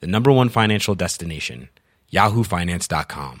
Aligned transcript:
the 0.00 0.06
number 0.06 0.30
one 0.32 0.48
financial 0.48 0.94
destination, 0.94 1.68
yahoofinance.com. 2.12 3.40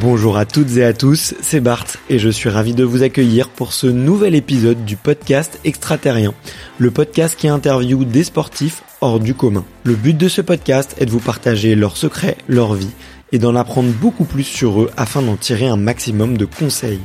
Bonjour 0.00 0.36
à 0.36 0.44
toutes 0.46 0.76
et 0.76 0.84
à 0.84 0.92
tous, 0.92 1.34
c'est 1.40 1.58
Bart 1.60 1.86
et 2.08 2.20
je 2.20 2.28
suis 2.28 2.48
ravi 2.48 2.72
de 2.72 2.84
vous 2.84 3.02
accueillir 3.02 3.48
pour 3.48 3.72
ce 3.72 3.88
nouvel 3.88 4.36
épisode 4.36 4.84
du 4.84 4.96
podcast 4.96 5.58
Extraterrien, 5.64 6.34
le 6.78 6.92
podcast 6.92 7.36
qui 7.36 7.48
interviewe 7.48 8.04
des 8.04 8.22
sportifs 8.22 8.84
hors 9.00 9.18
du 9.18 9.34
commun. 9.34 9.64
Le 9.82 9.96
but 9.96 10.16
de 10.16 10.28
ce 10.28 10.40
podcast 10.40 10.94
est 11.00 11.06
de 11.06 11.10
vous 11.10 11.18
partager 11.18 11.74
leurs 11.74 11.96
secrets, 11.96 12.36
leur 12.46 12.74
vie 12.74 12.92
et 13.32 13.38
d'en 13.38 13.54
apprendre 13.56 13.90
beaucoup 13.90 14.24
plus 14.24 14.44
sur 14.44 14.82
eux 14.82 14.90
afin 14.96 15.22
d'en 15.22 15.36
tirer 15.36 15.66
un 15.66 15.76
maximum 15.76 16.36
de 16.36 16.44
conseils. 16.44 17.00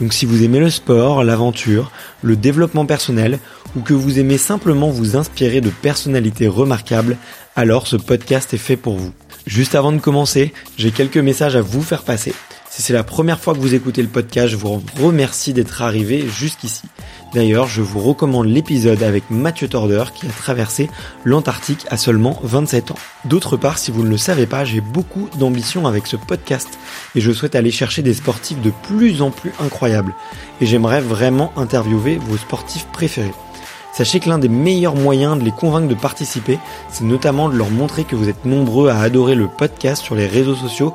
Donc 0.00 0.12
si 0.12 0.26
vous 0.26 0.42
aimez 0.42 0.58
le 0.58 0.70
sport, 0.70 1.24
l'aventure, 1.24 1.90
le 2.22 2.36
développement 2.36 2.86
personnel 2.86 3.38
ou 3.76 3.80
que 3.80 3.94
vous 3.94 4.18
aimez 4.18 4.38
simplement 4.38 4.90
vous 4.90 5.16
inspirer 5.16 5.60
de 5.60 5.70
personnalités 5.70 6.48
remarquables, 6.48 7.16
alors 7.56 7.86
ce 7.86 7.96
podcast 7.96 8.52
est 8.54 8.58
fait 8.58 8.76
pour 8.76 8.96
vous. 8.96 9.12
Juste 9.46 9.74
avant 9.74 9.92
de 9.92 9.98
commencer, 9.98 10.52
j'ai 10.76 10.90
quelques 10.90 11.18
messages 11.18 11.56
à 11.56 11.62
vous 11.62 11.82
faire 11.82 12.02
passer. 12.02 12.34
Si 12.74 12.80
c'est 12.80 12.94
la 12.94 13.04
première 13.04 13.38
fois 13.38 13.52
que 13.52 13.58
vous 13.58 13.74
écoutez 13.74 14.00
le 14.00 14.08
podcast, 14.08 14.48
je 14.48 14.56
vous 14.56 14.82
remercie 14.98 15.52
d'être 15.52 15.82
arrivé 15.82 16.26
jusqu'ici. 16.26 16.84
D'ailleurs, 17.34 17.66
je 17.66 17.82
vous 17.82 18.00
recommande 18.00 18.46
l'épisode 18.46 19.02
avec 19.02 19.24
Mathieu 19.30 19.68
Torder 19.68 20.04
qui 20.14 20.24
a 20.24 20.30
traversé 20.30 20.88
l'Antarctique 21.26 21.84
à 21.90 21.98
seulement 21.98 22.40
27 22.42 22.92
ans. 22.92 22.98
D'autre 23.26 23.58
part, 23.58 23.76
si 23.76 23.90
vous 23.90 24.02
ne 24.02 24.08
le 24.08 24.16
savez 24.16 24.46
pas, 24.46 24.64
j'ai 24.64 24.80
beaucoup 24.80 25.28
d'ambition 25.38 25.86
avec 25.86 26.06
ce 26.06 26.16
podcast 26.16 26.78
et 27.14 27.20
je 27.20 27.30
souhaite 27.30 27.56
aller 27.56 27.70
chercher 27.70 28.00
des 28.00 28.14
sportifs 28.14 28.62
de 28.62 28.72
plus 28.84 29.20
en 29.20 29.30
plus 29.30 29.52
incroyables. 29.60 30.14
Et 30.62 30.66
j'aimerais 30.66 31.02
vraiment 31.02 31.52
interviewer 31.58 32.16
vos 32.16 32.38
sportifs 32.38 32.86
préférés. 32.86 33.34
Sachez 33.92 34.20
que 34.20 34.30
l'un 34.30 34.38
des 34.38 34.48
meilleurs 34.48 34.96
moyens 34.96 35.38
de 35.38 35.44
les 35.44 35.50
convaincre 35.50 35.88
de 35.88 35.94
participer, 35.94 36.58
c'est 36.88 37.04
notamment 37.04 37.50
de 37.50 37.56
leur 37.56 37.68
montrer 37.68 38.04
que 38.04 38.16
vous 38.16 38.30
êtes 38.30 38.46
nombreux 38.46 38.88
à 38.88 38.98
adorer 38.98 39.34
le 39.34 39.48
podcast 39.48 40.02
sur 40.02 40.14
les 40.14 40.26
réseaux 40.26 40.54
sociaux 40.54 40.94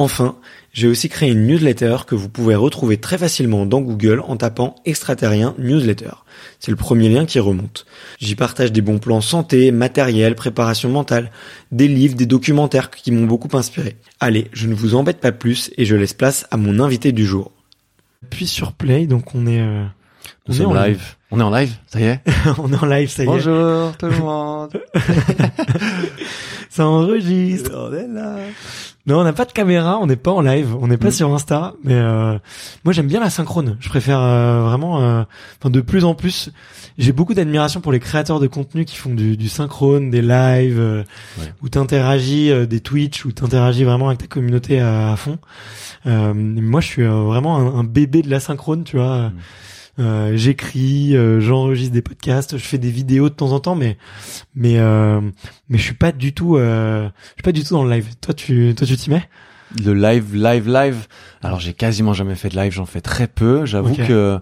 Enfin, 0.00 0.36
j'ai 0.72 0.86
aussi 0.86 1.08
créé 1.08 1.28
une 1.28 1.48
newsletter 1.48 1.96
que 2.06 2.14
vous 2.14 2.28
pouvez 2.28 2.54
retrouver 2.54 2.98
très 2.98 3.18
facilement 3.18 3.66
dans 3.66 3.80
Google 3.80 4.22
en 4.24 4.36
tapant 4.36 4.76
extraterrien 4.84 5.56
newsletter. 5.58 6.12
C'est 6.60 6.70
le 6.70 6.76
premier 6.76 7.08
lien 7.08 7.26
qui 7.26 7.40
remonte. 7.40 7.84
J'y 8.20 8.36
partage 8.36 8.70
des 8.70 8.80
bons 8.80 9.00
plans 9.00 9.20
santé, 9.20 9.72
matériel, 9.72 10.36
préparation 10.36 10.88
mentale, 10.88 11.32
des 11.72 11.88
livres, 11.88 12.14
des 12.14 12.26
documentaires 12.26 12.90
qui 12.90 13.10
m'ont 13.10 13.26
beaucoup 13.26 13.54
inspiré. 13.56 13.96
Allez, 14.20 14.48
je 14.52 14.68
ne 14.68 14.74
vous 14.74 14.94
embête 14.94 15.18
pas 15.18 15.32
plus 15.32 15.72
et 15.76 15.84
je 15.84 15.96
laisse 15.96 16.14
place 16.14 16.46
à 16.52 16.56
mon 16.56 16.78
invité 16.78 17.10
du 17.10 17.26
jour. 17.26 17.50
Puis 18.30 18.46
sur 18.46 18.74
Play, 18.74 19.06
donc 19.06 19.34
on 19.34 19.48
est... 19.48 19.60
Euh, 19.60 19.84
on, 20.48 20.52
est 20.52 20.64
en 20.64 20.74
live. 20.74 21.02
On 21.32 21.40
est 21.40 21.42
en 21.42 21.50
live, 21.50 21.74
ça 21.88 22.00
y 22.00 22.04
est 22.04 22.20
On 22.58 22.72
est 22.72 22.76
en 22.76 22.86
live, 22.86 23.10
ça 23.10 23.24
y 23.24 23.26
est. 23.26 23.28
Bonjour 23.28 23.96
tout 23.96 24.06
le 24.06 24.18
monde. 24.18 24.80
ça 26.70 26.86
enregistre. 26.86 27.72
On 27.74 27.92
est 27.92 28.06
là. 28.06 28.36
Non, 29.08 29.20
on 29.20 29.24
n'a 29.24 29.32
pas 29.32 29.46
de 29.46 29.52
caméra, 29.52 29.98
on 30.02 30.06
n'est 30.06 30.16
pas 30.16 30.32
en 30.32 30.42
live, 30.42 30.76
on 30.78 30.86
n'est 30.86 30.98
pas 30.98 31.08
mm. 31.08 31.12
sur 31.12 31.32
Insta, 31.32 31.72
mais 31.82 31.94
euh, 31.94 32.38
moi 32.84 32.92
j'aime 32.92 33.06
bien 33.06 33.20
la 33.20 33.30
synchrone. 33.30 33.78
Je 33.80 33.88
préfère 33.88 34.20
euh, 34.20 34.60
vraiment, 34.64 35.00
euh, 35.00 35.22
enfin 35.58 35.70
de 35.70 35.80
plus 35.80 36.04
en 36.04 36.14
plus, 36.14 36.50
j'ai 36.98 37.12
beaucoup 37.12 37.32
d'admiration 37.32 37.80
pour 37.80 37.90
les 37.90 38.00
créateurs 38.00 38.38
de 38.38 38.46
contenu 38.46 38.84
qui 38.84 38.96
font 38.96 39.14
du, 39.14 39.38
du 39.38 39.48
synchrone, 39.48 40.10
des 40.10 40.20
lives, 40.20 40.78
euh, 40.78 41.04
ouais. 41.38 41.54
où 41.62 41.70
t'interagis, 41.70 42.52
des 42.66 42.80
Twitch, 42.80 43.24
où 43.24 43.32
t'interagis 43.32 43.84
vraiment 43.84 44.08
avec 44.08 44.18
ta 44.18 44.26
communauté 44.26 44.78
à, 44.78 45.16
fond. 45.16 45.38
moi, 46.04 46.82
je 46.82 46.86
suis 46.86 47.04
vraiment 47.04 47.56
un, 47.56 47.84
bébé 47.84 48.20
de 48.20 48.28
la 48.28 48.40
synchrone, 48.40 48.84
tu 48.84 48.98
vois. 48.98 49.30
Mm. 49.30 49.32
Euh, 49.98 50.32
j'écris, 50.36 51.16
euh, 51.16 51.40
j'enregistre 51.40 51.92
des 51.92 52.02
podcasts, 52.02 52.56
je 52.56 52.62
fais 52.62 52.78
des 52.78 52.90
vidéos 52.90 53.28
de 53.28 53.34
temps 53.34 53.52
en 53.52 53.60
temps, 53.60 53.74
mais 53.74 53.98
mais 54.54 54.78
euh, 54.78 55.20
mais 55.68 55.78
je 55.78 55.82
suis 55.82 55.94
pas 55.94 56.12
du 56.12 56.32
tout, 56.32 56.56
je 56.56 57.10
suis 57.34 57.42
pas 57.42 57.52
du 57.52 57.64
tout 57.64 57.74
dans 57.74 57.84
le 57.84 57.90
live. 57.90 58.06
Toi, 58.20 58.34
tu 58.34 58.74
toi 58.76 58.86
tu 58.86 58.96
t'y 58.96 59.10
mets? 59.10 59.28
Le 59.84 59.92
live, 59.92 60.34
live, 60.34 60.68
live. 60.68 61.06
Alors 61.42 61.60
j'ai 61.60 61.74
quasiment 61.74 62.12
jamais 62.12 62.36
fait 62.36 62.48
de 62.48 62.56
live, 62.56 62.72
j'en 62.72 62.86
fais 62.86 63.00
très 63.00 63.26
peu. 63.26 63.66
J'avoue 63.66 63.96
que 63.96 64.38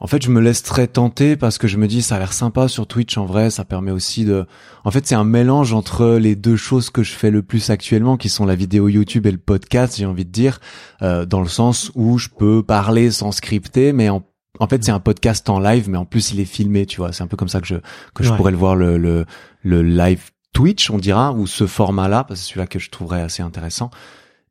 en 0.00 0.08
fait, 0.08 0.22
je 0.22 0.30
me 0.30 0.40
laisse 0.40 0.64
très 0.64 0.88
tenter 0.88 1.36
parce 1.36 1.58
que 1.58 1.68
je 1.68 1.76
me 1.78 1.86
dis 1.86 2.02
ça 2.02 2.16
a 2.16 2.18
l'air 2.18 2.32
sympa 2.32 2.68
sur 2.68 2.86
Twitch 2.86 3.16
en 3.16 3.24
vrai, 3.24 3.50
ça 3.50 3.64
permet 3.64 3.92
aussi 3.92 4.24
de 4.24 4.46
En 4.84 4.90
fait, 4.90 5.06
c'est 5.06 5.14
un 5.14 5.24
mélange 5.24 5.72
entre 5.72 6.18
les 6.20 6.36
deux 6.36 6.56
choses 6.56 6.90
que 6.90 7.02
je 7.02 7.12
fais 7.12 7.30
le 7.30 7.42
plus 7.42 7.70
actuellement 7.70 8.16
qui 8.16 8.28
sont 8.28 8.44
la 8.44 8.56
vidéo 8.56 8.88
YouTube 8.88 9.26
et 9.26 9.30
le 9.30 9.38
podcast, 9.38 9.96
j'ai 9.96 10.06
envie 10.06 10.26
de 10.26 10.30
dire 10.30 10.60
dans 11.00 11.40
le 11.40 11.48
sens 11.48 11.90
où 11.94 12.18
je 12.18 12.28
peux 12.28 12.62
parler 12.62 13.10
sans 13.10 13.32
scripter 13.32 13.92
mais 13.92 14.10
en 14.10 14.22
en 14.62 14.68
fait, 14.68 14.84
c'est 14.84 14.92
un 14.92 15.00
podcast 15.00 15.50
en 15.50 15.58
live, 15.58 15.90
mais 15.90 15.98
en 15.98 16.04
plus, 16.04 16.30
il 16.30 16.38
est 16.38 16.44
filmé, 16.44 16.86
tu 16.86 16.98
vois. 16.98 17.12
C'est 17.12 17.24
un 17.24 17.26
peu 17.26 17.36
comme 17.36 17.48
ça 17.48 17.60
que 17.60 17.66
je 17.66 17.74
que 18.14 18.22
je 18.22 18.32
pourrais 18.32 18.52
le 18.52 18.56
voir 18.56 18.76
le, 18.76 18.96
le, 18.96 19.26
le 19.62 19.82
live 19.82 20.30
Twitch, 20.52 20.88
on 20.88 20.98
dira, 20.98 21.32
ou 21.32 21.48
ce 21.48 21.66
format-là, 21.66 22.22
parce 22.22 22.38
que 22.38 22.46
c'est 22.46 22.50
celui-là 22.52 22.68
que 22.68 22.78
je 22.78 22.88
trouverais 22.90 23.22
assez 23.22 23.42
intéressant. 23.42 23.90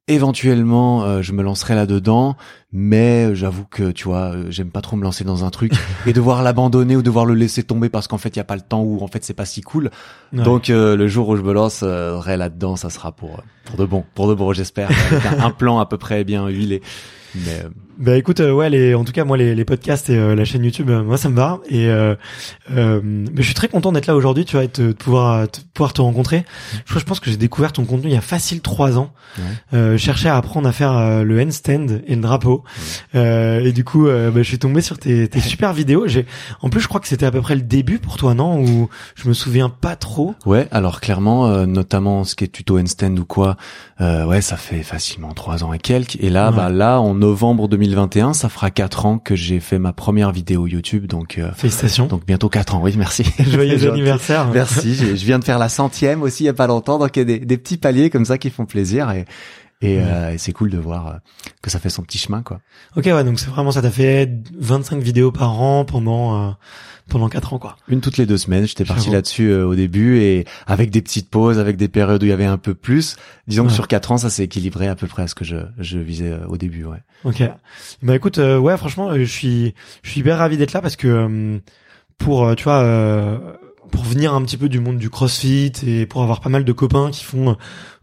Éventuellement, 0.09 1.03
euh, 1.03 1.21
je 1.21 1.31
me 1.31 1.43
lancerai 1.43 1.75
là-dedans, 1.75 2.35
mais 2.73 3.33
j'avoue 3.35 3.63
que 3.63 3.91
tu 3.91 4.03
vois, 4.03 4.33
euh, 4.33 4.45
j'aime 4.49 4.69
pas 4.69 4.81
trop 4.81 4.97
me 4.97 5.03
lancer 5.03 5.23
dans 5.23 5.45
un 5.45 5.49
truc 5.49 5.71
et 6.05 6.11
devoir 6.11 6.43
l'abandonner 6.43 6.97
ou 6.97 7.01
devoir 7.01 7.25
le 7.25 7.33
laisser 7.33 7.63
tomber 7.63 7.87
parce 7.87 8.09
qu'en 8.09 8.17
fait 8.17 8.29
il 8.29 8.37
y 8.37 8.41
a 8.41 8.43
pas 8.43 8.55
le 8.55 8.61
temps 8.61 8.81
ou 8.81 9.01
en 9.01 9.07
fait 9.07 9.23
c'est 9.23 9.35
pas 9.35 9.45
si 9.45 9.61
cool. 9.61 9.91
Donc 10.33 10.69
euh, 10.69 10.97
le 10.97 11.07
jour 11.07 11.29
où 11.29 11.37
je 11.37 11.43
me 11.43 11.53
lancerai 11.53 12.35
là-dedans, 12.35 12.75
ça 12.75 12.89
sera 12.89 13.13
pour 13.13 13.41
pour 13.63 13.77
de 13.77 13.85
bon, 13.85 14.03
pour 14.15 14.27
de 14.27 14.33
bon, 14.33 14.51
j'espère, 14.51 14.89
avec 14.89 15.25
un, 15.27 15.45
un, 15.45 15.51
plan 15.51 15.79
à 15.79 15.85
peu 15.85 15.97
près 15.97 16.25
bien 16.25 16.47
huilé. 16.47 16.81
Mais 17.35 17.61
bah 18.01 18.17
écoute, 18.17 18.39
euh, 18.39 18.51
ouais, 18.51 18.71
les, 18.71 18.95
en 18.95 19.03
tout 19.03 19.11
cas 19.11 19.25
moi 19.25 19.37
les, 19.37 19.53
les 19.53 19.63
podcasts 19.63 20.09
et 20.09 20.17
euh, 20.17 20.33
la 20.33 20.43
chaîne 20.43 20.63
YouTube, 20.63 20.89
euh, 20.89 21.03
moi 21.03 21.17
ça 21.17 21.29
me 21.29 21.35
va 21.35 21.59
et 21.69 21.87
mais 22.71 23.29
je 23.37 23.41
suis 23.43 23.53
très 23.53 23.67
content 23.67 23.91
d'être 23.91 24.07
là 24.07 24.15
aujourd'hui, 24.15 24.43
tu 24.43 24.55
vois, 24.55 24.63
et 24.63 24.67
de 24.67 24.91
pouvoir 24.91 25.47
te, 25.49 25.59
pouvoir 25.73 25.93
te 25.93 26.01
rencontrer. 26.01 26.43
Je, 26.85 26.97
je 26.97 27.05
pense 27.05 27.19
que 27.19 27.29
j'ai 27.29 27.37
découvert 27.37 27.71
ton 27.71 27.85
contenu 27.85 28.09
il 28.09 28.13
y 28.13 28.17
a 28.17 28.21
facile 28.21 28.61
trois 28.61 28.97
ans. 28.97 29.11
je 29.71 29.97
cherchais 29.97 30.29
à 30.29 30.37
apprendre 30.37 30.67
à 30.67 30.71
faire 30.71 31.23
le 31.23 31.41
handstand 31.41 32.01
et 32.07 32.15
le 32.15 32.21
drapeau 32.21 32.63
et 33.13 33.71
du 33.71 33.83
coup 33.83 34.05
bah, 34.05 34.31
je 34.37 34.43
suis 34.43 34.57
tombé 34.57 34.81
sur 34.81 34.97
tes, 34.97 35.27
tes 35.27 35.39
super 35.51 35.73
vidéos. 35.73 36.07
J'ai 36.07 36.25
en 36.61 36.69
plus 36.69 36.81
je 36.81 36.87
crois 36.87 36.99
que 37.01 37.07
c'était 37.07 37.27
à 37.27 37.31
peu 37.31 37.41
près 37.41 37.55
le 37.55 37.61
début 37.61 37.99
pour 37.99 38.17
toi 38.17 38.33
non? 38.33 38.59
Ou 38.61 38.89
je 39.13 39.27
me 39.27 39.33
souviens 39.33 39.69
pas 39.69 39.95
trop? 39.95 40.33
Ouais, 40.47 40.67
alors 40.71 41.01
clairement 41.01 41.67
notamment 41.67 42.23
ce 42.23 42.35
qui 42.35 42.45
est 42.45 42.51
tuto 42.51 42.79
handstand 42.79 43.17
ou 43.17 43.25
quoi, 43.25 43.57
ouais 43.99 44.41
ça 44.41 44.57
fait 44.57 44.83
facilement 44.83 45.33
trois 45.33 45.63
ans 45.63 45.73
et 45.73 45.79
quelques 45.79 46.15
et 46.19 46.29
là 46.29 46.51
bah 46.51 46.69
là 46.69 46.99
en 46.99 47.13
novembre 47.13 47.67
2020 47.67 47.90
2021, 47.91 48.33
ça 48.33 48.47
fera 48.47 48.71
quatre 48.71 49.05
ans 49.05 49.17
que 49.17 49.35
j'ai 49.35 49.59
fait 49.59 49.77
ma 49.77 49.91
première 49.91 50.31
vidéo 50.31 50.65
YouTube, 50.65 51.07
donc 51.07 51.37
euh, 51.37 51.51
félicitations. 51.53 52.07
Donc 52.07 52.25
bientôt 52.25 52.47
quatre 52.47 52.73
ans, 52.75 52.81
oui, 52.81 52.95
merci. 52.97 53.25
Joyeux 53.39 53.89
anniversaire. 53.89 54.47
Merci. 54.47 54.95
je 54.95 55.25
viens 55.25 55.39
de 55.39 55.43
faire 55.43 55.59
la 55.59 55.69
centième 55.69 56.21
aussi 56.23 56.43
il 56.43 56.45
y 56.47 56.49
a 56.49 56.53
pas 56.53 56.67
longtemps, 56.67 56.99
donc 56.99 57.15
il 57.17 57.19
y 57.19 57.21
a 57.21 57.25
des, 57.25 57.39
des 57.39 57.57
petits 57.57 57.77
paliers 57.77 58.09
comme 58.09 58.25
ça 58.25 58.37
qui 58.37 58.49
font 58.49 58.65
plaisir 58.65 59.11
et 59.11 59.25
et, 59.81 59.99
euh, 59.99 60.33
et 60.33 60.37
c'est 60.37 60.53
cool 60.53 60.69
de 60.69 60.77
voir 60.77 61.07
euh, 61.07 61.13
que 61.61 61.71
ça 61.71 61.79
fait 61.79 61.89
son 61.89 62.03
petit 62.03 62.19
chemin, 62.19 62.43
quoi. 62.43 62.61
Ok, 62.95 63.05
ouais, 63.05 63.23
donc 63.23 63.39
c'est 63.39 63.49
vraiment 63.49 63.71
ça. 63.71 63.81
T'as 63.81 63.89
fait 63.89 64.29
25 64.59 65.01
vidéos 65.01 65.31
par 65.31 65.59
an 65.59 65.85
pendant 65.85 66.49
euh, 66.49 66.51
pendant 67.09 67.29
quatre 67.29 67.53
ans, 67.53 67.57
quoi. 67.57 67.77
Une 67.87 67.99
toutes 67.99 68.17
les 68.17 68.27
deux 68.27 68.37
semaines. 68.37 68.67
J'étais 68.67 68.85
parti 68.85 69.09
là-dessus 69.09 69.49
euh, 69.49 69.65
au 69.65 69.73
début 69.73 70.19
et 70.19 70.45
avec 70.67 70.91
des 70.91 71.01
petites 71.01 71.29
pauses, 71.29 71.57
avec 71.57 71.77
des 71.77 71.87
périodes 71.87 72.21
où 72.21 72.25
il 72.27 72.29
y 72.29 72.33
avait 72.33 72.45
un 72.45 72.59
peu 72.59 72.75
plus. 72.75 73.15
Disons 73.47 73.65
que 73.65 73.71
sur 73.71 73.87
quatre 73.87 74.11
ans, 74.11 74.17
ça 74.17 74.29
s'est 74.29 74.43
équilibré 74.43 74.87
à 74.87 74.95
peu 74.95 75.07
près 75.07 75.23
à 75.23 75.27
ce 75.27 75.33
que 75.33 75.45
je 75.45 75.57
je 75.79 75.97
visais 75.97 76.37
au 76.47 76.57
début, 76.57 76.85
ouais. 76.85 76.99
Ok. 77.23 77.43
Bah 78.03 78.15
écoute, 78.15 78.37
ouais, 78.37 78.77
franchement, 78.77 79.17
je 79.17 79.23
suis 79.23 79.73
je 80.03 80.11
suis 80.11 80.19
hyper 80.19 80.37
ravi 80.37 80.57
d'être 80.57 80.73
là 80.73 80.81
parce 80.81 80.95
que 80.95 81.59
pour 82.19 82.55
tu 82.55 82.65
vois 82.65 82.83
pour 83.91 84.03
venir 84.03 84.33
un 84.33 84.41
petit 84.43 84.57
peu 84.57 84.69
du 84.69 84.79
monde 84.79 84.97
du 84.97 85.09
CrossFit 85.09 85.73
et 85.85 86.05
pour 86.05 86.23
avoir 86.23 86.39
pas 86.39 86.49
mal 86.49 86.63
de 86.63 86.71
copains 86.71 87.11
qui 87.11 87.23
font 87.25 87.57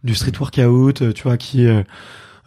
du 0.05 0.15
street 0.15 0.33
workout, 0.39 1.15
tu 1.15 1.23
vois, 1.23 1.37
qui 1.37 1.67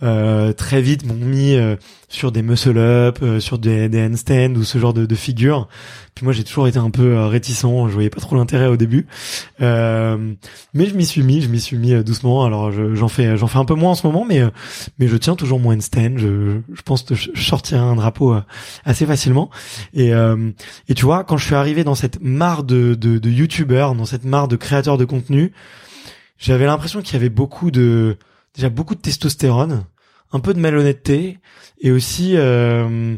euh, 0.04 0.52
très 0.54 0.82
vite 0.82 1.06
m'ont 1.06 1.14
mis 1.14 1.54
euh, 1.54 1.76
sur 2.10 2.32
des 2.32 2.42
muscle 2.42 2.78
up, 2.78 3.20
euh, 3.22 3.40
sur 3.40 3.60
des, 3.60 3.88
des 3.88 4.02
handstands 4.04 4.56
ou 4.56 4.64
ce 4.64 4.80
genre 4.80 4.96
de, 4.96 5.06
de 5.06 5.16
figures. 5.16 5.68
Puis 6.16 6.26
moi 6.26 6.34
j'ai 6.34 6.44
toujours 6.44 6.68
été 6.68 6.80
un 6.80 6.90
peu 6.90 7.26
réticent, 7.26 7.62
je 7.62 7.94
voyais 7.94 8.10
pas 8.10 8.20
trop 8.20 8.36
l'intérêt 8.36 8.66
au 8.66 8.78
début, 8.78 9.08
mais 9.60 10.18
je 10.74 10.94
m'y 10.94 11.06
suis 11.06 11.22
mis, 11.22 11.42
je 11.42 11.48
m'y 11.48 11.60
suis 11.60 11.78
mis 11.78 12.04
doucement. 12.04 12.44
Alors 12.44 12.72
j'en 12.72 13.08
fais, 13.08 13.38
j'en 13.38 13.48
fais 13.48 13.60
un 13.60 13.66
peu 13.66 13.76
moins 13.76 13.92
en 13.92 13.96
ce 13.96 14.06
moment, 14.06 14.26
mais 14.28 14.42
mais 15.00 15.08
je 15.08 15.16
tiens 15.16 15.36
toujours 15.36 15.60
mon 15.60 15.72
handstand. 15.72 16.18
Je, 16.18 16.60
je 16.74 16.82
pense 16.82 17.04
que 17.04 17.16
je 17.16 17.42
sortirai 17.42 17.80
un 17.80 17.96
drapeau 17.96 18.36
assez 18.84 19.06
facilement. 19.06 19.50
Et 19.94 20.10
et 20.90 20.94
tu 20.94 21.06
vois 21.06 21.24
quand 21.24 21.38
je 21.38 21.46
suis 21.46 21.56
arrivé 21.56 21.86
dans 21.86 21.96
cette 21.96 22.22
mare 22.22 22.64
de 22.64 22.94
de, 22.94 23.18
de 23.18 23.30
youtubeurs, 23.30 23.96
dans 23.96 24.06
cette 24.06 24.26
mare 24.26 24.50
de 24.50 24.58
créateurs 24.58 24.98
de 24.98 25.06
contenu, 25.06 25.54
j'avais 26.42 26.66
l'impression 26.66 27.02
qu'il 27.02 27.14
y 27.14 27.18
avait 27.18 27.30
beaucoup 27.30 27.72
de 27.72 28.18
déjà 28.56 28.70
beaucoup 28.70 28.96
de 28.96 29.00
testostérone 29.00 29.86
un 30.34 30.40
peu 30.40 30.54
de 30.54 30.60
malhonnêteté 30.60 31.38
et 31.80 31.92
aussi 31.92 32.36
euh, 32.36 33.16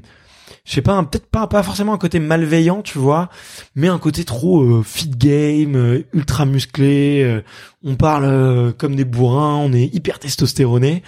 je 0.66 0.74
sais 0.74 0.82
pas 0.82 1.02
peut-être 1.04 1.28
pas 1.28 1.48
pas 1.48 1.64
forcément 1.64 1.94
un 1.94 1.98
côté 1.98 2.20
malveillant 2.20 2.82
tu 2.82 3.00
vois 3.00 3.30
mais 3.76 3.88
un 3.88 3.98
côté 3.98 4.26
trop 4.26 4.62
euh, 4.62 4.84
fit 4.84 5.10
game 5.10 5.76
euh, 5.76 6.04
ultra 6.14 6.46
musclé 6.46 7.24
euh, 7.24 7.42
on 7.84 7.96
parle 7.96 8.74
comme 8.74 8.96
des 8.96 9.06
bourrins 9.06 9.56
on 9.56 9.74
est 9.74 9.94
hyper 9.94 10.20
testostéroné 10.20 11.02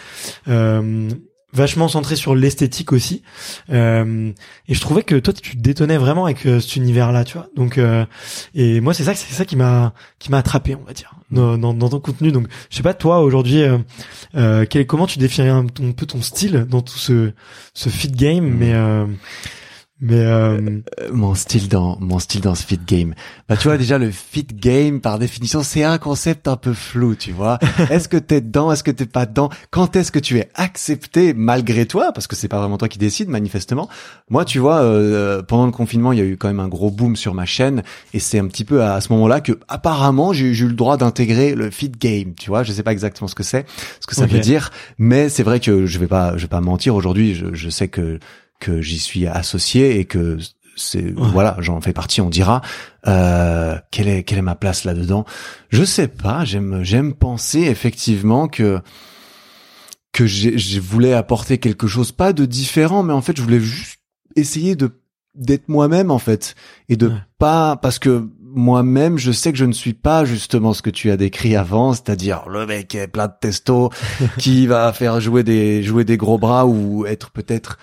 vachement 1.55 1.87
centré 1.87 2.15
sur 2.15 2.35
l'esthétique 2.35 2.91
aussi. 2.91 3.23
Euh, 3.71 4.31
et 4.67 4.73
je 4.73 4.81
trouvais 4.81 5.03
que 5.03 5.15
toi 5.15 5.33
tu 5.33 5.55
détonnais 5.55 5.97
vraiment 5.97 6.25
avec 6.25 6.45
euh, 6.45 6.59
cet 6.59 6.75
univers 6.75 7.11
là 7.11 7.23
tu 7.23 7.37
vois. 7.37 7.47
Donc 7.55 7.77
euh, 7.77 8.05
et 8.53 8.81
moi 8.81 8.93
c'est 8.93 9.03
ça 9.03 9.15
c'est 9.15 9.33
ça 9.33 9.45
qui 9.45 9.55
m'a 9.55 9.93
qui 10.19 10.29
m'a 10.29 10.37
attrapé 10.37 10.75
on 10.75 10.83
va 10.83 10.93
dire 10.93 11.13
dans, 11.31 11.57
dans, 11.57 11.73
dans, 11.73 11.89
ton 11.89 11.99
contenu. 11.99 12.31
Donc 12.31 12.47
je 12.69 12.75
sais 12.75 12.83
pas 12.83 12.93
toi 12.93 13.21
aujourd'hui 13.21 13.63
euh, 14.35 14.65
quel, 14.69 14.85
comment 14.85 15.07
tu 15.07 15.17
définirais 15.17 15.49
un, 15.53 15.65
un, 15.65 15.91
peu 15.91 16.05
ton 16.05 16.21
style 16.21 16.65
dans 16.69 16.81
tout 16.81 16.97
ce 16.97 17.31
ce 17.73 17.89
fit 17.89 18.11
game 18.11 18.45
mais 18.45 18.73
mais 20.01 20.15
euh, 20.15 20.59
euh... 20.99 21.09
mon 21.13 21.35
style 21.35 21.69
dans 21.69 21.97
mon 21.99 22.19
style 22.19 22.41
dans 22.41 22.55
ce 22.55 22.65
fit 22.65 22.79
game. 22.85 23.13
Bah 23.47 23.55
tu 23.55 23.67
vois 23.67 23.77
déjà 23.77 23.97
le 23.97 24.11
fit 24.11 24.43
game 24.43 24.99
par 24.99 25.19
définition 25.19 25.63
c'est 25.63 25.83
un 25.83 25.97
concept 25.97 26.47
un 26.47 26.57
peu 26.57 26.73
flou, 26.73 27.15
tu 27.15 27.31
vois. 27.31 27.59
Est-ce 27.89 28.09
que 28.09 28.17
t'es 28.17 28.41
dedans, 28.41 28.71
est-ce 28.71 28.83
que 28.83 28.91
t'es 28.91 29.05
pas 29.05 29.25
dedans? 29.25 29.49
Quand 29.71 29.95
est-ce 29.95 30.11
que 30.11 30.19
tu 30.19 30.37
es 30.37 30.49
accepté 30.55 31.33
malgré 31.33 31.85
toi? 31.85 32.11
Parce 32.13 32.27
que 32.27 32.35
c'est 32.35 32.47
pas 32.47 32.59
vraiment 32.59 32.77
toi 32.77 32.89
qui 32.89 32.99
décide 32.99 33.29
manifestement. 33.29 33.87
Moi 34.29 34.43
tu 34.43 34.59
vois 34.59 34.81
euh, 34.81 35.41
pendant 35.41 35.65
le 35.65 35.71
confinement, 35.71 36.11
il 36.11 36.19
y 36.19 36.21
a 36.21 36.25
eu 36.25 36.35
quand 36.35 36.47
même 36.47 36.59
un 36.59 36.67
gros 36.67 36.91
boom 36.91 37.15
sur 37.15 37.33
ma 37.33 37.45
chaîne 37.45 37.83
et 38.13 38.19
c'est 38.19 38.39
un 38.39 38.47
petit 38.47 38.65
peu 38.65 38.83
à, 38.83 38.99
ce 38.99 39.11
moment-là 39.13 39.39
que 39.39 39.53
apparemment 39.67 40.33
j'ai 40.33 40.47
eu 40.47 40.67
le 40.67 40.73
droit 40.73 40.97
d'intégrer 40.97 41.55
le 41.55 41.69
fit 41.71 41.89
game, 41.89 42.33
tu 42.33 42.49
vois. 42.49 42.63
Je 42.63 42.73
sais 42.73 42.83
pas 42.83 42.91
exactement 42.91 43.27
ce 43.27 43.35
que 43.35 43.43
c'est, 43.43 43.65
ce 44.01 44.07
que 44.07 44.15
ça 44.15 44.25
veut 44.25 44.39
dire, 44.39 44.71
mais 44.97 45.29
c'est 45.29 45.43
vrai 45.43 45.61
que 45.61 45.85
je 45.85 45.99
vais 45.99 46.07
pas 46.07 46.35
je 46.35 46.41
vais 46.41 46.49
pas 46.49 46.61
mentir 46.61 46.95
aujourd'hui, 46.95 47.33
je, 47.33 47.53
je 47.53 47.69
sais 47.69 47.87
que 47.87 48.19
que 48.59 48.81
j'y 48.81 48.99
suis 48.99 49.27
associé 49.27 49.99
et 49.99 50.05
que 50.05 50.37
c'est 50.77 51.13
voilà 51.15 51.55
j'en 51.59 51.79
fais 51.79 51.93
partie 51.93 52.21
on 52.21 52.29
dira. 52.29 52.61
Euh, 53.07 53.77
quelle 53.91 54.07
est 54.07 54.23
quelle 54.23 54.39
est 54.39 54.43
ma 54.43 54.55
place 54.55 54.83
là 54.83 54.93
dedans 54.93 55.25
je 55.69 55.83
sais 55.83 56.07
pas 56.07 56.43
j'aime 56.43 56.83
j'aime 56.83 57.13
penser 57.13 57.61
effectivement 57.61 58.47
que 58.47 58.81
que 60.11 60.25
je 60.25 60.79
voulais 60.79 61.13
apporter 61.13 61.59
quelque 61.59 61.87
chose 61.87 62.11
pas 62.11 62.33
de 62.33 62.45
différent 62.45 63.03
mais 63.03 63.13
en 63.13 63.21
fait 63.21 63.37
je 63.37 63.41
voulais 63.41 63.59
juste 63.59 63.99
essayer 64.35 64.75
de 64.75 64.91
d'être 65.35 65.69
moi-même 65.69 66.11
en 66.11 66.19
fait 66.19 66.55
et 66.89 66.97
de 66.97 67.11
pas 67.37 67.75
parce 67.77 67.99
que 67.99 68.29
moi-même, 68.55 69.17
je 69.17 69.33
sais 69.33 69.51
que 69.51 69.57
je 69.57 69.65
ne 69.65 69.73
suis 69.73 69.93
pas 69.93 70.23
justement 70.23 70.73
ce 70.73 70.81
que 70.81 70.89
tu 70.89 71.11
as 71.11 71.17
décrit 71.17 71.57
avant, 71.57 71.93
c'est-à-dire 71.93 72.47
le 72.47 72.65
mec 72.65 72.95
est 72.95 73.07
plein 73.07 73.27
de 73.27 73.33
testo 73.39 73.91
qui 74.39 74.65
va 74.65 74.91
faire 74.93 75.19
jouer 75.19 75.43
des 75.43 75.83
jouer 75.83 76.05
des 76.05 76.17
gros 76.17 76.37
bras 76.37 76.65
ou 76.65 77.05
être 77.05 77.31
peut-être 77.31 77.77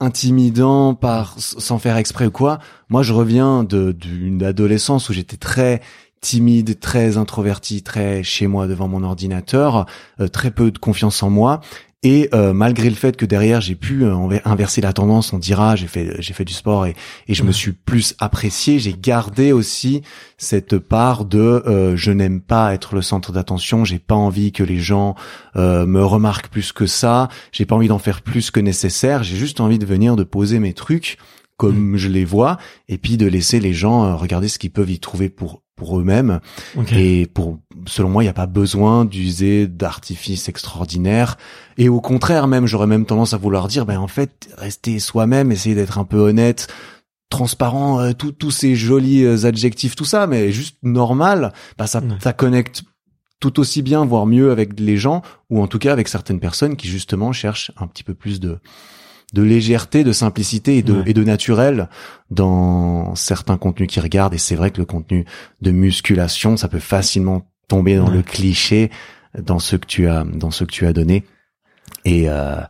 intimidant 0.00 0.94
par 0.94 1.34
sans 1.38 1.78
faire 1.78 1.96
exprès 1.96 2.26
ou 2.26 2.30
quoi. 2.30 2.58
Moi, 2.88 3.02
je 3.02 3.12
reviens 3.12 3.64
d'une 3.64 4.42
adolescence 4.42 5.08
où 5.08 5.12
j'étais 5.12 5.36
très 5.36 5.80
timide, 6.20 6.80
très 6.80 7.18
introverti, 7.18 7.82
très 7.82 8.22
chez 8.22 8.46
moi 8.46 8.66
devant 8.66 8.88
mon 8.88 9.02
ordinateur, 9.04 9.86
euh, 10.20 10.28
très 10.28 10.50
peu 10.50 10.70
de 10.70 10.78
confiance 10.78 11.22
en 11.22 11.30
moi 11.30 11.60
et 12.02 12.28
euh, 12.34 12.52
malgré 12.52 12.90
le 12.90 12.94
fait 12.94 13.16
que 13.16 13.24
derrière 13.24 13.60
j'ai 13.60 13.74
pu 13.74 14.04
euh, 14.04 14.38
inverser 14.44 14.80
la 14.80 14.92
tendance, 14.92 15.32
on 15.32 15.38
dira, 15.38 15.76
j'ai 15.76 15.86
fait 15.86 16.14
j'ai 16.20 16.34
fait 16.34 16.44
du 16.44 16.52
sport 16.52 16.86
et, 16.86 16.94
et 17.26 17.34
je 17.34 17.42
me 17.42 17.52
suis 17.52 17.72
plus 17.72 18.14
apprécié, 18.18 18.78
j'ai 18.78 18.92
gardé 18.92 19.52
aussi 19.52 20.02
cette 20.36 20.78
part 20.78 21.24
de 21.24 21.38
euh, 21.38 21.96
je 21.96 22.12
n'aime 22.12 22.42
pas 22.42 22.74
être 22.74 22.94
le 22.94 23.02
centre 23.02 23.32
d'attention, 23.32 23.84
j'ai 23.84 23.98
pas 23.98 24.14
envie 24.14 24.52
que 24.52 24.62
les 24.62 24.78
gens 24.78 25.14
me 25.54 26.02
remarquent 26.02 26.48
plus 26.48 26.72
que 26.72 26.86
ça, 26.86 27.28
j'ai 27.50 27.64
pas 27.64 27.74
envie 27.74 27.88
d'en 27.88 27.98
faire 27.98 28.20
plus 28.20 28.50
que 28.50 28.60
nécessaire, 28.60 29.22
j'ai 29.22 29.36
juste 29.36 29.60
envie 29.60 29.78
de 29.78 29.86
venir 29.86 30.16
de 30.16 30.24
poser 30.24 30.58
mes 30.58 30.74
trucs 30.74 31.16
comme 31.56 31.92
mm. 31.92 31.96
je 31.96 32.08
les 32.08 32.26
vois 32.26 32.58
et 32.88 32.98
puis 32.98 33.16
de 33.16 33.26
laisser 33.26 33.58
les 33.58 33.72
gens 33.72 34.16
regarder 34.16 34.48
ce 34.48 34.58
qu'ils 34.58 34.70
peuvent 34.70 34.90
y 34.90 35.00
trouver 35.00 35.30
pour 35.30 35.62
pour 35.76 35.98
eux-mêmes. 35.98 36.40
Et 36.92 37.26
pour, 37.26 37.58
selon 37.86 38.08
moi, 38.08 38.22
il 38.22 38.26
n'y 38.26 38.30
a 38.30 38.34
pas 38.34 38.46
besoin 38.46 39.04
d'user 39.04 39.66
d'artifices 39.66 40.48
extraordinaires. 40.48 41.36
Et 41.76 41.88
au 41.88 42.00
contraire, 42.00 42.48
même, 42.48 42.66
j'aurais 42.66 42.86
même 42.86 43.04
tendance 43.04 43.34
à 43.34 43.36
vouloir 43.36 43.68
dire, 43.68 43.86
ben 43.86 43.98
en 43.98 44.08
fait, 44.08 44.48
rester 44.56 44.98
soi-même, 44.98 45.52
essayer 45.52 45.74
d'être 45.74 45.98
un 45.98 46.04
peu 46.04 46.16
honnête, 46.16 46.68
transparent, 47.28 48.00
euh, 48.00 48.12
tous 48.12 48.50
ces 48.50 48.74
jolis 48.74 49.24
euh, 49.24 49.46
adjectifs, 49.46 49.94
tout 49.94 50.04
ça, 50.04 50.26
mais 50.26 50.50
juste 50.50 50.78
normal, 50.82 51.52
bah 51.76 51.86
ça, 51.86 52.00
ça 52.20 52.32
connecte 52.32 52.82
tout 53.38 53.60
aussi 53.60 53.82
bien, 53.82 54.04
voire 54.04 54.26
mieux 54.26 54.50
avec 54.50 54.80
les 54.80 54.96
gens, 54.96 55.22
ou 55.50 55.62
en 55.62 55.66
tout 55.66 55.78
cas 55.78 55.92
avec 55.92 56.08
certaines 56.08 56.40
personnes 56.40 56.76
qui 56.76 56.88
justement 56.88 57.32
cherchent 57.32 57.70
un 57.76 57.86
petit 57.86 58.02
peu 58.02 58.14
plus 58.14 58.40
de 58.40 58.58
de 59.32 59.42
légèreté, 59.42 60.04
de 60.04 60.12
simplicité 60.12 60.78
et 60.78 60.82
de, 60.82 61.02
et 61.06 61.12
de 61.12 61.24
naturel 61.24 61.88
dans 62.30 63.14
certains 63.14 63.56
contenus 63.56 63.88
qu'ils 63.88 64.02
regardent. 64.02 64.34
Et 64.34 64.38
c'est 64.38 64.54
vrai 64.54 64.70
que 64.70 64.78
le 64.78 64.86
contenu 64.86 65.24
de 65.62 65.70
musculation, 65.70 66.56
ça 66.56 66.68
peut 66.68 66.78
facilement 66.78 67.42
tomber 67.68 67.96
dans 67.96 68.08
le 68.08 68.22
cliché 68.22 68.90
dans 69.36 69.58
ce 69.58 69.76
que 69.76 69.86
tu 69.86 70.08
as, 70.08 70.24
dans 70.24 70.50
ce 70.50 70.64
que 70.64 70.70
tu 70.70 70.86
as 70.86 70.92
donné. 70.92 71.24
Et, 72.04 72.28
euh, 72.28 72.60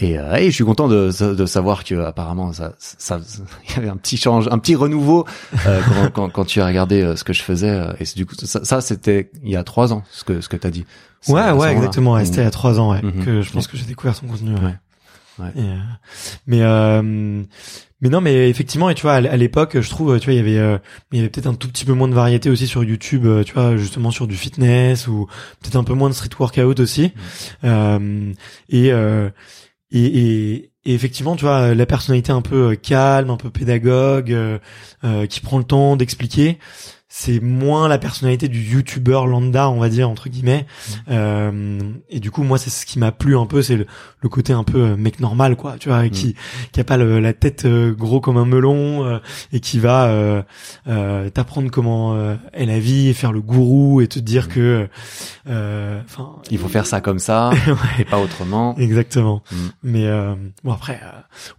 et, 0.00 0.18
euh, 0.18 0.34
et, 0.36 0.46
je 0.46 0.54
suis 0.54 0.64
content 0.64 0.88
de, 0.88 1.34
de 1.34 1.46
savoir 1.46 1.84
que 1.84 1.94
apparemment 1.94 2.52
ça, 2.52 2.72
ça, 2.78 3.20
il 3.68 3.74
y 3.74 3.78
avait 3.78 3.88
un 3.88 3.96
petit 3.96 4.16
change, 4.16 4.48
un 4.50 4.58
petit 4.58 4.74
renouveau 4.74 5.26
euh, 5.66 5.80
quand, 5.88 6.10
quand, 6.10 6.30
quand, 6.30 6.44
tu 6.44 6.60
as 6.60 6.66
regardé 6.66 7.02
euh, 7.02 7.16
ce 7.16 7.24
que 7.24 7.32
je 7.32 7.42
faisais. 7.42 7.70
Euh, 7.70 7.92
et 8.00 8.04
du 8.16 8.26
coup, 8.26 8.34
ça, 8.34 8.64
ça 8.64 8.80
c'était 8.80 9.30
il 9.42 9.50
y 9.50 9.56
a 9.56 9.64
trois 9.64 9.92
ans 9.92 10.02
ce 10.10 10.24
que 10.24 10.40
ce 10.40 10.48
que 10.48 10.56
t'as 10.56 10.70
dit. 10.70 10.86
Ouais, 11.28 11.50
ouais, 11.50 11.72
exactement. 11.72 12.22
C'était 12.24 12.40
il 12.40 12.44
y 12.44 12.46
a 12.46 12.50
trois 12.50 12.80
ans, 12.80 12.92
ouais, 12.92 13.00
mm-hmm. 13.00 13.24
que 13.24 13.42
je 13.42 13.52
pense 13.52 13.66
que 13.66 13.76
j'ai 13.76 13.84
découvert 13.84 14.18
ton 14.18 14.26
contenu. 14.26 14.54
Ouais. 14.54 14.74
Euh, 15.38 15.78
mais 16.46 16.62
euh, 16.62 17.42
mais 18.02 18.08
non, 18.08 18.20
mais 18.20 18.48
effectivement, 18.48 18.88
et 18.88 18.94
tu 18.94 19.02
vois, 19.02 19.14
à 19.14 19.36
l'époque, 19.36 19.80
je 19.80 19.90
trouve, 19.90 20.18
tu 20.18 20.24
vois, 20.26 20.34
il 20.34 20.38
y 20.38 20.40
avait, 20.40 20.58
euh, 20.58 20.78
il 21.12 21.18
y 21.18 21.20
avait 21.20 21.28
peut-être 21.28 21.46
un 21.46 21.54
tout 21.54 21.68
petit 21.68 21.84
peu 21.84 21.92
moins 21.92 22.08
de 22.08 22.14
variété 22.14 22.48
aussi 22.48 22.66
sur 22.66 22.82
YouTube, 22.82 23.26
tu 23.44 23.52
vois, 23.52 23.76
justement 23.76 24.10
sur 24.10 24.26
du 24.26 24.36
fitness 24.36 25.06
ou 25.06 25.26
peut-être 25.60 25.76
un 25.76 25.84
peu 25.84 25.92
moins 25.92 26.08
de 26.08 26.14
street 26.14 26.30
workout 26.38 26.80
aussi. 26.80 27.12
Mm. 27.62 28.32
et, 28.70 28.86
et, 28.88 28.92
et, 29.92 30.72
et 30.84 30.94
effectivement, 30.94 31.36
tu 31.36 31.44
vois, 31.44 31.74
la 31.74 31.86
personnalité 31.86 32.32
un 32.32 32.42
peu 32.42 32.74
calme, 32.74 33.28
un 33.28 33.36
peu 33.36 33.50
pédagogue, 33.50 34.34
qui 35.28 35.40
prend 35.40 35.58
le 35.58 35.64
temps 35.64 35.96
d'expliquer 35.96 36.58
c'est 37.12 37.40
moins 37.40 37.88
la 37.88 37.98
personnalité 37.98 38.46
du 38.46 38.60
youtubeur 38.60 39.26
lambda 39.26 39.68
on 39.68 39.80
va 39.80 39.88
dire 39.88 40.08
entre 40.08 40.28
guillemets 40.28 40.64
mmh. 40.64 40.92
euh, 41.10 41.80
et 42.08 42.20
du 42.20 42.30
coup 42.30 42.44
moi 42.44 42.56
c'est 42.56 42.70
ce 42.70 42.86
qui 42.86 43.00
m'a 43.00 43.10
plu 43.10 43.36
un 43.36 43.46
peu 43.46 43.62
c'est 43.62 43.76
le, 43.76 44.28
côté 44.28 44.52
un 44.52 44.62
peu 44.62 44.78
euh, 44.78 44.96
mec 44.96 45.18
normal 45.18 45.56
quoi 45.56 45.74
tu 45.80 45.88
vois 45.88 46.08
qui 46.08 46.28
mmh. 46.28 46.34
qui 46.70 46.80
a 46.80 46.84
pas 46.84 46.96
la 46.96 47.32
tête 47.32 47.64
euh, 47.64 47.92
gros 47.92 48.20
comme 48.20 48.36
un 48.36 48.44
melon 48.44 49.04
euh, 49.04 49.18
et 49.52 49.58
qui 49.58 49.80
va 49.80 50.44
t'apprendre 51.34 51.68
comment 51.72 52.16
est 52.52 52.66
la 52.66 52.78
vie 52.78 53.08
et 53.08 53.12
faire 53.12 53.32
le 53.32 53.40
gourou 53.40 54.00
et 54.00 54.06
te 54.06 54.20
dire 54.20 54.44
mmh. 54.44 54.48
que 54.48 54.88
enfin 55.46 56.36
il 56.48 56.58
faut 56.58 56.68
faire 56.68 56.86
ça 56.86 57.00
comme 57.00 57.18
ça 57.18 57.50
et 57.98 58.04
pas 58.04 58.20
autrement 58.20 58.76
exactement 58.78 59.42
mais 59.82 60.08
bon 60.62 60.72
après 60.72 61.00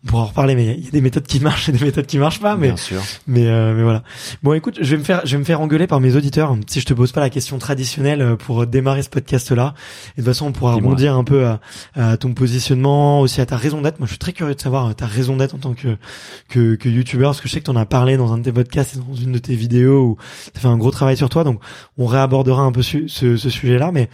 on 0.05 0.07
pourra 0.07 0.23
en 0.23 0.27
reparler 0.27 0.55
mais 0.55 0.77
il 0.77 0.85
y 0.85 0.87
a 0.87 0.91
des 0.91 1.01
méthodes 1.01 1.27
qui 1.27 1.41
marchent 1.41 1.67
et 1.67 1.73
des 1.73 1.83
méthodes 1.83 2.05
qui 2.05 2.19
marchent 2.19 2.39
pas 2.39 2.55
mais 2.55 2.67
Bien 2.67 2.77
sûr. 2.77 3.01
mais 3.27 3.43
mais 3.73 3.83
voilà 3.83 4.03
bon 4.43 4.53
écoute 4.53 4.77
je 4.79 4.91
vais 4.91 4.97
me 4.97 5.03
faire 5.03 5.21
je 5.25 5.40
me 5.41 5.45
faire 5.45 5.61
engueuler 5.61 5.87
par 5.87 5.99
mes 5.99 6.15
auditeurs 6.15 6.55
si 6.67 6.79
je 6.79 6.85
te 6.85 6.93
pose 6.93 7.11
pas 7.11 7.19
la 7.19 7.29
question 7.29 7.57
traditionnelle 7.57 8.21
euh, 8.21 8.35
pour 8.35 8.65
démarrer 8.65 9.03
ce 9.03 9.09
podcast-là. 9.09 9.73
Et 10.17 10.21
de 10.21 10.25
toute 10.25 10.33
façon, 10.33 10.47
on 10.47 10.51
pourra 10.51 10.75
rebondir 10.75 11.15
un 11.15 11.23
peu 11.23 11.45
à, 11.95 12.17
ton 12.17 12.33
positionnement, 12.33 13.21
aussi 13.21 13.41
à 13.41 13.45
ta 13.45 13.57
raison 13.57 13.81
d'être. 13.81 13.99
Moi, 13.99 14.05
je 14.05 14.11
suis 14.11 14.19
très 14.19 14.33
curieux 14.33 14.55
de 14.55 14.61
savoir 14.61 14.87
euh, 14.87 14.93
ta 14.93 15.05
raison 15.05 15.35
d'être 15.35 15.55
en 15.55 15.59
tant 15.59 15.73
que 15.73 15.97
que, 16.49 16.75
que 16.75 16.89
youtubeur, 16.89 17.31
parce 17.31 17.41
que 17.41 17.47
je 17.47 17.53
sais 17.53 17.59
que 17.59 17.65
tu 17.65 17.71
en 17.71 17.75
as 17.75 17.85
parlé 17.85 18.17
dans 18.17 18.31
un 18.33 18.37
de 18.37 18.43
tes 18.43 18.51
podcasts 18.51 18.95
et 18.95 18.99
dans 18.99 19.15
une 19.15 19.33
de 19.33 19.39
tes 19.39 19.55
vidéos 19.55 20.01
où 20.01 20.17
tu 20.45 20.57
as 20.57 20.61
fait 20.61 20.67
un 20.67 20.77
gros 20.77 20.91
travail 20.91 21.17
sur 21.17 21.29
toi. 21.29 21.43
Donc, 21.43 21.59
on 21.97 22.05
réabordera 22.05 22.61
un 22.61 22.71
peu 22.71 22.81
ce, 22.81 23.07
ce 23.07 23.37
sujet-là. 23.37 23.91
Mais 23.91 24.09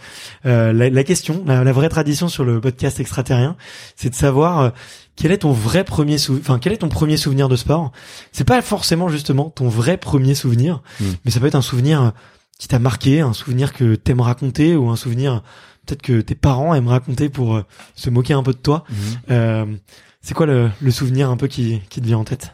euh, 0.46 0.72
la, 0.72 1.04
question, 1.04 1.44
la, 1.46 1.72
vraie 1.72 1.88
tradition 1.88 2.28
sur 2.28 2.44
le 2.44 2.60
podcast 2.60 3.00
extraterrien, 3.00 3.56
c'est 3.96 4.10
de 4.10 4.14
savoir 4.14 4.72
quel 5.20 5.32
est 5.32 5.38
ton 5.38 5.52
vrai 5.52 5.82
premier 5.84 6.16
souvenir 6.16 6.42
Enfin, 6.44 6.58
quel 6.60 6.72
est 6.72 6.78
ton 6.78 6.88
premier 6.88 7.16
souvenir 7.16 7.48
de 7.48 7.56
sport? 7.56 7.90
C'est 8.32 8.44
pas 8.46 8.62
forcément 8.62 9.08
justement 9.08 9.50
ton 9.50 9.68
vrai 9.68 9.96
premier 9.96 10.34
souvenir, 10.34 10.80
Mm. 11.00 11.04
mais 11.24 11.30
ça 11.30 11.40
peut 11.40 11.46
être 11.46 11.54
un 11.56 11.62
souvenir 11.62 12.12
qui 12.58 12.68
t'a 12.68 12.78
marqué, 12.78 13.20
un 13.20 13.32
souvenir 13.32 13.72
que 13.72 13.94
t'aimes 13.96 14.20
raconter 14.20 14.76
ou 14.76 14.88
un 14.90 14.96
souvenir 14.96 15.42
peut-être 15.86 16.02
que 16.02 16.20
tes 16.20 16.34
parents 16.34 16.74
aiment 16.74 16.88
raconter 16.88 17.28
pour 17.28 17.56
euh, 17.56 17.62
se 17.94 18.10
moquer 18.10 18.34
un 18.34 18.42
peu 18.42 18.52
de 18.52 18.58
toi. 18.58 18.84
Euh, 19.30 19.64
c'est 20.20 20.34
quoi 20.34 20.46
le, 20.46 20.70
le 20.80 20.90
souvenir 20.90 21.30
un 21.30 21.36
peu 21.36 21.46
qui, 21.48 21.80
qui 21.88 22.00
te 22.00 22.06
vient 22.06 22.18
en 22.18 22.24
tête? 22.24 22.52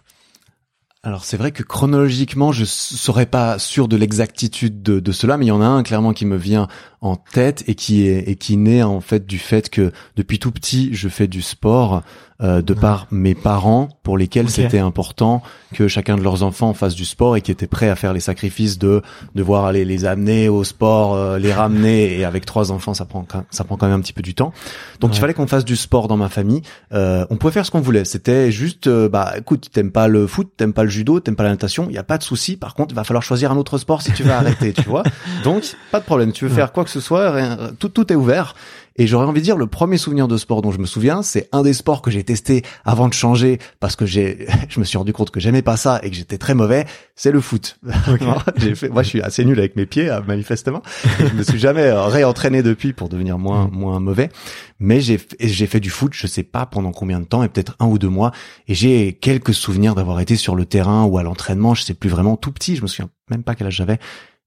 Alors 1.03 1.25
c'est 1.25 1.37
vrai 1.37 1.53
que 1.53 1.63
chronologiquement, 1.63 2.51
je 2.51 2.65
serais 2.65 3.27
pas 3.27 3.59
sûr 3.59 3.89
de 3.89 3.97
l'exactitude 3.97 4.83
de, 4.83 5.01
de 5.01 5.13
cela, 5.13 5.37
mais 5.37 5.45
il 5.45 5.49
y 5.49 5.53
en 5.53 5.61
a 5.61 5.67
un 5.67 5.83
clairement 5.83 6.15
qui 6.15 6.25
me 6.25 6.37
vient 6.37 6.67
en 7.03 7.17
tête 7.17 7.63
et 7.67 7.75
qui 7.75 8.07
est 8.07 8.21
et 8.31 8.37
qui 8.37 8.57
naît 8.57 8.83
en 8.83 9.03
fait 9.03 9.27
du 9.27 9.39
fait 9.39 9.69
que 9.69 9.93
depuis 10.17 10.39
tout 10.39 10.51
petit, 10.51 10.91
je 10.95 11.11
fais 11.11 11.27
du 11.29 11.43
sport 11.43 12.03
euh, 12.43 12.63
de 12.63 12.75
par 12.75 13.07
mes 13.11 13.35
parents 13.35 13.89
pour 14.03 14.19
lesquels 14.19 14.51
c'était 14.51 14.79
important 14.81 15.43
que 15.73 15.87
chacun 15.89 16.17
de 16.17 16.23
leurs 16.23 16.43
enfants 16.43 16.75
fasse 16.75 16.95
du 16.95 17.05
sport 17.05 17.37
et 17.37 17.41
qui 17.41 17.51
étaient 17.51 17.67
prêts 17.69 17.89
à 17.89 17.97
faire 17.97 18.13
les 18.13 18.21
sacrifices 18.21 18.79
de 18.79 19.03
devoir 19.35 19.65
aller 19.67 19.85
les 19.85 20.05
amener 20.05 20.49
au 20.49 20.65
sport, 20.65 21.15
euh, 21.15 21.39
les 21.39 21.53
ramener 21.53 22.19
et 22.19 22.25
avec 22.25 22.45
trois 22.45 22.73
enfants, 22.73 22.93
ça 22.95 23.05
prend 23.05 23.23
quand- 23.27 23.45
ça 23.51 23.63
prend 23.65 23.77
quand 23.77 23.87
même 23.87 23.97
un 23.99 24.01
petit 24.01 24.13
peu 24.13 24.23
du 24.23 24.35
temps. 24.35 24.53
Donc 25.01 25.11
Ouais. 25.11 25.17
il 25.17 25.21
fallait 25.21 25.35
qu'on 25.35 25.47
fasse 25.47 25.65
du 25.65 25.77
sport 25.77 26.09
dans 26.09 26.17
ma 26.17 26.29
famille. 26.29 26.63
Euh, 26.93 27.25
on 27.31 27.37
pouvait 27.37 27.53
faire 27.53 27.65
ce 27.67 27.71
qu'on 27.71 27.81
voulait. 27.81 28.05
C'était 28.05 28.51
juste, 28.51 28.87
euh, 28.89 29.09
bah 29.09 29.35
écoute, 29.39 29.69
t'aimes 29.73 29.93
pas 29.93 30.09
le 30.09 30.27
foot, 30.27 30.51
t'aimes 30.57 30.73
pas 30.73 30.83
le 30.85 30.91
judo, 30.91 31.21
t'aimes 31.21 31.37
pas 31.37 31.45
la 31.45 31.51
natation, 31.51 31.87
il 31.89 31.95
y 31.95 31.99
a 31.99 32.03
pas 32.05 32.19
de 32.19 32.23
souci. 32.25 32.57
Par 32.57 32.75
contre, 32.75 32.93
il 32.93 32.97
va 32.97 33.05
falloir 33.05 33.23
choisir 33.23 33.53
un 33.53 33.57
autre 33.57 33.79
sport 33.79 34.03
si 34.03 34.13
tu 34.13 34.23
veux 34.25 34.33
arrêter, 34.33 34.73
tu 34.73 34.89
vois. 34.89 35.03
Donc 35.45 35.63
pas 35.93 36.01
de 36.01 36.05
problème. 36.05 36.33
Tu 36.33 36.45
veux 36.45 36.51
Ouais. 36.51 36.57
faire 36.57 36.73
quoi 36.73 36.85
que 36.85 36.91
ce 36.91 37.01
soit, 37.01 37.31
rien- 37.31 37.59
tout 37.79 37.89
tout 37.89 38.13
est 38.13 38.17
ouvert. 38.17 38.55
Et 38.97 39.07
j'aurais 39.07 39.27
envie 39.27 39.41
de 39.41 39.45
dire, 39.45 39.57
le 39.57 39.67
premier 39.67 39.99
souvenir 39.99 40.29
de 40.29 40.37
sport 40.37 40.63
dont 40.63 40.71
je 40.71 40.79
me 40.79 40.87
souviens, 40.87 41.23
c'est 41.23 41.49
un 41.53 41.63
des 41.63 41.73
sports 41.73 42.01
que 42.01 42.11
j'ai 42.11 42.23
testé 42.23 42.63
avant 42.85 43.09
de 43.09 43.13
changer 43.13 43.59
parce 43.81 43.97
que 43.97 44.07
j'ai, 44.07 44.47
je 44.69 44.79
me 44.79 44.85
suis 44.85 44.99
rendu 44.99 45.13
compte 45.13 45.31
que 45.31 45.41
j'aimais 45.41 45.63
pas 45.63 45.77
ça 45.77 46.01
et 46.03 46.11
que 46.11 46.17
j'étais 46.17 46.39
très 46.39 46.55
mauvais. 46.55 46.87
C'est 47.17 47.33
le 47.33 47.41
foot. 47.41 47.79
j'ai 48.57 48.75
fait, 48.75 48.89
moi, 48.89 49.03
je 49.03 49.09
suis 49.09 49.23
assez 49.23 49.45
nul 49.45 49.59
avec 49.59 49.75
mes 49.75 49.87
pieds, 49.87 50.11
euh, 50.11 50.21
manifestement. 50.23 50.83
Je 51.19 51.35
me 51.35 51.43
suis 51.43 51.59
jamais 51.59 51.83
euh, 51.83 52.05
réentraîné 52.05 52.63
depuis 52.63 52.93
pour 52.93 53.09
devenir 53.09 53.39
moins, 53.39 53.69
moins 53.73 53.99
mauvais. 53.99 54.31
Mais 54.79 55.01
j'ai, 55.01 55.21
j'ai 55.41 55.67
fait 55.67 55.81
du 55.81 55.91
foot, 55.91 56.13
je 56.15 56.27
sais 56.27 56.43
pas 56.43 56.67
pendant 56.67 56.93
combien 56.93 57.21
de 57.21 57.25
temps, 57.25 57.43
et 57.43 57.49
peut-être 57.49 57.77
un 57.81 57.87
ou 57.87 57.99
deux 57.99 58.09
mois. 58.09 58.33
Et 58.69 58.75
j'ai 58.75 59.13
quelques 59.13 59.55
souvenirs 59.55 59.95
d'avoir 59.95 60.21
été 60.21 60.37
sur 60.37 60.55
le 60.55 60.67
terrain 60.67 61.05
ou 61.05 61.19
à 61.19 61.23
l'entraînement, 61.23 61.75
je 61.75 61.83
sais 61.83 61.95
plus 61.95 62.11
vraiment, 62.11 62.37
tout 62.37 62.53
petit, 62.53 62.77
je 62.77 62.83
me 62.83 62.87
souviens 62.87 63.11
même 63.31 63.43
pas 63.43 63.55
quel 63.55 63.69
âge 63.69 63.77
j'avais 63.77 63.99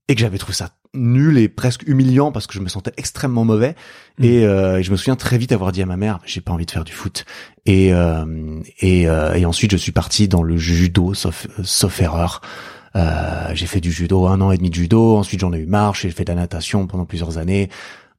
et 0.07 0.15
que 0.15 0.21
j'avais 0.21 0.37
trouvé 0.37 0.53
ça 0.53 0.69
nul 0.93 1.37
et 1.37 1.49
presque 1.49 1.83
humiliant 1.87 2.31
parce 2.31 2.47
que 2.47 2.53
je 2.53 2.59
me 2.59 2.69
sentais 2.69 2.93
extrêmement 2.97 3.45
mauvais. 3.45 3.75
Mm. 4.17 4.23
et, 4.23 4.45
euh, 4.45 4.79
et 4.79 4.83
je 4.83 4.91
me 4.91 4.97
souviens 4.97 5.15
très 5.15 5.37
vite 5.37 5.51
avoir 5.51 5.71
dit 5.71 5.81
à 5.81 5.85
ma 5.85 5.97
mère 5.97 6.19
j'ai 6.25 6.41
pas 6.41 6.51
envie 6.51 6.65
de 6.65 6.71
faire 6.71 6.83
du 6.83 6.93
foot. 6.93 7.25
Et 7.65 7.93
euh, 7.93 8.61
et, 8.79 9.07
euh, 9.07 9.33
et 9.33 9.45
ensuite 9.45 9.71
je 9.71 9.77
suis 9.77 9.91
parti 9.91 10.27
dans 10.27 10.43
le 10.43 10.57
judo 10.57 11.13
sauf 11.13 11.47
sauf 11.63 12.01
erreur. 12.01 12.41
Euh, 12.95 13.51
j'ai 13.53 13.67
fait 13.67 13.81
du 13.81 13.91
judo 13.91 14.25
un 14.25 14.41
an 14.41 14.51
et 14.51 14.57
demi 14.57 14.69
de 14.69 14.75
judo. 14.75 15.17
Ensuite 15.17 15.41
j'en 15.41 15.53
ai 15.53 15.59
eu 15.59 15.65
marre. 15.65 15.93
J'ai 15.93 16.09
fait 16.09 16.23
de 16.23 16.31
la 16.31 16.39
natation 16.39 16.87
pendant 16.87 17.05
plusieurs 17.05 17.37
années 17.37 17.69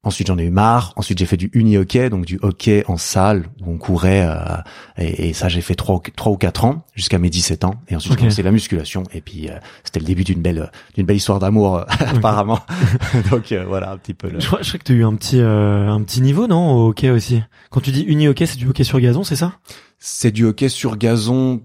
Ensuite, 0.05 0.29
j'en 0.29 0.39
ai 0.39 0.45
eu 0.45 0.51
marre. 0.51 0.93
Ensuite, 0.97 1.19
j'ai 1.19 1.27
fait 1.27 1.37
du 1.37 1.51
uni-hockey, 1.53 2.09
donc 2.09 2.25
du 2.25 2.39
hockey 2.41 2.85
en 2.87 2.97
salle 2.97 3.47
où 3.61 3.73
on 3.73 3.79
courait. 3.79 4.25
euh, 4.25 4.57
et, 4.97 5.29
et 5.31 5.33
ça, 5.33 5.49
j'ai 5.49 5.61
fait 5.61 5.75
trois, 5.75 5.97
ou- 5.97 6.03
trois 6.15 6.31
ou 6.33 6.37
quatre 6.37 6.65
ans 6.65 6.87
jusqu'à 6.95 7.19
mes 7.19 7.29
17 7.31 7.65
ans. 7.65 7.75
Et 7.89 7.97
ensuite, 7.97 8.13
Ok. 8.13 8.19
j'ai 8.19 8.23
commencé 8.25 8.43
la 8.45 8.53
musculation. 8.53 9.03
Et 9.13 9.21
puis, 9.21 9.49
euh, 9.51 9.55
c'était 9.83 9.99
le 9.99 10.07
début 10.07 10.23
d'une 10.23 10.41
belle, 10.41 10.71
d'une 10.95 11.05
belle 11.05 11.17
histoire 11.17 11.41
d'amour, 11.41 11.79
euh, 11.79 11.85
apparemment. 11.99 12.61
donc 13.31 13.51
euh, 13.51 13.65
voilà, 13.67 13.91
un 13.91 13.99
petit 13.99 14.15
peu. 14.15 14.31
Le... 14.31 14.39
Je 14.39 14.47
crois, 14.47 14.63
je 14.63 14.69
crois 14.69 14.79
que 14.79 14.85
tu 14.85 14.93
as 14.93 14.97
eu 14.97 15.05
un 15.05 15.17
petit, 15.17 15.41
euh, 15.41 15.89
un 15.91 16.03
petit 16.05 16.21
niveau, 16.21 16.47
non, 16.47 16.71
au 16.75 16.89
hockey 16.91 17.11
aussi? 17.11 17.43
Quand 17.71 17.81
tu 17.81 17.91
dis 17.91 18.03
uni-hockey, 18.03 18.47
c'est 18.47 18.57
du 18.57 18.69
hockey 18.69 18.85
sur 18.85 19.01
gazon, 19.01 19.25
c'est 19.25 19.37
ça? 19.37 19.55
C'est 19.99 20.31
du 20.31 20.45
hockey 20.45 20.69
sur 20.69 20.97
gazon, 20.97 21.61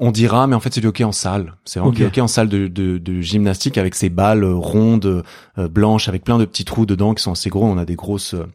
on 0.00 0.10
dira, 0.12 0.46
mais 0.46 0.54
en 0.54 0.60
fait 0.60 0.72
c'est 0.74 0.80
du 0.80 0.86
hockey 0.86 1.04
en 1.04 1.12
salle. 1.12 1.54
C'est 1.64 1.78
vraiment 1.80 1.92
du 1.96 2.02
hockey 2.06 2.20
en 2.20 2.28
salle 2.28 2.48
de, 2.48 2.68
de, 2.68 2.98
de 2.98 3.20
gymnastique 3.20 3.78
avec 3.78 3.94
ces 3.94 4.08
balles 4.08 4.44
euh, 4.44 4.54
rondes, 4.54 5.24
euh, 5.58 5.68
blanches, 5.68 6.08
avec 6.08 6.24
plein 6.24 6.38
de 6.38 6.44
petits 6.44 6.64
trous 6.64 6.86
dedans 6.86 7.14
qui 7.14 7.22
sont 7.22 7.32
assez 7.32 7.50
gros. 7.50 7.64
On 7.66 7.78
a 7.78 7.84
des 7.84 7.96
grosses 7.96 8.34
euh, 8.34 8.46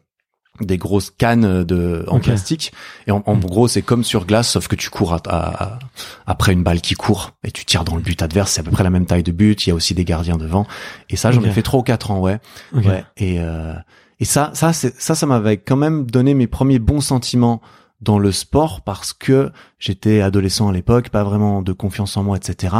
des 0.60 0.76
grosses 0.78 1.10
cannes 1.10 1.64
de 1.64 2.04
en 2.08 2.20
plastique. 2.20 2.72
Et 3.08 3.10
en, 3.10 3.22
en 3.26 3.34
gros 3.36 3.66
c'est 3.66 3.82
comme 3.82 4.04
sur 4.04 4.24
glace 4.24 4.48
sauf 4.50 4.68
que 4.68 4.76
tu 4.76 4.88
cours 4.88 5.12
à- 5.12 5.20
à- 5.26 5.64
à- 5.64 5.78
après 6.26 6.52
une 6.52 6.62
balle 6.62 6.80
qui 6.80 6.94
court 6.94 7.32
et 7.42 7.50
tu 7.50 7.64
tires 7.64 7.82
dans 7.84 7.96
le 7.96 8.02
but 8.02 8.22
adverse. 8.22 8.52
C'est 8.52 8.60
à 8.60 8.62
peu 8.64 8.70
près 8.70 8.84
la 8.84 8.90
même 8.90 9.04
taille 9.04 9.24
de 9.24 9.32
but. 9.32 9.66
Il 9.66 9.70
y 9.70 9.72
a 9.72 9.74
aussi 9.74 9.94
des 9.94 10.04
gardiens 10.04 10.36
devant. 10.36 10.64
Et 11.10 11.16
ça 11.16 11.32
j'en 11.32 11.42
ai 11.42 11.50
fait 11.50 11.62
trois 11.62 11.80
ou 11.80 11.82
quatre 11.82 12.10
ans 12.12 12.20
ouais. 12.20 12.38
Et 13.16 13.40
euh, 13.40 13.74
et 14.20 14.24
ça 14.24 14.52
ça 14.54 14.72
c'est 14.72 14.94
ça 15.00 15.16
ça 15.16 15.26
m'avait 15.26 15.56
quand 15.56 15.76
même 15.76 16.08
donné 16.08 16.34
mes 16.34 16.46
premiers 16.46 16.78
bons 16.78 17.00
sentiments 17.00 17.60
dans 18.04 18.18
le 18.18 18.30
sport 18.32 18.82
parce 18.82 19.12
que 19.12 19.50
j'étais 19.78 20.20
adolescent 20.20 20.68
à 20.68 20.72
l'époque, 20.72 21.08
pas 21.08 21.24
vraiment 21.24 21.62
de 21.62 21.72
confiance 21.72 22.16
en 22.16 22.22
moi, 22.22 22.36
etc. 22.36 22.74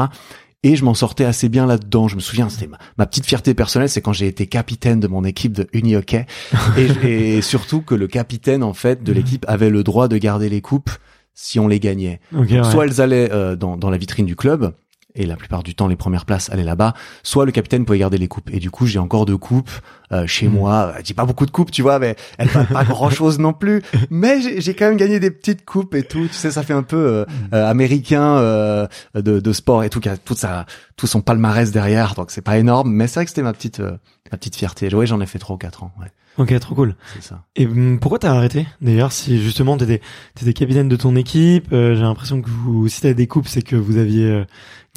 Et 0.63 0.77
je 0.77 0.85
m'en 0.85 0.95
sortais 0.95 1.25
assez 1.25 1.49
bien 1.49 1.67
là-dedans. 1.67 2.09
Je 2.09 2.17
me 2.17 2.21
souviens, 2.21 2.49
c'était 2.49 2.67
ma, 2.69 2.79
ma 2.97 3.07
petite 3.07 3.27
fierté 3.27 3.55
personnelle, 3.55 3.89
c'est 3.89 4.01
quand 4.01 4.13
j'ai 4.13 4.27
été 4.27 4.47
capitaine 4.47 5.01
de 5.01 5.09
mon 5.09 5.25
équipe 5.25 5.53
de 5.53 5.69
uni 5.73 5.97
hockey, 5.97 6.27
et, 6.77 7.37
et 7.37 7.43
surtout 7.43 7.81
que 7.81 7.95
le 7.95 8.07
capitaine 8.07 8.63
en 8.63 8.75
fait 8.75 9.03
de 9.03 9.13
l'équipe 9.13 9.45
avait 9.49 9.71
le 9.71 9.83
droit 9.83 10.09
de 10.09 10.17
garder 10.17 10.49
les 10.49 10.61
coupes 10.61 10.91
si 11.35 11.59
on 11.59 11.69
les 11.69 11.81
gagnait. 11.81 12.21
Ouais. 12.33 12.63
Soit 12.63 12.87
elles 12.87 13.01
allaient 13.01 13.31
euh, 13.33 13.57
dans, 13.57 13.77
dans 13.77 13.91
la 13.91 13.99
vitrine 13.99 14.27
du 14.27 14.37
club, 14.37 14.73
et 15.15 15.27
la 15.27 15.37
plupart 15.37 15.63
du 15.63 15.75
temps 15.75 15.87
les 15.87 15.97
premières 15.97 16.25
places 16.25 16.51
allaient 16.51 16.65
là-bas, 16.65 16.95
soit 17.23 17.47
le 17.47 17.53
capitaine 17.53 17.85
pouvait 17.85 17.99
garder 17.99 18.19
les 18.19 18.27
coupes. 18.29 18.51
Et 18.53 18.59
du 18.59 18.71
coup, 18.71 18.87
j'ai 18.87 18.99
encore 18.99 19.27
deux 19.27 19.37
coupes 19.37 19.71
euh, 20.13 20.27
chez 20.27 20.49
Mm. 20.49 20.53
moi. 20.53 20.93
Euh, 20.97 21.01
J'ai 21.05 21.15
pas 21.15 21.25
beaucoup 21.25 21.47
de 21.47 21.51
coupes, 21.51 21.71
tu 21.71 21.83
vois, 21.83 21.99
mais 21.99 22.17
elles 22.39 22.49
valent 22.49 22.67
pas 22.67 22.85
grand-chose 22.85 23.39
non 23.39 23.53
plus. 23.53 23.83
Mais 24.11 24.41
j'ai 24.61 24.75
quand 24.75 24.89
même 24.89 24.97
gagné 24.97 25.21
des 25.21 25.31
petites 25.31 25.65
coupes 25.65 25.95
et 25.95 26.03
tout. 26.03 26.27
Tu 26.27 26.35
sais, 26.35 26.51
ça 26.51 26.63
fait 26.63 26.73
un 26.75 26.83
peu 26.83 26.97
euh, 26.97 27.25
Mm. 27.25 27.55
euh, 27.55 27.71
américain 27.71 28.37
euh, 28.39 28.87
de, 29.15 29.39
de 29.41 29.53
sport 29.53 29.85
et 29.85 29.91
tout, 29.91 30.01
qui 30.01 30.09
a 30.09 30.17
tout 30.17 30.35
ça, 30.35 30.67
tout 30.97 31.07
son 31.07 31.21
palmarès 31.21 31.71
derrière. 31.71 32.15
Donc 32.15 32.31
c'est 32.31 32.43
pas 32.43 32.59
énorme, 32.59 32.91
mais 32.91 33.07
c'est 33.07 33.15
vrai 33.21 33.25
que 33.25 33.31
c'était 33.31 33.43
ma 33.43 33.53
petite 33.53 33.81
euh, 33.81 33.93
ma 34.33 34.39
petite 34.39 34.57
fierté. 34.57 34.93
Ouais, 34.95 35.07
j'en 35.07 35.21
ai 35.21 35.27
fait 35.27 35.39
trois 35.39 35.55
ou 35.55 35.59
quatre 35.59 35.85
ans. 35.85 35.93
Ouais, 36.01 36.09
Ok, 36.39 36.59
trop 36.59 36.75
cool. 36.75 36.97
c'est 37.15 37.23
ça. 37.23 37.45
Et 37.55 37.67
hum, 37.67 37.99
pourquoi 38.01 38.19
t'as 38.19 38.33
arrêté 38.35 38.67
D'ailleurs, 38.81 39.13
si 39.13 39.41
justement 39.41 39.77
t'étais 39.77 40.01
t'étais 40.35 40.53
capitaine 40.53 40.89
de 40.89 40.97
ton 40.97 41.15
équipe, 41.15 41.73
euh, 41.73 41.95
j'ai 41.95 42.01
l'impression 42.03 42.43
que 42.43 42.51
vous, 42.51 42.89
si 42.89 43.01
t'avais 43.01 43.15
des 43.15 43.29
coupes, 43.29 43.47
c'est 43.47 43.63
que 43.63 43.77
vous 43.77 43.97
aviez 43.99 44.45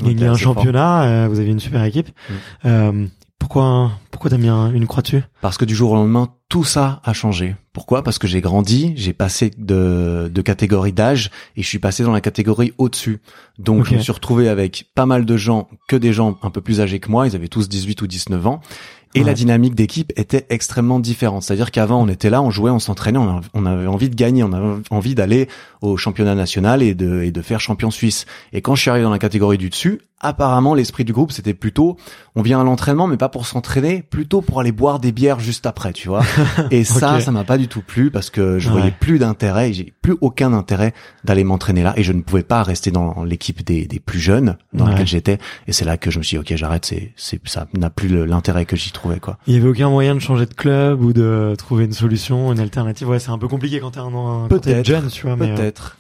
Ok, 0.02 0.22
un 0.22 0.36
championnat, 0.36 1.04
euh, 1.04 1.28
vous 1.28 1.40
aviez 1.40 1.52
une 1.52 1.60
super 1.60 1.84
équipe. 1.84 2.10
Mm. 2.10 2.34
Euh, 2.66 3.08
pourquoi 3.40 3.92
pourquoi 4.12 4.32
t'as 4.32 4.38
mis 4.38 4.48
un- 4.50 4.72
une 4.74 4.88
croix 4.88 5.04
dessus? 5.04 5.22
Parce 5.42 5.58
que 5.58 5.66
du 5.66 5.76
jour 5.76 5.92
au 5.92 5.96
lendemain, 5.96 6.30
tout 6.50 6.64
ça 6.64 7.02
a 7.04 7.14
changé. 7.14 7.56
Pourquoi? 7.72 8.04
Parce 8.04 8.18
que 8.18 8.26
j'ai 8.26 8.42
grandi, 8.42 8.94
j'ai 8.96 9.14
passé 9.14 9.52
de, 9.58 10.32
de 10.34 10.42
catégorie 10.42 10.92
d'âge 10.92 11.30
et 11.56 11.62
je 11.62 11.68
suis 11.68 11.78
passé 11.78 12.04
dans 12.04 12.12
la 12.12 12.22
catégorie 12.22 12.74
au-dessus. 12.80 13.20
Donc 13.60 13.86
je 13.86 13.94
me 13.94 14.00
suis 14.00 14.12
retrouvé 14.12 14.50
avec 14.50 14.88
pas 14.96 15.06
mal 15.06 15.24
de 15.26 15.38
gens, 15.38 15.68
que 15.88 15.96
des 15.96 16.14
gens 16.14 16.38
un 16.42 16.50
peu 16.50 16.62
plus 16.62 16.82
âgés 16.82 17.00
que 17.00 17.12
moi, 17.12 17.28
ils 17.28 17.36
avaient 17.36 17.48
tous 17.48 17.70
18 17.70 18.02
ou 18.02 18.08
19 18.08 18.48
ans. 18.48 18.60
Et 19.18 19.22
Ouais. 19.22 19.26
la 19.26 19.34
dynamique 19.34 19.76
d'équipe 19.76 20.14
était 20.16 20.46
extrêmement 20.50 21.00
différente. 21.00 21.44
C'est-à-dire 21.44 21.72
qu'avant, 21.72 22.02
on 22.02 22.08
était 22.08 22.30
là, 22.30 22.42
on 22.42 22.52
jouait, 22.52 22.72
on 22.72 22.80
s'entraînait, 22.80 23.20
on 23.54 23.66
avait 23.66 23.88
envie 23.88 24.10
de 24.10 24.16
gagner, 24.16 24.44
on 24.44 24.54
avait 24.54 24.82
envie 24.92 25.16
d'aller 25.16 25.48
au 25.82 25.98
championnat 25.98 26.36
national 26.36 26.82
et 26.84 26.94
de, 26.94 27.22
et 27.24 27.32
de 27.32 27.42
faire 27.42 27.60
champion 27.60 27.92
suisse. 27.92 28.26
Et 28.54 28.62
quand 28.62 28.76
je 28.76 28.82
suis 28.82 28.90
arrivé 28.90 29.04
dans 29.04 29.10
la 29.12 29.20
catégorie 29.20 29.58
du 29.58 29.70
dessus, 29.70 30.02
apparemment, 30.20 30.74
l'esprit 30.74 31.04
du 31.06 31.14
groupe, 31.14 31.32
c'était 31.32 31.54
plutôt, 31.54 31.98
on 32.36 32.42
vient 32.42 32.60
à 32.60 32.64
l'entraînement, 32.64 33.08
mais 33.08 33.18
pas 33.18 33.30
pour 33.30 33.46
s'entraîner, 33.46 34.02
plutôt 34.02 34.42
pour 34.42 34.60
aller 34.60 34.72
boire 34.72 35.00
des 35.00 35.12
bières 35.12 35.40
juste 35.40 35.66
après, 35.66 35.94
tu 35.94 36.08
vois. 36.08 36.24
Et 36.72 36.84
ça, 36.84 37.20
ça 37.20 37.32
m'a 37.32 37.44
pas 37.44 37.58
du 37.58 37.68
tout 37.68 37.82
plu 37.82 38.10
parce 38.12 38.30
que 38.30 38.60
je 38.60 38.68
Ouais. 38.70 38.74
voyais 38.78 38.92
plus 39.00 39.20
d'intérêt, 39.20 39.72
j'ai 39.74 39.94
plus 40.02 40.16
aucun 40.22 40.54
intérêt 40.54 40.94
d'aller 41.24 41.44
m'entraîner 41.44 41.84
là 41.84 41.94
et 41.98 42.04
je 42.04 42.12
ne 42.14 42.22
pouvais 42.22 42.44
pas 42.44 42.64
rester 42.64 42.92
dans 42.92 43.24
l'équipe 43.24 43.64
des, 43.64 43.86
des 43.86 44.00
plus 44.00 44.20
jeunes 44.20 44.58
dans 44.74 44.86
Ouais. 44.86 44.92
laquelle 44.92 45.08
j'étais. 45.08 45.38
Et 45.68 45.74
c'est 45.74 45.86
là 45.86 45.98
que 45.98 46.10
je 46.12 46.18
me 46.20 46.24
suis 46.24 46.38
dit, 46.38 46.40
ok, 46.40 46.58
j'arrête, 46.58 46.86
c'est, 46.86 47.14
c'est, 47.16 47.40
ça 47.48 47.68
n'a 47.78 47.90
plus 47.90 48.08
l'intérêt 48.26 48.66
que 48.66 48.76
j'y 48.76 48.92
trouvais, 48.92 49.20
quoi. 49.20 49.38
Il 49.48 49.54
y 49.54 49.58
avait 49.58 49.68
aucun 49.70 49.90
moyen 49.90 50.16
de 50.16 50.20
changer 50.20 50.46
de 50.46 50.54
club 50.54 51.02
ou 51.02 51.14
de 51.14 51.54
trouver 51.58 51.86
une 51.86 51.94
solution, 51.94 52.52
une 52.52 52.60
alternative. 52.60 53.08
Ouais, 53.10 53.20
c'est 53.20 53.30
un 53.32 53.38
peu 53.38 53.48
compliqué 53.48 53.80
quand 53.80 53.92
t'es 53.92 54.00
un, 54.00 54.06
un 54.16 54.48
Peut-être. 54.48 54.86
jeune, 54.86 55.08
tu 55.08 55.26
vois. 55.28 55.36
Mais, 55.36 55.52
euh, 55.52 55.56
Peut-être. 55.56 55.98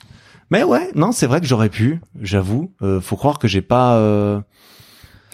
Mais 0.49 0.63
ouais, 0.63 0.89
non, 0.95 1.11
c'est 1.11 1.27
vrai 1.27 1.41
que 1.41 1.47
j'aurais 1.47 1.69
pu, 1.69 1.99
j'avoue. 2.21 2.71
Euh, 2.81 3.01
faut 3.01 3.15
croire 3.17 3.37
que 3.39 3.47
j'ai 3.47 3.61
pas, 3.61 3.95
euh, 3.97 4.39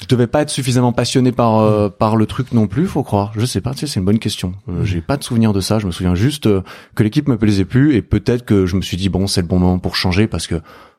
je 0.02 0.08
devais 0.08 0.26
pas 0.28 0.42
être 0.42 0.50
suffisamment 0.50 0.92
passionné 0.92 1.32
par 1.32 1.60
euh, 1.60 1.90
par 1.90 2.16
le 2.16 2.26
truc 2.26 2.52
non 2.52 2.66
plus, 2.68 2.88
faut 2.88 3.04
croire. 3.04 3.32
Je 3.38 3.46
sais 3.46 3.62
pas, 3.62 3.72
tu 3.74 3.80
sais, 3.82 3.88
c'est 3.88 4.00
une 4.00 4.06
bonne 4.06 4.20
question. 4.20 4.54
Euh, 4.70 4.82
Mm. 4.82 4.86
J'ai 4.86 5.02
pas 5.02 5.18
de 5.18 5.24
souvenir 5.24 5.54
de 5.54 5.62
ça. 5.62 5.78
Je 5.80 5.86
me 5.86 5.92
souviens 5.92 6.16
juste 6.16 6.48
euh, 6.48 6.62
que 6.96 7.04
l'équipe 7.04 7.28
me 7.28 7.38
plaisait 7.38 7.66
plus 7.66 7.96
et 7.96 8.02
peut-être 8.02 8.44
que 8.44 8.66
je 8.66 8.76
me 8.76 8.82
suis 8.82 8.98
dit 8.98 9.10
bon, 9.10 9.28
c'est 9.28 9.42
le 9.42 9.48
bon 9.48 9.60
moment 9.60 9.80
pour 9.80 9.96
changer 9.96 10.28
parce 10.28 10.48
que 10.48 10.56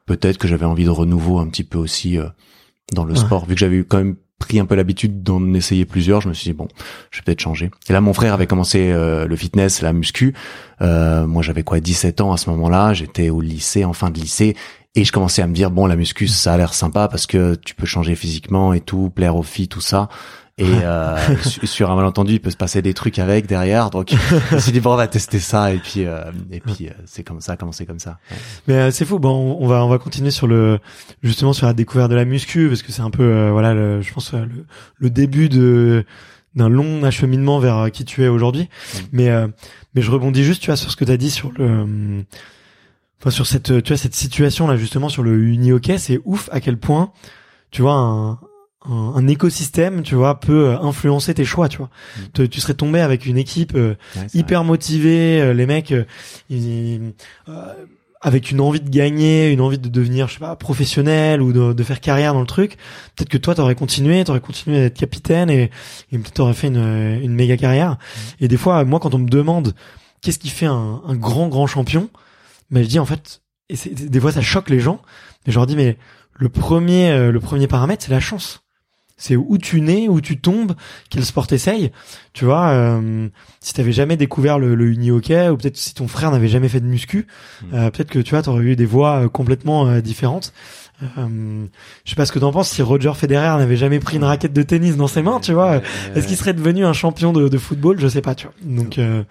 peut-être 0.07 0.39
que 0.39 0.47
j'avais 0.47 0.67
envie 0.67 0.85
de 0.85 0.91
renouveau 0.91 1.39
un 1.41 1.49
petit 1.49 1.65
peu 1.65 1.79
aussi 1.79 2.17
euh, 2.19 2.27
dans 2.93 3.05
le 3.05 3.15
Ouais. 3.15 3.19
sport, 3.19 3.47
vu 3.47 3.55
que 3.55 3.61
j'avais 3.61 3.77
eu 3.77 3.85
quand 3.85 3.99
même 3.99 4.17
pris 4.39 4.59
un 4.59 4.67
peu 4.67 4.75
l'habitude 4.75 5.23
d'en 5.23 5.55
essayer 5.55 5.85
plusieurs. 5.85 6.21
Je 6.21 6.29
me 6.29 6.35
suis 6.35 6.51
dit 6.51 6.57
bon, 6.57 6.69
je 7.11 7.19
vais 7.19 7.25
peut-être 7.25 7.41
changer. 7.41 7.71
Et 7.89 7.93
là, 7.93 8.01
mon 8.01 8.13
frère 8.13 8.35
avait 8.35 8.47
commencé 8.47 8.91
euh, 8.93 9.27
le 9.27 9.37
fitness, 9.37 9.83
la 9.83 9.93
muscu. 9.93 10.35
Euh, 10.83 11.27
moi, 11.27 11.43
j'avais 11.43 11.63
quoi, 11.63 11.81
17 11.81 12.21
ans 12.21 12.33
à 12.33 12.37
ce 12.37 12.51
moment-là. 12.51 12.95
J'étais 12.95 13.31
au 13.31 13.41
lycée, 13.41 13.85
en 13.85 13.93
fin 13.93 14.11
de 14.11 14.19
lycée. 14.19 14.57
Et 14.97 15.05
je 15.05 15.13
commençais 15.13 15.43
à 15.43 15.47
me 15.47 15.55
dire, 15.55 15.71
bon, 15.71 15.87
la 15.87 15.97
muscu, 15.97 16.29
ça 16.29 16.53
a 16.53 16.57
l'air 16.57 16.73
sympa 16.73 17.09
parce 17.09 17.27
que 17.27 17.57
tu 17.57 17.75
peux 17.75 17.87
changer 17.87 18.15
physiquement 18.15 18.73
et 18.73 18.81
tout, 18.81 19.11
plaire 19.11 19.35
aux 19.35 19.43
filles, 19.43 19.69
tout 19.69 19.81
ça. 19.81 20.09
Et 20.57 20.67
euh, 20.69 21.17
sur 21.65 21.91
un 21.91 21.97
malentendu, 21.97 22.35
il 22.35 22.41
peut 22.41 22.51
se 22.51 22.57
passer 22.57 22.81
des 22.81 22.95
trucs 22.95 23.19
avec 23.19 23.47
derrière. 23.49 23.91
Donc, 23.91 24.15
je 24.51 24.55
me 24.55 24.61
suis 24.61 24.71
dit 24.71 24.79
bon, 24.79 24.93
on 24.93 24.97
va 24.97 25.09
tester 25.09 25.41
ça. 25.41 25.73
Et 25.73 25.79
puis, 25.79 26.07
euh, 26.07 26.31
et 26.53 26.61
puis, 26.61 26.89
euh, 26.89 26.93
c'est 27.07 27.25
comme 27.25 27.41
ça, 27.41 27.57
commencer 27.57 27.87
comme 27.87 27.99
ça. 27.99 28.19
Mais 28.69 28.75
euh, 28.75 28.91
c'est 28.93 29.05
fou. 29.05 29.19
Bon, 29.19 29.57
on 29.59 29.67
va, 29.67 29.85
on 29.85 29.89
va 29.89 29.99
continuer 29.99 30.31
sur 30.31 30.47
le, 30.47 30.79
justement 31.25 31.53
sur 31.53 31.67
la 31.67 31.73
découverte 31.73 32.09
de 32.09 32.15
la 32.15 32.25
muscu 32.25 32.69
parce 32.69 32.83
que 32.83 32.93
c'est 32.93 33.03
un 33.03 33.11
peu, 33.11 33.49
voilà, 33.49 33.75
le, 33.75 34.01
je 34.01 34.13
pense 34.13 34.33
le, 34.33 34.65
le 34.99 35.11
début 35.11 35.49
de 35.49 36.05
d'un 36.55 36.69
long 36.69 37.03
acheminement 37.03 37.59
vers 37.59 37.91
qui 37.91 38.05
tu 38.05 38.23
es 38.23 38.29
aujourd'hui. 38.29 38.69
Mais, 39.11 39.29
mais 39.97 40.03
je 40.03 40.11
rebondis 40.13 40.45
juste, 40.45 40.63
tu 40.63 40.67
vois, 40.67 40.77
sur 40.77 40.89
ce 40.89 40.95
que 40.95 41.05
tu 41.05 41.11
as 41.11 41.17
dit 41.17 41.31
sur 41.31 41.51
le, 41.57 42.25
enfin 43.21 43.31
sur 43.31 43.45
cette, 43.45 43.83
tu 43.83 43.89
vois, 43.93 43.97
cette 43.97 44.15
situation 44.15 44.69
là 44.69 44.77
justement 44.77 45.09
sur 45.09 45.25
le 45.25 45.37
uni 45.37 45.73
hockey. 45.73 45.99
C'est 45.99 46.21
ouf 46.25 46.49
à 46.53 46.61
quel 46.61 46.79
point, 46.79 47.11
tu 47.73 47.83
vois, 47.83 47.95
un 47.95 48.39
un, 48.91 49.27
écosystème, 49.27 50.03
tu 50.03 50.15
vois, 50.15 50.41
peut 50.41 50.69
euh, 50.69 50.79
influencer 50.81 51.35
tes 51.35 51.45
choix, 51.45 51.69
tu 51.69 51.79
vois. 51.79 51.91
Mm. 52.39 52.49
Tu, 52.49 52.61
serais 52.61 52.75
tombé 52.75 53.01
avec 53.01 53.27
une 53.27 53.39
équipe 53.39 53.75
euh, 53.75 53.95
hyper 54.35 54.65
motivée, 54.65 55.41
euh, 55.41 55.55
les 55.55 55.67
mecs, 55.67 55.95
avec 58.21 58.51
une 58.51 58.61
envie 58.61 58.81
de 58.81 58.89
gagner, 58.89 59.51
une 59.51 59.61
envie 59.61 59.79
de 59.79 59.89
devenir, 59.89 60.29
je 60.29 60.35
sais 60.35 60.41
pas, 60.41 60.57
professionnel 60.57 61.41
ou 61.43 61.53
de, 61.53 61.83
faire 61.83 62.01
carrière 62.01 62.35
dans 62.35 62.41
le 62.41 62.47
truc. 62.47 62.77
Peut-être 63.17 63.29
que 63.29 63.39
toi, 63.39 63.55
t'aurais 63.55 63.75
continué, 63.75 64.23
t'aurais 64.25 64.41
continué 64.41 64.79
à 64.79 64.85
être 64.85 64.99
capitaine 64.99 65.51
et, 65.51 65.71
et 66.13 66.19
peut-être 66.19 66.35
t'aurais 66.35 66.55
fait 66.55 66.69
une, 66.69 67.21
une 67.23 67.35
méga 67.35 67.57
carrière. 67.57 67.93
Mm. 67.93 68.45
Et 68.45 68.49
des 68.49 68.57
fois, 68.57 68.85
moi, 68.85 69.01
quand 69.01 69.15
on 69.15 69.19
me 69.19 69.29
demande 69.29 69.75
qu'est-ce 70.21 70.39
qui 70.39 70.51
fait 70.51 70.67
un, 70.67 71.03
un 71.07 71.15
grand 71.15 71.49
grand 71.49 71.67
champion, 71.67 72.11
mais 72.71 72.81
ben, 72.81 72.85
je 72.85 72.89
dis 72.89 72.99
en 72.99 73.07
fait, 73.07 73.43
et 73.71 73.77
des 73.77 74.21
fois 74.21 74.33
ça 74.33 74.43
choque 74.43 74.69
les 74.69 74.81
gens, 74.81 75.01
mais 75.47 75.53
je 75.53 75.59
leur 75.59 75.67
dis 75.67 75.77
mais 75.77 75.97
le 76.35 76.49
premier 76.49 77.31
le 77.31 77.41
premier 77.41 77.67
paramètre 77.67 78.05
c'est 78.05 78.11
la 78.11 78.21
chance 78.21 78.64
c'est 79.17 79.37
où 79.37 79.59
tu 79.59 79.81
nais, 79.81 80.09
où 80.09 80.21
tu 80.21 80.41
tombes, 80.41 80.75
quel 81.09 81.25
sport 81.25 81.47
t'essayes. 81.47 81.93
Tu 82.33 82.45
vois, 82.45 82.69
euh, 82.71 83.29
si 83.61 83.73
t'avais 83.73 83.93
jamais 83.93 84.17
découvert 84.17 84.59
le, 84.59 84.75
le 84.75 84.93
uni-hockey, 84.93 85.49
ou 85.51 85.57
peut-être 85.57 85.77
si 85.77 85.95
ton 85.95 86.09
frère 86.09 86.31
n'avait 86.31 86.49
jamais 86.49 86.69
fait 86.69 86.81
de 86.81 86.87
muscu, 86.87 87.27
mm. 87.63 87.75
euh, 87.75 87.91
peut-être 87.91 88.11
que 88.11 88.19
tu 88.19 88.31
vois, 88.31 88.43
t'aurais 88.43 88.65
eu 88.65 88.77
des 88.77 88.87
voies 88.87 89.25
euh, 89.25 89.29
complètement 89.29 89.87
euh, 89.87 90.01
différentes. 90.01 90.53
Euh, 91.03 91.67
je 92.05 92.11
sais 92.11 92.17
pas 92.17 92.25
ce 92.25 92.33
que 92.33 92.39
t'en 92.39 92.53
penses. 92.53 92.71
Si 92.71 92.83
Roger 92.83 93.13
Federer 93.15 93.59
n'avait 93.59 93.77
jamais 93.77 93.99
pris 93.99 94.17
une 94.17 94.25
raquette 94.25 94.53
de 94.53 94.63
tennis 94.63 94.97
dans 94.97 95.09
ses 95.09 95.23
mains, 95.23 95.41
tu 95.41 95.53
vois, 95.53 95.81
est-ce 96.15 96.27
qu'il 96.27 96.37
serait 96.37 96.55
devenu 96.55 96.85
un 96.85 96.93
champion 96.93 97.33
de, 97.33 97.49
de, 97.49 97.59
football? 97.59 97.99
Je 97.99 98.07
sais 98.07 98.21
pas, 98.21 98.35
tu 98.35 98.47
vois. 98.47 98.55
Donc, 98.63 98.99
euh, 98.99 99.25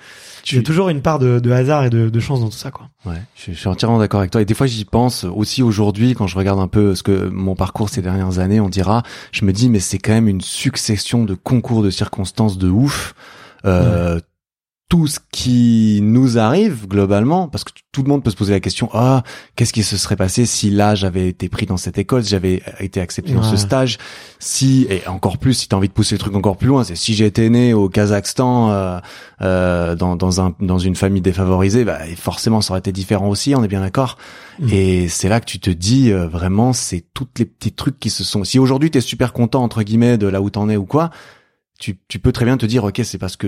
il 0.51 0.57
y 0.57 0.59
a 0.59 0.63
toujours 0.63 0.89
une 0.89 1.01
part 1.01 1.19
de, 1.19 1.39
de 1.39 1.51
hasard 1.51 1.85
et 1.85 1.89
de, 1.89 2.09
de, 2.09 2.19
chance 2.19 2.41
dans 2.41 2.49
tout 2.49 2.57
ça, 2.57 2.71
quoi. 2.71 2.89
Ouais, 3.05 3.21
je, 3.35 3.53
je 3.53 3.57
suis 3.57 3.67
entièrement 3.69 3.97
d'accord 3.97 4.19
avec 4.19 4.31
toi. 4.31 4.41
Et 4.41 4.45
des 4.45 4.53
fois, 4.53 4.67
j'y 4.67 4.85
pense 4.85 5.23
aussi 5.23 5.63
aujourd'hui 5.63 6.15
quand 6.15 6.27
je 6.27 6.37
regarde 6.37 6.59
un 6.59 6.67
peu 6.67 6.95
ce 6.95 7.03
que 7.03 7.29
mon 7.29 7.55
parcours 7.55 7.89
ces 7.89 8.01
dernières 8.01 8.39
années, 8.39 8.59
on 8.59 8.69
dira, 8.69 9.03
je 9.31 9.45
me 9.45 9.53
dis, 9.53 9.69
mais 9.69 9.79
c'est 9.79 9.99
quand 9.99 10.13
même 10.13 10.27
une 10.27 10.41
succession 10.41 11.23
de 11.23 11.33
concours 11.33 11.83
de 11.83 11.89
circonstances 11.89 12.57
de 12.57 12.69
ouf. 12.69 13.15
Euh, 13.65 14.19
tout 14.93 15.07
ce 15.07 15.17
qui 15.31 16.01
nous 16.03 16.37
arrive 16.37 16.87
globalement, 16.87 17.47
parce 17.47 17.63
que 17.63 17.71
tout 17.91 18.03
le 18.03 18.09
monde 18.09 18.23
peut 18.23 18.29
se 18.29 18.35
poser 18.35 18.53
la 18.53 18.59
question 18.59 18.91
ah 18.93 19.23
qu'est-ce 19.55 19.73
qui 19.73 19.81
se 19.81 19.97
serait 19.97 20.15
passé 20.15 20.45
si 20.45 20.69
là 20.69 20.93
j'avais 20.93 21.27
été 21.27 21.49
pris 21.49 21.65
dans 21.65 21.77
cette 21.77 21.97
école, 21.97 22.23
si 22.23 22.29
j'avais 22.29 22.61
été 22.79 23.01
accepté 23.01 23.33
dans 23.33 23.41
ce 23.41 23.57
stage, 23.57 23.97
si 24.37 24.85
et 24.91 25.07
encore 25.07 25.39
plus 25.39 25.55
si 25.55 25.67
t'as 25.67 25.77
envie 25.77 25.87
de 25.87 25.93
pousser 25.93 26.13
le 26.13 26.19
truc 26.19 26.35
encore 26.35 26.57
plus 26.57 26.67
loin, 26.67 26.83
c'est 26.83 26.95
si 26.95 27.15
j'étais 27.15 27.49
né 27.49 27.73
au 27.73 27.89
Kazakhstan 27.89 28.69
euh, 28.69 28.99
euh, 29.41 29.95
dans 29.95 30.15
dans 30.15 30.41
un 30.41 30.53
dans 30.59 30.77
une 30.77 30.95
famille 30.95 31.23
défavorisée, 31.23 31.85
bah 31.85 31.97
forcément 32.15 32.61
ça 32.61 32.73
aurait 32.73 32.79
été 32.79 32.91
différent 32.91 33.29
aussi, 33.29 33.55
on 33.55 33.63
est 33.63 33.67
bien 33.67 33.81
d'accord. 33.81 34.19
Mm. 34.59 34.67
Et 34.71 35.07
c'est 35.07 35.27
là 35.27 35.39
que 35.39 35.45
tu 35.45 35.59
te 35.59 35.71
dis 35.71 36.11
euh, 36.11 36.27
vraiment 36.27 36.71
c'est 36.71 37.03
toutes 37.15 37.39
les 37.39 37.45
petits 37.45 37.71
trucs 37.71 37.99
qui 37.99 38.11
se 38.11 38.23
sont. 38.23 38.43
Si 38.43 38.59
aujourd'hui 38.59 38.91
t'es 38.91 39.01
super 39.01 39.33
content 39.33 39.63
entre 39.63 39.81
guillemets 39.81 40.19
de 40.19 40.27
là 40.27 40.39
où 40.39 40.51
t'en 40.51 40.69
es 40.69 40.77
ou 40.77 40.85
quoi, 40.85 41.09
tu 41.79 41.97
tu 42.07 42.19
peux 42.19 42.31
très 42.31 42.45
bien 42.45 42.57
te 42.57 42.67
dire 42.67 42.83
ok 42.83 43.01
c'est 43.03 43.17
parce 43.17 43.37
que 43.37 43.47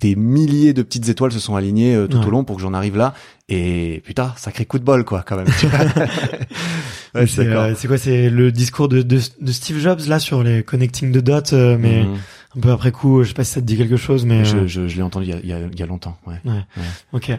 des 0.00 0.16
milliers 0.16 0.72
de 0.72 0.82
petites 0.82 1.08
étoiles 1.08 1.32
se 1.32 1.38
sont 1.38 1.56
alignées 1.56 1.94
euh, 1.94 2.06
tout 2.06 2.18
au 2.18 2.30
long 2.30 2.44
pour 2.44 2.56
que 2.56 2.62
j'en 2.62 2.74
arrive 2.74 2.96
là. 2.96 3.14
Et 3.48 4.02
putain, 4.04 4.32
sacré 4.36 4.64
coup 4.64 4.78
de 4.78 4.84
bol 4.84 5.04
quoi 5.04 5.22
quand 5.26 5.36
même. 5.36 5.46
ouais, 7.14 7.22
euh, 7.22 7.74
c'est 7.76 7.86
quoi 7.88 7.98
C'est 7.98 8.30
le 8.30 8.50
discours 8.50 8.88
de, 8.88 9.02
de, 9.02 9.20
de, 9.40 9.52
Steve 9.52 9.78
Jobs 9.78 10.00
là 10.06 10.18
sur 10.18 10.42
les 10.42 10.62
connecting 10.62 11.12
the 11.12 11.18
dots, 11.18 11.52
euh, 11.52 11.76
mais 11.78 12.02
mhm. 12.02 12.16
un 12.56 12.60
peu 12.60 12.70
après 12.70 12.90
coup, 12.90 13.22
je 13.22 13.28
sais 13.28 13.34
pas 13.34 13.44
si 13.44 13.52
ça 13.52 13.60
te 13.60 13.66
dit 13.66 13.76
quelque 13.76 13.96
chose, 13.96 14.24
mais 14.24 14.44
je, 14.44 14.66
je, 14.66 14.88
je 14.88 14.96
l'ai 14.96 15.02
entendu 15.02 15.26
il 15.26 15.30
y, 15.30 15.52
a, 15.52 15.58
il 15.60 15.78
y 15.78 15.82
a, 15.82 15.86
longtemps. 15.86 16.16
Ouais. 16.26 16.40
ouais. 16.44 16.64
Ok. 17.12 17.30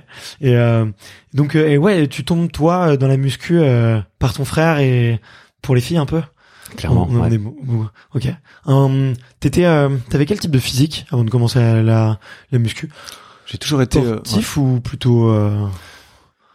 Et 0.42 0.56
donc 1.34 1.56
et 1.56 1.78
ouais, 1.78 2.08
tu 2.08 2.24
tombes 2.24 2.52
toi 2.52 2.98
dans 2.98 3.08
la 3.08 3.18
muscu 3.18 3.60
par 4.20 4.34
ton 4.34 4.46
frère 4.46 4.80
et 4.80 5.20
pour 5.62 5.76
les 5.76 5.82
filles 5.82 5.98
un 5.98 6.06
peu? 6.06 6.22
Clairement. 6.76 7.08
ouais. 7.10 7.40
ok. 8.14 8.28
Um, 8.66 9.14
t'étais, 9.40 9.66
euh, 9.66 9.90
t'avais 10.10 10.26
quel 10.26 10.40
type 10.40 10.52
de 10.52 10.60
physique 10.60 11.06
avant 11.12 11.24
de 11.24 11.30
commencer 11.30 11.60
la, 11.60 12.20
la, 12.52 12.60
muscu? 12.60 12.90
J'ai 13.46 13.58
toujours 13.58 13.82
été 13.82 14.00
euh, 14.00 14.16
sportif 14.16 14.58
ou 14.58 14.80
plutôt 14.82 15.30
euh... 15.30 15.68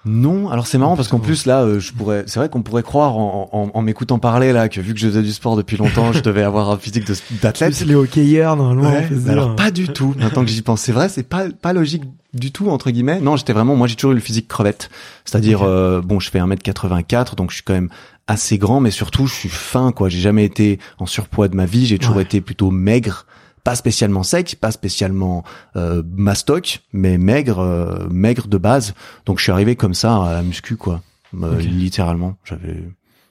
Non, 0.07 0.49
alors 0.49 0.67
c'est 0.67 0.79
marrant 0.79 0.97
parce 0.97 1.09
qu'en 1.09 1.19
plus 1.19 1.45
là, 1.45 1.61
euh, 1.63 1.79
je 1.79 1.93
pourrais, 1.93 2.25
c'est 2.27 2.39
vrai 2.39 2.49
qu'on 2.49 2.63
pourrait 2.63 2.83
croire 2.83 3.17
en, 3.19 3.51
en, 3.53 3.71
en 3.75 3.83
m'écoutant 3.83 4.19
parler 4.19 4.53
là 4.53 4.71
que 4.71 4.81
vu 4.81 4.95
que 4.95 5.01
je 5.01 5.09
faisais 5.09 5.23
du 5.23 5.33
sport 5.33 5.57
depuis 5.57 5.77
longtemps, 5.77 6.13
je 6.13 6.21
devais 6.21 6.43
avoir 6.43 6.71
un 6.71 6.79
physique 6.79 7.05
d'athlète. 7.43 7.79
Les 7.81 7.95
hockeyeurs 7.95 8.57
normalement. 8.57 8.99
alors 9.29 9.57
pas 9.57 9.71
du 9.71 9.89
tout. 9.89 10.15
Maintenant 10.19 10.43
que 10.45 10.51
j'y 10.51 10.63
pense, 10.63 10.81
c'est 10.81 10.93
vrai, 10.93 11.09
c'est 11.11 11.23
pas 11.23 11.51
pas 11.51 11.75
logique 11.75 12.05
du 12.33 12.51
tout 12.51 12.71
entre 12.71 12.91
guillemets. 12.91 13.21
Non, 13.21 13.37
j'étais 13.37 13.53
vraiment, 13.53 13.77
moi 13.77 13.89
j'ai 13.89 13.97
toujours 13.97 14.13
eu 14.13 14.15
le 14.15 14.21
physique 14.21 14.49
crevette, 14.49 14.89
c'est-à-dire 15.27 15.63
euh, 15.63 16.01
bon, 16.01 16.19
je 16.19 16.31
fais 16.31 16.39
1m84, 16.39 17.35
donc 17.35 17.51
je 17.51 17.57
suis 17.57 17.65
quand 17.65 17.75
même 17.75 17.91
assez 18.27 18.57
grand, 18.57 18.81
mais 18.81 18.91
surtout 18.91 19.27
je 19.27 19.35
suis 19.35 19.49
fin 19.51 19.93
quoi. 19.93 20.09
J'ai 20.09 20.21
jamais 20.21 20.45
été 20.45 20.79
en 20.99 21.05
surpoids 21.07 21.49
de 21.49 21.57
ma 21.57 21.67
vie, 21.67 21.85
j'ai 21.85 21.99
toujours 21.99 22.21
été 22.23 22.41
plutôt 22.41 22.71
maigre, 22.71 23.27
pas 23.65 23.75
spécialement 23.75 24.23
sec, 24.23 24.57
pas 24.61 24.71
spécialement 24.71 25.45
euh, 25.77 26.03
mastoc, 26.17 26.81
mais 26.93 27.19
maigre, 27.19 27.61
euh, 27.61 28.09
maigre 28.11 28.49
de 28.49 28.59
base. 28.59 28.95
Donc 29.27 29.39
je 29.39 29.45
suis 29.45 29.53
arrivé 29.53 29.77
comme 29.77 29.95
ça 29.95 30.25
à 30.25 30.33
la 30.35 30.43
muscu 30.43 30.77
quoi, 30.77 31.03
euh, 31.43 31.59
littéralement. 31.59 32.37
J'avais 32.45 32.83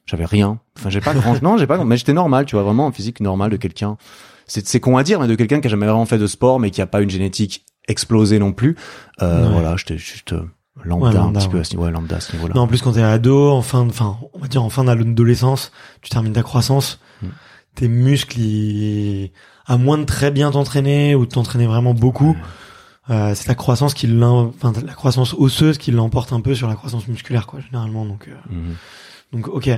j'avais 0.06 0.26
rien. 0.26 0.60
Enfin 0.78 0.90
j'ai 0.90 1.02
pas 1.02 1.14
grand, 1.14 1.42
non 1.42 1.58
j'ai 1.58 1.68
pas, 1.68 1.84
mais 1.84 1.98
j'étais 1.98 2.14
normal, 2.14 2.46
tu 2.46 2.56
vois 2.56 2.64
vraiment 2.64 2.88
en 2.88 2.92
physique 2.92 3.20
normal 3.20 3.52
de 3.52 3.58
quelqu'un. 3.58 3.98
C'est 4.48 4.68
c'est 4.68 4.80
con 4.80 4.98
à 4.98 5.04
dire, 5.04 5.20
mais 5.20 5.28
de 5.28 5.36
quelqu'un 5.36 5.62
qui 5.62 5.68
a 5.68 5.70
jamais 5.70 5.86
vraiment 5.86 6.06
fait 6.06 6.18
de 6.18 6.28
sport, 6.28 6.60
mais 6.60 6.72
qui 6.72 6.82
a 6.82 6.88
pas 6.88 7.02
une 7.02 7.10
génétique 7.10 7.66
explosée 7.88 8.40
non 8.40 8.54
plus. 8.54 8.76
Euh, 9.22 9.50
Voilà, 9.52 9.76
j'étais 9.78 9.98
juste 9.98 10.34
lambda, 10.84 11.22
un 11.22 11.34
petit 11.34 11.50
peu 11.50 11.60
à 11.60 11.64
ce 11.64 11.76
niveau, 11.76 11.90
lambda 11.90 12.18
à 12.18 12.20
ce 12.20 12.34
niveau-là. 12.34 12.54
Non, 12.56 12.62
en 12.62 12.68
plus 12.68 12.82
quand 12.82 12.94
t'es 12.94 13.02
ado, 13.02 13.52
en 13.52 13.62
fin, 13.62 13.82
enfin, 13.82 14.18
on 14.34 14.40
va 14.40 14.48
dire 14.48 14.64
en 14.64 14.70
fin 14.70 14.84
d'adolescence, 14.84 15.72
tu 16.02 16.10
termines 16.10 16.34
ta 16.34 16.44
croissance, 16.44 17.00
mm. 17.22 17.28
tes 17.76 17.88
muscles, 17.88 18.40
ils, 18.40 19.32
à 19.70 19.78
moins 19.78 19.98
de 19.98 20.04
très 20.04 20.32
bien 20.32 20.52
t'entraîner 20.52 21.16
ou 21.16 21.26
de 21.26 21.32
t'entraîner 21.32 21.68
vraiment 21.68 21.94
beaucoup, 21.94 22.36
euh, 23.10 23.34
c'est 23.36 23.48
la 23.48 23.56
croissance 23.56 23.94
qui 23.94 24.08
enfin 24.22 24.74
la 24.86 24.94
croissance 24.94 25.34
osseuse 25.34 25.78
qui 25.78 25.92
l'emporte 25.92 26.34
un 26.34 26.42
peu 26.42 26.56
sur 26.56 26.68
la 26.68 26.76
croissance 26.76 27.08
musculaire, 27.08 27.48
quoi, 27.48 27.62
généralement. 27.62 28.06
Donc, 28.06 28.28
euh, 28.28 28.54
mm-hmm. 28.54 28.76
Donc 29.32 29.48
ok, 29.48 29.70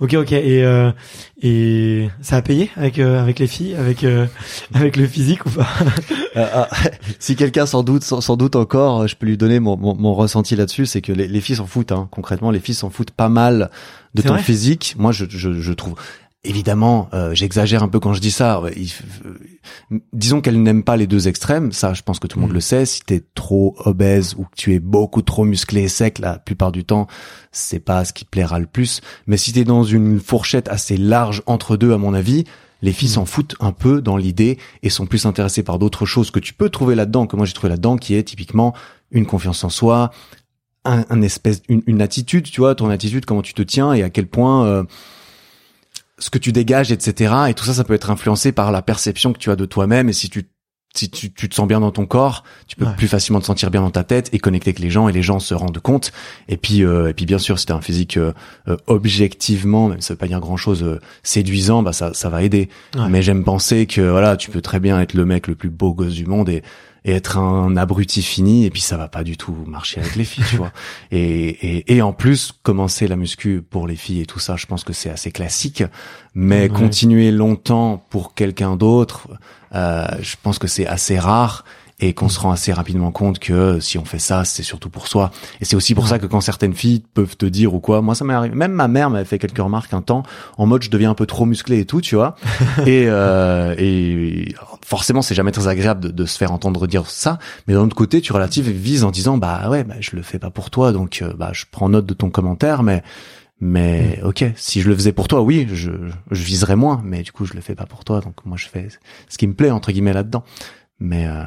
ok, 0.00 0.14
ok. 0.14 0.32
Et 0.32 0.64
euh, 0.64 0.90
et 1.40 2.08
ça 2.20 2.36
a 2.36 2.42
payé 2.42 2.70
avec 2.74 2.98
euh, 2.98 3.22
avec 3.22 3.38
les 3.38 3.46
filles, 3.46 3.76
avec 3.76 4.02
euh, 4.02 4.26
avec 4.74 4.96
le 4.96 5.06
physique 5.06 5.46
ou 5.46 5.50
pas? 5.50 5.68
Euh, 6.34 6.46
ah, 6.52 6.68
Si 7.20 7.36
quelqu'un 7.36 7.66
sans 7.66 7.84
doute 7.84 8.02
sans, 8.02 8.36
doute 8.36 8.56
encore, 8.56 9.06
je 9.06 9.14
peux 9.14 9.26
lui 9.26 9.36
donner 9.36 9.60
mon, 9.60 9.76
mon, 9.76 9.94
mon 9.94 10.12
ressenti 10.12 10.56
là-dessus, 10.56 10.86
c'est 10.86 11.02
que 11.02 11.12
les, 11.12 11.28
les 11.28 11.40
filles 11.40 11.56
s'en 11.56 11.66
foutent. 11.66 11.92
Hein. 11.92 12.08
Concrètement, 12.10 12.50
les 12.50 12.58
filles 12.58 12.74
s'en 12.74 12.90
foutent 12.90 13.12
pas 13.12 13.28
mal 13.28 13.70
de 14.14 14.22
ton 14.22 14.38
physique. 14.38 14.96
Moi, 14.98 15.12
je, 15.12 15.24
je, 15.28 15.52
je 15.52 15.72
trouve 15.72 15.94
évidemment, 16.48 17.08
euh, 17.14 17.34
j'exagère 17.34 17.82
un 17.82 17.88
peu 17.88 18.00
quand 18.00 18.12
je 18.12 18.20
dis 18.20 18.30
ça. 18.30 18.62
disons 20.12 20.40
qu'elle 20.40 20.62
n'aime 20.62 20.82
pas 20.82 20.96
les 20.96 21.06
deux 21.06 21.28
extrêmes. 21.28 21.72
Ça, 21.72 21.94
je 21.94 22.02
pense 22.02 22.18
que 22.18 22.26
tout 22.26 22.38
le 22.38 22.42
monde 22.42 22.52
mm. 22.52 22.54
le 22.54 22.60
sait. 22.60 22.86
Si 22.86 23.02
t'es 23.02 23.22
trop 23.34 23.76
obèse 23.84 24.34
ou 24.38 24.44
que 24.44 24.56
tu 24.56 24.74
es 24.74 24.78
beaucoup 24.78 25.22
trop 25.22 25.44
musclé 25.44 25.82
et 25.82 25.88
sec, 25.88 26.18
la 26.18 26.38
plupart 26.38 26.72
du 26.72 26.84
temps, 26.84 27.06
c'est 27.52 27.80
pas 27.80 28.04
ce 28.04 28.12
qui 28.12 28.24
plaira 28.24 28.58
le 28.58 28.66
plus. 28.66 29.00
Mais 29.26 29.36
si 29.36 29.52
t'es 29.52 29.64
dans 29.64 29.84
une 29.84 30.20
fourchette 30.20 30.68
assez 30.68 30.96
large 30.96 31.42
entre 31.46 31.76
deux, 31.76 31.92
à 31.92 31.98
mon 31.98 32.14
avis, 32.14 32.44
les 32.82 32.92
filles 32.92 33.08
mm. 33.08 33.12
s'en 33.12 33.26
foutent 33.26 33.56
un 33.60 33.72
peu 33.72 34.00
dans 34.00 34.16
l'idée 34.16 34.58
et 34.82 34.90
sont 34.90 35.06
plus 35.06 35.26
intéressées 35.26 35.62
par 35.62 35.78
d'autres 35.78 36.06
choses 36.06 36.30
que 36.30 36.40
tu 36.40 36.54
peux 36.54 36.70
trouver 36.70 36.94
là-dedans, 36.94 37.26
que 37.26 37.36
moi 37.36 37.46
j'ai 37.46 37.54
trouvé 37.54 37.70
là-dedans, 37.70 37.96
qui 37.96 38.14
est 38.14 38.22
typiquement 38.22 38.74
une 39.10 39.26
confiance 39.26 39.62
en 39.64 39.70
soi, 39.70 40.10
un, 40.86 41.22
espèce, 41.22 41.62
une, 41.68 42.00
attitude, 42.00 42.44
tu 42.44 42.60
vois, 42.60 42.74
ton 42.74 42.88
attitude, 42.88 43.24
comment 43.24 43.42
tu 43.42 43.54
te 43.54 43.62
tiens 43.62 43.92
et 43.92 44.02
à 44.02 44.10
quel 44.10 44.26
point 44.26 44.64
euh, 44.66 44.84
ce 46.18 46.30
que 46.30 46.38
tu 46.38 46.52
dégages, 46.52 46.92
etc. 46.92 47.34
Et 47.48 47.54
tout 47.54 47.64
ça, 47.64 47.74
ça 47.74 47.84
peut 47.84 47.94
être 47.94 48.10
influencé 48.10 48.52
par 48.52 48.72
la 48.72 48.82
perception 48.82 49.32
que 49.32 49.38
tu 49.38 49.50
as 49.50 49.56
de 49.56 49.66
toi-même. 49.66 50.08
Et 50.08 50.12
si 50.12 50.30
tu 50.30 50.48
si 50.94 51.10
tu, 51.10 51.30
tu, 51.30 51.48
te 51.48 51.54
sens 51.54 51.68
bien 51.68 51.80
dans 51.80 51.90
ton 51.90 52.06
corps, 52.06 52.42
tu 52.66 52.76
peux 52.76 52.86
plus 52.96 53.06
facilement 53.06 53.40
te 53.40 53.44
sentir 53.44 53.70
bien 53.70 53.82
dans 53.82 53.90
ta 53.90 54.02
tête 54.02 54.30
et 54.32 54.38
connecter 54.38 54.70
avec 54.70 54.78
les 54.78 54.88
gens 54.88 55.08
et 55.08 55.12
les 55.12 55.22
gens 55.22 55.38
se 55.38 55.52
rendent 55.52 55.78
compte. 55.78 56.12
Et 56.48 56.56
puis 56.56 56.84
euh, 56.84 57.10
et 57.10 57.12
puis 57.12 57.26
bien 57.26 57.38
sûr, 57.38 57.58
si 57.58 57.66
t'as 57.66 57.74
un 57.74 57.82
physique 57.82 58.16
euh, 58.16 58.32
euh, 58.68 58.76
objectivement, 58.86 59.88
même 59.88 60.00
ça 60.00 60.14
veut 60.14 60.18
pas 60.18 60.26
dire 60.26 60.40
grand 60.40 60.56
chose, 60.56 60.98
séduisant, 61.22 61.82
bah 61.82 61.92
ça 61.92 62.14
ça 62.14 62.30
va 62.30 62.42
aider. 62.42 62.68
Mais 63.10 63.20
j'aime 63.20 63.44
penser 63.44 63.86
que 63.86 64.00
voilà, 64.00 64.36
tu 64.36 64.50
peux 64.50 64.62
très 64.62 64.80
bien 64.80 64.98
être 65.00 65.14
le 65.14 65.26
mec 65.26 65.48
le 65.48 65.54
plus 65.54 65.70
beau 65.70 65.92
gosse 65.92 66.14
du 66.14 66.24
monde 66.24 66.48
et 66.48 66.62
et 67.06 67.12
être 67.12 67.38
un 67.38 67.76
abruti 67.76 68.20
fini 68.20 68.66
et 68.66 68.70
puis 68.70 68.82
ça 68.82 68.96
va 68.96 69.08
pas 69.08 69.22
du 69.22 69.36
tout 69.36 69.56
marcher 69.66 70.00
avec 70.00 70.16
les 70.16 70.24
filles 70.24 70.44
tu 70.50 70.56
vois. 70.56 70.72
Et, 71.12 71.78
et, 71.78 71.96
et 71.96 72.02
en 72.02 72.12
plus 72.12 72.52
commencer 72.62 73.06
la 73.06 73.16
muscu 73.16 73.62
pour 73.62 73.86
les 73.86 73.94
filles 73.94 74.22
et 74.22 74.26
tout 74.26 74.40
ça 74.40 74.56
je 74.56 74.66
pense 74.66 74.82
que 74.82 74.92
c'est 74.92 75.08
assez 75.08 75.30
classique. 75.30 75.84
Mais 76.34 76.68
continuer 76.68 77.30
longtemps 77.30 78.04
pour 78.10 78.34
quelqu'un 78.34 78.76
d'autre 78.76 79.28
euh, 79.74 80.06
je 80.20 80.36
pense 80.42 80.58
que 80.58 80.66
c'est 80.66 80.86
assez 80.86 81.18
rare 81.18 81.64
et 81.98 82.12
qu'on 82.12 82.28
se 82.28 82.38
rend 82.38 82.50
assez 82.50 82.72
rapidement 82.72 83.10
compte 83.10 83.38
que 83.38 83.80
si 83.80 83.96
on 83.96 84.04
fait 84.04 84.18
ça, 84.18 84.44
c'est 84.44 84.62
surtout 84.62 84.90
pour 84.90 85.08
soi. 85.08 85.30
Et 85.60 85.64
c'est 85.64 85.76
aussi 85.76 85.94
pour 85.94 86.08
ça 86.08 86.18
que 86.18 86.26
quand 86.26 86.42
certaines 86.42 86.74
filles 86.74 87.02
peuvent 87.14 87.36
te 87.36 87.46
dire 87.46 87.74
ou 87.74 87.80
quoi, 87.80 88.02
moi 88.02 88.14
ça 88.14 88.24
m'est 88.24 88.34
arrivé, 88.34 88.54
même 88.54 88.72
ma 88.72 88.86
mère 88.86 89.08
m'avait 89.08 89.24
fait 89.24 89.38
quelques 89.38 89.58
remarques 89.58 89.94
un 89.94 90.02
temps 90.02 90.22
en 90.58 90.66
mode 90.66 90.82
je 90.82 90.90
deviens 90.90 91.10
un 91.10 91.14
peu 91.14 91.24
trop 91.24 91.46
musclé 91.46 91.80
et 91.80 91.86
tout, 91.86 92.02
tu 92.02 92.14
vois. 92.14 92.36
et, 92.86 93.06
euh, 93.08 93.74
et 93.78 94.54
forcément 94.84 95.22
c'est 95.22 95.34
jamais 95.34 95.52
très 95.52 95.68
agréable 95.68 96.00
de, 96.00 96.08
de, 96.10 96.26
se 96.26 96.36
faire 96.36 96.52
entendre 96.52 96.86
dire 96.86 97.08
ça, 97.08 97.38
mais 97.66 97.74
d'un 97.74 97.80
autre 97.80 97.96
côté 97.96 98.20
tu 98.20 98.32
relativises 98.32 99.04
en 99.04 99.10
disant 99.10 99.38
bah 99.38 99.70
ouais, 99.70 99.84
bah, 99.84 99.94
je 100.00 100.16
le 100.16 100.22
fais 100.22 100.38
pas 100.38 100.50
pour 100.50 100.70
toi, 100.70 100.92
donc 100.92 101.20
euh, 101.22 101.32
bah 101.32 101.50
je 101.52 101.64
prends 101.70 101.88
note 101.88 102.04
de 102.06 102.14
ton 102.14 102.28
commentaire, 102.28 102.82
mais 102.82 103.02
mais 103.58 104.20
mm. 104.22 104.26
ok, 104.26 104.44
si 104.54 104.82
je 104.82 104.88
le 104.90 104.94
faisais 104.94 105.12
pour 105.12 105.28
toi, 105.28 105.40
oui, 105.40 105.66
je, 105.72 105.90
je 106.30 106.44
viserais 106.44 106.76
moins, 106.76 107.00
mais 107.02 107.22
du 107.22 107.32
coup 107.32 107.46
je 107.46 107.54
le 107.54 107.62
fais 107.62 107.74
pas 107.74 107.86
pour 107.86 108.04
toi, 108.04 108.20
donc 108.20 108.44
moi 108.44 108.58
je 108.58 108.68
fais 108.68 108.88
ce 109.30 109.38
qui 109.38 109.46
me 109.46 109.54
plaît 109.54 109.70
entre 109.70 109.92
guillemets 109.92 110.12
là-dedans. 110.12 110.44
Mais 111.00 111.26
euh, 111.26 111.44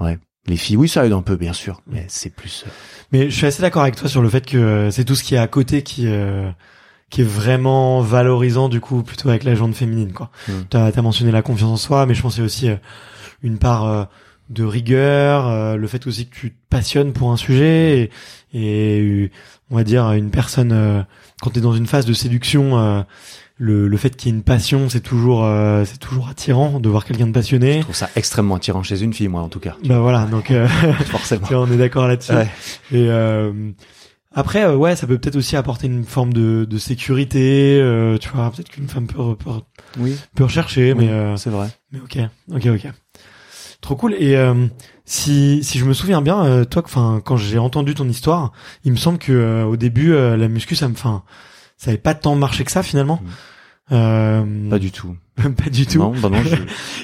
ouais, 0.00 0.18
les 0.46 0.56
filles, 0.56 0.76
oui, 0.76 0.88
ça 0.88 1.06
aide 1.06 1.12
un 1.12 1.22
peu, 1.22 1.36
bien 1.36 1.52
sûr, 1.52 1.82
mais 1.86 2.04
c'est 2.08 2.34
plus. 2.34 2.64
Euh, 2.66 2.70
mais 3.12 3.30
je 3.30 3.36
suis 3.36 3.46
assez 3.46 3.62
d'accord 3.62 3.82
avec 3.82 3.96
toi 3.96 4.08
sur 4.08 4.22
le 4.22 4.28
fait 4.28 4.44
que 4.44 4.56
euh, 4.56 4.90
c'est 4.90 5.04
tout 5.04 5.14
ce 5.14 5.22
qui 5.22 5.34
est 5.34 5.38
à 5.38 5.48
côté 5.48 5.82
qui 5.82 6.06
qui 7.10 7.20
est 7.20 7.24
vraiment 7.24 8.00
valorisant 8.00 8.70
du 8.70 8.80
coup 8.80 9.02
plutôt 9.02 9.28
avec 9.28 9.44
la 9.44 9.54
jante 9.54 9.74
féminine 9.74 10.12
quoi. 10.12 10.30
Mm. 10.48 10.52
T'as 10.70 10.86
as 10.86 11.02
mentionné 11.02 11.30
la 11.30 11.42
confiance 11.42 11.70
en 11.70 11.76
soi, 11.76 12.06
mais 12.06 12.14
je 12.14 12.22
pense 12.22 12.36
c'est 12.36 12.42
aussi 12.42 12.68
une 13.42 13.58
part 13.58 14.08
de 14.48 14.64
rigueur, 14.64 15.76
le 15.76 15.86
fait 15.86 16.06
aussi 16.06 16.26
que 16.26 16.34
tu 16.34 16.50
te 16.52 16.56
passionnes 16.70 17.12
pour 17.12 17.30
un 17.30 17.36
sujet 17.36 18.10
et, 18.54 18.58
et 18.58 19.30
on 19.70 19.76
va 19.76 19.84
dire 19.84 20.10
une 20.12 20.30
personne 20.30 21.04
quand 21.42 21.50
tu 21.50 21.58
es 21.58 21.62
dans 21.62 21.74
une 21.74 21.86
phase 21.86 22.06
de 22.06 22.14
séduction 22.14 23.04
le, 23.62 23.86
le 23.86 23.96
fait 23.96 24.16
qu'il 24.16 24.28
y 24.28 24.34
ait 24.34 24.36
une 24.36 24.42
passion, 24.42 24.88
c'est 24.88 25.00
toujours 25.00 25.44
euh, 25.44 25.84
c'est 25.84 25.98
toujours 25.98 26.28
attirant 26.28 26.80
de 26.80 26.88
voir 26.88 27.04
quelqu'un 27.04 27.28
de 27.28 27.32
passionné. 27.32 27.78
Je 27.78 27.82
trouve 27.82 27.94
ça 27.94 28.10
extrêmement 28.16 28.56
attirant 28.56 28.82
chez 28.82 29.00
une 29.02 29.12
fille, 29.12 29.28
moi 29.28 29.40
en 29.40 29.48
tout 29.48 29.60
cas. 29.60 29.76
Bah 29.84 30.00
voilà, 30.00 30.24
donc 30.24 30.50
euh, 30.50 30.66
forcément, 31.06 31.46
on 31.52 31.70
est 31.70 31.76
d'accord 31.76 32.08
là-dessus. 32.08 32.32
Et 32.90 33.06
euh, 33.08 33.70
après, 34.34 34.66
ouais, 34.74 34.96
ça 34.96 35.06
peut 35.06 35.16
peut-être 35.16 35.36
aussi 35.36 35.54
apporter 35.54 35.86
une 35.86 36.04
forme 36.04 36.32
de, 36.32 36.66
de 36.68 36.78
sécurité. 36.78 37.76
tu 38.20 38.28
vois, 38.30 38.50
peut-être 38.50 38.68
qu'une 38.68 38.88
femme 38.88 39.06
peut, 39.06 39.36
peut, 39.36 39.50
oui. 39.98 40.18
peut 40.34 40.44
rechercher, 40.44 40.94
mais 40.94 41.36
c'est 41.36 41.50
vrai. 41.50 41.68
Mais 41.92 42.00
ok, 42.00 42.18
ok, 42.52 42.66
ok. 42.66 42.92
Trop 43.80 43.94
cool. 43.94 44.14
Et 44.14 44.36
si 45.04 45.62
si 45.62 45.78
je 45.78 45.84
me 45.84 45.92
souviens 45.92 46.20
bien, 46.20 46.64
toi, 46.64 46.82
enfin, 46.84 47.22
quand 47.24 47.36
j'ai 47.36 47.58
entendu 47.58 47.94
ton 47.94 48.08
histoire, 48.08 48.50
il 48.82 48.90
me 48.90 48.96
semble 48.96 49.18
que 49.18 49.62
au 49.62 49.76
début, 49.76 50.12
la 50.12 50.48
muscu, 50.48 50.74
ça 50.74 50.88
me, 50.88 50.94
enfin, 50.94 51.22
ça 51.76 51.92
avait 51.92 51.98
pas 51.98 52.14
tant 52.14 52.34
marché 52.34 52.64
que 52.64 52.72
ça 52.72 52.82
finalement. 52.82 53.20
Mm. 53.22 53.28
Euh... 53.92 54.70
Pas 54.70 54.78
du 54.78 54.90
tout. 54.90 55.16
pas 55.36 55.70
du 55.70 55.86
tout. 55.86 55.98
Non, 55.98 56.12
bah 56.20 56.28
non, 56.28 56.42
je, 56.42 56.56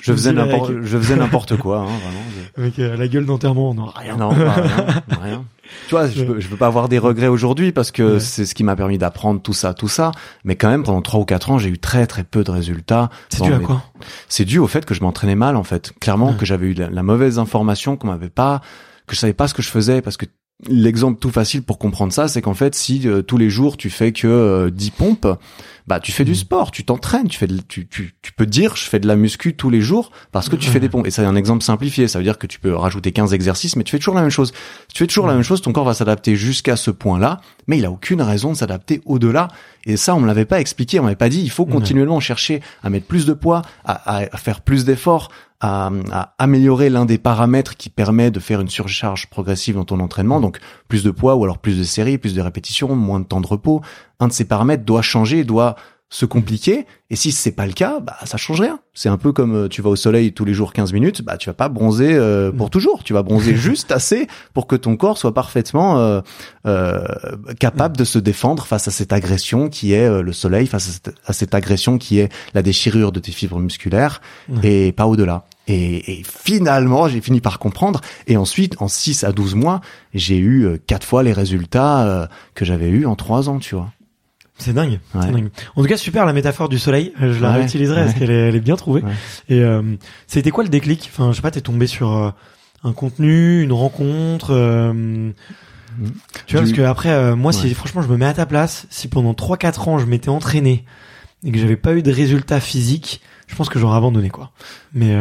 je 0.02 0.12
faisais 0.12 0.32
n'importe, 0.32 0.72
je 0.82 0.98
faisais 0.98 1.16
n'importe 1.16 1.56
quoi, 1.56 1.80
hein, 1.80 1.86
vraiment. 1.86 2.24
Avec 2.56 2.78
euh, 2.78 2.96
la 2.96 3.08
gueule 3.08 3.26
d'enterrement, 3.26 3.74
non, 3.74 3.86
rien. 3.86 4.16
Non, 4.16 4.30
bah, 4.30 4.54
rien, 4.54 5.20
rien. 5.22 5.44
Tu 5.86 5.90
vois, 5.90 6.08
je 6.08 6.24
peux, 6.24 6.40
je 6.40 6.48
peux 6.48 6.56
pas 6.56 6.66
avoir 6.66 6.88
des 6.88 6.98
regrets 6.98 7.26
aujourd'hui 7.26 7.72
parce 7.72 7.90
que 7.90 8.18
c'est 8.18 8.46
ce 8.46 8.54
qui 8.54 8.64
m'a 8.64 8.74
permis 8.74 8.96
d'apprendre 8.96 9.40
tout 9.42 9.52
ça, 9.52 9.74
tout 9.74 9.88
ça. 9.88 10.12
Mais 10.44 10.56
quand 10.56 10.70
même, 10.70 10.82
pendant 10.82 11.02
trois 11.02 11.20
ou 11.20 11.24
quatre 11.24 11.50
ans, 11.50 11.58
j'ai 11.58 11.68
eu 11.68 11.78
très 11.78 12.06
très 12.06 12.24
peu 12.24 12.42
de 12.42 12.50
résultats. 12.50 13.10
C'est 13.28 13.42
dû 13.42 13.52
à 13.52 13.58
quoi? 13.58 13.82
C'est 14.28 14.46
dû 14.46 14.58
au 14.58 14.66
fait 14.66 14.86
que 14.86 14.94
je 14.94 15.02
m'entraînais 15.02 15.34
mal, 15.34 15.56
en 15.56 15.64
fait. 15.64 15.92
Clairement, 16.00 16.32
que 16.32 16.46
j'avais 16.46 16.68
eu 16.68 16.74
la, 16.74 17.02
mauvaise 17.02 17.38
information, 17.38 17.96
qu'on 17.96 18.06
m'avait 18.06 18.30
pas, 18.30 18.62
que 19.06 19.14
je 19.14 19.20
savais 19.20 19.34
pas 19.34 19.46
ce 19.46 19.54
que 19.54 19.62
je 19.62 19.68
faisais 19.68 20.00
parce 20.00 20.16
que 20.16 20.26
L'exemple 20.66 21.20
tout 21.20 21.30
facile 21.30 21.62
pour 21.62 21.78
comprendre 21.78 22.12
ça, 22.12 22.26
c'est 22.26 22.42
qu'en 22.42 22.52
fait, 22.52 22.74
si 22.74 23.06
euh, 23.06 23.22
tous 23.22 23.36
les 23.38 23.48
jours 23.48 23.76
tu 23.76 23.90
fais 23.90 24.10
que 24.10 24.26
euh, 24.26 24.70
10 24.70 24.90
pompes, 24.90 25.28
bah 25.88 26.00
tu 26.00 26.12
fais 26.12 26.24
du 26.24 26.32
mmh. 26.32 26.36
sport, 26.36 26.70
tu 26.70 26.84
t'entraînes, 26.84 27.28
tu 27.28 27.38
fais 27.38 27.46
de, 27.46 27.58
tu, 27.66 27.88
tu, 27.88 28.14
tu 28.20 28.32
peux 28.32 28.44
dire 28.44 28.76
je 28.76 28.84
fais 28.84 29.00
de 29.00 29.08
la 29.08 29.16
muscu 29.16 29.56
tous 29.56 29.70
les 29.70 29.80
jours 29.80 30.12
parce 30.32 30.48
que 30.48 30.56
tu 30.56 30.68
fais 30.68 30.80
des 30.80 30.88
pompes. 30.88 31.06
Et 31.06 31.10
ça 31.10 31.22
c'est 31.22 31.28
un 31.28 31.34
exemple 31.34 31.64
simplifié, 31.64 32.06
ça 32.08 32.18
veut 32.18 32.24
dire 32.24 32.38
que 32.38 32.46
tu 32.46 32.60
peux 32.60 32.74
rajouter 32.74 33.10
15 33.10 33.32
exercices, 33.32 33.74
mais 33.74 33.84
tu 33.84 33.92
fais 33.92 33.98
toujours 33.98 34.14
la 34.14 34.20
même 34.20 34.30
chose. 34.30 34.52
Si 34.88 34.94
tu 34.94 34.98
fais 34.98 35.06
toujours 35.06 35.26
la 35.26 35.32
même 35.34 35.42
chose, 35.42 35.62
ton 35.62 35.72
corps 35.72 35.84
va 35.84 35.94
s'adapter 35.94 36.36
jusqu'à 36.36 36.76
ce 36.76 36.90
point-là, 36.90 37.40
mais 37.66 37.78
il 37.78 37.84
a 37.86 37.90
aucune 37.90 38.20
raison 38.20 38.52
de 38.52 38.56
s'adapter 38.56 39.00
au-delà. 39.06 39.48
Et 39.86 39.96
ça, 39.96 40.14
on 40.14 40.20
me 40.20 40.26
l'avait 40.26 40.44
pas 40.44 40.60
expliqué, 40.60 41.00
on 41.00 41.04
m'avait 41.04 41.16
pas 41.16 41.30
dit. 41.30 41.40
Il 41.40 41.50
faut 41.50 41.64
continuellement 41.64 42.20
chercher 42.20 42.60
à 42.82 42.90
mettre 42.90 43.06
plus 43.06 43.24
de 43.24 43.32
poids, 43.32 43.62
à, 43.84 44.18
à 44.18 44.36
faire 44.36 44.60
plus 44.60 44.84
d'efforts, 44.84 45.30
à, 45.60 45.90
à, 46.12 46.34
améliorer 46.38 46.90
l'un 46.90 47.04
des 47.04 47.18
paramètres 47.18 47.76
qui 47.76 47.90
permet 47.90 48.30
de 48.30 48.40
faire 48.40 48.60
une 48.60 48.68
surcharge 48.68 49.28
progressive 49.28 49.74
dans 49.74 49.84
ton 49.84 50.00
entraînement, 50.00 50.40
donc 50.40 50.58
plus 50.88 51.04
de 51.04 51.10
poids 51.10 51.36
ou 51.36 51.44
alors 51.44 51.58
plus 51.58 51.78
de 51.78 51.84
séries, 51.84 52.18
plus 52.18 52.34
de 52.34 52.40
répétitions, 52.40 52.94
moins 52.96 53.20
de 53.20 53.26
temps 53.26 53.40
de 53.40 53.46
repos. 53.46 53.82
Un 54.20 54.28
de 54.28 54.32
ces 54.32 54.44
paramètres 54.44 54.84
doit 54.84 55.02
changer, 55.02 55.44
doit 55.44 55.76
se 56.10 56.24
compliquer. 56.24 56.86
Et 57.10 57.16
si 57.16 57.32
c'est 57.32 57.52
pas 57.52 57.66
le 57.66 57.72
cas, 57.72 58.00
bah 58.00 58.16
ça 58.24 58.38
change 58.38 58.60
rien. 58.60 58.80
C'est 58.94 59.10
un 59.10 59.18
peu 59.18 59.32
comme 59.32 59.54
euh, 59.54 59.68
tu 59.68 59.82
vas 59.82 59.90
au 59.90 59.96
soleil 59.96 60.32
tous 60.32 60.46
les 60.46 60.54
jours 60.54 60.72
15 60.72 60.92
minutes, 60.92 61.22
bah 61.22 61.36
tu 61.36 61.50
vas 61.50 61.54
pas 61.54 61.68
bronzer 61.68 62.14
euh, 62.14 62.50
pour 62.50 62.68
mm. 62.68 62.70
toujours. 62.70 63.04
Tu 63.04 63.12
vas 63.12 63.22
bronzer 63.22 63.54
juste 63.56 63.92
assez 63.92 64.26
pour 64.54 64.66
que 64.66 64.76
ton 64.76 64.96
corps 64.96 65.18
soit 65.18 65.34
parfaitement 65.34 65.98
euh, 65.98 66.20
euh, 66.66 66.98
capable 67.60 67.96
de 67.96 68.04
se 68.04 68.18
défendre 68.18 68.64
face 68.64 68.88
à 68.88 68.90
cette 68.90 69.12
agression 69.12 69.68
qui 69.68 69.92
est 69.92 70.22
le 70.22 70.32
soleil, 70.32 70.66
face 70.66 71.00
à 71.26 71.32
cette, 71.32 71.54
agression 71.54 71.98
qui 71.98 72.18
est 72.18 72.30
la 72.54 72.62
déchirure 72.62 73.12
de 73.12 73.20
tes 73.20 73.32
fibres 73.32 73.58
musculaires 73.58 74.20
et 74.62 74.92
pas 74.92 75.06
au-delà. 75.06 75.44
Et, 75.68 76.20
et, 76.20 76.22
finalement, 76.24 77.08
j'ai 77.08 77.20
fini 77.20 77.40
par 77.40 77.58
comprendre. 77.58 78.00
Et 78.26 78.36
ensuite, 78.36 78.74
en 78.80 78.88
6 78.88 79.24
à 79.24 79.32
12 79.32 79.54
mois, 79.54 79.80
j'ai 80.14 80.38
eu 80.38 80.78
quatre 80.86 81.06
fois 81.06 81.22
les 81.22 81.32
résultats 81.32 82.28
que 82.54 82.64
j'avais 82.64 82.88
eu 82.88 83.06
en 83.06 83.14
3 83.14 83.48
ans, 83.48 83.58
tu 83.58 83.74
vois. 83.74 83.90
C'est 84.58 84.72
dingue, 84.72 84.98
dingue, 85.14 85.50
En 85.76 85.82
tout 85.82 85.88
cas, 85.88 85.96
super 85.96 86.26
la 86.26 86.32
métaphore 86.32 86.68
du 86.68 86.80
soleil. 86.80 87.12
Euh, 87.22 87.32
je 87.32 87.40
la 87.40 87.52
réutiliserai 87.52 88.02
parce 88.02 88.14
qu'elle 88.14 88.30
est, 88.30 88.48
elle 88.48 88.56
est, 88.56 88.60
bien 88.60 88.74
trouvée. 88.74 89.02
Et 89.48 89.60
euh, 89.60 89.82
c'était 90.26 90.50
quoi 90.50 90.64
le 90.64 90.68
déclic? 90.68 91.08
Enfin, 91.12 91.30
je 91.30 91.36
sais 91.36 91.42
pas, 91.42 91.52
t'es 91.52 91.60
tombé 91.60 91.86
sur 91.86 92.12
euh, 92.12 92.30
un 92.82 92.92
contenu, 92.92 93.62
une 93.62 93.72
rencontre. 93.72 94.50
Euh, 94.50 94.92
mm. 94.92 95.32
Tu 96.46 96.56
vois, 96.56 96.62
parce 96.62 96.72
que 96.72 96.82
après, 96.82 97.36
moi, 97.36 97.52
si 97.52 97.72
franchement, 97.72 98.02
je 98.02 98.08
me 98.08 98.16
mets 98.16 98.26
à 98.26 98.34
ta 98.34 98.46
place, 98.46 98.86
si 98.90 99.06
pendant 99.06 99.32
3-4 99.32 99.88
ans, 99.88 99.98
je 99.98 100.06
m'étais 100.06 100.28
entraîné 100.28 100.84
et 101.44 101.52
que 101.52 101.58
j'avais 101.58 101.76
pas 101.76 101.94
eu 101.94 102.02
de 102.02 102.12
résultats 102.12 102.60
physiques, 102.60 103.20
je 103.46 103.54
pense 103.54 103.68
que 103.68 103.78
j'aurais 103.78 103.96
abandonné 103.96 104.30
quoi. 104.30 104.50
Mais 104.94 105.14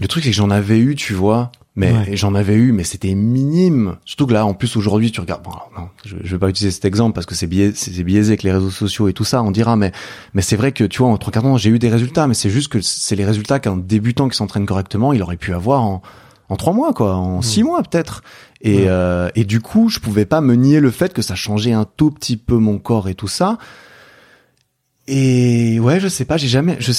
le 0.00 0.08
truc 0.08 0.24
c'est 0.24 0.30
que 0.30 0.36
j'en 0.36 0.50
avais 0.50 0.78
eu, 0.78 0.94
tu 0.94 1.12
vois, 1.12 1.52
mais 1.76 2.16
j'en 2.16 2.34
avais 2.34 2.54
eu, 2.54 2.72
mais 2.72 2.84
c'était 2.84 3.14
minime. 3.14 3.96
Surtout 4.06 4.26
que 4.26 4.32
là, 4.32 4.46
en 4.46 4.54
plus 4.54 4.76
aujourd'hui, 4.76 5.12
tu 5.12 5.20
regardes. 5.20 5.42
Bon, 5.42 5.52
non, 5.76 5.88
je, 6.06 6.16
je, 6.22 6.32
vais 6.32 6.38
pas 6.38 6.48
utiliser 6.48 6.70
cet 6.70 6.86
exemple 6.86 7.14
parce 7.14 7.26
que 7.26 7.34
c'est 7.34 7.46
biaisé, 7.46 7.74
c'est 7.76 8.02
biaisé 8.02 8.30
avec 8.30 8.42
les 8.44 8.52
réseaux 8.52 8.70
sociaux 8.70 9.08
et 9.08 9.12
tout 9.12 9.24
ça. 9.24 9.42
On 9.42 9.50
dira, 9.50 9.76
mais 9.76 9.92
mais 10.32 10.40
c'est 10.40 10.56
vrai 10.56 10.72
que 10.72 10.84
tu 10.84 10.98
vois, 11.02 11.08
en 11.08 11.18
trois 11.18 11.32
quarts 11.32 11.42
d'heure, 11.42 11.58
j'ai 11.58 11.68
eu 11.68 11.78
des 11.78 11.90
résultats, 11.90 12.26
mais 12.26 12.34
c'est 12.34 12.48
juste 12.48 12.68
que 12.72 12.80
c'est 12.80 13.14
les 13.14 13.26
résultats 13.26 13.60
qu'un 13.60 13.76
débutant 13.76 14.30
qui 14.30 14.38
s'entraîne 14.38 14.64
correctement, 14.64 15.12
il 15.12 15.22
aurait 15.22 15.36
pu 15.36 15.52
avoir 15.52 15.82
en 15.82 16.02
en 16.48 16.56
trois 16.56 16.72
mois, 16.72 16.94
quoi, 16.94 17.14
en 17.16 17.42
six 17.42 17.62
mois 17.62 17.82
peut-être. 17.82 18.22
Et 18.62 18.84
euh, 18.88 19.28
et 19.34 19.44
du 19.44 19.60
coup, 19.60 19.90
je 19.90 20.00
pouvais 20.00 20.24
pas 20.24 20.40
me 20.40 20.54
nier 20.54 20.80
le 20.80 20.90
fait 20.90 21.12
que 21.12 21.20
ça 21.20 21.34
changeait 21.34 21.72
un 21.72 21.84
tout 21.84 22.10
petit 22.10 22.38
peu 22.38 22.56
mon 22.56 22.78
corps 22.78 23.10
et 23.10 23.14
tout 23.14 23.28
ça. 23.28 23.58
Et 25.08 25.78
ouais, 25.78 26.00
je 26.00 26.08
sais 26.08 26.24
pas, 26.24 26.36
j'ai 26.36 26.48
jamais, 26.48 26.76
je, 26.80 26.90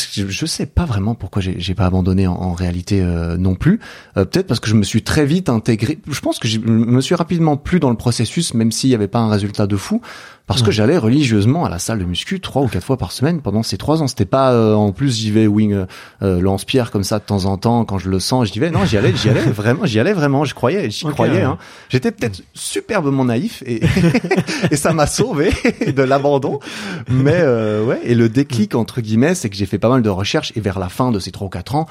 sais 0.46 0.65
pas 0.65 0.86
vraiment 0.86 1.13
pourquoi 1.13 1.41
j'ai 1.41 1.76
pas 1.76 1.86
abandonné 1.86 2.26
en, 2.26 2.54
réalité 2.54 3.02
euh, 3.02 3.36
non 3.36 3.56
plus. 3.56 3.82
Euh, 4.15 4.24
peut-être 4.24 4.48
parce 4.48 4.62
que 4.62 4.70
je 4.70 4.76
me 4.76 4.84
suis 4.84 5.04
très 5.04 5.26
vite 5.26 5.50
intégré. 5.50 6.00
Je 6.10 6.20
pense 6.22 6.39
que 6.39 6.48
je 6.48 6.60
me 6.60 7.02
suis 7.02 7.15
rapidement 7.15 7.58
plu 7.58 7.82
dans 7.82 7.89
le 7.89 7.98
processus, 7.98 8.54
même 8.54 8.72
s'il 8.72 8.89
y 8.89 8.96
avait 8.96 9.10
pas 9.10 9.20
un 9.20 9.30
résultat 9.30 9.67
de 9.67 9.76
fou 9.76 10.02
parce 10.48 10.64
que 10.64 10.72
j'allais 10.72 10.98
religieusement 10.98 11.66
à 11.66 11.70
la 11.70 11.78
salle 11.78 12.00
de 12.00 12.06
muscu 12.06 12.40
trois 12.40 12.62
ou 12.62 12.68
quatre 12.68 12.86
fois 12.86 12.98
par 12.98 13.12
semaine 13.12 13.42
pendant 13.42 13.64
ces 13.64 13.78
trois 13.78 14.02
ans. 14.02 14.08
C'était 14.08 14.26
pas 14.26 14.54
euh, 14.54 14.74
en 14.74 14.94
plus 14.94 15.18
j'y 15.18 15.30
vais 15.30 15.46
wing 15.46 15.74
euh, 15.74 15.86
euh, 16.22 16.40
lance-pierre 16.40 16.90
comme 16.90 17.04
ça 17.04 17.20
de 17.20 17.26
temps 17.26 17.44
en 17.46 17.58
temps 17.58 17.84
quand 17.84 17.98
je 17.98 18.10
le 18.10 18.20
sens. 18.20 18.48
J'y 18.48 18.60
vais 18.60 18.72
non, 18.72 18.86
j'y 18.86 18.98
allais, 18.98 19.14
j'y 19.14 19.30
allais 19.30 19.42
vraiment, 19.46 19.86
j'y 19.86 20.00
allais 20.00 20.14
vraiment. 20.14 20.46
Je 20.46 20.56
croyais, 20.56 20.90
j'y 20.90 21.06
croyais. 21.06 21.42
Hein. 21.42 21.58
J'étais 21.90 22.12
peut-être 22.12 22.42
superbement 22.54 23.26
naïf 23.26 23.62
et 23.66 23.82
et 24.72 24.78
ça 24.78 24.94
m'a 24.94 25.06
sauvé 25.06 25.52
de 25.86 26.02
l'abandon. 26.02 26.62
Mais 27.10 27.42
ouais, 27.42 28.00
et 28.06 28.16
le 28.16 28.30
déclic 28.30 28.74
entre 28.74 29.02
guillemets, 29.02 29.36
c'est 29.36 29.50
que 29.50 29.56
j'ai 29.56 29.66
fait 29.66 29.80
pas 29.80 29.90
mal 29.90 30.02
de 30.02 30.10
recherches 30.10 30.54
et 30.56 30.62
vers 30.62 30.80
la 30.80 30.88
fin 30.88 31.12
de 31.12 31.20
ces 31.20 31.32
trois 31.32 31.48
ou 31.48 31.50
quatre 31.50 31.76
ans, 31.76 31.88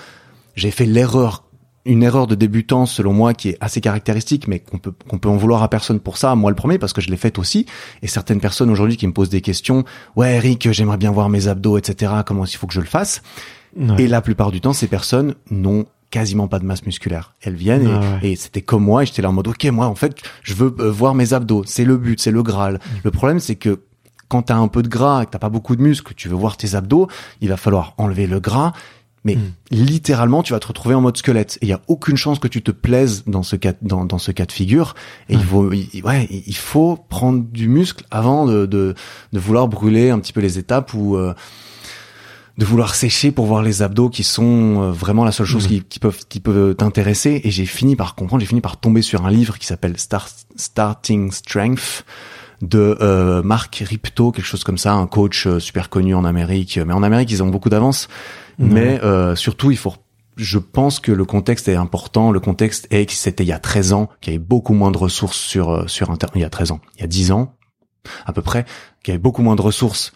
j'ai 0.54 0.70
fait 0.70 0.86
l'erreur 0.86 1.44
une 1.86 2.02
erreur 2.02 2.26
de 2.26 2.34
débutant 2.34 2.84
selon 2.84 3.12
moi 3.12 3.32
qui 3.32 3.50
est 3.50 3.58
assez 3.60 3.80
caractéristique, 3.80 4.48
mais 4.48 4.58
qu'on 4.58 4.78
peut 4.78 4.92
qu'on 5.08 5.18
peut 5.18 5.28
en 5.28 5.36
vouloir 5.36 5.62
à 5.62 5.70
personne 5.70 6.00
pour 6.00 6.18
ça. 6.18 6.34
Moi 6.34 6.50
le 6.50 6.56
premier 6.56 6.78
parce 6.78 6.92
que 6.92 7.00
je 7.00 7.08
l'ai 7.08 7.16
fait 7.16 7.38
aussi. 7.38 7.66
Et 8.02 8.08
certaines 8.08 8.40
personnes 8.40 8.70
aujourd'hui 8.70 8.96
qui 8.96 9.06
me 9.06 9.12
posent 9.12 9.30
des 9.30 9.40
questions. 9.40 9.84
Ouais 10.16 10.34
Eric, 10.34 10.70
j'aimerais 10.72 10.96
bien 10.98 11.12
voir 11.12 11.28
mes 11.28 11.48
abdos, 11.48 11.78
etc. 11.78 12.12
Comment 12.26 12.44
il 12.44 12.56
faut 12.56 12.66
que 12.66 12.74
je 12.74 12.80
le 12.80 12.86
fasse 12.86 13.22
Et 13.98 14.08
la 14.08 14.20
plupart 14.20 14.50
du 14.50 14.60
temps, 14.60 14.72
ces 14.72 14.88
personnes 14.88 15.34
n'ont 15.50 15.86
quasiment 16.10 16.48
pas 16.48 16.58
de 16.58 16.64
masse 16.64 16.84
musculaire. 16.84 17.34
Elles 17.40 17.54
viennent 17.54 17.88
ah 17.88 18.18
et, 18.22 18.36
c'était 18.36 18.62
comme 18.62 18.84
moi 18.84 19.02
et 19.02 19.06
j'étais 19.06 19.22
là 19.22 19.30
en 19.30 19.32
mode 19.32 19.48
ok 19.48 19.64
moi 19.66 19.86
en 19.86 19.96
fait 19.96 20.22
je 20.42 20.54
veux 20.54 20.74
euh, 20.78 20.90
voir 20.90 21.14
mes 21.14 21.32
abdos. 21.32 21.64
C'est 21.66 21.84
le 21.84 21.96
but, 21.96 22.20
c'est 22.20 22.30
le 22.30 22.42
graal. 22.42 22.74
Mm. 22.74 22.78
Le 23.04 23.10
problème 23.10 23.40
c'est 23.40 23.56
que 23.56 23.80
quand 24.28 24.42
t'as 24.42 24.56
un 24.56 24.68
peu 24.68 24.82
de 24.82 24.88
gras 24.88 25.22
et 25.22 25.26
que 25.26 25.30
t'as 25.30 25.38
pas 25.38 25.48
beaucoup 25.48 25.76
de 25.76 25.82
muscles, 25.82 26.14
tu 26.16 26.28
veux 26.28 26.34
voir 26.34 26.56
tes 26.56 26.74
abdos, 26.74 27.08
il 27.40 27.48
va 27.48 27.56
falloir 27.56 27.94
enlever 27.96 28.26
le 28.26 28.40
gras 28.40 28.72
mais 29.26 29.36
Mm. 29.36 29.52
littéralement, 29.72 30.42
tu 30.42 30.54
vas 30.54 30.60
te 30.60 30.66
retrouver 30.68 30.94
en 30.94 31.02
mode 31.02 31.16
squelette. 31.18 31.58
Et 31.60 31.66
il 31.66 31.68
y 31.68 31.72
a 31.74 31.80
aucune 31.88 32.16
chance 32.16 32.38
que 32.38 32.48
tu 32.48 32.62
te 32.62 32.70
plaises 32.70 33.24
dans 33.26 33.42
ce 33.42 33.56
cas, 33.56 33.74
dans, 33.82 34.04
dans 34.06 34.18
ce 34.18 34.30
cas 34.32 34.46
de 34.46 34.52
figure. 34.52 34.94
Et 35.28 35.34
il 35.34 35.42
faut, 35.42 35.70
il- 35.72 36.02
ouais, 36.04 36.26
il 36.30 36.56
faut 36.56 36.96
prendre 37.08 37.42
du 37.44 37.68
muscle 37.68 38.04
avant 38.10 38.46
de, 38.46 38.64
de, 38.64 38.94
de 39.32 39.38
vouloir 39.38 39.68
brûler 39.68 40.08
un 40.10 40.18
petit 40.20 40.32
peu 40.32 40.40
les 40.40 40.58
étapes 40.58 40.94
ou 40.94 41.16
euh, 41.16 41.34
de 42.58 42.64
vouloir 42.64 42.94
sécher 42.94 43.32
pour 43.32 43.44
voir 43.44 43.62
les 43.62 43.82
abdos 43.82 44.08
qui 44.08 44.22
sont 44.22 44.80
euh, 44.80 44.90
vraiment 44.90 45.24
la 45.24 45.32
seule 45.32 45.44
chose 45.46 45.64
Mhm. 45.64 45.68
qui, 45.68 45.82
qui 45.82 45.98
peuvent 45.98 46.20
qui 46.28 46.40
peuvent 46.40 46.74
t'intéresser. 46.74 47.42
Et 47.44 47.50
j'ai 47.50 47.66
fini 47.66 47.96
par 47.96 48.14
comprendre, 48.14 48.40
j'ai 48.40 48.46
fini 48.46 48.62
par 48.62 48.78
tomber 48.78 49.02
sur 49.02 49.26
un 49.26 49.30
livre 49.30 49.58
qui 49.58 49.66
s'appelle 49.66 49.98
Star- 49.98 50.28
Starting 50.56 51.30
Strength 51.32 52.04
de 52.62 52.96
euh, 53.02 53.42
Marc 53.42 53.82
Ripto, 53.86 54.32
quelque 54.32 54.46
chose 54.46 54.64
comme 54.64 54.78
ça, 54.78 54.94
un 54.94 55.06
coach 55.06 55.46
euh, 55.46 55.58
super 55.60 55.90
connu 55.90 56.14
en 56.14 56.24
Amérique. 56.24 56.80
Mais 56.86 56.94
en 56.94 57.02
Amérique, 57.02 57.30
ils 57.30 57.42
ont 57.42 57.48
beaucoup 57.48 57.68
d'avance. 57.68 58.08
Ouais. 58.58 58.66
Mais 58.68 59.02
euh, 59.02 59.34
surtout, 59.34 59.70
il 59.70 59.76
faut. 59.76 59.94
Je 60.36 60.58
pense 60.58 61.00
que 61.00 61.12
le 61.12 61.24
contexte 61.24 61.68
est 61.68 61.76
important. 61.76 62.30
Le 62.30 62.40
contexte 62.40 62.86
est 62.90 63.06
que 63.06 63.12
c'était 63.12 63.44
il 63.44 63.48
y 63.48 63.52
a 63.52 63.58
13 63.58 63.92
ans, 63.94 64.10
qu'il 64.20 64.34
y 64.34 64.36
avait 64.36 64.44
beaucoup 64.44 64.74
moins 64.74 64.90
de 64.90 64.98
ressources 64.98 65.38
sur 65.38 65.70
euh, 65.70 65.86
sur 65.86 66.10
internet. 66.10 66.36
Il 66.36 66.42
y 66.42 66.44
a 66.44 66.50
13 66.50 66.72
ans, 66.72 66.80
il 66.96 67.00
y 67.00 67.04
a 67.04 67.08
10 67.08 67.32
ans 67.32 67.56
à 68.24 68.32
peu 68.32 68.42
près, 68.42 68.64
qu'il 69.02 69.12
y 69.12 69.14
avait 69.14 69.22
beaucoup 69.22 69.42
moins 69.42 69.56
de 69.56 69.62
ressources 69.62 70.12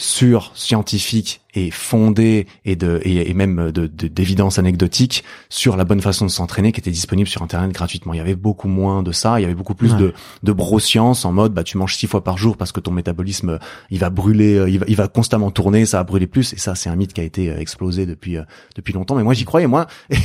sur 0.00 0.50
scientifiques 0.54 1.42
et 1.52 1.70
fondées 1.70 2.46
et 2.64 2.74
de 2.76 3.00
et, 3.04 3.28
et 3.28 3.34
même 3.34 3.70
de 3.70 3.86
de- 3.86 4.06
d'évidence 4.08 4.58
anecdotique 4.58 5.24
sur 5.50 5.76
la 5.76 5.84
bonne 5.84 6.00
façon 6.00 6.24
de 6.24 6.30
s'entraîner 6.30 6.72
qui 6.72 6.80
était 6.80 6.90
disponible 6.92 7.28
sur 7.28 7.42
internet 7.42 7.70
gratuitement. 7.72 8.14
Il 8.14 8.16
y 8.16 8.20
avait 8.20 8.34
beaucoup 8.36 8.68
moins 8.68 9.02
de 9.02 9.12
ça, 9.12 9.38
il 9.38 9.42
y 9.42 9.44
avait 9.44 9.54
beaucoup 9.54 9.74
plus 9.74 9.92
Ouais. 9.92 9.98
de 9.98 10.14
de 10.42 10.52
broscience 10.52 11.24
en 11.26 11.32
mode 11.32 11.52
bah 11.52 11.62
tu 11.64 11.76
manges 11.76 11.96
six 11.96 12.06
fois 12.06 12.24
par 12.24 12.38
jour 12.38 12.56
parce 12.56 12.72
que 12.72 12.80
ton 12.80 12.92
métabolisme 12.92 13.58
il 13.90 13.98
va 13.98 14.08
brûler 14.08 14.56
euh, 14.56 14.70
il 14.70 14.78
va, 14.78 14.86
il 14.88 14.96
va 14.96 15.08
constamment 15.08 15.50
tourner, 15.50 15.84
ça 15.84 15.98
va 15.98 16.04
brûler 16.04 16.26
plus. 16.28 16.54
Et 16.54 16.58
ça 16.58 16.74
c'est 16.74 16.88
un 16.88 16.96
mythe 16.96 17.12
qui 17.12 17.20
a 17.20 17.24
été 17.24 17.50
euh, 17.50 17.58
explosé 17.58 18.06
depuis 18.06 18.38
euh, 18.38 18.42
depuis 18.76 18.94
longtemps. 18.94 19.16
Mais 19.16 19.24
moi 19.24 19.34
j'y 19.34 19.44
croyais 19.44 19.66
moi. 19.66 19.86
Et, 20.10 20.16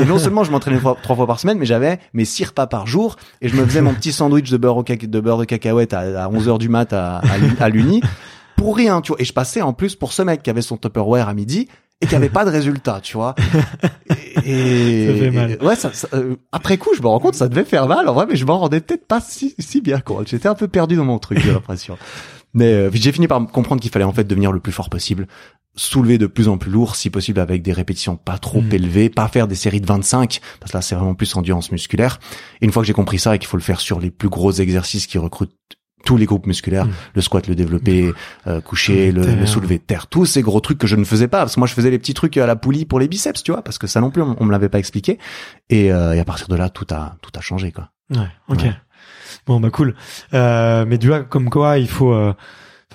et 0.00 0.04
non 0.04 0.18
seulement 0.18 0.44
je 0.44 0.52
m'entraînais 0.52 0.78
trois, 0.78 0.96
trois 1.02 1.16
fois 1.16 1.26
par 1.26 1.40
semaine 1.40 1.58
mais 1.58 1.66
j'avais 1.66 1.98
mes 2.12 2.24
six 2.24 2.44
repas 2.44 2.66
par 2.68 2.86
jour 2.86 3.16
et 3.42 3.48
je 3.48 3.56
me 3.56 3.64
faisais 3.64 3.80
mon 3.80 3.94
petit 3.94 4.12
sandwich 4.12 4.48
de 4.50 4.56
beurre 4.58 4.76
au 4.76 4.82
de 4.84 5.20
beurre 5.20 5.38
de 5.38 5.44
cacahuète 5.44 5.92
à, 5.92 6.24
à 6.24 6.28
11 6.28 6.48
heures 6.48 6.58
du 6.58 6.68
mat 6.68 6.92
à 6.92 7.16
à 7.18 7.22
à 7.60 7.68
l'uni 7.68 8.00
pour 8.56 8.76
rien, 8.76 9.00
tu 9.00 9.12
vois. 9.12 9.20
Et 9.20 9.24
je 9.24 9.32
passais 9.32 9.62
en 9.62 9.72
plus 9.72 9.94
pour 9.96 10.12
ce 10.12 10.22
mec 10.22 10.42
qui 10.42 10.50
avait 10.50 10.62
son 10.62 10.76
Tupperware 10.76 11.28
à 11.28 11.34
midi 11.34 11.68
et 12.00 12.06
qui 12.06 12.14
avait 12.14 12.28
pas 12.28 12.44
de 12.44 12.50
résultat, 12.50 13.00
tu 13.02 13.16
vois. 13.16 13.34
Et, 14.44 15.06
Ça 15.06 15.14
fait 15.14 15.30
mal. 15.30 15.50
et- 15.52 15.64
ouais, 15.64 15.76
ça, 15.76 15.92
ça, 15.92 16.08
euh, 16.14 16.36
après 16.52 16.76
coup, 16.76 16.90
je 16.96 17.00
me 17.02 17.06
rends 17.06 17.20
compte, 17.20 17.34
ça 17.34 17.48
devait 17.48 17.64
faire 17.64 17.86
mal, 17.86 18.08
en 18.08 18.12
vrai, 18.14 18.26
mais 18.28 18.36
je 18.36 18.44
m'en 18.44 18.58
rendais 18.58 18.80
peut-être 18.80 19.06
pas 19.06 19.20
si, 19.20 19.54
si 19.58 19.80
bien 19.80 20.00
compte. 20.00 20.28
J'étais 20.28 20.48
un 20.48 20.54
peu 20.54 20.68
perdu 20.68 20.96
dans 20.96 21.04
mon 21.04 21.18
truc, 21.18 21.38
j'ai 21.40 21.52
l'impression. 21.52 21.96
Mais 22.52 22.72
euh, 22.72 22.90
j'ai 22.92 23.10
fini 23.12 23.26
par 23.26 23.44
comprendre 23.46 23.80
qu'il 23.80 23.90
fallait 23.90 24.04
en 24.04 24.12
fait 24.12 24.24
devenir 24.24 24.52
le 24.52 24.60
plus 24.60 24.72
fort 24.72 24.90
possible, 24.90 25.26
soulever 25.76 26.18
de 26.18 26.26
plus 26.26 26.48
en 26.48 26.58
plus 26.58 26.70
lourd, 26.70 26.94
si 26.94 27.10
possible 27.10 27.40
avec 27.40 27.62
des 27.62 27.72
répétitions 27.72 28.16
pas 28.16 28.38
trop 28.38 28.60
Mm. 28.60 28.72
élevées, 28.72 29.08
pas 29.08 29.28
faire 29.28 29.48
des 29.48 29.54
séries 29.56 29.80
de 29.80 29.86
25, 29.86 30.40
parce 30.60 30.72
que 30.72 30.76
là 30.76 30.82
c'est 30.82 30.94
vraiment 30.94 31.14
plus 31.14 31.34
endurance 31.36 31.72
musculaire. 31.72 32.20
Et 32.60 32.64
une 32.66 32.72
fois 32.72 32.82
que 32.82 32.86
j'ai 32.86 32.92
compris 32.92 33.18
ça 33.18 33.34
et 33.34 33.38
qu'il 33.38 33.48
faut 33.48 33.56
le 33.56 33.62
faire 33.62 33.80
sur 33.80 33.98
les 33.98 34.10
plus 34.10 34.28
gros 34.28 34.52
exercices 34.52 35.06
qui 35.06 35.18
recrutent 35.18 35.54
tous 36.04 36.16
les 36.16 36.26
groupes 36.26 36.46
musculaires, 36.46 36.86
Mm. 36.86 36.92
le 37.14 37.20
squat, 37.22 37.46
le 37.48 37.54
développé, 37.54 38.12
euh, 38.46 38.60
coucher, 38.60 39.10
Soulevé 39.10 39.26
de 39.26 39.34
le, 39.34 39.40
le 39.40 39.46
soulevé 39.46 39.78
de 39.78 39.82
terre, 39.82 40.06
tous 40.06 40.26
ces 40.26 40.42
gros 40.42 40.60
trucs 40.60 40.78
que 40.78 40.86
je 40.86 40.96
ne 40.96 41.04
faisais 41.04 41.28
pas, 41.28 41.38
parce 41.38 41.54
que 41.54 41.60
moi 41.60 41.66
je 41.66 41.74
faisais 41.74 41.90
les 41.90 41.98
petits 41.98 42.14
trucs 42.14 42.36
à 42.36 42.46
la 42.46 42.56
poulie 42.56 42.84
pour 42.84 43.00
les 43.00 43.08
biceps, 43.08 43.42
tu 43.42 43.52
vois, 43.52 43.62
parce 43.62 43.78
que 43.78 43.86
ça 43.86 44.00
non 44.00 44.10
plus 44.10 44.22
on, 44.22 44.36
on 44.38 44.44
me 44.44 44.52
l'avait 44.52 44.68
pas 44.68 44.78
expliqué. 44.78 45.18
Et, 45.70 45.92
euh, 45.92 46.12
et 46.12 46.20
à 46.20 46.24
partir 46.24 46.48
de 46.48 46.56
là, 46.56 46.68
tout 46.68 46.86
a 46.92 47.16
tout 47.22 47.30
a 47.36 47.40
changé, 47.40 47.72
quoi. 47.72 47.90
Ouais, 48.10 48.28
ok. 48.48 48.62
Ouais. 48.62 48.74
Bon, 49.46 49.60
bah 49.60 49.70
cool. 49.70 49.94
Euh, 50.32 50.84
mais 50.86 50.98
tu 50.98 51.08
vois, 51.08 51.22
comme 51.22 51.50
quoi, 51.50 51.78
il 51.78 51.88
faut... 51.88 52.12
euh, 52.12 52.32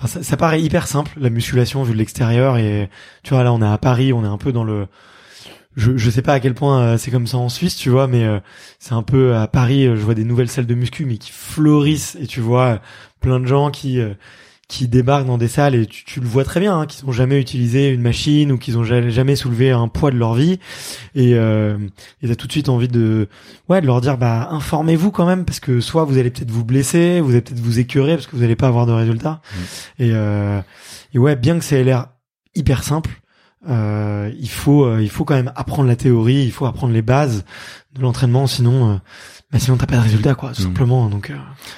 ça, 0.06 0.22
ça 0.22 0.36
paraît 0.36 0.60
hyper 0.62 0.86
simple, 0.86 1.12
la 1.20 1.30
musculation 1.30 1.82
vu 1.82 1.92
de 1.92 1.98
l'extérieur. 1.98 2.56
Et 2.56 2.88
tu 3.22 3.34
vois, 3.34 3.44
là, 3.44 3.52
on 3.52 3.60
est 3.62 3.66
à 3.66 3.76
Paris, 3.78 4.12
on 4.12 4.24
est 4.24 4.28
un 4.28 4.38
peu 4.38 4.50
dans 4.52 4.64
le... 4.64 4.86
Je, 5.76 5.96
je 5.96 6.10
sais 6.10 6.22
pas 6.22 6.32
à 6.34 6.40
quel 6.40 6.54
point 6.54 6.82
euh, 6.82 6.98
c'est 6.98 7.10
comme 7.10 7.26
ça 7.28 7.36
en 7.38 7.48
Suisse, 7.48 7.76
tu 7.76 7.90
vois, 7.90 8.06
mais 8.08 8.24
euh, 8.24 8.40
c'est 8.80 8.92
un 8.94 9.02
peu 9.04 9.36
à 9.36 9.46
Paris, 9.46 9.86
euh, 9.86 9.96
je 9.96 10.00
vois 10.02 10.14
des 10.14 10.24
nouvelles 10.24 10.48
salles 10.50 10.66
de 10.66 10.74
muscu, 10.74 11.04
mais 11.04 11.16
qui 11.16 11.30
fleurissent. 11.32 12.16
Et 12.20 12.26
tu 12.26 12.40
vois 12.40 12.80
plein 13.20 13.38
de 13.40 13.46
gens 13.46 13.70
qui... 13.70 14.00
euh, 14.00 14.14
qui 14.68 14.86
débarquent 14.86 15.26
dans 15.26 15.36
des 15.36 15.48
salles 15.48 15.74
et 15.74 15.84
tu, 15.84 16.04
tu 16.04 16.20
le 16.20 16.28
vois 16.28 16.44
très 16.44 16.60
bien, 16.60 16.78
hein, 16.78 16.86
qu'ils 16.86 17.04
ont 17.04 17.10
jamais 17.10 17.40
utilisé 17.40 17.88
une 17.88 18.02
machine 18.02 18.52
ou 18.52 18.56
qu'ils 18.56 18.78
ont 18.78 18.84
ja- 18.84 19.08
jamais 19.08 19.34
soulevé 19.34 19.72
un 19.72 19.88
poids 19.88 20.12
de 20.12 20.16
leur 20.16 20.34
vie 20.34 20.60
et 21.16 21.34
euh, 21.34 21.76
et 22.22 22.28
t'as 22.28 22.36
tout 22.36 22.46
de 22.46 22.52
suite 22.52 22.68
envie 22.68 22.86
de 22.86 23.26
ouais 23.68 23.80
de 23.80 23.86
leur 23.86 24.00
dire 24.00 24.16
bah 24.16 24.46
informez-vous 24.52 25.10
quand 25.10 25.26
même 25.26 25.44
parce 25.44 25.58
que 25.58 25.80
soit 25.80 26.04
vous 26.04 26.18
allez 26.18 26.30
peut-être 26.30 26.52
vous 26.52 26.64
blesser, 26.64 27.20
vous 27.20 27.32
allez 27.32 27.40
peut-être 27.40 27.58
vous 27.58 27.80
écœurer 27.80 28.14
parce 28.14 28.28
que 28.28 28.36
vous 28.36 28.44
allez 28.44 28.54
pas 28.54 28.68
avoir 28.68 28.86
de 28.86 28.92
résultats 28.92 29.40
et 29.98 30.12
euh, 30.12 30.60
et 31.14 31.18
ouais 31.18 31.34
bien 31.34 31.58
que 31.58 31.64
ça 31.64 31.74
ait 31.74 31.82
l'air 31.82 32.06
hyper 32.54 32.84
simple 32.84 33.10
euh, 33.68 34.30
il 34.38 34.48
faut 34.48 34.84
euh, 34.84 35.02
il 35.02 35.10
faut 35.10 35.24
quand 35.24 35.34
même 35.34 35.52
apprendre 35.56 35.88
la 35.88 35.96
théorie, 35.96 36.44
il 36.44 36.52
faut 36.52 36.66
apprendre 36.66 36.92
les 36.94 37.02
bases 37.02 37.44
de 37.94 38.00
l'entraînement 38.00 38.46
sinon 38.46 38.92
euh, 38.92 38.96
bah 39.52 39.58
sinon 39.58 39.76
t'as 39.76 39.86
pas 39.86 39.96
de 39.96 40.02
résultat 40.02 40.34
quoi 40.34 40.52
tout 40.52 40.62
Mhm. 40.62 40.68
simplement 40.68 41.08
donc 41.10 41.28
euh, 41.30 41.36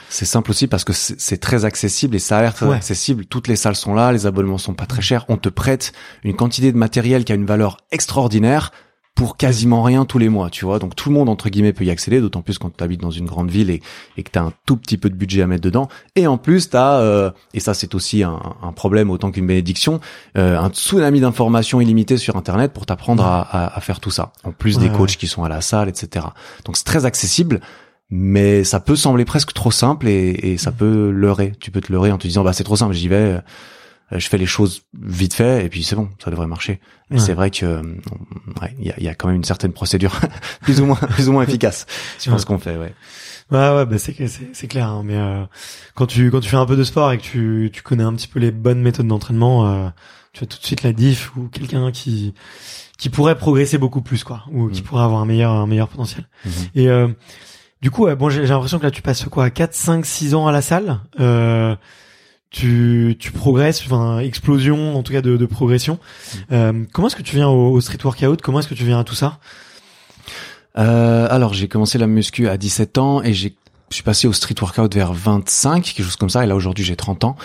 C'est 0.09 0.25
simple 0.27 0.51
aussi 0.51 0.67
parce 0.69 0.85
que 0.85 0.93
c'est 0.93 1.21
c'est 1.21 1.39
très 1.39 1.65
accessible 1.65 2.15
et 2.15 2.19
ça 2.21 2.39
a 2.39 2.43
l'air 2.43 2.55
très 2.55 2.67
Ouais. 2.67 2.77
accessible. 2.77 3.25
Toutes 3.27 3.49
les 3.49 3.57
salles 3.57 3.77
sont 3.77 3.95
là, 3.95 4.13
les 4.13 4.27
abonnements 4.27 4.59
sont 4.59 4.75
pas 4.75 4.87
très 4.87 5.03
chers. 5.03 5.25
On 5.29 5.37
te 5.39 5.49
prête 5.49 5.93
une 6.23 6.37
quantité 6.37 6.71
de 6.71 6.77
matériel 6.77 7.25
qui 7.25 7.33
a 7.33 7.35
une 7.35 7.47
valeur 7.47 7.79
extraordinaire 7.91 8.71
pour 9.15 9.37
quasiment 9.37 9.83
rien 9.83 10.05
tous 10.05 10.19
les 10.19 10.29
mois, 10.29 10.49
tu 10.51 10.65
vois. 10.65 10.79
Donc 10.79 10.97
tout 10.97 11.09
le 11.11 11.15
monde 11.15 11.29
entre 11.29 11.49
guillemets 11.51 11.73
peut 11.73 11.85
y 11.85 11.91
accéder, 11.91 12.21
d'autant 12.21 12.41
plus 12.43 12.59
quand 12.59 12.75
tu 12.77 12.83
habites 12.83 13.01
dans 13.01 13.11
une 13.11 13.27
grande 13.27 13.51
ville 13.51 13.69
et, 13.71 13.83
et 14.17 14.23
que 14.23 14.31
tu 14.31 14.39
as 14.39 14.43
un 14.43 14.53
tout 14.67 14.77
petit 14.77 14.97
peu 14.97 15.11
de 15.11 15.15
budget 15.15 15.43
à 15.43 15.47
mettre 15.47 15.63
dedans. 15.63 15.89
Et 16.17 16.27
en 16.27 16.39
plus, 16.39 16.71
tu 16.71 16.77
as 16.77 17.33
et 17.55 17.61
ça 17.61 17.75
c'est 17.75 17.95
aussi 17.95 18.23
un, 18.23 18.41
un 18.63 18.73
problème 18.73 19.11
autant 19.11 19.31
qu'une 19.31 19.47
bénédiction, 19.47 20.01
euh, 20.39 20.59
un 20.59 20.71
tsunami 20.71 21.21
d'informations 21.21 21.81
illimitées 21.81 22.17
sur 22.17 22.37
internet 22.37 22.73
pour 22.73 22.87
t'apprendre 22.87 23.25
à, 23.25 23.43
à, 23.43 23.77
à 23.77 23.81
faire 23.81 24.01
tout 24.01 24.11
ça. 24.11 24.33
En 24.45 24.53
plus 24.53 24.77
Ouais, 24.77 24.85
des 24.85 24.89
ouais. 24.91 24.97
coachs 24.97 25.17
qui 25.17 25.27
sont 25.27 25.45
à 25.45 25.49
la 25.49 25.61
salle, 25.61 25.89
etc. 25.89 26.27
Donc 26.65 26.77
c'est 26.77 26.85
très 26.85 27.05
accessible 27.05 27.61
mais 28.15 28.63
ça 28.63 28.79
peut 28.79 28.95
sembler 28.97 29.25
presque 29.25 29.55
trop 29.55 29.71
simple 29.71 30.07
et, 30.07 30.31
et 30.43 30.59
ça 30.59 30.71
peut 30.71 31.11
leurrer. 31.11 31.53
Tu 31.61 31.71
peux 31.71 31.81
te 31.81 31.91
leurrer 31.91 32.13
en 32.13 32.19
te 32.19 32.27
disant 32.27 32.45
bah 32.45 32.53
c'est 32.53 32.65
trop 32.65 32.77
simple, 32.77 32.93
j'y 32.93 33.09
vais, 33.09 33.17
euh, 33.17 33.39
je 34.19 34.29
fais 34.29 34.39
les 34.39 34.47
choses 34.47 34.83
vite 35.01 35.35
fait 35.35 35.65
et 35.65 35.69
puis 35.69 35.83
c'est 35.85 35.97
bon, 35.97 36.09
ça 36.23 36.31
devrait 36.31 36.47
marcher. 36.47 36.81
Mais 37.11 37.19
Ouais. 37.19 37.23
c'est 37.27 37.35
vrai 37.35 37.51
que 37.51 37.67
euh, 37.67 37.83
ouais, 38.63 38.75
il 38.79 38.87
y 38.87 38.91
a, 38.91 38.95
il 38.99 39.05
y 39.05 39.09
a 39.09 39.15
quand 39.15 39.29
même 39.29 39.37
une 39.37 39.45
certaine 39.45 39.73
procédure 39.73 40.19
plus 40.63 40.81
ou 40.81 40.87
moins 40.87 40.97
plus 40.97 41.29
ou 41.29 41.33
moins 41.33 41.43
efficace. 41.43 41.87
Pense 42.25 42.27
Ouais. 42.41 42.45
qu'on 42.47 42.59
fait 42.59 42.77
ouais. 42.77 42.95
Ouais, 43.51 43.59
ouais, 43.77 43.85
bah 43.87 43.99
c'est 43.99 44.15
c'est 44.29 44.49
c'est 44.55 44.67
clair. 44.67 44.89
hein, 44.89 45.03
mais 45.05 45.17
euh, 45.17 45.45
quand 45.95 46.07
tu 46.07 46.31
quand 46.31 46.41
tu 46.41 46.49
fais 46.49 46.57
un 46.57 46.65
peu 46.67 46.77
de 46.77 46.85
sport 46.85 47.13
et 47.13 47.19
que 47.19 47.23
tu 47.23 47.71
tu 47.73 47.83
connais 47.83 48.05
un 48.05 48.15
petit 48.15 48.29
peu 48.29 48.39
les 48.41 48.51
bonnes 48.51 48.81
méthodes 48.81 49.07
d'entraînement, 49.09 49.67
euh, 49.67 49.89
tu 50.33 50.45
as 50.45 50.47
tout 50.47 50.59
de 50.59 50.65
suite 50.65 50.83
la 50.83 50.93
diff 50.95 51.37
ou 51.37 51.49
quelqu'un 51.49 51.91
qui 51.93 52.33
qui 52.99 53.11
pourrait 53.11 53.37
progresser 53.37 53.77
beaucoup 53.79 54.01
plus, 54.01 54.23
quoi, 54.25 54.45
ou 54.53 54.69
qui 54.69 54.81
Mm. 54.81 54.85
pourrait 54.85 55.03
avoir 55.03 55.21
un 55.21 55.27
meilleur 55.27 55.51
un 55.53 55.67
meilleur 55.67 55.89
potentiel. 55.89 56.27
Mhm. 56.47 56.53
Et 56.77 56.89
euh, 56.89 57.09
du 57.83 57.91
coup, 57.91 58.07
bon, 58.15 58.31
j'ai 58.31 58.43
j'ai 58.47 58.53
l'impression 58.55 58.79
que 58.79 58.85
là 58.85 58.91
tu 58.91 59.03
passes 59.03 59.25
quoi, 59.27 59.51
4, 59.51 59.75
5, 59.75 60.07
6 60.07 60.35
ans 60.35 60.47
à 60.47 60.53
la 60.53 60.63
salle. 60.63 61.01
Euh, 61.21 61.77
tu 62.53 63.17
tu 63.19 63.33
progresses, 63.33 63.83
enfin 63.85 64.19
explosion 64.21 64.97
en 64.97 65.03
tout 65.03 65.13
cas 65.13 65.23
de, 65.23 65.37
de 65.37 65.47
progression. 65.47 65.99
Euh, 66.53 66.85
comment 66.93 67.09
est-ce 67.09 67.17
que 67.17 67.23
tu 67.23 67.35
viens 67.37 67.49
au, 67.49 67.73
au 67.73 67.81
street 67.81 67.99
workout? 68.05 68.41
Comment 68.43 68.61
est-ce 68.61 68.69
que 68.69 68.75
tu 68.75 68.85
viens 68.85 69.01
à 69.01 69.05
tout 69.05 69.15
ça? 69.15 69.39
Euh, 70.79 71.27
alors 71.31 71.53
j'ai 71.55 71.69
commencé 71.69 71.99
la 71.99 72.07
muscu 72.07 72.49
à 72.49 72.57
17 72.57 72.99
ans 72.99 73.23
et 73.23 73.35
j'ai 73.35 73.55
je 73.91 73.97
suis 73.97 74.05
passé 74.05 74.27
au 74.27 74.33
street 74.33 74.55
workout 74.59 74.95
vers 74.95 75.13
25, 75.13 75.83
quelque 75.83 76.03
chose 76.03 76.17
comme 76.17 76.31
ça, 76.31 76.43
et 76.43 76.47
là 76.47 76.57
aujourd'hui 76.57 76.83
j'ai 76.83 76.97
30 76.97 77.25
ans. 77.25 77.37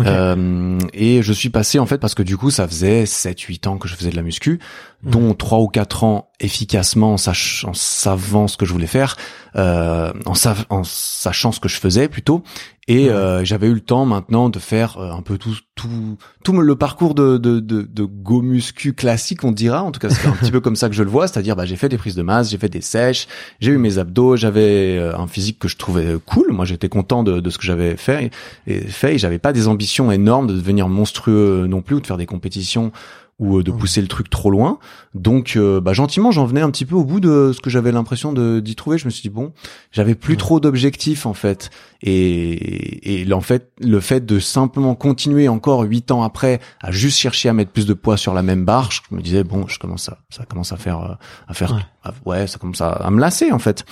Euh, 0.00 0.78
et 0.92 1.22
je 1.22 1.32
suis 1.32 1.48
passé 1.48 1.78
en 1.78 1.86
fait 1.86 1.96
parce 1.96 2.14
que 2.14 2.22
du 2.22 2.36
coup 2.36 2.50
ça 2.50 2.68
faisait 2.68 3.04
7-8 3.04 3.68
ans 3.68 3.78
que 3.78 3.88
je 3.88 3.94
faisais 3.96 4.10
de 4.10 4.16
la 4.16 4.20
muscu, 4.20 4.60
dont 5.02 5.32
3 5.32 5.60
ou 5.60 5.68
4 5.68 6.04
ans 6.04 6.28
efficacement 6.40 7.14
en, 7.14 7.16
sach- 7.16 7.64
en 7.66 7.72
savant 7.72 8.48
ce 8.48 8.58
que 8.58 8.66
je 8.66 8.72
voulais 8.74 8.86
faire, 8.86 9.16
euh, 9.56 10.12
en, 10.26 10.34
sav- 10.34 10.66
en 10.68 10.84
sachant 10.84 11.52
ce 11.52 11.60
que 11.60 11.70
je 11.70 11.76
faisais 11.78 12.06
plutôt. 12.08 12.42
Et 12.86 13.04
Ouais. 13.06 13.10
euh, 13.10 13.44
j'avais 13.44 13.66
eu 13.68 13.72
le 13.74 13.80
temps 13.80 14.04
maintenant 14.04 14.50
de 14.50 14.58
faire 14.58 14.98
euh, 14.98 15.10
un 15.12 15.22
peu 15.22 15.38
tout 15.38 15.54
tout 15.74 16.18
tout 16.44 16.52
le 16.60 16.76
parcours 16.76 17.14
de 17.14 17.38
de 17.38 17.58
de, 17.60 17.82
de 17.82 18.04
go 18.04 18.42
muscu 18.42 18.92
classique 18.92 19.42
on 19.42 19.52
dira. 19.52 19.82
En 19.82 19.90
tout 19.90 20.00
cas 20.00 20.10
c'est 20.10 20.28
un 20.28 20.32
petit 20.32 20.50
peu 20.50 20.60
comme 20.60 20.76
ça 20.76 20.88
que 20.90 20.94
je 20.94 21.02
le 21.02 21.08
vois. 21.08 21.26
C'est-à-dire 21.26 21.56
bah 21.56 21.64
j'ai 21.64 21.76
fait 21.76 21.88
des 21.88 21.96
prises 21.96 22.14
de 22.14 22.22
masse 22.22 22.50
j'ai 22.50 22.58
fait 22.58 22.68
des 22.68 22.82
sèches 22.82 23.26
j'ai 23.60 23.72
eu 23.72 23.78
mes 23.78 23.96
abdos 23.98 24.36
j'avais 24.36 24.98
euh, 24.98 25.16
un 25.16 25.26
physique 25.26 25.58
que 25.58 25.68
je 25.68 25.76
trouvais 25.78 26.16
cool. 26.26 26.52
Moi 26.52 26.64
j'étais 26.66 26.88
content 26.90 27.22
de, 27.22 27.40
de 27.40 27.50
ce 27.50 27.56
que 27.58 27.64
j'avais 27.64 27.96
fait 27.96 28.30
et 28.66 28.80
fait. 28.80 29.14
Et 29.14 29.18
j'avais 29.18 29.38
pas 29.38 29.52
des 29.54 29.66
ambitions 29.66 30.12
énormes 30.12 30.46
de 30.46 30.54
devenir 30.54 30.88
monstrueux 30.88 31.66
non 31.66 31.80
plus 31.80 31.96
ou 31.96 32.00
de 32.00 32.06
faire 32.06 32.18
des 32.18 32.26
compétitions 32.26 32.92
ou 33.38 33.58
euh, 33.58 33.62
de 33.62 33.70
pousser 33.72 34.00
le 34.00 34.08
truc 34.08 34.30
trop 34.30 34.50
loin. 34.50 34.78
Donc 35.14 35.54
euh, 35.56 35.80
bah 35.80 35.92
gentiment 35.92 36.30
j'en 36.30 36.44
venais 36.44 36.60
un 36.60 36.70
petit 36.70 36.84
peu 36.84 36.94
au 36.94 37.04
bout 37.04 37.20
de 37.20 37.52
ce 37.54 37.60
que 37.60 37.70
j'avais 37.70 37.92
l'impression 37.92 38.32
d'y 38.32 38.74
trouver. 38.76 38.98
Je 38.98 39.06
me 39.06 39.10
suis 39.10 39.22
dit 39.22 39.30
bon 39.30 39.52
j'avais 39.90 40.14
plus 40.14 40.36
trop 40.36 40.60
d'objectifs 40.60 41.26
en 41.26 41.34
fait. 41.34 41.70
Et 42.02 43.22
et 43.22 43.32
en 43.32 43.40
fait 43.40 43.72
le 43.80 44.00
fait 44.00 44.24
de 44.24 44.38
simplement 44.38 44.94
continuer 44.94 45.48
encore 45.48 45.82
huit 45.82 46.10
ans 46.10 46.22
après 46.22 46.60
à 46.80 46.90
juste 46.90 47.18
chercher 47.18 47.48
à 47.48 47.52
mettre 47.52 47.70
plus 47.72 47.86
de 47.86 47.94
poids 47.94 48.16
sur 48.16 48.34
la 48.34 48.42
même 48.42 48.64
barre 48.64 48.90
je 48.90 49.00
me 49.10 49.20
disais 49.20 49.44
bon 49.44 49.66
je 49.66 49.78
commence 49.78 50.08
à 50.08 50.18
ça 50.30 50.44
commence 50.44 50.72
à 50.72 50.76
faire 50.76 51.00
euh, 51.00 51.14
à 51.48 51.54
faire 51.54 51.72
Ouais. 51.74 51.80
À- 52.04 52.12
ouais 52.26 52.46
ça 52.46 52.58
commence 52.58 52.80
à, 52.80 52.90
à 52.90 53.10
me 53.10 53.20
lasser 53.20 53.50
en 53.52 53.58
fait. 53.58 53.84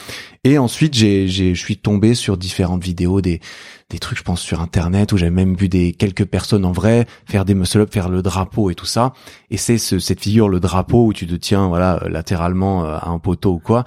Et 0.44 0.58
ensuite 0.58 0.94
j'ai 0.94 1.26
j'ai 1.28 1.54
je 1.54 1.60
suis 1.60 1.76
tombé 1.78 2.14
sur 2.14 2.36
différentes 2.36 2.82
vidéos 2.84 3.20
des 3.20 3.40
des 3.90 3.98
trucs 3.98 4.18
je 4.18 4.22
pense 4.22 4.40
sur 4.40 4.60
internet 4.60 5.12
où 5.12 5.16
j'avais 5.18 5.30
même 5.30 5.54
vu 5.54 5.68
des 5.68 5.92
quelques 5.92 6.24
personnes 6.24 6.64
en 6.64 6.72
vrai 6.72 7.06
faire 7.26 7.44
des 7.44 7.54
muscle 7.54 7.80
up 7.80 7.92
faire 7.92 8.08
le 8.08 8.22
drapeau 8.22 8.70
et 8.70 8.74
tout 8.74 8.86
ça. 8.86 9.12
Et 9.50 9.56
c'est 9.56 9.78
ce, 9.78 9.98
cette 9.98 10.20
figure 10.20 10.48
le 10.48 10.60
drapeau 10.60 11.06
où 11.06 11.12
tu 11.12 11.26
te 11.26 11.34
tiens 11.34 11.68
voilà 11.68 12.02
latéralement 12.08 12.84
à 12.84 13.08
un 13.08 13.18
poteau 13.18 13.52
ou 13.54 13.58
quoi 13.58 13.84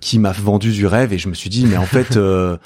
qui 0.00 0.18
m'a 0.18 0.32
vendu 0.32 0.72
du 0.72 0.86
rêve. 0.86 1.12
Et 1.12 1.18
je 1.18 1.28
me 1.28 1.34
suis 1.34 1.50
dit 1.50 1.66
mais 1.66 1.76
en 1.76 1.84
fait 1.86 2.16
euh, 2.16 2.56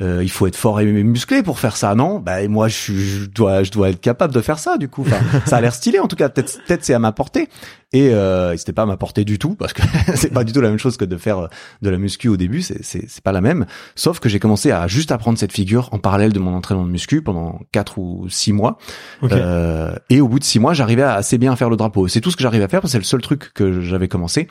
il 0.00 0.30
faut 0.30 0.46
être 0.46 0.56
fort 0.56 0.80
et 0.80 0.86
musclé 0.86 1.42
pour 1.42 1.58
faire 1.58 1.76
ça, 1.76 1.94
non? 1.94 2.18
Bah 2.20 2.46
moi 2.48 2.68
je, 2.68 2.92
je, 2.92 3.26
dois 3.26 3.62
je 3.62 3.70
dois 3.70 3.90
être 3.90 4.00
capable 4.00 4.34
de 4.34 4.40
faire 4.40 4.58
ça 4.58 4.78
du 4.78 4.88
coup. 4.88 5.02
Enfin, 5.06 5.18
ça 5.46 5.56
a 5.56 5.60
l'air 5.60 5.74
stylé 5.74 5.98
en 5.98 6.08
tout 6.08 6.16
cas. 6.16 6.28
Peut-être 6.28 6.58
peut-être 6.66 6.84
c'est 6.84 6.94
à 6.94 6.98
ma 6.98 7.12
portée. 7.12 7.48
Et 7.92 8.10
euh, 8.10 8.56
c'était 8.56 8.72
pas 8.72 8.82
à 8.82 8.86
ma 8.86 8.96
portée 8.96 9.24
du 9.24 9.38
tout 9.38 9.56
parce 9.56 9.72
que 9.72 9.82
c'est 10.14 10.32
pas 10.32 10.44
du 10.44 10.52
tout 10.52 10.60
la 10.60 10.68
même 10.68 10.78
chose 10.78 10.96
que 10.96 11.04
de 11.04 11.16
faire 11.16 11.38
euh, 11.38 11.48
de 11.82 11.90
la 11.90 11.98
muscu 11.98 12.28
au 12.28 12.36
début. 12.36 12.62
C'est 12.62 12.84
c'est 12.84 13.04
c'est 13.08 13.22
pas 13.22 13.32
la 13.32 13.40
même. 13.40 13.66
Sauf 13.96 14.20
que 14.20 14.28
j'ai 14.28 14.38
commencé 14.38 14.70
à 14.70 14.86
juste 14.86 15.10
apprendre 15.10 15.38
cette 15.38 15.52
figure 15.52 15.88
en 15.92 15.98
parallèle 15.98 16.32
de 16.32 16.38
mon 16.38 16.54
entraînement 16.54 16.84
de 16.84 16.90
muscu 16.90 17.22
pendant 17.22 17.60
quatre 17.72 17.98
ou 17.98 18.28
six 18.28 18.52
mois. 18.52 18.78
Euh, 19.24 19.94
et 20.08 20.20
au 20.20 20.28
bout 20.28 20.38
de 20.38 20.44
six 20.44 20.60
mois, 20.60 20.72
j'arrivais 20.72 21.02
à 21.02 21.14
assez 21.14 21.38
bien 21.38 21.56
faire 21.56 21.70
le 21.70 21.76
drapeau. 21.76 22.06
C'est 22.08 22.20
tout 22.20 22.30
ce 22.30 22.36
que 22.36 22.42
j'arrivais 22.42 22.64
à 22.64 22.68
faire 22.68 22.80
parce 22.80 22.92
que 22.92 22.92
c'est 22.92 22.98
le 22.98 23.04
seul 23.04 23.22
truc 23.22 23.52
que 23.54 23.80
j'avais 23.80 24.08
commencé. 24.08 24.48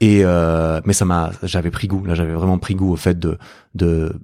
Et 0.00 0.20
euh, 0.24 0.80
mais 0.84 0.92
ça 0.92 1.04
m'a, 1.04 1.32
j'avais 1.42 1.70
pris 1.70 1.88
goût. 1.88 2.04
Là, 2.04 2.14
j'avais 2.14 2.34
vraiment 2.34 2.58
pris 2.58 2.74
goût 2.74 2.92
au 2.92 2.96
fait 2.96 3.18
de 3.18 3.38
de 3.74 4.14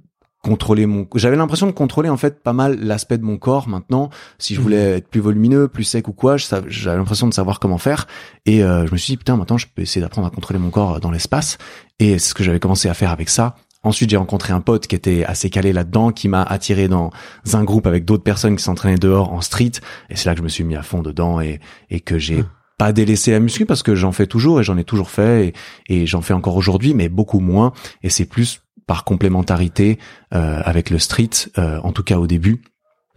contrôler 0.43 0.85
mon 0.85 1.07
j'avais 1.15 1.37
l'impression 1.37 1.65
de 1.65 1.71
contrôler 1.71 2.09
en 2.09 2.17
fait 2.17 2.43
pas 2.43 2.53
mal 2.53 2.77
l'aspect 2.81 3.17
de 3.17 3.23
mon 3.23 3.37
corps 3.37 3.69
maintenant 3.69 4.09
si 4.37 4.53
je 4.53 4.61
voulais 4.61 4.91
mhm. 4.91 4.97
être 4.97 5.07
plus 5.07 5.21
volumineux 5.21 5.67
plus 5.69 5.85
sec 5.85 6.07
ou 6.09 6.13
quoi 6.13 6.35
j'avais 6.37 6.97
l'impression 6.97 7.27
de 7.27 7.33
savoir 7.33 7.59
comment 7.59 7.77
faire 7.77 8.07
et 8.45 8.61
euh, 8.61 8.85
je 8.85 8.91
me 8.91 8.97
suis 8.97 9.13
dit 9.13 9.17
putain 9.17 9.37
maintenant 9.37 9.57
je 9.57 9.67
peux 9.73 9.81
essayer 9.81 10.01
d'apprendre 10.01 10.27
à 10.27 10.31
contrôler 10.31 10.59
mon 10.59 10.69
corps 10.69 10.99
dans 10.99 11.11
l'espace 11.11 11.57
et 11.99 12.19
c'est 12.19 12.29
ce 12.29 12.33
que 12.33 12.43
j'avais 12.43 12.59
commencé 12.59 12.89
à 12.89 12.93
faire 12.93 13.11
avec 13.11 13.29
ça 13.29 13.55
Ensuite, 13.85 14.09
j'ai 14.09 14.17
rencontré 14.17 14.53
un 14.53 14.61
pote 14.61 14.87
qui 14.87 14.95
était 14.95 15.25
assez 15.25 15.49
calé 15.49 15.73
là-dedans, 15.73 16.11
qui 16.11 16.29
m'a 16.29 16.41
attiré 16.41 16.87
dans 16.87 17.11
un 17.51 17.63
groupe 17.65 17.85
avec 17.85 18.05
d'autres 18.05 18.23
personnes 18.23 18.55
qui 18.55 18.63
s'entraînaient 18.63 18.97
dehors 18.97 19.33
en 19.33 19.41
street. 19.41 19.73
Et 20.09 20.15
c'est 20.15 20.25
là 20.29 20.35
que 20.35 20.37
je 20.37 20.43
me 20.43 20.47
suis 20.47 20.63
mis 20.63 20.75
à 20.75 20.83
fond 20.83 21.01
dedans 21.01 21.41
et, 21.41 21.59
et 21.89 21.99
que 21.99 22.17
j'ai 22.17 22.37
mhm. 22.37 22.47
pas 22.77 22.93
délaissé 22.93 23.31
la 23.31 23.41
muscu 23.41 23.65
parce 23.65 23.83
que 23.83 23.93
j'en 23.93 24.13
fais 24.13 24.25
toujours 24.25 24.61
et 24.61 24.63
j'en 24.63 24.77
ai 24.77 24.85
toujours 24.85 25.09
fait 25.09 25.47
et, 25.47 25.53
et 25.93 26.07
j'en 26.07 26.21
fais 26.21 26.33
encore 26.33 26.55
aujourd'hui, 26.55 26.93
mais 26.93 27.09
beaucoup 27.09 27.41
moins. 27.41 27.73
Et 28.03 28.09
c'est 28.09 28.23
plus 28.23 28.62
par 28.85 29.03
complémentarité 29.03 29.99
euh, 30.33 30.61
avec 30.63 30.89
le 30.89 30.99
street, 30.99 31.29
euh, 31.57 31.79
en 31.83 31.91
tout 31.91 32.03
cas 32.03 32.17
au 32.17 32.27
début. 32.27 32.61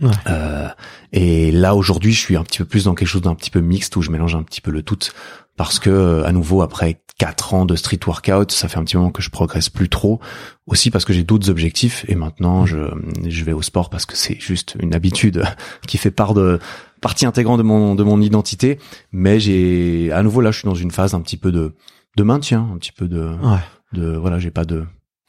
Ouais. 0.01 0.11
Euh, 0.29 0.69
et 1.13 1.51
là 1.51 1.75
aujourd'hui, 1.75 2.13
je 2.13 2.21
suis 2.21 2.37
un 2.37 2.45
petit 2.45 2.59
peu 2.59 2.65
plus 2.67 2.85
dans 2.85 2.95
quelque 2.95 3.09
chose 3.09 3.23
d'un 3.23 3.35
petit 3.35 3.51
peu 3.51 3.61
mixte 3.61 3.97
où 3.97 4.03
je 4.03 4.11
mélange 4.11 4.35
un 4.35 4.43
petit 4.43 4.61
peu 4.61 4.71
le 4.71 4.83
tout 4.83 4.99
parce 5.57 5.79
que 5.79 6.23
à 6.25 6.33
nouveau 6.33 6.61
après 6.61 7.01
quatre 7.19 7.55
ans 7.55 7.65
de 7.65 7.77
street 7.77 8.01
workout, 8.07 8.53
ça 8.53 8.69
fait 8.69 8.79
un 8.79 8.85
petit 8.85 8.99
moment 8.99 9.11
que 9.11 9.23
je 9.23 9.31
progresse 9.31 9.71
plus 9.71 9.89
trop. 9.89 10.21
Aussi 10.67 10.91
parce 10.91 11.07
que 11.07 11.15
j'ai 11.15 11.25
d'autres 11.25 11.49
objectifs 11.49 12.05
et 12.09 12.15
maintenant 12.15 12.67
je 12.67 12.79
je 13.27 13.45
vais 13.45 13.55
au 13.55 13.63
sport 13.63 13.89
parce 13.89 14.05
que 14.05 14.17
c'est 14.17 14.39
juste 14.39 14.77
une 14.81 14.95
habitude 14.95 15.43
qui 15.87 15.97
fait 15.97 16.11
part 16.11 16.35
de 16.35 16.61
partie 17.01 17.25
intégrante 17.25 17.59
de 17.59 17.63
mon 17.63 17.95
de 17.95 18.03
mon 18.03 18.21
identité. 18.21 18.79
Mais 19.13 19.41
j'ai 19.41 20.13
à 20.13 20.23
nouveau 20.23 20.43
là, 20.43 20.51
je 20.51 20.59
suis 20.59 20.69
dans 20.69 20.75
une 20.75 20.91
phase 20.91 21.15
un 21.15 21.23
petit 21.23 21.39
peu 21.39 21.53
de 21.53 21.75
de 22.19 22.23
maintien, 22.23 22.69
un 22.73 22.77
petit 22.77 22.93
peu 22.93 23.09
de 23.09 23.31
ouais. 23.43 23.61
de 23.95 24.15
voilà, 24.17 24.39
j'ai 24.39 24.51
pas 24.51 24.67
de 24.67 24.85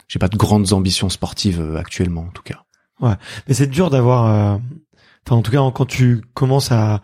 j'ai 0.08 0.18
pas 0.18 0.28
de 0.28 0.36
grandes 0.36 0.72
ambitions 0.72 1.08
sportives 1.08 1.60
euh, 1.60 1.76
actuellement 1.76 2.22
en 2.22 2.30
tout 2.30 2.42
cas. 2.42 2.64
Ouais, 3.00 3.14
mais 3.46 3.54
c'est 3.54 3.68
dur 3.68 3.90
d'avoir, 3.90 4.26
euh, 4.26 4.58
enfin 5.26 5.36
en 5.36 5.42
tout 5.42 5.52
cas 5.52 5.58
quand 5.72 5.86
tu 5.86 6.22
commences 6.34 6.72
à, 6.72 7.00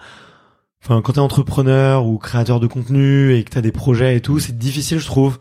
enfin 0.82 1.00
quand 1.02 1.12
t'es 1.12 1.20
entrepreneur 1.20 2.04
ou 2.04 2.18
créateur 2.18 2.58
de 2.58 2.66
contenu 2.66 3.34
et 3.34 3.44
que 3.44 3.50
t'as 3.50 3.60
des 3.60 3.72
projets 3.72 4.16
et 4.16 4.20
tout, 4.20 4.40
c'est 4.40 4.58
difficile 4.58 4.98
je 4.98 5.06
trouve 5.06 5.38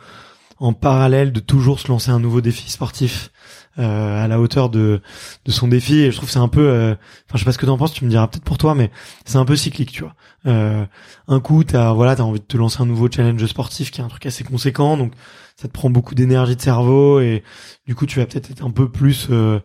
en 0.59 0.73
parallèle 0.73 1.31
de 1.31 1.39
toujours 1.39 1.79
se 1.79 1.87
lancer 1.87 2.11
un 2.11 2.19
nouveau 2.19 2.39
défi 2.39 2.69
sportif 2.69 3.31
euh, 3.79 4.23
à 4.23 4.27
la 4.27 4.39
hauteur 4.39 4.69
de 4.69 5.01
de 5.45 5.51
son 5.51 5.67
défi. 5.67 5.99
Et 5.99 6.11
je 6.11 6.17
trouve 6.17 6.29
c'est 6.29 6.39
un 6.39 6.47
peu 6.47 6.67
euh, 6.69 6.93
enfin 7.27 7.33
je 7.33 7.39
sais 7.39 7.45
pas 7.45 7.51
ce 7.51 7.57
que 7.57 7.65
t'en 7.65 7.77
penses 7.77 7.93
tu 7.93 8.05
me 8.05 8.09
diras 8.09 8.27
peut-être 8.27 8.43
pour 8.43 8.57
toi 8.57 8.75
mais 8.75 8.91
c'est 9.25 9.37
un 9.37 9.45
peu 9.45 9.55
cyclique 9.55 9.91
tu 9.91 10.03
vois. 10.03 10.13
Euh, 10.45 10.85
un 11.27 11.39
coup 11.39 11.63
t'as 11.63 11.91
voilà 11.93 12.15
t'as 12.15 12.23
envie 12.23 12.39
de 12.39 12.45
te 12.45 12.55
lancer 12.57 12.81
un 12.81 12.85
nouveau 12.85 13.09
challenge 13.11 13.45
sportif 13.45 13.91
qui 13.91 14.01
est 14.01 14.03
un 14.03 14.07
truc 14.09 14.25
assez 14.25 14.43
conséquent 14.43 14.95
donc 14.95 15.13
ça 15.55 15.67
te 15.67 15.73
prend 15.73 15.89
beaucoup 15.89 16.15
d'énergie 16.15 16.55
de 16.55 16.61
cerveau 16.61 17.19
et 17.19 17.43
du 17.87 17.95
coup 17.95 18.05
tu 18.05 18.19
vas 18.19 18.25
peut-être 18.25 18.51
être 18.51 18.65
un 18.65 18.71
peu 18.71 18.89
plus 18.89 19.27
euh, 19.29 19.59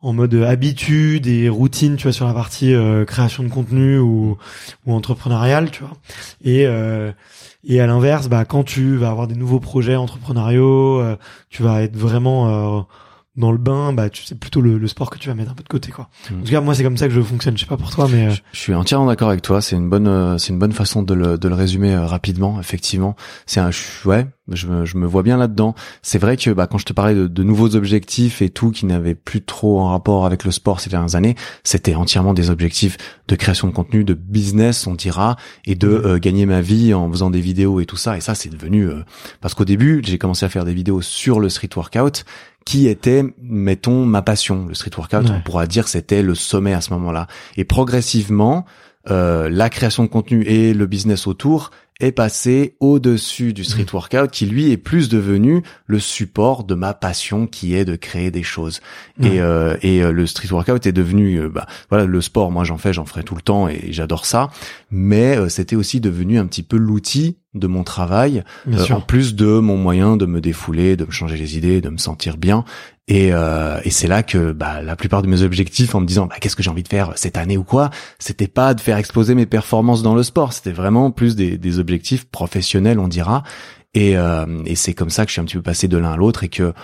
en 0.00 0.12
mode 0.12 0.34
habitude 0.34 1.26
et 1.26 1.48
routine 1.48 1.96
tu 1.96 2.04
vois 2.04 2.12
sur 2.12 2.26
la 2.26 2.34
partie 2.34 2.74
euh, 2.74 3.04
création 3.04 3.42
de 3.42 3.48
contenu 3.48 3.98
ou 3.98 4.36
ou 4.86 4.92
entrepreneurial 4.92 5.70
tu 5.70 5.82
vois. 5.82 5.96
Et 6.42 6.66
euh, 6.66 7.12
et 7.64 7.80
à 7.80 7.86
l'inverse 7.86 8.28
bah 8.28 8.44
quand 8.44 8.64
tu 8.64 8.96
vas 8.96 9.10
avoir 9.10 9.26
des 9.26 9.34
nouveaux 9.34 9.60
projets 9.60 9.96
entrepreneuriaux 9.96 11.02
tu 11.48 11.62
vas 11.62 11.82
être 11.82 11.96
vraiment 11.96 12.86
dans 13.38 13.52
le 13.52 13.58
bain, 13.58 13.92
bah 13.92 14.10
tu 14.10 14.24
sais 14.24 14.34
plutôt 14.34 14.60
le, 14.60 14.86
sport 14.88 15.10
que 15.10 15.18
tu 15.18 15.28
vas 15.28 15.34
mettre 15.34 15.52
un 15.52 15.54
peu 15.54 15.62
de 15.62 15.68
côté 15.68 15.90
quoi. 15.90 16.08
Mm. 16.30 16.34
En 16.34 16.42
tout 16.42 16.50
cas, 16.50 16.60
moi 16.60 16.74
c'est 16.74 16.82
comme 16.82 16.96
ça 16.96 17.08
que 17.08 17.14
je 17.14 17.20
fonctionne. 17.20 17.56
Je 17.56 17.62
sais 17.62 17.68
pas 17.68 17.76
pour 17.76 17.90
toi, 17.90 18.08
mais 18.10 18.30
je, 18.30 18.42
je 18.52 18.58
suis 18.58 18.74
entièrement 18.74 19.06
d'accord 19.06 19.28
avec 19.28 19.42
toi. 19.42 19.60
C'est 19.60 19.76
une 19.76 19.88
bonne, 19.88 20.38
c'est 20.38 20.52
une 20.52 20.58
bonne 20.58 20.72
façon 20.72 21.02
de 21.02 21.14
le, 21.14 21.38
de 21.38 21.48
le 21.48 21.54
résumer 21.54 21.96
rapidement. 21.96 22.60
Effectivement, 22.60 23.16
c'est 23.46 23.60
un 23.60 23.70
ouais, 24.04 24.26
je 24.52 24.66
me, 24.66 24.84
je 24.84 24.96
me 24.96 25.06
vois 25.06 25.22
bien 25.22 25.36
là-dedans. 25.36 25.74
C'est 26.02 26.18
vrai 26.18 26.36
que 26.36 26.50
bah, 26.50 26.66
quand 26.66 26.78
je 26.78 26.84
te 26.84 26.92
parlais 26.92 27.14
de, 27.14 27.26
de 27.26 27.42
nouveaux 27.42 27.76
objectifs 27.76 28.42
et 28.42 28.50
tout 28.50 28.70
qui 28.70 28.86
n'avaient 28.86 29.14
plus 29.14 29.42
trop 29.42 29.80
en 29.80 29.90
rapport 29.90 30.26
avec 30.26 30.44
le 30.44 30.50
sport 30.50 30.80
ces 30.80 30.90
dernières 30.90 31.14
années, 31.14 31.34
c'était 31.64 31.94
entièrement 31.94 32.34
des 32.34 32.50
objectifs 32.50 32.96
de 33.28 33.36
création 33.36 33.68
de 33.68 33.72
contenu, 33.72 34.04
de 34.04 34.14
business, 34.14 34.86
on 34.86 34.94
dira, 34.94 35.36
et 35.64 35.74
de 35.74 35.88
euh, 35.88 36.18
gagner 36.18 36.46
ma 36.46 36.60
vie 36.60 36.94
en 36.94 37.10
faisant 37.10 37.30
des 37.30 37.40
vidéos 37.40 37.80
et 37.80 37.86
tout 37.86 37.96
ça. 37.96 38.16
Et 38.16 38.20
ça, 38.20 38.34
c'est 38.34 38.48
devenu 38.48 38.88
euh, 38.88 39.04
parce 39.40 39.54
qu'au 39.54 39.64
début, 39.64 40.02
j'ai 40.04 40.18
commencé 40.18 40.46
à 40.46 40.48
faire 40.48 40.64
des 40.64 40.74
vidéos 40.74 41.02
sur 41.02 41.40
le 41.40 41.48
street 41.48 41.70
workout 41.76 42.24
qui 42.68 42.86
était, 42.86 43.24
mettons, 43.40 44.04
ma 44.04 44.20
passion. 44.20 44.66
Le 44.66 44.74
street 44.74 44.90
workout, 44.98 45.30
on 45.30 45.40
pourra 45.40 45.66
dire, 45.66 45.88
c'était 45.88 46.20
le 46.20 46.34
sommet 46.34 46.74
à 46.74 46.82
ce 46.82 46.92
moment-là. 46.92 47.26
Et 47.56 47.64
progressivement, 47.64 48.66
euh, 49.08 49.48
la 49.48 49.70
création 49.70 50.02
de 50.02 50.08
contenu 50.10 50.42
et 50.42 50.74
le 50.74 50.84
business 50.84 51.26
autour 51.26 51.70
est 52.00 52.12
passé 52.12 52.76
au-dessus 52.78 53.52
du 53.52 53.64
street 53.64 53.86
mmh. 53.90 53.94
workout 53.94 54.30
qui 54.30 54.46
lui 54.46 54.70
est 54.70 54.76
plus 54.76 55.08
devenu 55.08 55.62
le 55.86 55.98
support 55.98 56.64
de 56.64 56.74
ma 56.74 56.94
passion 56.94 57.46
qui 57.46 57.74
est 57.74 57.84
de 57.84 57.96
créer 57.96 58.30
des 58.30 58.44
choses. 58.44 58.80
Et, 59.20 59.40
euh, 59.40 59.76
et 59.82 60.02
euh, 60.02 60.12
le 60.12 60.26
street 60.26 60.52
workout 60.52 60.86
est 60.86 60.92
devenu 60.92 61.40
euh, 61.40 61.48
bah, 61.48 61.66
voilà 61.90 62.06
le 62.06 62.20
sport 62.20 62.52
moi 62.52 62.62
j'en 62.62 62.78
fais, 62.78 62.92
j'en 62.92 63.04
ferai 63.04 63.24
tout 63.24 63.34
le 63.34 63.42
temps 63.42 63.68
et 63.68 63.88
j'adore 63.90 64.26
ça, 64.26 64.50
mais 64.90 65.48
c'était 65.48 65.74
aussi 65.74 66.00
devenu 66.00 66.38
un 66.38 66.46
petit 66.46 66.62
peu 66.62 66.76
l'outil 66.76 67.38
de 67.54 67.66
mon 67.66 67.82
travail 67.82 68.44
en 68.90 69.00
plus 69.00 69.34
de 69.34 69.58
mon 69.58 69.76
moyen 69.76 70.16
de 70.16 70.26
me 70.26 70.40
défouler, 70.40 70.96
de 70.96 71.04
me 71.04 71.10
changer 71.10 71.36
les 71.36 71.56
idées, 71.56 71.80
de 71.80 71.88
me 71.88 71.96
sentir 71.96 72.36
bien. 72.36 72.64
Et, 73.08 73.30
euh, 73.32 73.80
et 73.84 73.90
c'est 73.90 74.06
là 74.06 74.22
que 74.22 74.52
bah, 74.52 74.82
la 74.82 74.94
plupart 74.94 75.22
de 75.22 75.28
mes 75.28 75.42
objectifs, 75.42 75.94
en 75.94 76.00
me 76.00 76.06
disant 76.06 76.26
bah, 76.26 76.36
qu'est-ce 76.40 76.56
que 76.56 76.62
j'ai 76.62 76.70
envie 76.70 76.82
de 76.82 76.88
faire 76.88 77.12
cette 77.16 77.38
année 77.38 77.56
ou 77.56 77.64
quoi, 77.64 77.88
c'était 78.18 78.48
pas 78.48 78.74
de 78.74 78.80
faire 78.82 78.98
exploser 78.98 79.34
mes 79.34 79.46
performances 79.46 80.02
dans 80.02 80.14
le 80.14 80.22
sport, 80.22 80.52
c'était 80.52 80.72
vraiment 80.72 81.10
plus 81.10 81.34
des, 81.34 81.56
des 81.56 81.78
objectifs 81.78 82.26
professionnels, 82.26 82.98
on 82.98 83.08
dira. 83.08 83.44
Et, 83.94 84.18
euh, 84.18 84.44
et 84.66 84.74
c'est 84.74 84.92
comme 84.92 85.08
ça 85.08 85.24
que 85.24 85.30
je 85.30 85.32
suis 85.32 85.40
un 85.40 85.44
petit 85.44 85.56
peu 85.56 85.62
passé 85.62 85.88
de 85.88 85.96
l'un 85.96 86.12
à 86.12 86.16
l'autre 86.16 86.44
et 86.44 86.48
que 86.48 86.74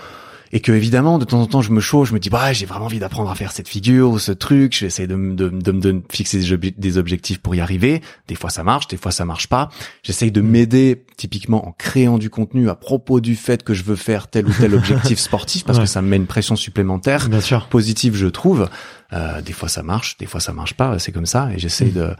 et 0.55 0.61
que 0.61 0.71
évidemment 0.71 1.19
de 1.19 1.25
temps 1.25 1.40
en 1.40 1.47
temps 1.47 1.62
je 1.62 1.73
me 1.73 1.81
chauffe, 1.81 2.09
je 2.09 2.14
me 2.14 2.21
dis 2.21 2.31
bah 2.31 2.53
j'ai 2.53 2.64
vraiment 2.64 2.85
envie 2.85 3.01
d'apprendre 3.01 3.29
à 3.29 3.35
faire 3.35 3.51
cette 3.51 3.69
figure 3.69 4.11
ou 4.11 4.21
ce 4.21 4.31
truc, 4.31 4.73
j'essaie 4.73 5.09
de, 5.09 5.17
de, 5.17 5.49
de, 5.49 5.73
de, 5.73 6.03
fixer 6.11 6.40
des 6.79 6.97
objectifs 6.97 7.40
pour 7.40 7.57
y 7.57 7.61
arriver. 7.61 8.03
Des 8.29 8.37
fois 8.37 8.51
ça 8.51 8.62
marche, 8.62 8.87
des 8.87 8.97
fois 8.97 9.11
ça 9.11 9.25
marche 9.25 9.49
pas. 9.49 9.69
J'essaye 10.05 10.31
de 10.31 10.40
m'aider 10.40 11.05
typiquement 11.17 11.67
en 11.67 11.73
créant 11.73 12.19
du 12.19 12.31
contenu 12.31 12.71
à 12.71 12.77
propos 12.77 13.21
du 13.21 13.35
fait 13.35 13.64
que 13.64 13.75
je 13.75 13.83
veux 13.83 13.97
faire 13.97 14.29
tel 14.29 14.47
ou 14.47 14.53
tel 14.53 14.75
objectif 14.77 15.19
sportif 15.19 15.64
parce 15.64 15.81
que 15.81 15.87
ça 15.87 16.01
me 16.03 16.09
met 16.09 16.17
une 16.17 16.27
pression 16.27 16.55
supplémentaire 16.55 17.29
Bien 17.29 17.40
sûr. 17.40 17.67
positive 17.67 18.14
je 18.14 18.29
trouve. 18.29 18.69
Euh, 19.12 19.43
des 19.43 19.53
fois 19.53 19.69
ça 19.69 19.83
marche, 19.83 20.17
des 20.19 20.27
fois 20.27 20.38
ça 20.38 20.53
marche 20.53 20.75
pas, 20.75 21.01
c'est 21.01 21.11
comme 21.11 21.27
ça 21.27 21.51
et 21.53 21.59
j'essaye 21.59 21.90
mm. 21.90 21.95
de 21.95 22.11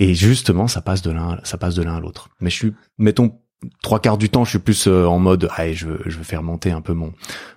et 0.00 0.14
justement 0.14 0.66
ça 0.66 0.80
passe 0.80 1.00
de 1.00 1.12
l'un 1.12 1.38
ça 1.44 1.58
passe 1.58 1.76
de 1.76 1.82
l'un 1.84 1.96
à 1.96 2.00
l'autre. 2.00 2.28
Mais 2.40 2.50
je 2.50 2.56
suis 2.56 2.72
mettons 2.98 3.38
trois 3.82 4.00
quarts 4.00 4.18
du 4.18 4.28
temps, 4.28 4.44
je 4.44 4.50
suis 4.50 4.58
plus 4.58 4.86
euh, 4.86 5.06
en 5.06 5.18
mode, 5.18 5.48
allez, 5.56 5.74
je 5.74 5.86
veux, 5.86 6.00
je 6.06 6.16
veux 6.16 6.24
faire 6.24 6.42
monter 6.42 6.70
un 6.70 6.80
peu 6.80 6.92
mon 6.92 7.12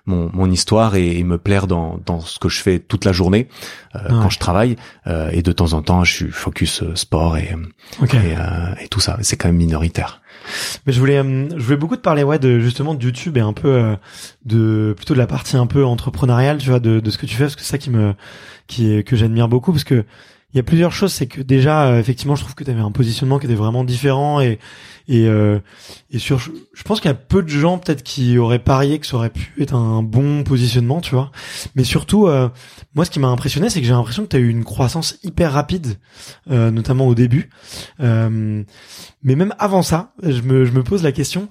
mon, 0.06 0.30
mon 0.32 0.50
histoire 0.50 0.96
et, 0.96 1.22
me 1.22 1.38
plaire 1.38 1.66
dans 1.66 2.00
dans 2.06 2.20
ce 2.20 2.38
que 2.38 2.48
je 2.48 2.62
fais 2.62 2.78
toute 2.78 3.04
la 3.04 3.12
journée 3.12 3.48
euh, 3.94 4.00
quand 4.08 4.30
je 4.30 4.38
travaille. 4.38 4.76
Euh, 5.06 5.30
et 5.32 5.42
de 5.42 5.52
temps 5.52 5.72
en 5.72 5.82
temps, 5.82 6.04
je 6.04 6.12
suis 6.12 6.30
focus 6.30 6.82
sport 6.94 7.36
et 7.36 7.54
et, 8.02 8.84
et, 8.84 8.88
tout 8.88 9.00
ça. 9.00 9.18
C'est 9.22 9.36
quand 9.36 9.48
même 9.48 9.56
minoritaire. 9.56 10.22
Mais 10.86 10.92
je 10.92 11.00
voulais 11.00 11.18
je 11.18 11.62
voulais 11.62 11.76
beaucoup 11.76 11.96
te 11.96 12.00
parler 12.00 12.22
ouais 12.22 12.38
de 12.38 12.60
justement 12.60 12.94
de 12.94 13.04
YouTube 13.04 13.36
et 13.36 13.40
un 13.40 13.52
peu 13.52 13.96
de 14.44 14.94
plutôt 14.96 15.14
de 15.14 15.18
la 15.18 15.26
partie 15.26 15.56
un 15.56 15.66
peu 15.66 15.84
entrepreneuriale, 15.84 16.58
tu 16.58 16.70
vois, 16.70 16.80
de 16.80 17.00
de 17.00 17.10
ce 17.10 17.18
que 17.18 17.26
tu 17.26 17.34
fais 17.34 17.44
parce 17.44 17.56
que 17.56 17.62
c'est 17.62 17.70
ça 17.72 17.78
qui 17.78 17.90
me 17.90 18.14
qui 18.66 19.04
que 19.04 19.16
j'admire 19.16 19.48
beaucoup 19.48 19.72
parce 19.72 19.84
que 19.84 20.04
il 20.52 20.56
y 20.56 20.60
a 20.60 20.62
plusieurs 20.62 20.92
choses, 20.92 21.12
c'est 21.12 21.26
que 21.26 21.40
déjà 21.42 21.98
effectivement, 21.98 22.34
je 22.34 22.42
trouve 22.42 22.54
que 22.54 22.64
tu 22.64 22.70
avais 22.70 22.80
un 22.80 22.90
positionnement 22.90 23.38
qui 23.38 23.46
était 23.46 23.54
vraiment 23.54 23.84
différent 23.84 24.40
et 24.40 24.58
et, 25.08 25.26
euh, 25.26 25.58
et 26.10 26.18
sur, 26.18 26.38
je 26.38 26.82
pense 26.84 27.00
qu'il 27.00 27.08
y 27.08 27.12
a 27.12 27.14
peu 27.14 27.42
de 27.42 27.48
gens 27.48 27.78
peut-être 27.78 28.02
qui 28.02 28.36
auraient 28.36 28.58
parié 28.58 28.98
que 28.98 29.06
ça 29.06 29.16
aurait 29.16 29.30
pu 29.30 29.54
être 29.58 29.74
un 29.74 30.02
bon 30.02 30.44
positionnement, 30.44 31.00
tu 31.00 31.14
vois. 31.14 31.32
Mais 31.74 31.82
surtout, 31.82 32.26
euh, 32.26 32.50
moi, 32.94 33.06
ce 33.06 33.10
qui 33.10 33.18
m'a 33.18 33.28
impressionné, 33.28 33.70
c'est 33.70 33.80
que 33.80 33.86
j'ai 33.86 33.94
l'impression 33.94 34.24
que 34.24 34.28
tu 34.28 34.36
as 34.36 34.40
eu 34.40 34.50
une 34.50 34.64
croissance 34.64 35.18
hyper 35.22 35.52
rapide, 35.52 35.96
euh, 36.50 36.70
notamment 36.70 37.06
au 37.06 37.14
début. 37.14 37.48
Euh, 38.00 38.62
mais 39.22 39.34
même 39.34 39.54
avant 39.58 39.82
ça, 39.82 40.12
je 40.22 40.42
me, 40.42 40.66
je 40.66 40.72
me 40.72 40.82
pose 40.82 41.02
la 41.02 41.12
question 41.12 41.48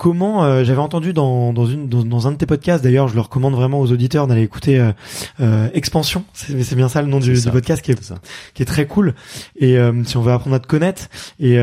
comment 0.00 0.44
euh, 0.44 0.64
j'avais 0.64 0.80
entendu 0.80 1.12
dans 1.12 1.52
dans 1.52 1.66
une 1.66 1.86
dans, 1.86 2.26
un 2.26 2.32
de 2.32 2.38
tes 2.38 2.46
podcasts 2.46 2.82
d'ailleurs 2.82 3.06
je 3.08 3.14
le 3.14 3.20
recommande 3.20 3.54
vraiment 3.54 3.80
aux 3.80 3.92
auditeurs 3.92 4.26
d'aller 4.26 4.40
écouter 4.40 4.80
euh, 4.80 4.92
euh, 5.40 5.68
Expansion. 5.74 6.24
C'est 6.32 6.64
c'est 6.64 6.74
bien 6.74 6.88
ça 6.88 7.02
le 7.02 7.08
nom 7.08 7.20
du, 7.20 7.34
du, 7.34 7.50
podcast 7.50 7.82
qui 7.82 7.92
est, 7.92 8.12
qui 8.54 8.62
est 8.62 8.66
très 8.66 8.86
cool. 8.86 9.14
Et 9.56 9.76
si 10.06 10.16
on 10.16 10.22
veut 10.22 10.32
apprendre 10.32 10.56
à 10.56 10.58
te 10.58 10.66
connaître. 10.66 11.08
Et 11.38 11.58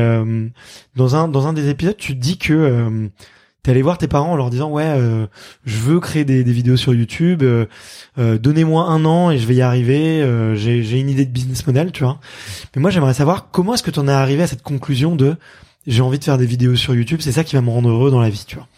dans 0.94 1.16
un 1.16 1.26
dans 1.26 1.48
un 1.48 1.52
des 1.52 1.68
épisodes 1.68 1.96
tu 1.96 2.14
dis 2.14 2.38
que 2.38 3.10
t'es 3.64 3.72
allé 3.72 3.82
voir 3.82 3.98
tes 3.98 4.06
parents 4.06 4.32
en 4.32 4.36
leur 4.36 4.50
disant 4.50 4.70
ouais 4.70 4.96
je 5.64 5.76
veux 5.78 5.98
créer 5.98 6.24
des, 6.24 6.44
des 6.44 6.52
vidéos 6.52 6.76
sur 6.76 6.94
YouTube 6.94 7.42
donnez-moi 8.16 8.84
un 8.84 9.04
an 9.04 9.32
et 9.32 9.38
je 9.38 9.46
vais 9.48 9.56
y 9.56 9.62
arriver 9.62 10.22
j'ai 10.54 10.84
j'ai 10.84 11.00
une 11.00 11.10
idée 11.10 11.26
de 11.26 11.32
business 11.32 11.66
model 11.66 11.90
tu 11.90 12.04
vois. 12.04 12.20
Mais 12.76 12.82
moi 12.82 12.90
j'aimerais 12.90 13.14
savoir 13.14 13.50
comment 13.50 13.74
est-ce 13.74 13.82
que 13.82 13.90
tu 13.90 13.98
en 13.98 14.06
es 14.06 14.12
arrivé 14.12 14.44
à 14.44 14.46
cette 14.46 14.62
conclusion 14.62 15.16
de 15.16 15.34
j'ai 15.88 16.02
envie 16.02 16.18
de 16.18 16.24
faire 16.24 16.38
des 16.38 16.46
vidéos 16.46 16.76
sur 16.76 16.94
YouTube, 16.94 17.20
c'est 17.20 17.32
ça 17.32 17.42
qui 17.42 17.56
va 17.56 17.62
me 17.62 17.70
rendre 17.70 17.88
heureux 17.88 18.10
dans 18.10 18.20
la 18.20 18.28
vie, 18.28 18.44
tu 18.46 18.56
vois. 18.56 18.68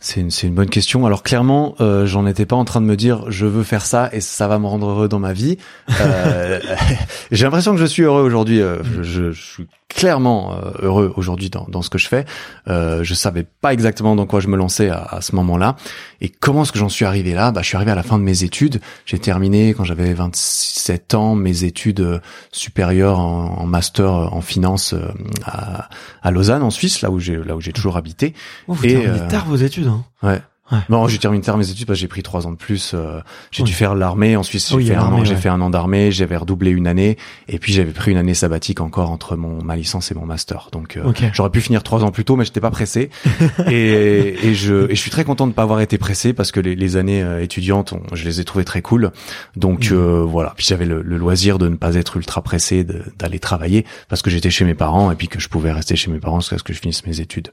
C'est 0.00 0.20
une, 0.20 0.30
une 0.42 0.54
bonne 0.54 0.70
question. 0.70 1.06
Alors 1.06 1.22
clairement, 1.22 1.74
euh, 1.80 2.06
j'en 2.06 2.26
étais 2.26 2.46
pas 2.46 2.54
en 2.56 2.64
train 2.64 2.80
de 2.80 2.86
me 2.86 2.96
dire 2.96 3.24
je 3.30 3.46
veux 3.46 3.64
faire 3.64 3.84
ça 3.84 4.08
et 4.12 4.20
ça 4.20 4.46
va 4.46 4.58
me 4.58 4.66
rendre 4.66 4.88
heureux 4.88 5.08
dans 5.08 5.18
ma 5.18 5.32
vie. 5.32 5.58
Euh, 6.00 6.60
J'ai 7.32 7.44
l'impression 7.44 7.72
que 7.72 7.80
je 7.80 7.86
suis 7.86 8.02
heureux 8.02 8.22
aujourd'hui. 8.22 8.60
Euh, 8.60 8.82
je, 8.84 9.02
je, 9.02 9.32
je, 9.32 9.42
suis 9.42 9.66
clairement 9.88 10.52
euh, 10.52 10.70
heureux 10.82 11.12
aujourd'hui 11.16 11.48
dans, 11.48 11.66
dans, 11.68 11.82
ce 11.82 11.90
que 11.90 11.98
je 11.98 12.08
fais. 12.08 12.26
Euh, 12.68 13.02
je 13.02 13.14
savais 13.14 13.42
pas 13.42 13.72
exactement 13.72 14.16
dans 14.16 14.26
quoi 14.26 14.40
je 14.40 14.48
me 14.48 14.56
lançais 14.56 14.90
à, 14.90 15.02
à 15.02 15.20
ce 15.20 15.34
moment-là. 15.34 15.76
Et 16.20 16.28
comment 16.28 16.62
est-ce 16.62 16.72
que 16.72 16.78
j'en 16.78 16.90
suis 16.90 17.04
arrivé 17.04 17.32
là? 17.32 17.50
Bah, 17.52 17.62
je 17.62 17.68
suis 17.68 17.76
arrivé 17.76 17.90
à 17.90 17.94
la 17.94 18.02
fin 18.02 18.18
de 18.18 18.22
mes 18.22 18.44
études. 18.44 18.80
J'ai 19.06 19.18
terminé 19.18 19.74
quand 19.74 19.84
j'avais 19.84 20.12
27 20.12 21.14
ans 21.14 21.34
mes 21.34 21.64
études 21.64 22.20
supérieures 22.52 23.18
en, 23.18 23.58
en 23.58 23.66
master 23.66 24.12
en 24.12 24.40
finance 24.42 24.94
à, 25.44 25.88
à, 26.22 26.30
Lausanne 26.30 26.62
en 26.62 26.70
Suisse, 26.70 27.00
là 27.00 27.10
où 27.10 27.18
j'ai 27.18 27.36
là 27.36 27.56
où 27.56 27.60
j'ai 27.60 27.72
toujours 27.72 27.96
habité. 27.96 28.34
vous 28.66 28.84
et 28.84 29.04
tard 29.28 29.46
vos 29.46 29.56
études. 29.56 29.87
Hein. 29.88 30.04
Ouais. 30.22 30.42
Ouais. 30.70 30.78
Bon, 30.88 31.08
j'ai 31.08 31.18
terminé 31.18 31.42
mes 31.56 31.70
études 31.70 31.86
parce 31.86 31.98
que 31.98 32.00
j'ai 32.00 32.08
pris 32.08 32.22
trois 32.22 32.46
ans 32.46 32.52
de 32.52 32.56
plus. 32.56 32.92
Euh, 32.94 33.20
j'ai 33.50 33.62
dû 33.62 33.72
faire 33.72 33.94
l'armée. 33.94 34.36
Ensuite, 34.36 34.66
j'ai 34.68 34.84
fait, 34.84 34.94
un 34.94 35.12
an, 35.12 35.24
j'ai 35.24 35.36
fait 35.36 35.48
un 35.48 35.60
an 35.60 35.70
d'armée. 35.70 36.12
J'avais 36.12 36.36
redoublé 36.36 36.70
une 36.70 36.86
année. 36.86 37.16
Et 37.48 37.58
puis, 37.58 37.72
j'avais 37.72 37.92
pris 37.92 38.10
une 38.10 38.18
année 38.18 38.34
sabbatique 38.34 38.80
encore 38.80 39.10
entre 39.10 39.36
mon 39.36 39.62
ma 39.62 39.76
licence 39.76 40.10
et 40.10 40.14
mon 40.14 40.26
master. 40.26 40.68
Donc, 40.72 40.96
euh, 40.96 41.12
j'aurais 41.32 41.50
pu 41.50 41.60
finir 41.60 41.82
trois 41.82 42.04
ans 42.04 42.10
plus 42.10 42.24
tôt, 42.24 42.36
mais 42.36 42.44
j'étais 42.44 42.60
pas 42.60 42.70
pressé. 42.70 43.08
et, 43.66 44.46
et, 44.46 44.54
je, 44.54 44.90
et 44.90 44.94
je 44.94 45.00
suis 45.00 45.10
très 45.10 45.24
content 45.24 45.46
de 45.46 45.52
pas 45.52 45.62
avoir 45.62 45.80
été 45.80 45.96
pressé 45.96 46.34
parce 46.34 46.52
que 46.52 46.60
les, 46.60 46.76
les 46.76 46.96
années 46.96 47.22
euh, 47.22 47.42
étudiantes, 47.42 47.94
je 48.12 48.24
les 48.24 48.40
ai 48.40 48.44
trouvées 48.44 48.64
très 48.64 48.82
cool. 48.82 49.10
Donc, 49.56 49.90
mmh. 49.90 50.22
voilà. 50.24 50.52
Puis 50.56 50.66
j'avais 50.68 50.86
le, 50.86 51.00
le, 51.02 51.16
loisir 51.16 51.58
de 51.58 51.68
ne 51.68 51.76
pas 51.76 51.94
être 51.94 52.16
ultra 52.16 52.42
pressé 52.42 52.84
d'aller 52.84 53.38
travailler 53.38 53.86
parce 54.08 54.20
que 54.20 54.28
j'étais 54.28 54.50
chez 54.50 54.66
mes 54.66 54.74
parents 54.74 55.10
et 55.10 55.14
puis 55.14 55.28
que 55.28 55.40
je 55.40 55.48
pouvais 55.48 55.72
rester 55.72 55.96
chez 55.96 56.10
mes 56.10 56.18
parents 56.18 56.40
jusqu'à 56.40 56.58
ce 56.58 56.62
que 56.62 56.74
je 56.74 56.80
finisse 56.80 57.06
mes 57.06 57.20
études. 57.20 57.48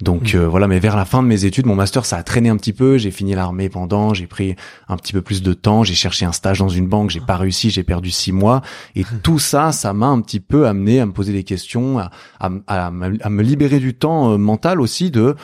Donc, 0.00 0.34
mmh. 0.34 0.38
voilà. 0.44 0.66
Mais 0.66 0.78
vers 0.78 0.96
la 0.96 1.04
fin 1.04 1.22
de 1.22 1.28
mes 1.28 1.44
études, 1.44 1.66
mon 1.66 1.74
master, 1.74 2.06
ça 2.06 2.16
a 2.16 2.22
traîné 2.22 2.53
un 2.54 2.56
petit 2.56 2.72
peu. 2.72 2.96
J'ai 2.96 3.10
fini 3.10 3.34
l'armée 3.34 3.68
pendant, 3.68 4.14
j'ai 4.14 4.26
pris 4.26 4.56
un 4.88 4.96
petit 4.96 5.12
peu 5.12 5.20
plus 5.20 5.42
de 5.42 5.52
temps, 5.52 5.84
j'ai 5.84 5.94
cherché 5.94 6.24
un 6.24 6.32
stage 6.32 6.60
dans 6.60 6.68
une 6.68 6.88
banque, 6.88 7.10
j'ai 7.10 7.20
pas 7.20 7.36
réussi, 7.36 7.70
j'ai 7.70 7.84
perdu 7.84 8.10
six 8.10 8.32
mois. 8.32 8.62
Et 8.94 9.04
tout 9.22 9.38
ça, 9.38 9.72
ça 9.72 9.92
m'a 9.92 10.06
un 10.06 10.20
petit 10.20 10.40
peu 10.40 10.66
amené 10.66 11.00
à 11.00 11.06
me 11.06 11.12
poser 11.12 11.32
des 11.32 11.44
questions, 11.44 11.98
à, 11.98 12.10
à, 12.40 12.50
à, 12.68 12.90
me 12.90 13.42
libérer 13.42 13.78
du 13.78 13.94
temps 13.94 14.32
euh, 14.32 14.38
mental 14.38 14.80
aussi 14.80 15.10
de 15.10 15.36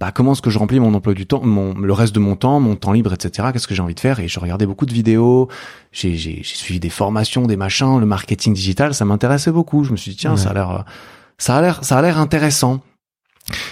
bah, 0.00 0.12
comment 0.12 0.32
est-ce 0.32 0.42
que 0.42 0.50
je 0.50 0.58
remplis 0.58 0.78
mon 0.78 0.94
emploi 0.94 1.12
du 1.12 1.26
temps, 1.26 1.42
mon, 1.42 1.74
le 1.74 1.92
reste 1.92 2.14
de 2.14 2.20
mon 2.20 2.36
temps, 2.36 2.60
mon 2.60 2.76
temps 2.76 2.92
libre, 2.92 3.12
etc. 3.12 3.48
Qu'est-ce 3.52 3.66
que 3.66 3.74
j'ai 3.74 3.82
envie 3.82 3.96
de 3.96 4.00
faire? 4.00 4.20
Et 4.20 4.28
je 4.28 4.38
regardais 4.38 4.66
beaucoup 4.66 4.86
de 4.86 4.92
vidéos, 4.92 5.48
j'ai, 5.90 6.14
j'ai, 6.14 6.42
suivi 6.44 6.78
des 6.78 6.90
formations, 6.90 7.46
des 7.46 7.56
machins, 7.56 7.98
le 7.98 8.06
marketing 8.06 8.54
digital, 8.54 8.94
ça 8.94 9.04
m'intéressait 9.04 9.50
beaucoup. 9.50 9.82
Je 9.82 9.90
me 9.90 9.96
suis 9.96 10.12
dit 10.12 10.16
tiens, 10.16 10.36
ça 10.36 10.50
a 10.50 10.54
l'air, 10.54 10.84
ça 11.36 11.56
a 11.56 11.60
l'air, 11.60 11.84
ça 11.84 11.98
a 11.98 12.02
l'air 12.02 12.18
intéressant. 12.18 12.80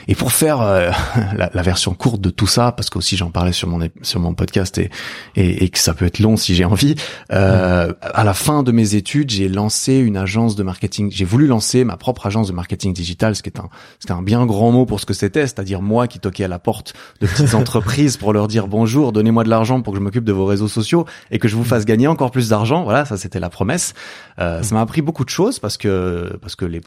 Et 0.08 0.14
pour 0.14 0.32
faire 0.32 0.60
euh, 0.60 0.90
la, 1.36 1.50
la, 1.52 1.62
version 1.62 1.94
courte 1.94 2.20
de 2.20 2.30
tout 2.30 2.46
ça, 2.46 2.72
parce 2.72 2.90
que 2.90 2.98
aussi 2.98 3.16
j'en 3.16 3.30
parlais 3.30 3.52
sur 3.52 3.68
mon 3.68 3.88
sur 4.02 4.20
mon 4.20 4.34
podcast 4.34 4.78
et, 4.78 4.90
et, 5.34 5.64
et 5.64 5.68
que 5.68 5.78
ça 5.78 5.94
peut 5.94 6.06
être 6.06 6.18
long 6.18 6.36
si 6.36 6.54
j'ai 6.54 6.64
envie. 6.64 6.94
Euh, 7.32 7.92
à 8.00 8.24
la 8.24 8.34
fin 8.34 8.62
de 8.62 8.72
mes 8.72 8.94
études, 8.94 9.30
j'ai 9.30 9.48
lancé 9.48 9.94
une 9.94 10.16
agence 10.16 10.56
de 10.56 10.62
marketing. 10.62 11.10
J'ai 11.10 11.24
voulu 11.24 11.46
lancer 11.46 11.84
ma 11.84 11.96
propre 11.96 12.26
agence 12.26 12.48
de 12.48 12.52
marketing 12.52 12.92
digital, 12.92 13.34
ce 13.34 13.42
qui 13.42 13.50
est 13.50 13.60
un 13.60 13.68
c'était 13.98 14.12
un 14.12 14.22
bien 14.22 14.46
grand 14.46 14.72
mot 14.72 14.86
pour 14.86 15.00
ce 15.00 15.06
que 15.06 15.14
c'était, 15.14 15.42
c'est-à-dire 15.42 15.82
moi 15.82 16.06
qui 16.06 16.18
toquais 16.18 16.44
à 16.44 16.48
la 16.48 16.58
porte 16.58 16.94
de 17.20 17.26
petites 17.26 17.54
entreprises 17.54 18.16
pour 18.16 18.32
leur 18.32 18.48
dire 18.48 18.68
bonjour, 18.68 19.12
donnez-moi 19.12 19.44
de 19.44 19.50
l'argent 19.50 19.82
pour 19.82 19.92
que 19.92 19.98
je 19.98 20.02
m'occupe 20.04 20.24
de 20.24 20.32
vos 20.32 20.46
réseaux 20.46 20.68
sociaux 20.68 21.06
et 21.30 21.38
que 21.38 21.48
je 21.48 21.56
vous 21.56 21.64
fasse 21.64 21.84
gagner 21.84 22.06
encore 22.06 22.30
plus 22.30 22.48
d'argent. 22.48 22.84
Voilà, 22.84 23.04
ça 23.04 23.16
c'était 23.16 23.40
la 23.40 23.50
promesse. 23.50 23.94
Euh, 24.38 24.62
ça 24.62 24.74
m'a 24.74 24.80
appris 24.80 25.02
beaucoup 25.02 25.24
de 25.24 25.30
choses 25.30 25.58
parce 25.58 25.76
que 25.76 26.38
parce 26.40 26.56
que 26.56 26.64
les 26.64 26.80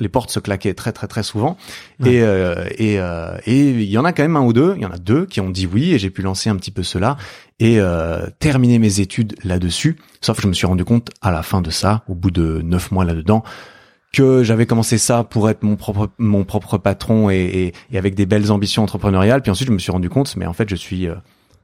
les 0.00 0.08
portes 0.08 0.30
se 0.30 0.40
claquaient 0.40 0.74
très 0.74 0.92
très 0.92 1.06
très 1.06 1.22
souvent 1.22 1.56
et 2.04 2.22
euh, 2.22 2.66
et 2.78 2.98
euh, 2.98 3.36
et 3.46 3.70
il 3.70 3.90
y 3.90 3.98
en 3.98 4.04
a 4.04 4.12
quand 4.12 4.22
même 4.22 4.36
un 4.36 4.44
ou 4.44 4.52
deux, 4.52 4.74
il 4.76 4.82
y 4.82 4.86
en 4.86 4.90
a 4.90 4.98
deux 4.98 5.26
qui 5.26 5.40
ont 5.40 5.50
dit 5.50 5.66
oui 5.66 5.92
et 5.92 5.98
j'ai 5.98 6.10
pu 6.10 6.22
lancer 6.22 6.50
un 6.50 6.56
petit 6.56 6.70
peu 6.70 6.82
cela 6.82 7.16
et 7.60 7.80
euh, 7.80 8.26
terminer 8.38 8.78
mes 8.78 9.00
études 9.00 9.34
là-dessus. 9.44 9.96
Sauf 10.20 10.36
que 10.36 10.42
je 10.42 10.48
me 10.48 10.52
suis 10.52 10.66
rendu 10.66 10.84
compte 10.84 11.10
à 11.22 11.30
la 11.30 11.42
fin 11.42 11.60
de 11.60 11.70
ça, 11.70 12.04
au 12.08 12.14
bout 12.14 12.30
de 12.30 12.60
neuf 12.62 12.90
mois 12.90 13.04
là-dedans, 13.04 13.42
que 14.12 14.42
j'avais 14.44 14.66
commencé 14.66 14.98
ça 14.98 15.24
pour 15.24 15.50
être 15.50 15.62
mon 15.62 15.76
propre 15.76 16.10
mon 16.18 16.44
propre 16.44 16.78
patron 16.78 17.30
et, 17.30 17.36
et, 17.36 17.72
et, 17.92 17.98
avec 17.98 18.14
des 18.14 18.26
belles 18.26 18.52
ambitions 18.52 18.82
entrepreneuriales. 18.82 19.42
Puis 19.42 19.50
ensuite, 19.50 19.68
je 19.68 19.72
me 19.72 19.78
suis 19.78 19.92
rendu 19.92 20.08
compte, 20.08 20.36
mais 20.36 20.46
en 20.46 20.52
fait, 20.52 20.68
je 20.68 20.76
suis 20.76 21.08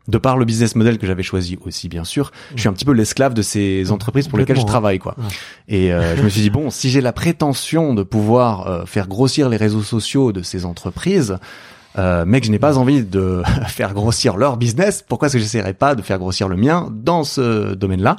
de 0.08 0.18
par 0.18 0.36
le 0.36 0.44
business 0.44 0.74
model 0.74 0.98
que 0.98 1.06
j'avais 1.06 1.22
choisi 1.22 1.58
aussi 1.64 1.88
bien 1.88 2.04
sûr, 2.04 2.32
je 2.54 2.60
suis 2.60 2.68
un 2.68 2.72
petit 2.72 2.84
peu 2.84 2.92
l'esclave 2.92 3.34
de 3.34 3.42
ces 3.42 3.90
entreprises 3.90 4.28
pour 4.28 4.38
lesquelles 4.38 4.58
je 4.58 4.66
travaille 4.66 4.98
quoi. 4.98 5.14
Et 5.68 5.92
euh, 5.92 6.16
je 6.18 6.22
me 6.22 6.28
suis 6.28 6.40
dit 6.40 6.50
bon, 6.50 6.70
si 6.70 6.90
j'ai 6.90 7.00
la 7.00 7.12
prétention 7.12 7.94
de 7.94 8.02
pouvoir 8.02 8.66
euh, 8.66 8.86
faire 8.86 9.08
grossir 9.08 9.48
les 9.48 9.56
réseaux 9.56 9.82
sociaux 9.82 10.32
de 10.32 10.42
ces 10.42 10.64
entreprises, 10.64 11.38
euh, 11.98 12.24
mais 12.26 12.40
que 12.40 12.46
je 12.46 12.50
n'ai 12.50 12.58
pas 12.58 12.78
envie 12.78 13.02
de 13.02 13.42
faire 13.68 13.94
grossir 13.94 14.36
leur 14.36 14.56
business, 14.56 15.04
pourquoi 15.06 15.26
est-ce 15.26 15.34
que 15.34 15.42
j'essaierais 15.42 15.74
pas 15.74 15.94
de 15.94 16.02
faire 16.02 16.18
grossir 16.18 16.48
le 16.48 16.56
mien 16.56 16.88
dans 16.92 17.24
ce 17.24 17.74
domaine-là? 17.74 18.16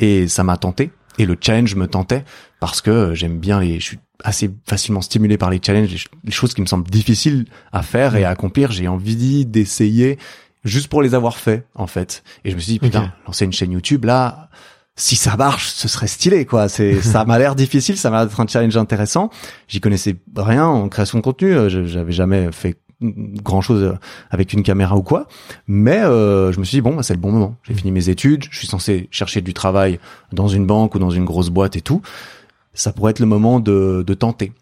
Et 0.00 0.28
ça 0.28 0.44
m'a 0.44 0.56
tenté. 0.56 0.90
Et 1.18 1.26
le 1.26 1.36
challenge 1.40 1.74
me 1.74 1.88
tentait 1.88 2.24
parce 2.60 2.80
que 2.80 3.12
j'aime 3.14 3.38
bien 3.38 3.60
les 3.60 3.80
je 3.80 3.84
suis 3.84 3.98
assez 4.24 4.50
facilement 4.66 5.00
stimulé 5.00 5.36
par 5.36 5.50
les 5.50 5.60
challenges, 5.64 6.08
les 6.24 6.32
choses 6.32 6.54
qui 6.54 6.60
me 6.60 6.66
semblent 6.66 6.90
difficiles 6.90 7.46
à 7.72 7.82
faire 7.82 8.16
et 8.16 8.24
à 8.24 8.30
accomplir, 8.30 8.72
j'ai 8.72 8.88
envie 8.88 9.46
d'essayer 9.46 10.18
juste 10.68 10.88
pour 10.88 11.02
les 11.02 11.14
avoir 11.14 11.36
fait 11.36 11.66
en 11.74 11.86
fait. 11.86 12.22
Et 12.44 12.50
je 12.50 12.56
me 12.56 12.60
suis 12.60 12.72
dit 12.72 12.78
putain, 12.78 13.12
lancer 13.26 13.44
une 13.44 13.52
chaîne 13.52 13.72
YouTube 13.72 14.04
là, 14.04 14.48
si 14.96 15.16
ça 15.16 15.36
marche, 15.36 15.68
ce 15.68 15.88
serait 15.88 16.06
stylé 16.06 16.44
quoi. 16.44 16.68
C'est 16.68 17.00
ça 17.02 17.24
m'a 17.24 17.38
l'air 17.38 17.54
difficile, 17.54 17.96
ça 17.96 18.10
m'a 18.10 18.18
l'air 18.18 18.26
d'être 18.26 18.40
un 18.40 18.46
challenge 18.46 18.76
intéressant. 18.76 19.30
J'y 19.68 19.80
connaissais 19.80 20.16
rien 20.36 20.66
en 20.66 20.88
création 20.88 21.18
de 21.18 21.24
contenu, 21.24 21.52
euh, 21.52 21.86
j'avais 21.86 22.12
jamais 22.12 22.50
fait 22.52 22.76
grand 23.00 23.60
chose 23.60 23.96
avec 24.30 24.52
une 24.52 24.64
caméra 24.64 24.96
ou 24.96 25.02
quoi 25.02 25.28
mais 25.68 25.98
euh, 25.98 26.50
je 26.50 26.58
me 26.58 26.64
suis 26.64 26.78
dit 26.78 26.80
bon 26.80 26.96
bah, 26.96 27.04
c'est 27.04 27.14
le 27.14 27.20
bon 27.20 27.30
moment 27.30 27.54
j'ai 27.62 27.72
fini 27.74 27.92
mes 27.92 28.08
études 28.08 28.46
je 28.50 28.58
suis 28.58 28.66
censé 28.66 29.06
chercher 29.12 29.40
du 29.40 29.54
travail 29.54 30.00
dans 30.32 30.48
une 30.48 30.66
banque 30.66 30.96
ou 30.96 30.98
dans 30.98 31.10
une 31.10 31.24
grosse 31.24 31.48
boîte 31.48 31.76
et 31.76 31.80
tout 31.80 32.02
ça 32.74 32.92
pourrait 32.92 33.12
être 33.12 33.20
le 33.20 33.26
moment 33.26 33.60
de, 33.60 34.02
de 34.04 34.14
tenter 34.14 34.52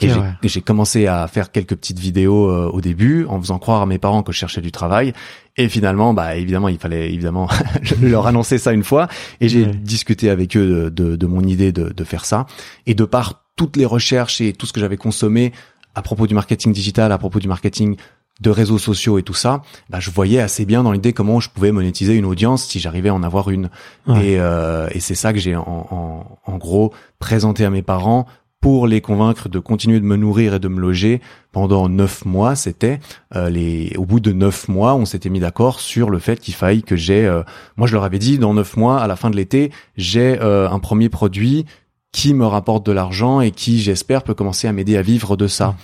et 0.00 0.48
j'ai 0.48 0.60
commencé 0.60 1.06
à 1.06 1.26
faire 1.28 1.52
quelques 1.52 1.76
petites 1.76 1.98
vidéos 1.98 2.48
euh, 2.48 2.70
au 2.72 2.80
début 2.80 3.26
en 3.26 3.40
faisant 3.40 3.58
croire 3.58 3.82
à 3.82 3.86
mes 3.86 3.98
parents 3.98 4.22
que 4.22 4.32
je 4.32 4.38
cherchais 4.38 4.60
du 4.60 4.72
travail. 4.72 5.12
Et 5.56 5.68
finalement, 5.68 6.14
bah 6.14 6.36
évidemment, 6.36 6.68
il 6.68 6.78
fallait 6.78 7.12
évidemment 7.12 7.48
leur 8.02 8.26
annoncer 8.26 8.58
ça 8.58 8.72
une 8.72 8.84
fois. 8.84 9.08
Et 9.40 9.48
j'ai 9.48 9.66
discuté 9.66 10.30
avec 10.30 10.56
eux 10.56 10.90
de, 10.90 11.16
de, 11.16 11.26
mon 11.26 11.42
idée 11.42 11.72
de, 11.72 11.90
de, 11.90 12.04
faire 12.04 12.24
ça. 12.24 12.46
Et 12.86 12.94
de 12.94 13.04
par 13.04 13.44
toutes 13.56 13.76
les 13.76 13.84
recherches 13.84 14.40
et 14.40 14.52
tout 14.52 14.66
ce 14.66 14.72
que 14.72 14.80
j'avais 14.80 14.96
consommé 14.96 15.52
à 15.94 16.02
propos 16.02 16.26
du 16.26 16.34
marketing 16.34 16.72
digital, 16.72 17.12
à 17.12 17.18
propos 17.18 17.38
du 17.38 17.48
marketing 17.48 17.96
de 18.40 18.50
réseaux 18.50 18.78
sociaux 18.78 19.18
et 19.18 19.22
tout 19.22 19.34
ça, 19.34 19.62
bah, 19.90 20.00
je 20.00 20.10
voyais 20.10 20.40
assez 20.40 20.64
bien 20.64 20.82
dans 20.82 20.92
l'idée 20.92 21.12
comment 21.12 21.38
je 21.38 21.48
pouvais 21.48 21.70
monétiser 21.70 22.14
une 22.14 22.24
audience 22.24 22.66
si 22.66 22.80
j'arrivais 22.80 23.10
à 23.10 23.14
en 23.14 23.22
avoir 23.22 23.50
une. 23.50 23.70
Et, 24.08 24.40
euh, 24.40 24.88
et 24.92 25.00
c'est 25.00 25.14
ça 25.14 25.32
que 25.32 25.38
j'ai 25.38 25.54
en, 25.54 25.62
en, 25.66 26.38
en, 26.44 26.56
gros 26.56 26.92
présenté 27.18 27.64
à 27.64 27.70
mes 27.70 27.82
parents 27.82 28.26
pour 28.62 28.86
les 28.86 29.00
convaincre 29.00 29.48
de 29.48 29.58
continuer 29.58 29.98
de 29.98 30.04
me 30.04 30.16
nourrir 30.16 30.54
et 30.54 30.58
de 30.60 30.68
me 30.68 30.80
loger 30.80 31.20
pendant 31.50 31.88
neuf 31.88 32.24
mois. 32.24 32.54
C'était 32.54 33.00
euh, 33.34 33.50
les 33.50 33.92
au 33.98 34.06
bout 34.06 34.20
de 34.20 34.32
neuf 34.32 34.68
mois, 34.68 34.94
on 34.94 35.04
s'était 35.04 35.30
mis 35.30 35.40
d'accord 35.40 35.80
sur 35.80 36.10
le 36.10 36.20
fait 36.20 36.40
qu'il 36.40 36.54
faille 36.54 36.84
que 36.84 36.94
j'ai. 36.94 37.26
Euh, 37.26 37.42
moi, 37.76 37.88
je 37.88 37.94
leur 37.94 38.04
avais 38.04 38.20
dit 38.20 38.38
dans 38.38 38.54
neuf 38.54 38.76
mois, 38.76 39.02
à 39.02 39.08
la 39.08 39.16
fin 39.16 39.30
de 39.30 39.36
l'été, 39.36 39.72
j'ai 39.96 40.40
euh, 40.40 40.70
un 40.70 40.78
premier 40.78 41.08
produit 41.08 41.66
qui 42.12 42.34
me 42.34 42.46
rapporte 42.46 42.86
de 42.86 42.92
l'argent 42.92 43.40
et 43.40 43.50
qui, 43.50 43.82
j'espère, 43.82 44.22
peut 44.22 44.34
commencer 44.34 44.68
à 44.68 44.72
m'aider 44.72 44.96
à 44.96 45.02
vivre 45.02 45.36
de 45.36 45.48
ça. 45.48 45.74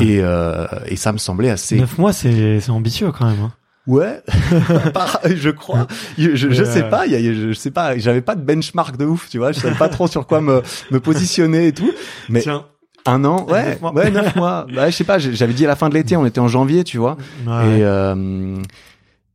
Et, 0.00 0.18
et 0.18 0.96
ça 0.96 1.12
me 1.12 1.18
semblait 1.18 1.48
assez. 1.48 1.80
Neuf 1.80 1.96
mois, 1.96 2.12
c'est 2.12 2.68
ambitieux 2.68 3.10
quand 3.10 3.24
même. 3.24 3.40
Hein. 3.40 3.52
Ouais, 3.88 4.22
je 5.34 5.48
crois. 5.48 5.86
Je, 6.18 6.36
je, 6.36 6.64
sais 6.64 6.84
pas. 6.84 7.06
Il 7.06 7.12
y 7.12 7.28
a, 7.28 7.32
je, 7.32 7.52
sais 7.54 7.70
pas. 7.70 7.96
J'avais 7.96 8.20
pas 8.20 8.34
de 8.34 8.42
benchmark 8.42 8.98
de 8.98 9.06
ouf, 9.06 9.28
tu 9.30 9.38
vois. 9.38 9.50
Je 9.52 9.60
savais 9.60 9.74
pas 9.74 9.88
trop 9.88 10.06
sur 10.06 10.26
quoi 10.26 10.42
me, 10.42 10.62
me 10.90 11.00
positionner 11.00 11.68
et 11.68 11.72
tout. 11.72 11.90
Mais 12.28 12.42
Tiens. 12.42 12.66
un 13.06 13.24
an, 13.24 13.46
ouais, 13.48 13.78
neuf 13.80 13.92
ouais, 13.94 14.10
neuf 14.10 14.36
mois. 14.36 14.66
Bah, 14.74 14.90
je 14.90 14.94
sais 14.94 15.04
pas. 15.04 15.18
J'avais 15.18 15.54
dit 15.54 15.64
à 15.64 15.68
la 15.68 15.74
fin 15.76 15.88
de 15.88 15.94
l'été. 15.94 16.16
On 16.16 16.26
était 16.26 16.38
en 16.38 16.48
janvier, 16.48 16.84
tu 16.84 16.98
vois. 16.98 17.16
Et 17.46 17.48
euh, 17.82 18.56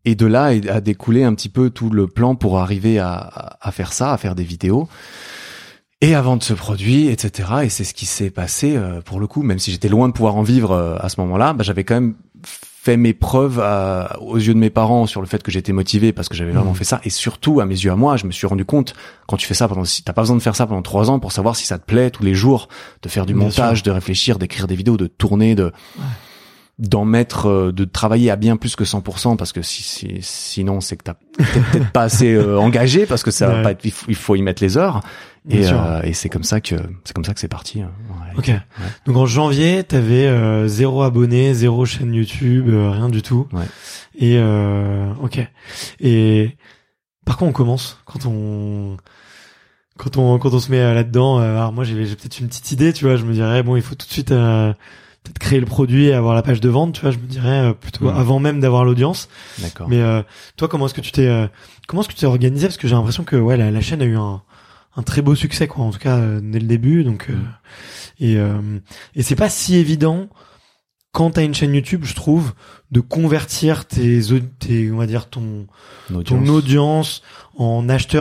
et 0.06 0.14
de 0.16 0.26
là 0.28 0.52
a 0.70 0.82
découlé 0.82 1.24
un 1.24 1.34
petit 1.34 1.50
peu 1.50 1.72
tout 1.72 1.90
le 1.90 2.08
plan 2.08 2.36
pour 2.36 2.60
arriver 2.60 3.00
à, 3.00 3.58
à 3.60 3.72
faire 3.72 3.92
ça, 3.92 4.14
à 4.14 4.18
faire 4.18 4.36
des 4.36 4.44
vidéos. 4.44 4.88
et 6.02 6.14
à 6.16 6.22
vendre 6.22 6.44
ce 6.44 6.54
produit, 6.54 7.08
etc. 7.08 7.50
Et 7.64 7.70
c'est 7.70 7.86
ce 7.86 7.94
qui 7.94 8.06
s'est 8.06 8.30
passé 8.30 8.76
euh, 8.76 9.02
pour 9.02 9.20
le 9.22 9.26
coup, 9.28 9.42
même 9.42 9.58
si 9.58 9.72
j'étais 9.72 9.88
loin 9.88 10.10
de 10.10 10.14
pouvoir 10.14 10.36
en 10.36 10.44
vivre 10.44 10.72
euh, 10.72 10.98
à 11.00 11.08
ce 11.08 11.20
moment-là, 11.22 11.54
bah, 11.54 11.64
j'avais 11.64 11.86
quand 11.86 11.96
même 11.96 12.16
fait 12.86 12.98
mes 12.98 13.14
preuves 13.14 13.62
à, 13.62 14.18
aux 14.20 14.36
yeux 14.36 14.54
de 14.54 14.60
mes 14.60 14.70
parents 14.70 15.06
sur 15.06 15.22
le 15.22 15.28
fait 15.28 15.42
que 15.42 15.52
j'étais 15.52 15.72
motivé 15.72 16.12
parce 16.12 16.28
que 16.28 16.36
j'avais 16.36 16.52
vraiment 16.52 16.72
Mhm. 16.72 16.76
fait 16.76 16.84
ça. 16.84 17.00
Et 17.06 17.10
surtout 17.10 17.62
à 17.62 17.66
mes 17.66 17.76
yeux 17.76 17.92
à 17.92 17.96
moi 17.96 18.18
je 18.18 18.26
me 18.26 18.32
suis 18.34 18.46
rendu 18.46 18.66
compte 18.66 18.94
quand 19.26 19.38
tu 19.38 19.48
fais 19.48 19.54
ça 19.54 19.70
pendant 19.70 19.86
si 19.86 20.04
t'as 20.04 20.12
pas 20.12 20.24
besoin 20.24 20.36
de 20.36 20.42
faire 20.42 20.56
ça 20.58 20.68
pendant 20.68 20.82
trois 20.82 21.10
ans 21.10 21.18
pour 21.20 21.32
savoir 21.32 21.56
si 21.56 21.66
ça 21.66 21.80
te 21.80 21.86
plaît 21.86 22.12
tous 22.12 22.24
les 22.24 22.34
jours 22.36 22.68
de 23.02 23.08
faire 23.08 23.26
du 23.26 23.34
Bien 23.34 23.44
montage 23.46 23.84
de 23.84 23.92
réfléchir 23.92 24.38
d'écrire 24.38 24.68
des 24.68 24.76
vidéos 24.76 24.98
de 24.98 25.08
tourner 25.08 25.56
de 25.56 25.72
d'en 26.80 27.06
mettre 27.06 27.48
euh, 27.50 27.72
de 27.72 27.86
travailler 27.86 28.32
à 28.32 28.36
bien 28.36 28.58
plus 28.58 28.76
que 28.76 28.84
100% 28.84 29.38
parce 29.38 29.52
que 29.54 29.62
si, 29.62 29.84
si- 29.84 30.18
sinon 30.22 30.82
c'est 30.82 30.98
que 30.98 31.04
t'as 31.04 31.14
peut-être 31.14 31.72
peut-être 31.72 31.92
pas 31.92 32.02
assez 32.04 32.34
euh, 32.34 32.58
engagé 32.60 33.06
parce 33.06 33.22
que 33.24 33.30
ça 33.30 33.48
va 33.48 33.62
pas 33.62 33.72
être 33.72 33.86
il 33.86 33.92
faut, 33.92 34.06
il 34.10 34.16
faut 34.16 34.36
y 34.36 34.42
mettre 34.42 34.64
les 34.64 34.76
heures 34.78 35.02
et, 35.48 35.68
euh, 35.68 36.02
et 36.04 36.14
c'est 36.14 36.30
comme 36.30 36.44
ça 36.44 36.62
que 36.62 36.76
c'est 37.04 37.14
comme 37.14 37.26
ça 37.26 37.34
que 37.36 37.40
c'est 37.40 37.48
parti 37.48 37.82
hein, 37.82 37.92
en 38.10 38.40
Ok. 38.40 38.50
Donc 39.06 39.18
en 39.18 39.26
janvier, 39.28 39.84
t'avais 39.84 40.26
euh, 40.26 40.68
zéro 40.68 41.04
abonné, 41.04 41.54
zéro 41.54 41.86
chaîne 41.86 42.12
YouTube, 42.14 42.68
euh, 42.70 42.90
rien 42.90 43.10
du 43.10 43.22
tout. 43.22 43.48
Ouais. 43.54 43.66
Et 44.18 44.38
euh, 44.40 45.14
ok. 45.22 45.40
Et 46.00 46.58
par 47.26 47.38
quoi 47.38 47.48
on 47.48 47.52
commence 47.52 48.00
quand 48.06 48.26
on 48.26 48.98
quand 49.98 50.18
on 50.18 50.40
quand 50.40 50.54
on 50.54 50.60
se 50.60 50.72
met 50.72 50.80
là-dedans 50.94 51.40
euh, 51.40 51.58
Alors 51.58 51.72
moi 51.74 51.84
j'ai 51.84 52.04
j'ai 52.06 52.16
peut-être 52.16 52.40
une 52.40 52.48
petite 52.48 52.72
idée, 52.72 52.94
tu 52.94 53.06
vois. 53.06 53.16
Je 53.18 53.24
me 53.26 53.34
dirais 53.34 53.62
bon, 53.62 53.76
il 53.76 53.82
faut 53.84 53.94
tout 53.96 54.08
de 54.08 54.12
suite 54.12 54.32
euh, 54.32 54.74
peut-être 55.24 55.40
créer 55.40 55.60
le 55.60 55.66
produit 55.66 56.06
et 56.08 56.14
avoir 56.14 56.36
la 56.36 56.42
page 56.42 56.60
de 56.62 56.70
vente, 56.70 56.96
tu 56.96 57.02
vois. 57.02 57.12
Je 57.12 57.18
me 57.18 57.26
dirais 57.28 57.70
euh, 57.70 57.74
plutôt 57.74 58.06
Mhm. 58.12 58.18
avant 58.18 58.40
même 58.40 58.60
d'avoir 58.60 58.84
l'audience. 58.86 59.30
d'accord 59.60 59.88
Mais 59.90 60.02
euh, 60.02 60.22
toi, 60.58 60.68
comment 60.68 60.86
est-ce 60.88 60.94
que 60.94 61.02
tu 61.02 61.12
t'es 61.12 61.28
euh, 61.28 61.48
comment 61.88 62.02
est-ce 62.02 62.10
que 62.10 62.14
tu 62.14 62.20
t'es 62.22 62.26
organisé? 62.26 62.68
Parce 62.68 62.78
que 62.78 62.88
j'ai 62.88 62.96
l'impression 62.96 63.24
que 63.24 63.36
ouais, 63.36 63.56
la, 63.58 63.72
la 63.72 63.82
chaîne 63.82 64.02
a 64.02 64.06
eu 64.06 64.18
un, 64.18 64.42
un 64.96 65.04
très 65.04 65.22
beau 65.22 65.34
succès, 65.36 65.68
quoi. 65.68 65.86
En 65.86 65.92
tout 65.92 66.00
cas, 66.00 66.18
euh, 66.18 66.40
dès 66.44 66.60
le 66.60 66.68
début. 66.68 67.04
Donc 67.04 67.28
euh, 67.30 67.36
et 68.20 68.38
euh, 68.38 68.80
et 69.16 69.24
c'est 69.24 69.36
pas 69.36 69.50
si 69.50 69.76
évident 69.76 70.28
quand 71.14 71.32
t'as 71.32 71.44
une 71.44 71.54
chaîne 71.54 71.74
YouTube, 71.76 72.06
je 72.06 72.16
trouve, 72.16 72.54
de 72.92 73.00
convertir 73.00 73.86
tes, 73.86 74.20
tes 74.60 74.92
on 74.92 74.98
va 74.98 75.06
dire 75.06 75.30
ton 75.30 75.68
Une 76.10 76.24
ton 76.24 76.38
audience. 76.48 76.50
audience 76.50 77.22
en 77.58 77.88
acheteur. 77.88 78.20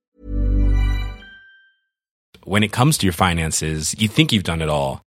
When 2.44 2.62
it 2.64 2.72
comes 2.72 2.98
to 2.98 3.06
your 3.06 3.14
finances, 3.14 3.94
you 3.98 4.08
think 4.08 4.32
you've 4.32 4.42
done 4.44 4.60
it 4.60 4.68
all. 4.68 4.98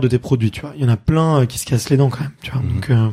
de 0.00 0.08
tes 0.08 0.18
produits, 0.18 0.50
tu 0.50 0.60
vois. 0.60 0.72
Il 0.76 0.82
y 0.82 0.84
en 0.84 0.88
a 0.90 0.96
plein 0.96 1.40
euh, 1.40 1.46
qui 1.46 1.58
se 1.58 1.64
cassent 1.64 1.88
les 1.90 1.96
dents 1.96 2.10
quand 2.10 2.20
même, 2.20 2.30
tu 2.42 2.50
vois. 2.52 2.60
Mhm. 2.60 2.74
Donc 2.74 2.90
euh, 2.90 3.08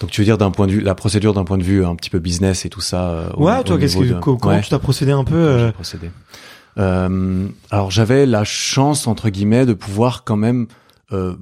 Donc 0.00 0.10
tu 0.10 0.20
veux 0.20 0.24
dire 0.24 0.36
d'un 0.38 0.50
point 0.50 0.66
de 0.66 0.72
vue 0.72 0.80
la 0.80 0.94
procédure 0.94 1.32
d'un 1.34 1.44
point 1.44 1.56
de 1.56 1.62
vue 1.62 1.84
un 1.84 1.94
petit 1.94 2.10
peu 2.10 2.18
business 2.18 2.66
et 2.66 2.68
tout 2.70 2.80
ça. 2.80 3.08
euh, 3.10 3.28
au- 3.36 3.44
ouais, 3.44 3.58
au 3.58 3.62
toi, 3.62 3.78
qu'est-ce 3.78 3.96
niveau 3.96 4.08
que 4.10 4.14
de- 4.14 4.20
comment 4.20 4.54
Ouais, 4.56 4.60
tu 4.60 4.68
t'as 4.70 4.78
procédé 4.80 5.12
un 5.12 5.24
peu 5.24 5.34
euh, 5.36 5.66
j'ai 5.68 5.72
procédé. 5.72 6.10
Euh, 6.78 7.46
alors 7.70 7.90
j'avais 7.92 8.26
la 8.26 8.42
chance 8.44 9.06
entre 9.06 9.28
guillemets 9.28 9.64
de 9.64 9.72
pouvoir 9.74 10.24
quand 10.24 10.36
même 10.36 10.66
euh, 11.12 11.36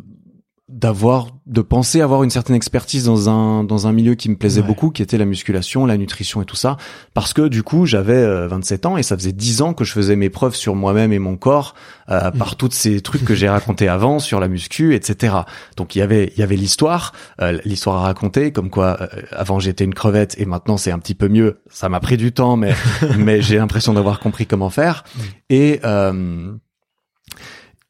d'avoir 0.73 1.27
de 1.47 1.61
penser 1.61 2.01
avoir 2.01 2.23
une 2.23 2.31
certaine 2.31 2.57
expertise 2.57 3.05
dans 3.05 3.29
un 3.29 3.63
dans 3.65 3.87
un 3.87 3.93
milieu 3.93 4.15
qui 4.15 4.29
me 4.31 4.37
plaisait 4.37 4.61
Ouais. 4.63 4.67
beaucoup 4.67 4.91
qui 4.91 5.03
était 5.03 5.19
la 5.19 5.25
musculation 5.25 5.85
la 5.87 5.97
nutrition 5.99 6.41
et 6.41 6.45
tout 6.45 6.57
ça 6.57 6.77
parce 7.15 7.33
que 7.35 7.49
du 7.49 7.63
coup 7.63 7.85
j'avais 7.85 8.15
euh, 8.15 8.47
27 8.49 8.87
ans 8.87 8.97
et 8.97 9.03
ça 9.03 9.17
faisait 9.17 9.33
10 9.33 9.61
ans 9.63 9.75
que 9.75 9.85
je 9.85 9.93
faisais 9.93 10.17
mes 10.17 10.31
preuves 10.31 10.55
sur 10.55 10.75
moi-même 10.75 11.13
et 11.13 11.19
mon 11.19 11.37
corps 11.37 11.75
euh, 12.09 12.31
Mm. 12.33 12.39
par 12.39 12.57
tous 12.57 12.71
ces 12.73 13.01
trucs 13.01 13.25
que 13.25 13.35
j'ai 13.35 13.49
racontés 13.49 13.89
avant 13.99 14.19
sur 14.19 14.39
la 14.41 14.49
muscu 14.49 14.95
etc 14.95 15.35
donc 15.77 15.95
il 15.97 15.99
y 15.99 16.03
avait 16.03 16.33
il 16.37 16.41
y 16.41 16.43
avait 16.43 16.57
l'histoire 16.57 17.13
euh, 17.41 17.59
l'histoire 17.65 17.97
à 17.99 18.03
raconter 18.03 18.53
comme 18.53 18.71
quoi 18.71 18.99
euh, 19.01 19.07
avant 19.33 19.59
j'étais 19.59 19.85
une 19.85 19.95
crevette 19.95 20.37
et 20.39 20.47
maintenant 20.47 20.77
c'est 20.77 20.91
un 20.93 20.99
petit 20.99 21.15
peu 21.15 21.29
mieux 21.29 21.61
ça 21.71 21.89
m'a 21.89 22.01
pris 22.01 22.17
du 22.17 22.33
temps 22.33 22.57
mais 22.57 22.73
mais 23.19 23.43
j'ai 23.43 23.57
l'impression 23.57 23.93
d'avoir 23.93 24.21
compris 24.21 24.47
comment 24.47 24.71
faire 24.71 25.05
Mm. 25.17 25.21
et 25.51 25.81
euh, 25.85 26.53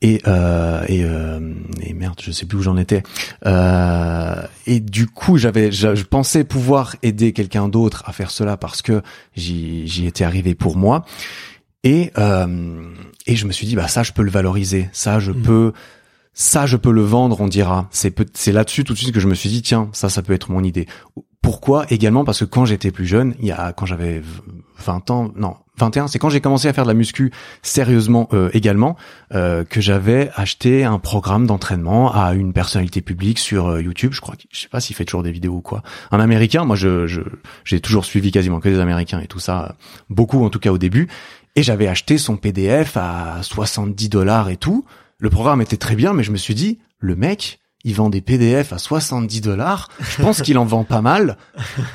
et 0.03 0.21
euh, 0.27 0.85
et, 0.89 1.05
euh, 1.05 1.41
et 1.81 1.95
merde, 1.95 2.21
je 2.23 2.31
sais 2.31 2.45
plus 2.45 2.59
où 2.59 2.63
j'en 2.63 2.77
étais. 2.77 3.03
Euh, 3.47 4.43
et 4.67 4.81
du 4.81 5.07
coup, 5.07 5.39
j'avais, 5.39 5.73
je, 5.73 5.95
je 5.95 6.05
pensais 6.05 6.45
pouvoir 6.45 6.97
aider 7.03 7.33
quelqu'un 7.33 7.69
d'autre 7.69 8.03
à 8.07 8.13
faire 8.13 8.31
cela 8.31 8.57
parce 8.57 8.83
que 8.83 9.01
j'y 9.37 9.87
j'y 9.89 10.07
étais 10.07 10.25
arrivé 10.25 10.55
pour 10.55 10.77
moi. 10.77 11.05
Et 11.85 12.13
euh, 12.19 12.93
et 13.27 13.35
je 13.37 13.47
me 13.47 13.53
suis 13.53 13.67
dit 13.67 13.75
bah 13.77 13.89
ça 13.89 14.03
je 14.03 14.13
peux 14.13 14.23
le 14.23 14.31
valoriser, 14.31 14.89
ça 14.93 15.19
je 15.19 15.33
Mhm. 15.33 15.43
peux 15.43 15.73
ça 16.35 16.65
je 16.67 16.77
peux 16.77 16.93
le 16.93 17.03
vendre, 17.03 17.41
on 17.41 17.49
dira. 17.49 17.89
C'est 17.91 18.15
c'est 18.37 18.53
là-dessus 18.53 18.85
tout 18.85 18.93
de 18.95 18.99
suite 18.99 19.13
que 19.13 19.21
je 19.21 19.29
me 19.29 19.35
suis 19.35 19.49
dit 19.51 19.63
tiens 19.63 19.89
ça 19.93 20.09
ça 20.09 20.23
peut 20.23 20.33
être 20.33 20.51
mon 20.51 20.63
idée. 20.63 20.87
Pourquoi 21.41 21.87
également? 21.91 22.25
Parce 22.25 22.39
que 22.39 22.45
quand 22.45 22.65
j'étais 22.67 22.93
plus 22.93 23.07
jeune, 23.07 23.35
il 23.41 23.47
y 23.47 23.51
a 23.53 23.73
quand 23.73 23.85
j'avais 23.87 24.21
v- 24.21 24.25
20 24.79 25.11
ans, 25.11 25.33
non 25.35 25.55
21, 25.85 26.09
c'est 26.09 26.19
quand 26.19 26.31
j'ai 26.31 26.41
commencé 26.41 26.69
à 26.69 26.73
faire 26.73 26.85
de 26.85 26.89
la 26.89 26.95
muscu 26.95 27.31
sérieusement 27.63 28.29
euh, 28.33 28.51
également 28.53 28.97
euh, 29.35 29.65
que 29.65 29.81
j'avais 29.81 30.31
acheté 30.37 30.85
un 30.85 30.99
programme 30.99 31.47
d'entraînement 31.47 32.13
à 32.15 32.35
une 32.35 32.53
personnalité 32.53 33.01
publique 33.01 33.39
sur 33.39 33.69
euh, 33.69 33.83
YouTube. 33.83 34.13
Je 34.13 34.21
crois, 34.21 34.35
je 34.51 34.61
sais 34.61 34.69
pas 34.69 34.81
s'il 34.81 34.97
fait 34.97 35.05
toujours 35.05 35.23
des 35.23 35.33
vidéos 35.33 35.55
ou 35.55 35.61
quoi. 35.61 35.83
Un 36.11 36.21
Américain, 36.21 36.65
moi 36.65 36.77
je 36.77 37.07
je- 37.07 37.21
j'ai 37.65 37.81
toujours 37.81 38.05
suivi 38.05 38.31
quasiment 38.31 38.61
que 38.61 38.69
des 38.69 38.79
Américains 38.81 39.21
et 39.21 39.27
tout 39.27 39.41
ça, 39.41 39.65
euh, 39.65 39.73
beaucoup 40.11 40.45
en 40.45 40.51
tout 40.51 40.59
cas 40.59 40.71
au 40.71 40.79
début. 40.79 41.09
Et 41.57 41.63
j'avais 41.63 41.87
acheté 41.89 42.17
son 42.19 42.37
PDF 42.37 42.97
à 42.97 43.39
70 43.43 44.09
dollars 44.09 44.49
et 44.49 44.57
tout. 44.57 44.85
Le 45.19 45.31
programme 45.31 45.61
était 45.61 45.77
très 45.77 45.95
bien, 45.97 46.13
mais 46.15 46.23
je 46.23 46.33
me 46.33 46.37
suis 46.37 46.55
dit, 46.55 46.79
le 46.99 47.15
mec, 47.15 47.61
il 47.85 47.95
vend 47.95 48.11
des 48.11 48.21
PDF 48.21 48.73
à 48.73 48.79
70 48.79 49.41
dollars. 49.41 49.89
Je 50.01 50.23
pense 50.23 50.41
qu'il 50.43 50.57
en 50.59 50.65
vend 50.65 50.85
pas 50.85 51.03
mal. 51.03 51.37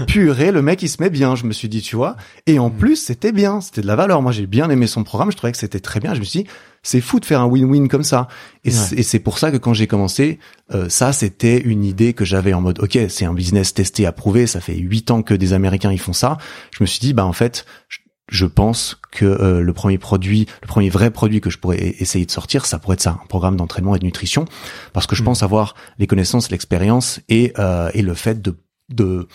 Purée, 0.07 0.51
le 0.51 0.61
mec, 0.61 0.81
il 0.83 0.89
se 0.89 1.01
met 1.01 1.09
bien, 1.09 1.35
je 1.35 1.45
me 1.45 1.53
suis 1.53 1.69
dit, 1.69 1.81
tu 1.81 1.95
vois. 1.95 2.15
Et 2.45 2.59
en 2.59 2.69
plus, 2.69 2.95
c'était 2.97 3.31
bien, 3.31 3.61
c'était 3.61 3.81
de 3.81 3.87
la 3.87 3.95
valeur. 3.95 4.21
Moi, 4.21 4.31
j'ai 4.31 4.47
bien 4.47 4.69
aimé 4.69 4.87
son 4.87 5.03
programme, 5.03 5.31
je 5.31 5.37
trouvais 5.37 5.51
que 5.51 5.57
c'était 5.57 5.79
très 5.79 5.99
bien. 5.99 6.13
Je 6.13 6.19
me 6.19 6.25
suis 6.25 6.43
dit, 6.43 6.49
c'est 6.83 7.01
fou 7.01 7.19
de 7.19 7.25
faire 7.25 7.41
un 7.41 7.47
win-win 7.47 7.87
comme 7.87 8.03
ça. 8.03 8.27
Et 8.63 8.69
Ouais. 8.69 9.03
c'est- 9.03 9.19
pour 9.19 9.39
ça 9.39 9.51
que 9.51 9.57
quand 9.57 9.73
j'ai 9.73 9.87
commencé, 9.87 10.39
euh, 10.73 10.87
ça, 10.89 11.11
c'était 11.11 11.57
une 11.59 11.83
idée 11.83 12.13
que 12.13 12.23
j'avais 12.25 12.53
en 12.53 12.61
mode, 12.61 12.79
ok, 12.79 12.97
c'est 13.09 13.25
un 13.25 13.33
business 13.33 13.73
testé, 13.73 14.05
approuvé. 14.05 14.47
Ça 14.47 14.61
fait 14.61 14.75
huit 14.77 15.09
ans 15.11 15.21
que 15.21 15.33
des 15.33 15.53
Américains 15.53 15.91
ils 15.91 15.99
font 15.99 16.13
ça. 16.13 16.37
Je 16.71 16.83
me 16.83 16.85
suis 16.85 16.99
dit, 16.99 17.13
bah 17.13 17.25
en 17.25 17.33
fait, 17.33 17.65
je, 17.89 17.97
je 18.29 18.45
pense 18.45 18.99
que 19.11 19.25
euh, 19.25 19.61
le 19.61 19.73
premier 19.73 19.97
produit, 19.97 20.47
le 20.61 20.67
premier 20.67 20.89
vrai 20.89 21.11
produit 21.11 21.39
que 21.41 21.49
je 21.49 21.57
pourrais 21.57 21.77
e- 21.77 21.93
essayer 22.01 22.25
de 22.25 22.31
sortir, 22.31 22.65
ça 22.65 22.77
pourrait 22.79 22.95
être 22.95 23.01
ça, 23.01 23.19
un 23.23 23.27
programme 23.27 23.55
d'entraînement 23.55 23.95
et 23.95 23.99
de 23.99 24.05
nutrition, 24.05 24.45
parce 24.93 25.07
que 25.07 25.15
je 25.15 25.21
Mhm. 25.21 25.25
pense 25.27 25.43
avoir 25.43 25.75
les 25.99 26.07
connaissances, 26.07 26.51
l'expérience 26.51 27.21
et 27.29 27.53
euh, 27.57 27.89
et 27.93 28.01
le 28.01 28.13
fait 28.13 28.41
de 28.41 28.55
de 28.89 29.27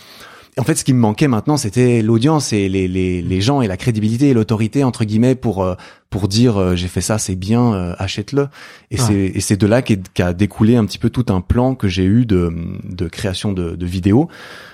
en 0.59 0.65
fait, 0.65 0.75
ce 0.75 0.85
qui 0.85 0.93
me 0.93 0.99
manquait 1.01 1.29
maintenant, 1.29 1.57
c'était 1.57 2.03
l'audience 2.03 2.53
et 2.53 2.69
les, 2.69 2.87
les, 2.87 3.23
les 3.23 3.41
gens 3.41 3.63
et 3.63 3.67
la 3.67 3.79
crédibilité 3.79 4.29
et 4.29 4.35
l'autorité 4.35 4.85
entre 4.85 5.05
guillemets 5.07 5.35
pour 5.35 5.65
euh, 5.65 5.77
pour 6.11 6.29
dire 6.29 6.59
euh, 6.61 6.77
j'ai 6.77 6.89
fait 6.89 7.01
ça, 7.01 7.17
c'est 7.17 7.37
bien, 7.37 7.73
euh, 7.73 7.95
achète-le. 7.99 8.49
Et 8.91 8.99
c'est 8.99 9.15
et 9.15 9.41
c'est 9.41 9.57
de 9.57 9.67
là 9.67 9.81
qu'a 9.81 10.35
découlé 10.35 10.77
un 10.77 10.85
petit 10.85 10.99
peu 10.99 11.09
tout 11.09 11.25
un 11.31 11.41
plan 11.41 11.75
que 11.75 11.89
j'ai 11.89 12.05
eu 12.05 12.27
de 12.27 12.53
de 12.85 13.09
création 13.09 13.53
de, 13.55 13.77
de 13.77 13.87
vidéos. 13.87 14.29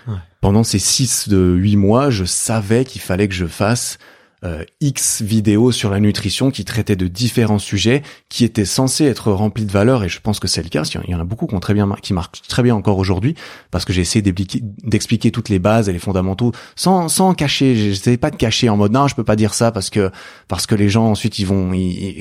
Ouais. 0.08 0.14
Pendant 0.40 0.62
ces 0.62 0.78
six 0.78 1.28
de 1.28 1.54
huit 1.56 1.76
mois, 1.76 2.10
je 2.10 2.24
savais 2.24 2.84
qu'il 2.84 3.00
fallait 3.00 3.26
que 3.26 3.34
je 3.34 3.46
fasse 3.46 3.98
euh, 4.44 4.62
X 4.80 5.22
vidéos 5.22 5.72
sur 5.72 5.90
la 5.90 5.98
nutrition 6.00 6.50
qui 6.50 6.64
traitaient 6.64 6.94
de 6.96 7.08
différents 7.08 7.58
sujets 7.58 8.02
qui 8.28 8.44
étaient 8.44 8.64
censés 8.64 9.04
être 9.04 9.32
remplis 9.32 9.64
de 9.64 9.72
valeur 9.72 10.04
et 10.04 10.08
je 10.08 10.20
pense 10.20 10.38
que 10.38 10.46
c'est 10.48 10.62
le 10.62 10.68
cas. 10.68 10.82
Il 11.06 11.10
y 11.10 11.14
en 11.14 11.20
a 11.20 11.24
beaucoup 11.24 11.46
qui 11.46 11.54
ont 11.54 11.60
très 11.60 11.74
bien 11.74 11.88
qui 12.02 12.12
marquent 12.12 12.40
très 12.48 12.62
bien 12.62 12.74
encore 12.74 12.98
aujourd'hui 12.98 13.34
parce 13.70 13.84
que 13.84 13.92
j'ai 13.92 14.02
essayé 14.02 14.22
d'expliquer- 14.22 15.30
toutes 15.32 15.48
les 15.48 15.58
bases 15.58 15.88
et 15.88 15.92
les 15.92 15.98
fondamentaux 15.98 16.52
sans 16.76 17.08
sans 17.08 17.34
cacher. 17.34 17.74
J'essayais 17.74 18.16
pas 18.16 18.30
de 18.30 18.36
cacher 18.36 18.68
en 18.68 18.76
mode 18.76 18.92
non, 18.92 19.08
je 19.08 19.14
peux 19.14 19.24
pas 19.24 19.36
dire 19.36 19.54
ça 19.54 19.72
parce 19.72 19.90
que 19.90 20.10
parce 20.46 20.66
que 20.66 20.74
les 20.74 20.88
gens 20.88 21.06
ensuite 21.10 21.38
ils 21.38 21.44
vont 21.46 21.72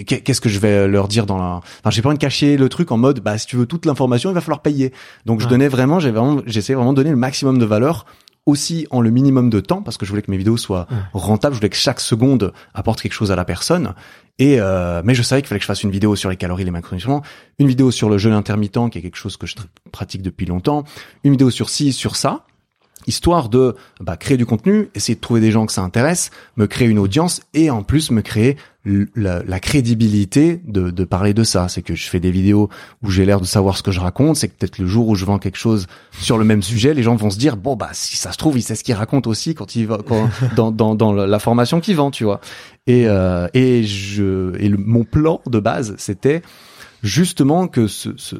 qu'est-ce 0.05 0.41
que 0.41 0.49
je 0.49 0.59
vais 0.59 0.87
leur 0.87 1.07
dire 1.07 1.25
dans 1.25 1.37
la 1.37 1.57
enfin 1.79 1.89
j'ai 1.91 2.01
pas 2.01 2.09
envie 2.09 2.17
de 2.17 2.21
cacher 2.21 2.57
le 2.57 2.69
truc 2.69 2.91
en 2.91 2.97
mode 2.97 3.19
bah 3.19 3.37
si 3.37 3.45
tu 3.45 3.55
veux 3.55 3.65
toute 3.65 3.85
l'information 3.85 4.31
il 4.31 4.33
va 4.33 4.41
falloir 4.41 4.61
payer. 4.61 4.91
Donc 5.25 5.39
je 5.39 5.45
Ouais. 5.45 5.51
donnais 5.51 5.67
vraiment 5.67 5.99
j'ai 5.99 6.11
vraiment 6.11 6.41
j'essayais 6.45 6.75
vraiment 6.75 6.91
de 6.93 6.97
donner 6.97 7.11
le 7.11 7.15
maximum 7.15 7.57
de 7.59 7.65
valeur 7.65 8.05
aussi 8.47 8.87
en 8.89 9.01
le 9.01 9.11
minimum 9.11 9.51
de 9.51 9.59
temps 9.59 9.83
parce 9.83 9.97
que 9.97 10.05
je 10.05 10.09
voulais 10.09 10.23
que 10.23 10.31
mes 10.31 10.37
vidéos 10.37 10.57
soient 10.57 10.87
rentables, 11.13 11.53
je 11.53 11.59
voulais 11.59 11.69
que 11.69 11.75
chaque 11.75 11.99
seconde 11.99 12.53
apporte 12.73 13.01
quelque 13.01 13.13
chose 13.13 13.31
à 13.31 13.35
la 13.35 13.45
personne. 13.45 13.93
Et 14.39 14.59
euh, 14.59 15.01
mais 15.03 15.13
je 15.15 15.21
savais 15.21 15.41
qu'il 15.41 15.49
fallait 15.49 15.59
que 15.59 15.63
je 15.63 15.67
fasse 15.67 15.83
une 15.83 15.91
vidéo 15.91 16.15
sur 16.15 16.29
les 16.29 16.37
calories, 16.37 16.63
les 16.63 16.71
macronutriments, 16.71 17.23
une 17.59 17.67
vidéo 17.67 17.91
sur 17.91 18.09
le 18.09 18.17
jeûne 18.17 18.33
intermittent 18.33 18.89
qui 18.91 18.99
est 18.99 19.01
quelque 19.01 19.17
chose 19.17 19.37
que 19.37 19.47
je 19.47 19.55
pratique 19.91 20.21
depuis 20.21 20.45
longtemps, 20.45 20.83
une 21.23 21.31
vidéo 21.31 21.49
sur 21.49 21.69
ci, 21.69 21.91
sur 21.91 22.15
ça 22.15 22.45
histoire 23.07 23.49
de 23.49 23.75
bah, 24.01 24.17
créer 24.17 24.37
du 24.37 24.45
contenu, 24.45 24.89
essayer 24.93 25.15
de 25.15 25.21
trouver 25.21 25.39
des 25.39 25.51
gens 25.51 25.65
que 25.65 25.71
ça 25.71 25.81
intéresse, 25.81 26.29
me 26.57 26.67
créer 26.67 26.87
une 26.87 26.99
audience 26.99 27.41
et 27.53 27.69
en 27.69 27.81
plus 27.81 28.11
me 28.11 28.21
créer 28.21 28.57
la, 29.15 29.43
la 29.43 29.59
crédibilité 29.59 30.61
de, 30.65 30.89
de, 30.89 31.03
parler 31.03 31.33
de 31.33 31.43
ça. 31.43 31.67
C'est 31.67 31.81
que 31.81 31.95
je 31.95 32.07
fais 32.07 32.19
des 32.19 32.31
vidéos 32.31 32.69
où 33.03 33.09
j'ai 33.09 33.25
l'air 33.25 33.41
de 33.41 33.45
savoir 33.45 33.77
ce 33.77 33.83
que 33.83 33.91
je 33.91 33.99
raconte. 33.99 34.35
C'est 34.37 34.47
que 34.47 34.53
peut-être 34.53 34.77
le 34.79 34.87
jour 34.87 35.07
où 35.07 35.15
je 35.15 35.25
vends 35.25 35.39
quelque 35.39 35.57
chose 35.57 35.87
sur 36.19 36.37
le 36.37 36.45
même 36.45 36.63
sujet, 36.63 36.93
les 36.93 37.03
gens 37.03 37.15
vont 37.15 37.29
se 37.29 37.37
dire 37.37 37.57
bon 37.57 37.75
bah 37.75 37.89
si 37.93 38.17
ça 38.17 38.31
se 38.31 38.37
trouve 38.37 38.57
il 38.57 38.61
sait 38.61 38.75
ce 38.75 38.83
qu'il 38.83 38.95
raconte 38.95 39.27
aussi 39.27 39.55
quand 39.55 39.75
il 39.75 39.87
va 39.87 39.99
quand, 40.05 40.29
dans, 40.55 40.71
dans, 40.71 40.95
dans 40.95 41.13
la 41.13 41.39
formation 41.39 41.79
qu'il 41.79 41.95
vend, 41.95 42.11
tu 42.11 42.23
vois. 42.23 42.39
Et 42.87 43.07
euh, 43.07 43.47
et 43.53 43.83
je 43.83 44.55
et 44.59 44.69
le, 44.69 44.77
mon 44.77 45.03
plan 45.03 45.41
de 45.45 45.59
base 45.59 45.95
c'était 45.97 46.41
justement 47.03 47.67
que 47.67 47.87
ce, 47.87 48.09
ce 48.17 48.35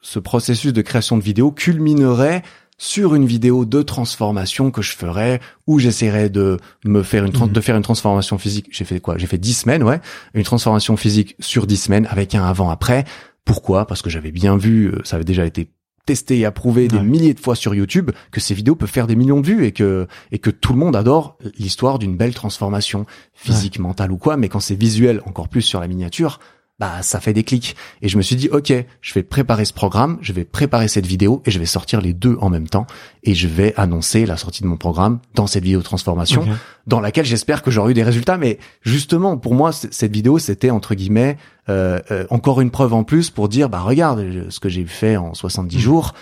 ce 0.00 0.18
processus 0.18 0.72
de 0.72 0.82
création 0.82 1.18
de 1.18 1.22
vidéos 1.22 1.50
culminerait 1.50 2.42
sur 2.78 3.16
une 3.16 3.26
vidéo 3.26 3.64
de 3.64 3.82
transformation 3.82 4.70
que 4.70 4.82
je 4.82 4.96
ferais 4.96 5.40
où 5.66 5.80
j'essaierais 5.80 6.30
de 6.30 6.58
me 6.84 7.02
faire 7.02 7.24
une 7.24 7.36
mhm. 7.36 7.48
de 7.48 7.60
faire 7.60 7.76
une 7.76 7.82
transformation 7.82 8.38
physique. 8.38 8.68
J'ai 8.70 8.84
fait 8.84 9.00
quoi? 9.00 9.18
J'ai 9.18 9.26
fait 9.26 9.38
dix 9.38 9.54
semaines, 9.54 9.82
ouais, 9.82 10.00
une 10.34 10.44
transformation 10.44 10.96
physique 10.96 11.34
sur 11.40 11.66
dix 11.66 11.76
semaines 11.76 12.06
avec 12.08 12.34
un 12.34 12.44
avant 12.44 12.70
après. 12.70 13.04
Pourquoi? 13.44 13.86
Parce 13.86 14.00
que 14.00 14.10
j'avais 14.10 14.30
bien 14.30 14.56
vu, 14.56 14.86
euh, 14.86 15.00
ça 15.04 15.16
avait 15.16 15.24
déjà 15.24 15.44
été 15.44 15.70
testé 16.06 16.38
et 16.38 16.44
approuvé 16.46 16.88
des 16.88 17.00
milliers 17.00 17.34
de 17.34 17.40
fois 17.40 17.54
sur 17.54 17.74
YouTube 17.74 18.12
que 18.30 18.40
ces 18.40 18.54
vidéos 18.54 18.74
peuvent 18.76 18.88
faire 18.88 19.06
des 19.06 19.14
millions 19.14 19.42
de 19.42 19.46
vues 19.46 19.66
et 19.66 19.72
que 19.72 20.06
et 20.32 20.38
que 20.38 20.48
tout 20.48 20.72
le 20.72 20.78
monde 20.78 20.96
adore 20.96 21.36
l'histoire 21.58 21.98
d'une 21.98 22.16
belle 22.16 22.32
transformation 22.32 23.04
physique, 23.34 23.78
mentale 23.78 24.10
ou 24.10 24.16
quoi, 24.16 24.38
mais 24.38 24.48
quand 24.48 24.60
c'est 24.60 24.74
visuel 24.74 25.20
encore 25.26 25.48
plus 25.48 25.60
sur 25.60 25.80
la 25.80 25.88
miniature, 25.88 26.38
bah 26.78 27.02
ça 27.02 27.18
fait 27.20 27.32
des 27.32 27.42
clics. 27.42 27.74
Et 28.02 28.08
je 28.08 28.16
me 28.16 28.22
suis 28.22 28.36
dit, 28.36 28.48
ok, 28.48 28.72
je 29.00 29.14
vais 29.14 29.22
préparer 29.22 29.64
ce 29.64 29.72
programme, 29.72 30.18
je 30.20 30.32
vais 30.32 30.44
préparer 30.44 30.86
cette 30.86 31.06
vidéo 31.06 31.42
et 31.44 31.50
je 31.50 31.58
vais 31.58 31.66
sortir 31.66 32.00
les 32.00 32.12
deux 32.12 32.36
en 32.40 32.50
même 32.50 32.68
temps 32.68 32.86
et 33.24 33.34
je 33.34 33.48
vais 33.48 33.74
annoncer 33.76 34.26
la 34.26 34.36
sortie 34.36 34.62
de 34.62 34.68
mon 34.68 34.76
programme 34.76 35.18
dans 35.34 35.48
cette 35.48 35.64
vidéo 35.64 35.82
transformation, 35.82 36.46
dans 36.86 37.00
laquelle 37.00 37.26
j'espère 37.26 37.62
que 37.62 37.70
j'aurai 37.70 37.90
eu 37.90 37.94
des 37.94 38.04
résultats. 38.04 38.38
Mais 38.38 38.58
justement, 38.82 39.36
pour 39.36 39.54
moi, 39.54 39.72
cette 39.72 40.12
vidéo, 40.12 40.38
c'était 40.38 40.70
entre 40.70 40.94
guillemets 40.94 41.36
euh, 41.68 41.98
euh, 42.10 42.26
encore 42.30 42.60
une 42.60 42.70
preuve 42.70 42.94
en 42.94 43.02
plus 43.02 43.30
pour 43.30 43.48
dire, 43.48 43.68
bah 43.68 43.80
regarde 43.80 44.46
ce 44.48 44.60
que 44.60 44.68
j'ai 44.68 44.86
fait 44.86 45.16
en 45.16 45.34
70 45.34 45.76
mmh. 45.76 45.80
jours. 45.80 46.14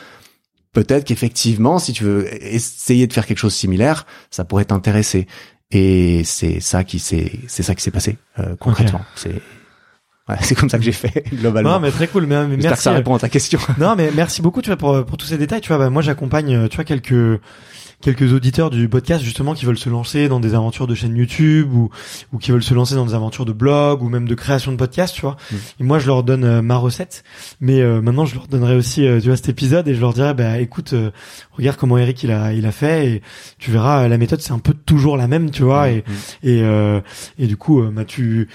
Peut-être 0.72 1.04
qu'effectivement, 1.04 1.78
si 1.78 1.92
tu 1.92 2.04
veux 2.04 2.28
essayer 2.44 3.06
de 3.06 3.12
faire 3.12 3.26
quelque 3.26 3.38
chose 3.38 3.52
de 3.52 3.58
similaire, 3.58 4.06
ça 4.30 4.44
pourrait 4.44 4.66
t'intéresser. 4.66 5.26
Et 5.70 6.22
c'est 6.24 6.60
ça 6.60 6.84
qui 6.84 6.98
s'est, 6.98 7.32
c'est 7.46 7.62
ça 7.62 7.74
qui 7.74 7.82
s'est 7.82 7.90
passé 7.90 8.18
euh, 8.38 8.56
concrètement. 8.56 9.00
Ouais, 10.28 10.36
c'est 10.40 10.56
comme 10.56 10.68
ça 10.68 10.78
que 10.78 10.84
j'ai 10.84 10.92
fait 10.92 11.24
globalement. 11.32 11.74
Non, 11.74 11.80
mais 11.80 11.90
très 11.90 12.08
cool. 12.08 12.26
Mais, 12.26 12.46
mais 12.48 12.56
merci. 12.56 12.76
que 12.78 12.82
ça 12.82 12.92
répond 12.92 13.14
à 13.14 13.18
ta 13.18 13.28
question. 13.28 13.60
non, 13.78 13.94
mais 13.96 14.10
merci 14.14 14.42
beaucoup, 14.42 14.60
tu 14.60 14.70
vois, 14.70 14.76
pour 14.76 15.04
pour 15.04 15.16
tous 15.16 15.26
ces 15.26 15.38
détails. 15.38 15.60
Tu 15.60 15.68
vois, 15.68 15.78
bah, 15.78 15.90
moi, 15.90 16.02
j'accompagne, 16.02 16.54
euh, 16.54 16.68
tu 16.68 16.76
vois, 16.76 16.84
quelques 16.84 17.40
quelques 18.02 18.34
auditeurs 18.34 18.68
du 18.68 18.90
podcast 18.90 19.24
justement 19.24 19.54
qui 19.54 19.64
veulent 19.64 19.78
se 19.78 19.88
lancer 19.88 20.28
dans 20.28 20.38
des 20.38 20.54
aventures 20.54 20.86
de 20.86 20.94
chaîne 20.94 21.16
YouTube 21.16 21.72
ou 21.72 21.88
ou 22.32 22.38
qui 22.38 22.50
veulent 22.50 22.62
se 22.62 22.74
lancer 22.74 22.94
dans 22.94 23.06
des 23.06 23.14
aventures 23.14 23.46
de 23.46 23.54
blog 23.54 24.02
ou 24.02 24.08
même 24.08 24.26
de 24.26 24.34
création 24.34 24.72
de 24.72 24.76
podcast, 24.76 25.14
tu 25.14 25.22
vois. 25.22 25.36
Mm. 25.50 25.56
Et 25.80 25.84
moi, 25.84 25.98
je 26.00 26.06
leur 26.08 26.24
donne 26.24 26.44
euh, 26.44 26.60
ma 26.60 26.76
recette, 26.76 27.22
mais 27.60 27.80
euh, 27.80 28.02
maintenant, 28.02 28.26
je 28.26 28.34
leur 28.34 28.48
donnerai 28.48 28.74
aussi, 28.74 29.02
tu 29.02 29.28
vois, 29.28 29.36
cet 29.36 29.48
épisode 29.48 29.86
et 29.86 29.94
je 29.94 30.00
leur 30.00 30.12
dirai, 30.12 30.34
bah, 30.34 30.58
écoute, 30.58 30.92
regarde 31.52 31.76
comment 31.76 31.98
Eric 31.98 32.24
il 32.24 32.32
a 32.32 32.52
il 32.52 32.66
a 32.66 32.72
fait 32.72 33.06
et 33.06 33.22
tu 33.58 33.70
verras, 33.70 34.08
la 34.08 34.18
méthode 34.18 34.40
c'est 34.40 34.52
un 34.52 34.58
peu 34.58 34.74
toujours 34.74 35.16
la 35.16 35.28
même, 35.28 35.52
tu 35.52 35.62
vois. 35.62 35.86
Mm. 35.86 36.02
Et 36.42 36.62
mm. 36.62 37.02
et 37.38 37.44
et 37.44 37.46
du 37.46 37.56
coup, 37.56 37.80
bah, 37.92 38.04
tu 38.04 38.48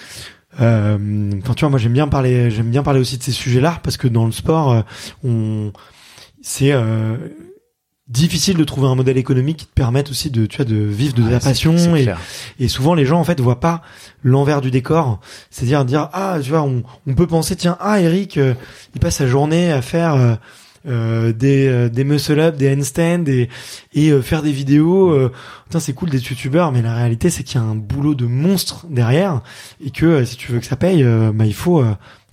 euh, 0.60 1.32
enfin, 1.42 1.54
tu 1.54 1.62
vois, 1.62 1.70
moi 1.70 1.80
j'aime 1.80 1.94
bien 1.94 2.08
parler, 2.08 2.52
j'aime 2.52 2.70
bien 2.70 2.84
parler 2.84 3.00
aussi 3.00 3.18
de 3.18 3.24
ces 3.24 3.32
sujets-là 3.32 3.80
parce 3.84 3.98
que 3.98 4.08
dans 4.08 4.26
le 4.26 4.32
sport, 4.32 4.72
euh, 4.72 4.82
on, 5.24 5.72
c'est 6.42 6.72
euh, 6.74 7.16
difficile 8.08 8.58
de 8.58 8.64
trouver 8.64 8.88
un 8.88 8.96
modèle 8.96 9.18
économique 9.18 9.58
qui 9.58 9.66
te 9.66 9.74
permette 9.74 10.10
aussi 10.10 10.30
de, 10.30 10.46
tu 10.46 10.58
vois, 10.58 10.66
de 10.66 10.76
vivre 10.76 11.14
de 11.14 11.30
la 11.30 11.40
passion 11.40 11.96
et, 11.96 12.08
et, 12.60 12.68
souvent 12.68 12.94
les 12.94 13.06
gens 13.06 13.20
en 13.20 13.24
fait 13.24 13.40
voient 13.40 13.62
pas 13.62 13.82
l'envers 14.24 14.60
du 14.60 14.72
décor, 14.72 15.20
c'est-à-dire 15.50 15.86
dire 15.86 16.10
ah 16.12 16.38
tu 16.42 16.50
vois, 16.50 16.64
on, 16.64 16.84
on 17.08 17.14
peut 17.14 17.28
penser 17.28 17.56
tiens 17.56 17.78
ah 17.80 18.02
Eric, 18.02 18.36
il 18.36 19.00
passe 19.00 19.18
sa 19.18 19.28
journée 19.28 19.72
à 19.72 19.82
faire 19.82 20.38
euh, 20.88 21.32
des 21.34 21.68
euh, 21.68 21.90
des 21.90 22.04
muscle 22.04 22.40
up, 22.40 22.58
des 22.58 22.74
handstands 22.74 23.26
et 23.28 23.50
et 23.94 24.10
euh, 24.12 24.22
faire 24.22 24.42
des 24.42 24.52
vidéos. 24.52 25.12
Euh, 25.12 25.32
c'est 25.80 25.94
cool 25.94 26.10
d'être 26.10 26.28
youtubeur, 26.30 26.72
mais 26.72 26.82
la 26.82 26.94
réalité 26.96 27.30
c'est 27.30 27.44
qu'il 27.44 27.60
y 27.60 27.64
a 27.64 27.66
un 27.66 27.76
boulot 27.76 28.14
de 28.14 28.26
monstre 28.26 28.86
derrière 28.90 29.42
et 29.84 29.90
que 29.90 30.26
si 30.26 30.36
tu 30.36 30.52
veux 30.52 30.60
que 30.60 30.66
ça 30.66 30.76
paye, 30.76 31.02
bah 31.34 31.46
il 31.46 31.54
faut 31.54 31.82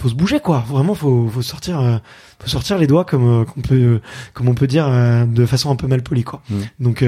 faut 0.01 0.09
se 0.09 0.15
bouger 0.15 0.41
quoi. 0.41 0.65
Vraiment 0.67 0.95
faut 0.97 1.29
faut 1.29 1.43
sortir 1.43 2.01
faut 2.41 2.49
sortir 2.49 2.79
les 2.79 2.89
doigts 2.89 3.05
comme 3.05 3.47
qu'on 3.47 3.61
peut 3.61 4.01
comme 4.35 4.49
on 4.49 4.55
peut 4.55 4.67
dire 4.67 4.91
de 5.29 5.47
façon 5.47 5.71
un 5.71 5.77
peu 5.77 5.87
mal 5.87 6.03
polie 6.03 6.25
quoi. 6.25 6.43
Donc 6.81 7.05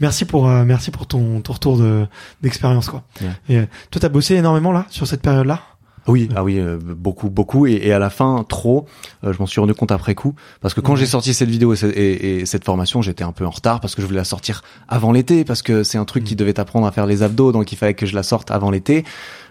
merci 0.00 0.24
pour 0.24 0.48
merci 0.48 0.90
pour 0.90 1.06
ton 1.06 1.40
ton 1.42 1.52
retour 1.52 1.78
de 1.78 2.08
d'expérience 2.42 2.88
quoi. 2.88 3.04
Et 3.48 3.60
toi 3.92 4.00
t'as 4.00 4.08
bossé 4.08 4.34
énormément 4.34 4.72
là 4.72 4.84
sur 4.90 5.06
cette 5.06 5.22
période 5.22 5.46
là. 5.46 5.62
Oui, 6.08 6.28
ah 6.34 6.42
oui, 6.42 6.58
euh, 6.58 6.78
beaucoup, 6.80 7.28
beaucoup, 7.28 7.66
et, 7.66 7.74
et, 7.74 7.92
à 7.92 7.98
la 7.98 8.08
fin 8.08 8.44
trop. 8.48 8.86
Euh, 9.24 9.32
je 9.34 9.38
m'en 9.38 9.46
suis 9.46 9.60
rendu 9.60 9.74
compte 9.74 9.92
après 9.92 10.14
coup, 10.14 10.34
parce 10.62 10.72
que 10.72 10.80
quand 10.80 10.96
j'ai 10.96 11.06
sorti 11.06 11.34
cette 11.34 11.50
vidéo 11.50 11.74
et, 11.74 12.40
et, 12.40 12.46
cette 12.46 12.64
formation, 12.64 13.02
j'étais 13.02 13.24
un 13.24 13.32
peu 13.32 13.44
en 13.44 13.50
retard 13.50 13.80
parce 13.80 13.94
que 13.94 14.00
je 14.00 14.06
voulais 14.06 14.18
la 14.18 14.24
sortir 14.24 14.62
avant 14.88 15.12
l'été, 15.12 15.44
parce 15.44 15.60
que 15.60 15.82
c'est 15.82 15.98
un 15.98 16.06
truc 16.06 16.24
qui 16.24 16.34
mm. 16.34 16.38
devait 16.38 16.60
apprendre 16.60 16.86
à 16.86 16.92
faire 16.92 17.06
les 17.06 17.22
abdos, 17.22 17.52
donc 17.52 17.72
il 17.72 17.76
fallait 17.76 17.94
que 17.94 18.06
je 18.06 18.14
la 18.14 18.22
sorte 18.22 18.50
avant 18.50 18.70
l'été. 18.70 19.04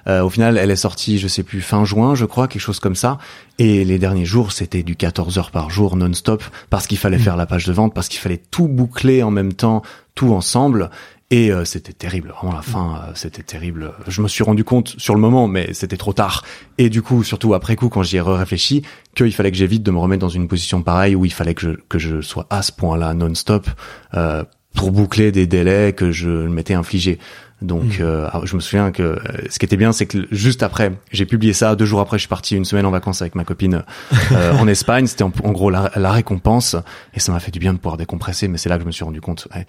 Euh, 0.08 0.24
au 0.24 0.30
final, 0.30 0.58
elle 0.58 0.72
est 0.72 0.76
sortie, 0.78 1.20
je 1.20 1.28
sais 1.28 1.44
plus, 1.44 1.62
fin 1.62 1.86
juin, 1.86 2.16
je 2.16 2.26
crois, 2.26 2.48
quelque 2.48 2.62
chose 2.62 2.80
comme 2.80 2.96
ça. 2.96 3.20
Et 3.60 3.86
les 3.86 4.00
derniers 4.00 4.26
jours, 4.26 4.52
c'était 4.52 4.82
du 4.82 4.96
14 4.96 5.38
heures 5.38 5.52
par 5.52 5.70
jour 5.70 5.96
non-stop, 5.96 6.44
parce 6.70 6.88
qu'il 6.88 6.98
fallait 6.98 7.18
mm. 7.18 7.22
faire 7.22 7.38
la 7.38 7.46
page 7.46 7.66
de 7.66 7.74
vente, 7.74 7.94
parce 7.94 8.08
qu'il 8.08 8.20
fallait 8.20 8.42
tout 8.50 8.68
boucler 8.68 9.22
en 9.22 9.30
même 9.30 9.54
temps, 9.54 9.84
tout 10.16 10.34
ensemble. 10.34 10.90
Et 11.30 11.52
euh, 11.52 11.66
c'était 11.66 11.92
terrible, 11.92 12.34
vraiment 12.38 12.56
la 12.56 12.62
fin, 12.62 13.02
euh, 13.04 13.12
c'était 13.14 13.44
terrible. 13.44 13.92
Je 14.08 14.22
me 14.22 14.30
suis 14.30 14.46
rendu 14.46 14.64
compte 14.64 14.96
sur 14.98 15.14
le 15.14 15.20
moment, 15.20 15.50
mais 15.50 15.74
c'était 15.74 15.98
trop 15.98 16.14
tard. 16.14 16.46
Et 16.78 16.90
du 16.90 17.02
coup, 17.02 17.22
surtout 17.24 17.54
après 17.54 17.76
coup, 17.76 17.90
quand 17.90 18.02
j'y 18.02 18.16
ai 18.16 18.22
réfléchi, 18.22 18.84
qu'il 19.14 19.34
fallait 19.34 19.52
que 19.52 19.58
j'évite 19.58 19.84
de 19.84 19.92
me 19.92 19.98
remettre 20.00 20.22
dans 20.22 20.30
une 20.30 20.48
position 20.48 20.82
pareille 20.84 21.16
où 21.16 21.26
il 21.26 21.34
fallait 21.34 21.54
que 21.54 21.62
je, 21.62 21.72
que 21.90 22.00
je 22.00 22.22
sois 22.22 22.48
à 22.50 22.62
ce 22.62 22.72
point-là 22.72 23.14
non-stop 23.14 23.68
euh, 24.14 24.46
pour 24.74 24.92
boucler 24.92 25.34
des 25.34 25.48
délais 25.48 25.92
que 25.92 26.14
je 26.14 26.30
m'étais 26.30 26.76
infligé. 26.76 27.20
Donc, 27.62 28.00
mmh. 28.00 28.44
je 28.44 28.56
me 28.56 28.62
souviens 28.62 28.92
que 28.92 29.18
ce 29.50 29.58
qui 29.58 29.66
était 29.66 29.78
bien, 29.78 29.92
c'est 29.92 30.06
que 30.06 30.28
juste 30.32 30.62
après, 30.62 30.92
j'ai 31.12 31.26
publié 31.26 31.54
ça. 31.54 31.76
Deux 31.76 31.86
jours 31.86 32.00
après, 32.00 32.18
je 32.18 32.22
suis 32.22 32.30
parti 32.30 32.56
une 32.56 32.66
semaine 32.66 32.86
en 32.86 32.92
vacances 32.92 33.22
avec 33.24 33.34
ma 33.34 33.44
copine 33.44 33.84
en 34.32 34.68
Espagne. 34.68 35.08
C'était 35.08 35.24
en, 35.24 35.30
gros 35.30 35.72
la, 35.72 35.92
la, 35.96 36.12
récompense, 36.12 36.76
et 37.16 37.20
ça 37.20 37.32
m'a 37.32 37.40
fait 37.40 37.50
du 37.50 37.58
bien 37.58 37.74
de 37.74 37.80
pouvoir 37.80 37.98
décompresser. 37.98 38.48
Mais 38.48 38.60
c'est 38.60 38.70
là 38.70 38.76
que 38.76 38.84
je 38.84 38.88
me 38.88 38.92
suis 38.92 39.04
rendu 39.04 39.22
compte. 39.22 39.48
Ouais, 39.56 39.66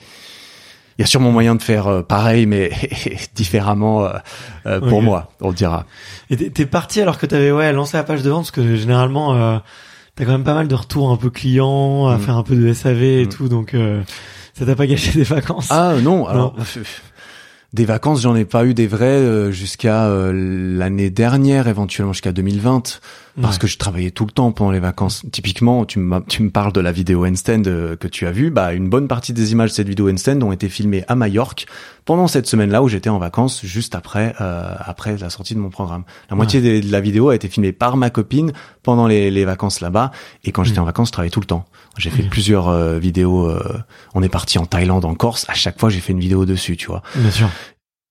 il 0.99 1.03
y 1.03 1.05
a 1.05 1.07
sûrement 1.07 1.30
moyen 1.30 1.55
de 1.55 1.62
faire 1.62 1.86
euh, 1.86 2.03
pareil, 2.03 2.46
mais 2.46 2.72
différemment 3.34 4.05
euh, 4.05 4.11
euh, 4.66 4.80
pour 4.80 5.01
moi, 5.01 5.30
on 5.40 5.49
le 5.49 5.55
dira. 5.55 5.86
Et 6.28 6.51
t'es 6.51 6.66
parti 6.66 7.01
alors 7.01 7.18
que 7.18 7.26
t'avais 7.26 7.53
ouais 7.53 7.72
lancé 7.72 7.96
la 7.96 8.03
page 8.03 8.22
de 8.22 8.30
vente, 8.30 8.42
parce 8.42 8.51
que 8.51 8.74
généralement 8.74 9.34
euh, 9.34 9.59
t'as 10.16 10.24
quand 10.24 10.32
même 10.32 10.44
pas 10.44 10.55
mal 10.55 10.66
de 10.66 10.74
retours 10.74 11.11
un 11.11 11.16
peu 11.16 11.30
clients, 11.30 12.09
à 12.09 12.16
mm. 12.16 12.20
faire 12.20 12.36
un 12.36 12.42
peu 12.42 12.57
de 12.57 12.72
SAV 12.72 13.03
et 13.03 13.24
mm. 13.26 13.28
tout, 13.28 13.49
donc 13.49 13.76
ça 14.55 14.66
t'a 14.66 14.74
pas 14.74 14.88
gâché 14.88 15.12
des 15.14 15.22
vacances? 15.22 15.68
Ah 15.70 15.94
non, 16.03 16.26
alors 16.26 16.57
des 17.73 17.85
vacances, 17.85 18.23
j'en 18.23 18.35
ai 18.35 18.45
pas 18.45 18.64
eu 18.64 18.75
des 18.75 18.87
vraies 18.87 19.53
jusqu'à 19.53 20.09
l'année 20.33 21.11
dernière, 21.11 21.69
éventuellement 21.69 22.12
jusqu'à 22.12 22.33
2020 22.33 23.01
parce 23.41 23.59
que 23.59 23.66
je 23.66 23.79
travaillais 23.79 24.11
tout 24.11 24.25
le 24.25 24.31
temps 24.31 24.53
pendant 24.53 24.71
les 24.71 24.81
vacances. 24.81 25.23
Typiquement, 25.31 25.85
tu, 25.85 26.01
tu 26.29 26.43
me 26.43 26.51
parles 26.51 26.73
de 26.73 26.81
la 26.81 26.93
vidéo 26.93 27.25
handstand 27.25 27.62
euh, 27.66 27.97
que 27.97 28.09
tu 28.09 28.27
as 28.27 28.33
vue. 28.33 28.51
Bah, 28.51 28.73
une 28.73 28.89
bonne 28.89 29.09
partie 29.09 29.33
des 29.33 29.53
images 29.53 29.71
de 29.71 29.75
cette 29.75 29.89
vidéo 29.89 30.11
handstand 30.11 30.43
ont 30.43 30.53
été 30.53 30.69
filmées 30.69 31.05
à 31.09 31.14
Majorque 31.14 31.66
pendant 32.09 32.27
cette 32.27 32.47
semaine-là 32.47 32.83
où 32.83 32.89
j'étais 32.89 33.11
en 33.11 33.19
vacances, 33.19 33.67
juste 33.67 33.95
après 33.95 34.35
euh, 34.41 34.75
après 34.81 35.19
la 35.19 35.29
sortie 35.29 35.55
de 35.55 35.59
mon 35.59 35.69
programme. 35.69 36.05
La 36.31 36.37
moitié 36.37 36.63
de, 36.63 36.91
la 36.91 37.03
vidéo 37.03 37.29
a 37.29 37.35
été 37.35 37.49
filmée 37.49 37.73
par 37.73 37.99
ma 37.99 38.09
copine 38.09 38.55
pendant 38.83 39.07
les, 39.07 39.31
les 39.31 39.45
vacances 39.45 39.83
là-bas. 39.83 40.11
Et 40.43 40.51
quand 40.51 40.65
j'étais 40.65 40.79
mm. 40.79 40.85
en 40.85 40.87
vacances, 40.87 41.09
je 41.09 41.13
travaillais 41.13 41.31
tout 41.31 41.41
le 41.41 41.47
temps. 41.47 41.67
J'ai 41.99 42.09
fait 42.09 42.23
plusieurs 42.23 42.69
euh, 42.69 42.99
vidéos. 42.99 43.53
on 44.15 44.23
est 44.23 44.31
parti 44.31 44.59
en 44.59 44.65
Thaïlande, 44.65 45.05
en 45.05 45.15
Corse. 45.15 45.45
À 45.51 45.55
chaque 45.55 45.79
fois, 45.79 45.91
j'ai 45.91 46.01
fait 46.01 46.15
une 46.15 46.21
vidéo 46.21 46.47
dessus, 46.47 46.79
tu 46.79 46.87
vois. 46.87 47.03
Bien 47.15 47.31
sûr 47.31 47.51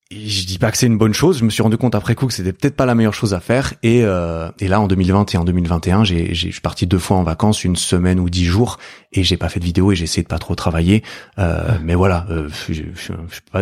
je 0.09 0.45
dis 0.45 0.57
pas 0.57 0.71
que 0.71 0.77
c'est 0.77 0.87
une 0.87 0.97
bonne 0.97 1.13
chose. 1.13 1.39
Je 1.39 1.43
me 1.43 1.49
suis 1.49 1.61
rendu 1.61 1.77
compte 1.77 1.93
après 1.93 2.15
coup 2.15 2.27
que 2.27 2.33
c'était 2.33 2.53
peut-être 2.53 2.77
pas 2.77 2.85
la 2.85 2.95
meilleure 2.95 3.13
chose 3.13 3.33
à 3.33 3.41
faire. 3.41 3.73
Et, 3.83 4.03
euh, 4.03 4.49
et 4.59 4.69
là, 4.69 4.79
en 4.79 4.87
2020 4.87 5.33
et 5.33 5.37
en 5.37 5.43
2021, 5.43 6.05
j'ai, 6.05 6.33
j'ai, 6.33 6.47
je 6.47 6.53
suis 6.53 6.61
parti 6.61 6.87
deux 6.87 6.99
fois 6.99 7.17
en 7.17 7.23
vacances, 7.23 7.65
une 7.65 7.75
semaine 7.75 8.19
ou 8.19 8.29
dix 8.29 8.45
jours, 8.45 8.77
et 9.11 9.23
j'ai 9.23 9.35
pas 9.35 9.49
fait 9.49 9.59
de 9.59 9.65
vidéo 9.65 9.91
et 9.91 9.95
j'ai 9.95 10.05
essayé 10.05 10.23
de 10.23 10.27
pas 10.29 10.39
trop 10.39 10.55
travailler. 10.55 11.03
Euh, 11.39 11.77
mais 11.83 11.93
voilà, 11.95 12.25
euh, 12.29 12.47
je, 12.69 12.73
je, 12.73 13.13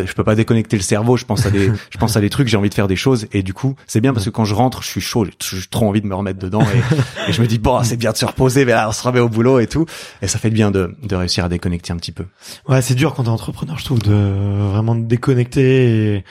je, 0.05 0.13
peux 0.13 0.23
pas, 0.23 0.35
déconnecter 0.35 0.77
le 0.77 0.83
cerveau. 0.83 1.17
Je 1.17 1.25
pense 1.25 1.47
à 1.47 1.49
des, 1.49 1.71
je 1.89 1.97
pense 1.97 2.15
à 2.15 2.21
des 2.21 2.29
trucs. 2.29 2.47
J'ai 2.47 2.57
envie 2.57 2.69
de 2.69 2.75
faire 2.75 2.87
des 2.87 2.95
choses. 2.95 3.25
Et 3.33 3.41
du 3.41 3.55
coup, 3.55 3.75
c'est 3.87 4.01
bien 4.01 4.13
parce 4.13 4.25
que 4.25 4.29
quand 4.29 4.45
je 4.45 4.53
rentre, 4.53 4.83
je 4.83 4.87
suis 4.87 5.01
chaud. 5.01 5.25
J'ai 5.25 5.57
trop 5.71 5.87
envie 5.87 6.01
de 6.01 6.07
me 6.07 6.13
remettre 6.13 6.39
dedans. 6.39 6.61
Et, 6.61 7.29
et 7.29 7.33
je 7.33 7.41
me 7.41 7.47
dis 7.47 7.57
bon, 7.57 7.83
c'est 7.83 7.97
bien 7.97 8.11
de 8.11 8.17
se 8.17 8.25
reposer, 8.25 8.65
mais 8.65 8.73
là, 8.73 8.87
on 8.87 8.91
se 8.91 9.01
remet 9.01 9.19
au 9.19 9.29
boulot 9.29 9.59
et 9.59 9.67
tout. 9.67 9.87
Et 10.21 10.27
ça 10.27 10.37
fait 10.37 10.51
bien 10.51 10.69
de, 10.69 10.95
de 11.01 11.15
réussir 11.15 11.43
à 11.43 11.49
déconnecter 11.49 11.91
un 11.91 11.97
petit 11.97 12.11
peu. 12.11 12.25
Ouais, 12.69 12.83
c'est 12.83 12.95
dur 12.95 13.15
quand 13.15 13.23
t'es 13.23 13.29
entrepreneur, 13.29 13.79
je 13.79 13.85
trouve, 13.85 13.99
de 13.99 14.13
vraiment 14.69 14.93
déconnecter. 14.93 16.15
Et 16.17 16.23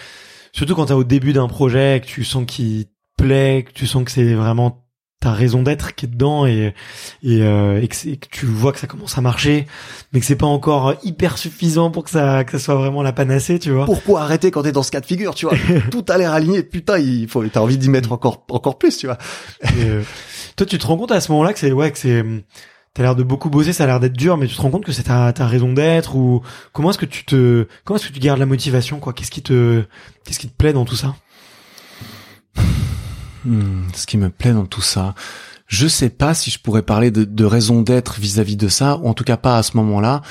surtout 0.54 0.74
quand 0.74 0.86
t'es 0.86 0.94
au 0.94 1.04
début 1.04 1.34
d'un 1.34 1.48
projet, 1.48 2.00
que 2.00 2.06
tu 2.06 2.24
sens 2.24 2.44
qu'il 2.46 2.86
plaît, 3.18 3.64
que 3.66 3.72
tu 3.72 3.86
sens 3.86 4.04
que 4.04 4.10
c'est 4.10 4.32
vraiment 4.34 4.80
ta 5.20 5.32
raison 5.32 5.62
d'être 5.62 5.94
qui 5.94 6.04
est 6.04 6.08
dedans 6.08 6.46
et 6.46 6.74
et, 7.22 7.42
euh, 7.42 7.80
et, 7.80 7.88
que, 7.88 7.96
que, 7.96 8.28
tu 8.30 8.46
vois 8.46 8.72
que 8.72 8.78
ça 8.78 8.86
commence 8.86 9.16
à 9.16 9.20
marcher, 9.20 9.66
mais 10.12 10.20
que 10.20 10.26
c'est 10.26 10.36
pas 10.36 10.46
encore 10.46 10.94
hyper 11.02 11.38
suffisant 11.38 11.90
pour 11.90 12.04
que 12.04 12.10
ça 12.10 12.44
que 12.44 12.52
ça 12.52 12.58
soit 12.58 12.74
vraiment 12.76 13.02
la 13.02 13.12
panacée, 13.12 13.58
tu 13.58 13.70
vois. 13.70 13.86
Pourquoi 13.86 14.22
arrêter 14.22 14.50
quand 14.50 14.62
t'es 14.62 14.72
dans 14.72 14.82
ce 14.82 14.90
cas 14.90 15.00
de 15.00 15.06
figure, 15.06 15.34
tu 15.34 15.46
vois 15.46 15.56
Tout 15.90 16.04
a 16.08 16.18
l'air 16.18 16.32
aligné, 16.32 16.62
putain, 16.62 16.98
il 16.98 17.26
faut 17.26 17.44
t'as 17.46 17.60
envie 17.60 17.78
d'y 17.78 17.90
mettre 17.90 18.12
encore 18.12 18.44
encore 18.50 18.78
plus, 18.78 18.96
tu 18.96 19.06
vois. 19.06 19.18
euh, 19.78 20.02
toi, 20.56 20.66
tu 20.66 20.78
te 20.78 20.86
rends 20.86 20.96
compte 20.96 21.12
à 21.12 21.20
ce 21.20 21.32
moment-là 21.32 21.52
que 21.52 21.58
c'est 21.58 21.72
ouais 21.72 21.90
que 21.90 21.98
c'est 21.98 22.22
T'as 22.94 23.02
l'air 23.02 23.16
de 23.16 23.24
beaucoup 23.24 23.50
bosser, 23.50 23.72
ça 23.72 23.84
a 23.84 23.86
l'air 23.88 23.98
d'être 23.98 24.16
dur, 24.16 24.36
mais 24.36 24.46
tu 24.46 24.54
te 24.54 24.62
rends 24.62 24.70
compte 24.70 24.84
que 24.84 24.92
c'est 24.92 25.02
ta, 25.02 25.32
ta 25.32 25.48
raison 25.48 25.72
d'être 25.72 26.14
ou 26.14 26.42
comment 26.72 26.90
est-ce 26.90 26.98
que 26.98 27.06
tu 27.06 27.24
te 27.24 27.66
comment 27.84 27.98
est-ce 27.98 28.08
que 28.08 28.12
tu 28.12 28.20
gardes 28.20 28.38
la 28.38 28.46
motivation 28.46 29.00
quoi? 29.00 29.12
Qu'est-ce 29.12 29.32
qui 29.32 29.42
te 29.42 29.84
qu'est-ce 30.24 30.38
qui 30.38 30.48
te 30.48 30.56
plaît 30.56 30.72
dans 30.72 30.84
tout 30.84 30.94
ça? 30.94 31.16
Hmm, 33.44 33.82
ce 33.94 34.06
qui 34.06 34.16
me 34.16 34.30
plaît 34.30 34.52
dans 34.52 34.66
tout 34.66 34.80
ça, 34.80 35.14
je 35.66 35.88
sais 35.88 36.08
pas 36.08 36.34
si 36.34 36.50
je 36.50 36.60
pourrais 36.60 36.82
parler 36.82 37.10
de, 37.10 37.24
de 37.24 37.44
raison 37.44 37.82
d'être 37.82 38.20
vis-à-vis 38.20 38.56
de 38.56 38.68
ça, 38.68 38.96
ou 38.98 39.08
en 39.08 39.14
tout 39.14 39.24
cas 39.24 39.36
pas 39.36 39.58
à 39.58 39.62
ce 39.62 39.76
moment-là. 39.76 40.22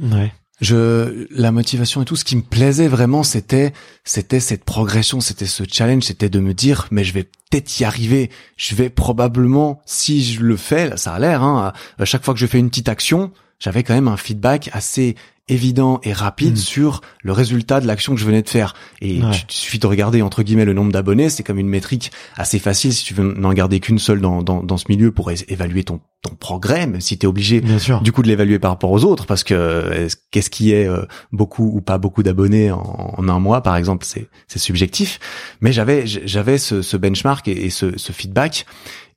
Ouais. 0.00 0.32
Je, 0.60 1.26
la 1.30 1.50
motivation 1.50 2.02
et 2.02 2.04
tout, 2.04 2.16
ce 2.16 2.24
qui 2.24 2.36
me 2.36 2.42
plaisait 2.42 2.86
vraiment, 2.86 3.22
c'était, 3.22 3.72
c'était 4.04 4.40
cette 4.40 4.64
progression, 4.64 5.20
c'était 5.20 5.46
ce 5.46 5.64
challenge, 5.70 6.04
c'était 6.04 6.28
de 6.28 6.38
me 6.38 6.54
dire, 6.54 6.86
mais 6.90 7.02
je 7.02 7.12
vais 7.12 7.24
peut-être 7.24 7.80
y 7.80 7.84
arriver. 7.84 8.30
Je 8.56 8.74
vais 8.74 8.88
probablement, 8.88 9.82
si 9.84 10.22
je 10.24 10.40
le 10.42 10.56
fais, 10.56 10.96
ça 10.96 11.14
a 11.14 11.18
l'air, 11.18 11.42
hein, 11.42 11.72
à 11.98 12.04
chaque 12.04 12.24
fois 12.24 12.34
que 12.34 12.40
je 12.40 12.46
fais 12.46 12.58
une 12.58 12.70
petite 12.70 12.88
action, 12.88 13.32
j'avais 13.58 13.82
quand 13.82 13.94
même 13.94 14.08
un 14.08 14.16
feedback 14.16 14.70
assez 14.72 15.16
évident 15.48 16.00
et 16.04 16.12
rapide 16.12 16.54
Mm. 16.54 16.56
sur 16.56 17.00
le 17.22 17.32
résultat 17.32 17.80
de 17.80 17.86
l'action 17.86 18.14
que 18.14 18.20
je 18.20 18.24
venais 18.24 18.40
de 18.42 18.48
faire. 18.48 18.74
Et 19.02 19.22
Ouais. 19.22 19.30
tu- 19.46 19.56
suffit 19.56 19.78
de 19.78 19.86
regarder 19.86 20.22
entre 20.22 20.42
guillemets 20.42 20.64
le 20.64 20.72
nombre 20.72 20.90
d'abonnés, 20.92 21.28
c'est 21.28 21.42
comme 21.42 21.58
une 21.58 21.68
métrique 21.68 22.12
assez 22.36 22.58
facile 22.58 22.92
si 22.94 23.04
tu 23.04 23.12
veux 23.14 23.34
n'en 23.34 23.52
garder 23.52 23.78
qu'une 23.80 23.98
seule 23.98 24.20
dans, 24.20 24.42
dans, 24.42 24.62
dans 24.62 24.76
ce 24.78 24.86
milieu 24.88 25.12
pour 25.12 25.30
évaluer 25.30 25.84
ton, 25.84 26.00
ton 26.22 26.34
progrès, 26.34 26.86
même 26.86 27.00
si 27.02 27.18
tu 27.18 27.26
es 27.26 27.28
obligé 27.28 27.60
Bien 27.60 27.78
sûr. 27.78 28.00
du 28.00 28.10
coup 28.12 28.22
de 28.22 28.28
l'évaluer 28.28 28.58
par 28.58 28.70
rapport 28.70 28.90
aux 28.90 29.04
autres 29.04 29.26
parce 29.26 29.44
que 29.44 29.92
est-ce- 29.92 30.16
qu'est-ce 30.30 30.48
qui 30.50 30.72
est 30.72 30.88
euh, 30.88 31.04
beaucoup 31.32 31.70
ou 31.74 31.82
pas 31.82 31.98
beaucoup 31.98 32.22
d'abonnés 32.22 32.70
en, 32.70 33.14
en 33.18 33.28
un 33.28 33.38
mois 33.38 33.62
par 33.62 33.76
exemple 33.76 34.06
c'est 34.06 34.28
c'est 34.48 34.58
subjectif 34.58 35.20
mais 35.60 35.72
j'avais 35.72 36.06
j'avais 36.06 36.56
ce, 36.56 36.80
ce 36.80 36.96
benchmark 36.96 37.46
et, 37.48 37.66
et 37.66 37.70
ce, 37.70 37.98
ce 37.98 38.12
feedback 38.12 38.64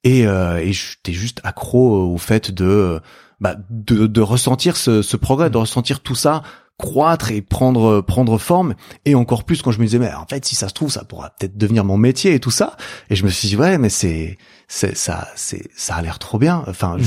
et 0.04 0.28
euh, 0.28 0.58
et 0.58 0.74
j'étais 0.74 1.14
juste 1.14 1.40
accro 1.46 2.12
au 2.14 2.18
fait 2.18 2.52
de 2.52 3.00
bah, 3.40 3.56
de, 3.70 4.08
de 4.08 4.22
ressentir 4.22 4.78
ce, 4.78 5.02
ce 5.02 5.18
progrès 5.18 5.50
de 5.50 5.58
ressentir 5.58 6.00
tout 6.02 6.16
ça 6.16 6.44
croître 6.80 7.32
et 7.32 7.42
prendre 7.42 8.02
prendre 8.02 8.38
forme. 8.38 8.76
Et 9.06 9.16
encore 9.16 9.46
plus 9.46 9.64
quand 9.64 9.72
je 9.72 9.80
me 9.80 9.86
disais 9.86 9.98
mais 9.98 10.14
en 10.14 10.28
fait 10.28 10.46
si 10.46 10.56
ça 10.56 10.70
se 10.70 10.74
trouve 10.76 10.92
ça 10.92 11.04
pourra 11.04 11.32
peut-être 11.32 11.58
devenir 11.58 11.84
mon 11.84 11.98
métier 11.98 12.34
et 12.36 12.40
tout 12.40 12.52
ça. 12.52 12.78
Et 13.10 13.16
je 13.16 13.24
me 13.26 13.30
suis 13.30 13.48
dit 13.48 13.56
ouais 13.56 13.78
mais 13.80 13.90
c'est 13.90 14.38
c'est 14.68 14.96
ça 14.96 15.28
c'est 15.36 15.70
ça 15.76 15.96
a 15.96 16.02
l'air 16.04 16.20
trop 16.20 16.38
bien. 16.38 16.64
Enfin 16.68 16.98
Mm. 16.98 17.02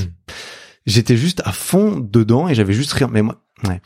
j'étais 0.87 1.17
juste 1.17 1.43
à 1.45 1.53
fond 1.53 1.99
dedans 2.01 2.49
et 2.49 2.55
j'avais 2.55 2.73
juste 2.73 2.93
rien. 2.93 3.09
Mais 3.13 3.23
moi 3.23 3.37
ouais 3.69 3.81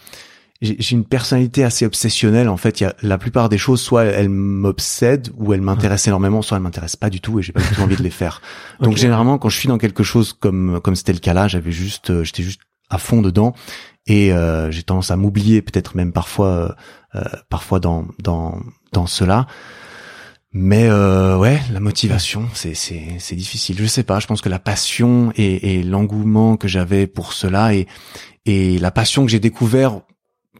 j'ai 0.60 0.92
une 0.92 1.04
personnalité 1.04 1.64
assez 1.64 1.84
obsessionnelle 1.84 2.48
en 2.48 2.56
fait. 2.56 2.80
Il 2.80 2.84
y 2.84 2.86
a 2.86 2.94
la 3.02 3.18
plupart 3.18 3.48
des 3.48 3.58
choses 3.58 3.80
soit 3.80 4.04
elles 4.04 4.28
m'obsèdent 4.28 5.30
ou 5.36 5.52
elles 5.52 5.60
m'intéressent 5.60 6.08
énormément 6.08 6.42
soit 6.42 6.56
elles 6.56 6.62
m'intéressent 6.62 6.96
pas 6.96 7.10
du 7.10 7.20
tout 7.20 7.38
et 7.38 7.42
j'ai 7.42 7.52
pas 7.52 7.60
du 7.60 7.74
tout 7.74 7.82
envie 7.82 7.96
de 7.96 8.02
les 8.02 8.10
faire. 8.10 8.40
Donc 8.80 8.96
généralement 8.96 9.38
quand 9.38 9.48
je 9.48 9.58
suis 9.58 9.68
dans 9.68 9.78
quelque 9.78 10.02
chose 10.02 10.32
comme 10.32 10.80
comme 10.82 10.96
c'était 10.96 11.12
le 11.12 11.18
cas 11.18 11.34
là 11.34 11.48
j'avais 11.48 11.72
juste 11.72 12.10
euh, 12.10 12.24
j'étais 12.24 12.42
juste 12.42 12.60
à 12.88 12.98
fond 12.98 13.20
dedans 13.20 13.54
et 14.06 14.32
euh, 14.32 14.70
j'ai 14.70 14.82
tendance 14.82 15.10
à 15.10 15.16
m'oublier 15.16 15.62
peut-être 15.62 15.96
même 15.96 16.12
parfois 16.12 16.46
euh, 16.46 16.68
euh, 17.16 17.24
parfois 17.48 17.80
dans 17.80 18.06
dans 18.22 18.60
dans 18.92 19.06
cela. 19.06 19.46
Mais 20.56 20.86
euh, 20.88 21.36
ouais 21.36 21.60
la 21.72 21.80
motivation 21.80 22.48
c'est 22.54 22.74
c'est 22.74 23.16
c'est 23.18 23.36
difficile. 23.36 23.76
Je 23.78 23.86
sais 23.86 24.04
pas 24.04 24.20
je 24.20 24.26
pense 24.26 24.40
que 24.40 24.48
la 24.48 24.60
passion 24.60 25.32
et, 25.36 25.78
et 25.78 25.82
l'engouement 25.82 26.56
que 26.56 26.68
j'avais 26.68 27.06
pour 27.06 27.32
cela 27.32 27.74
et 27.74 27.86
et 28.46 28.78
la 28.78 28.90
passion 28.90 29.24
que 29.24 29.30
j'ai 29.30 29.40
découvert 29.40 30.02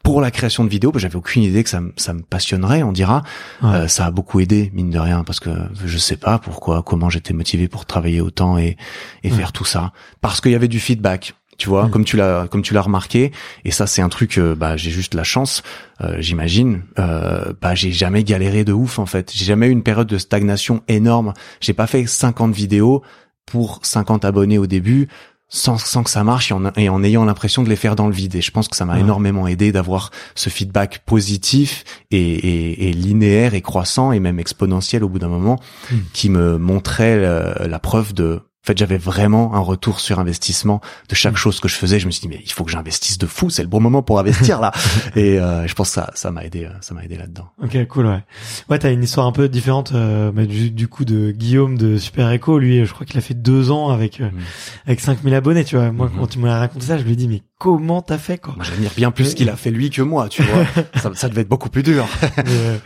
pour 0.05 0.21
la 0.21 0.31
création 0.31 0.63
de 0.65 0.69
vidéos, 0.69 0.93
bah, 0.93 1.01
j'avais 1.01 1.17
aucune 1.17 1.43
idée 1.43 1.65
que 1.65 1.71
ça, 1.71 1.81
me- 1.81 1.93
ça 1.97 2.13
me 2.15 2.23
passionnerait, 2.23 2.85
on 2.85 2.93
dira. 2.93 3.23
Ouais. 3.63 3.69
Euh, 3.71 3.89
ça 3.89 4.07
a 4.07 4.11
beaucoup 4.13 4.39
aidé, 4.39 4.71
mine 4.75 4.91
de 4.91 4.99
rien, 5.01 5.25
parce 5.25 5.41
que 5.41 5.51
je 5.85 5.99
sais 5.99 6.17
pas 6.19 6.39
pourquoi, 6.39 6.83
comment 6.85 7.11
j'étais 7.11 7.33
motivé 7.35 7.67
pour 7.67 7.87
travailler 7.87 8.21
autant 8.21 8.57
et, 8.59 8.77
et 9.25 9.31
Ouais. 9.33 9.37
faire 9.37 9.51
tout 9.53 9.65
ça. 9.65 9.93
Parce 10.21 10.41
qu'il 10.41 10.53
y 10.53 10.55
avait 10.55 10.69
du 10.69 10.79
feedback, 10.79 11.35
tu 11.57 11.69
vois, 11.71 11.87
Mm. 11.87 11.91
comme 11.91 12.05
tu 12.05 12.17
l'as, 12.19 12.47
comme 12.49 12.61
tu 12.63 12.75
l'as 12.75 12.83
remarqué. 12.83 13.33
Et 13.65 13.71
ça, 13.71 13.87
c'est 13.87 14.03
un 14.03 14.09
truc, 14.11 14.37
euh, 14.39 14.55
bah, 14.55 14.77
j'ai 14.77 14.91
juste 14.91 15.15
la 15.15 15.25
chance, 15.25 15.63
euh, 16.03 16.17
j'imagine. 16.19 16.83
Euh, 16.99 17.55
bah, 17.63 17.75
j'ai 17.75 17.91
jamais 17.93 18.25
galéré 18.25 18.63
de 18.65 18.73
ouf, 18.75 18.99
en 18.99 19.07
fait. 19.07 19.33
J'ai 19.35 19.47
jamais 19.47 19.69
eu 19.69 19.71
une 19.71 19.83
période 19.83 20.07
de 20.09 20.19
stagnation 20.19 20.83
énorme. 20.87 21.33
J'ai 21.63 21.73
pas 21.73 21.87
fait 21.87 22.07
50 22.07 22.53
vidéos 22.55 23.03
pour 23.47 23.81
50 23.83 24.25
abonnés 24.27 24.59
au 24.59 24.67
début 24.67 25.09
sans, 25.55 25.79
sans 25.79 26.03
que 26.03 26.11
ça 26.11 26.25
marche 26.25 26.51
et 26.51 26.55
en, 26.55 26.65
et 26.77 26.89
en 26.89 27.03
ayant 27.05 27.25
l'impression 27.25 27.63
de 27.63 27.69
les 27.69 27.77
faire 27.77 27.95
dans 27.97 28.09
le 28.09 28.13
vide. 28.13 28.35
Et 28.35 28.43
je 28.43 28.51
pense 28.51 28.67
que 28.69 28.77
ça 28.77 28.85
m'a 28.85 28.95
Ouais. 28.95 29.01
énormément 29.01 29.47
aidé 29.47 29.71
d'avoir 29.73 30.11
ce 30.35 30.51
feedback 30.51 31.03
positif 31.07 31.85
et, 32.11 32.19
et, 32.19 32.89
et 32.89 32.93
linéaire 32.93 33.55
et 33.55 33.61
croissant 33.63 34.11
et 34.13 34.21
même 34.21 34.39
exponentiel 34.41 35.05
au 35.05 35.09
bout 35.09 35.19
d'un 35.21 35.29
moment 35.29 35.61
Mm. 35.91 35.95
qui 36.13 36.29
me 36.31 36.59
montrait 36.59 37.19
euh, 37.19 37.55
la 37.69 37.79
preuve 37.79 38.15
de... 38.15 38.41
En 38.65 38.67
fait, 38.69 38.79
j'avais 38.79 38.97
vraiment 38.97 39.55
un 39.55 39.59
retour 39.59 40.01
sur 40.01 40.19
investissement 40.21 40.81
de 41.11 41.15
chaque 41.15 41.35
Mm. 41.35 41.37
chose 41.37 41.61
que 41.61 41.69
je 41.69 41.75
faisais. 41.75 41.99
Je 41.99 42.07
me 42.07 42.11
suis 42.11 42.23
dit, 42.23 42.29
mais 42.29 42.41
il 42.43 42.51
faut 42.51 42.65
que 42.65 42.71
j'investisse 42.71 43.19
de 43.19 43.27
fou. 43.27 43.51
C'est 43.51 43.61
le 43.61 43.69
bon 43.69 43.79
moment 43.79 44.03
pour 44.03 44.19
investir 44.19 44.59
là. 44.59 44.73
et 45.17 45.39
euh, 45.39 45.67
je 45.67 45.75
pense 45.75 45.89
que 45.91 45.95
ça, 45.97 46.11
ça 46.15 46.31
m'a 46.31 46.45
aidé, 46.47 46.65
euh, 46.65 46.71
ça 46.81 46.95
m'a 46.95 47.05
aidé 47.05 47.19
là-dedans. 47.19 47.47
Ok, 47.62 47.77
cool, 47.89 48.07
ouais. 48.07 48.25
Ouais, 48.71 48.79
t'as 48.79 48.91
une 48.91 49.03
histoire 49.03 49.27
un 49.27 49.33
peu 49.33 49.51
différente 49.51 49.93
euh, 49.95 50.33
du, 50.47 50.71
du 50.71 50.89
coup 50.89 51.05
de 51.05 51.31
Guillaume 51.31 51.77
de 51.77 51.99
Super 51.99 52.31
Echo. 52.31 52.59
Lui, 52.59 52.87
je 52.87 52.93
crois 52.95 53.05
qu'il 53.05 53.19
a 53.19 53.21
fait 53.21 53.35
deux 53.35 53.71
ans 53.71 53.91
avec 53.91 54.23
euh, 54.23 54.31
Mm. 54.31 54.39
avec 54.87 55.01
5000 55.01 55.35
abonnés, 55.35 55.65
tu 55.67 55.77
vois. 55.77 55.93
Moi, 55.93 56.07
Mhm. 56.11 56.21
quand 56.21 56.27
tu 56.29 56.39
m'as 56.39 56.59
raconté 56.59 56.87
ça, 56.87 56.97
je 56.97 57.03
lui 57.05 57.12
ai 57.12 57.17
dit, 57.17 57.29
mais 57.29 57.43
comment 57.59 58.01
t'as 58.01 58.17
fait, 58.17 58.39
quoi? 58.39 58.55
Moi, 58.57 58.65
j'admire 58.65 58.93
bien 58.97 59.11
plus 59.11 59.27
ce 59.27 59.35
qu'il 59.35 59.51
a 59.51 59.57
fait 59.57 59.71
lui 59.73 59.91
que 59.91 60.01
moi, 60.01 60.31
tu 60.31 60.43
vois. 60.43 60.65
ça, 61.03 61.11
ça 61.15 61.29
devait 61.29 61.43
être 61.43 61.49
beaucoup 61.51 61.69
plus 61.69 61.83
dur. 61.83 62.07
mais, 62.39 62.43
euh, 62.49 62.77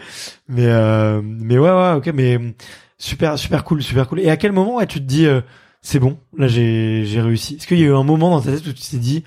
mais, 0.48 0.66
euh, 0.66 1.20
mais 1.22 1.56
ouais, 1.56 1.70
ouais, 1.70 1.92
ok, 1.98 2.10
mais 2.12 2.36
euh, 2.36 2.50
super, 2.98 3.38
super 3.38 3.62
cool, 3.62 3.80
super 3.80 4.08
cool. 4.08 4.18
Et 4.18 4.28
à 4.28 4.36
quel 4.36 4.50
moment, 4.50 4.76
ouais, 4.78 4.86
tu 4.88 4.98
te 4.98 5.04
dis, 5.04 5.26
c'est 5.88 5.98
bon, 6.00 6.18
là, 6.36 6.48
j'ai 6.48 7.04
j'ai 7.06 7.20
réussi 7.22 7.54
Est-ce 7.56 7.66
qu'il 7.66 7.78
y 7.78 7.82
a 7.82 7.86
eu 7.86 7.94
un 7.94 8.02
moment 8.04 8.28
dans 8.30 8.40
ta 8.42 8.52
tête 8.52 8.66
où 8.66 8.72
tu 8.72 8.82
t'es 8.90 8.98
dit, 8.98 9.24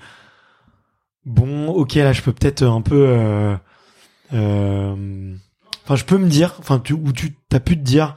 bon, 1.24 1.68
ok, 1.68 1.94
là, 1.96 2.12
je 2.12 2.22
peux 2.22 2.32
peut-être 2.32 2.62
un 2.62 2.82
peu... 2.82 3.04
euh, 3.08 3.56
euh, 4.32 5.34
Enfin, 5.84 5.96
je 5.96 6.04
peux 6.04 6.16
me 6.18 6.28
dire, 6.28 6.54
enfin, 6.60 6.78
tu, 6.78 6.92
où 6.92 7.12
tu 7.12 7.34
t'as 7.48 7.58
pu 7.58 7.76
te 7.76 7.82
dire, 7.82 8.14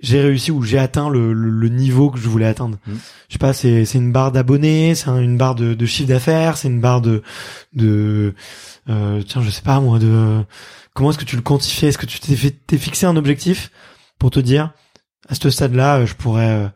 j'ai 0.00 0.20
réussi 0.20 0.50
ou 0.50 0.62
j'ai 0.62 0.76
atteint 0.78 1.08
le, 1.08 1.32
le, 1.32 1.48
le 1.48 1.68
niveau 1.70 2.10
que 2.10 2.18
je 2.18 2.28
voulais 2.28 2.44
atteindre. 2.44 2.76
Mm. 2.86 2.92
Je 3.28 3.32
sais 3.32 3.38
pas, 3.38 3.54
c'est 3.54 3.86
c'est 3.86 3.96
une 3.96 4.12
barre 4.12 4.30
d'abonnés, 4.30 4.94
c'est 4.94 5.08
un- 5.08 5.18
une 5.20 5.38
barre 5.38 5.54
de, 5.54 5.72
de 5.72 5.86
chiffre 5.86 6.08
d'affaires, 6.10 6.58
c'est 6.58 6.68
une 6.68 6.82
barre 6.82 7.00
de 7.00 7.22
de 7.72 8.34
euh, 8.90 9.22
tiens, 9.22 9.40
je 9.40 9.48
sais 9.48 9.62
pas 9.62 9.80
moi 9.80 9.98
de 9.98 10.44
comment 10.92 11.08
est-ce 11.10 11.18
que 11.18 11.24
tu 11.24 11.36
le 11.36 11.42
quantifies 11.42 11.86
Est-ce 11.86 11.96
que 11.98 12.04
tu 12.06 12.20
t'es 12.20 12.36
fait 12.36 12.50
t'es 12.66 12.76
fixé 12.76 13.06
un 13.06 13.16
objectif 13.16 13.70
pour 14.18 14.30
te 14.30 14.38
dire 14.40 14.72
à 15.30 15.34
ce 15.34 15.48
stade-là, 15.48 16.04
je 16.04 16.12
pourrais 16.12 16.50
euh, 16.50 16.68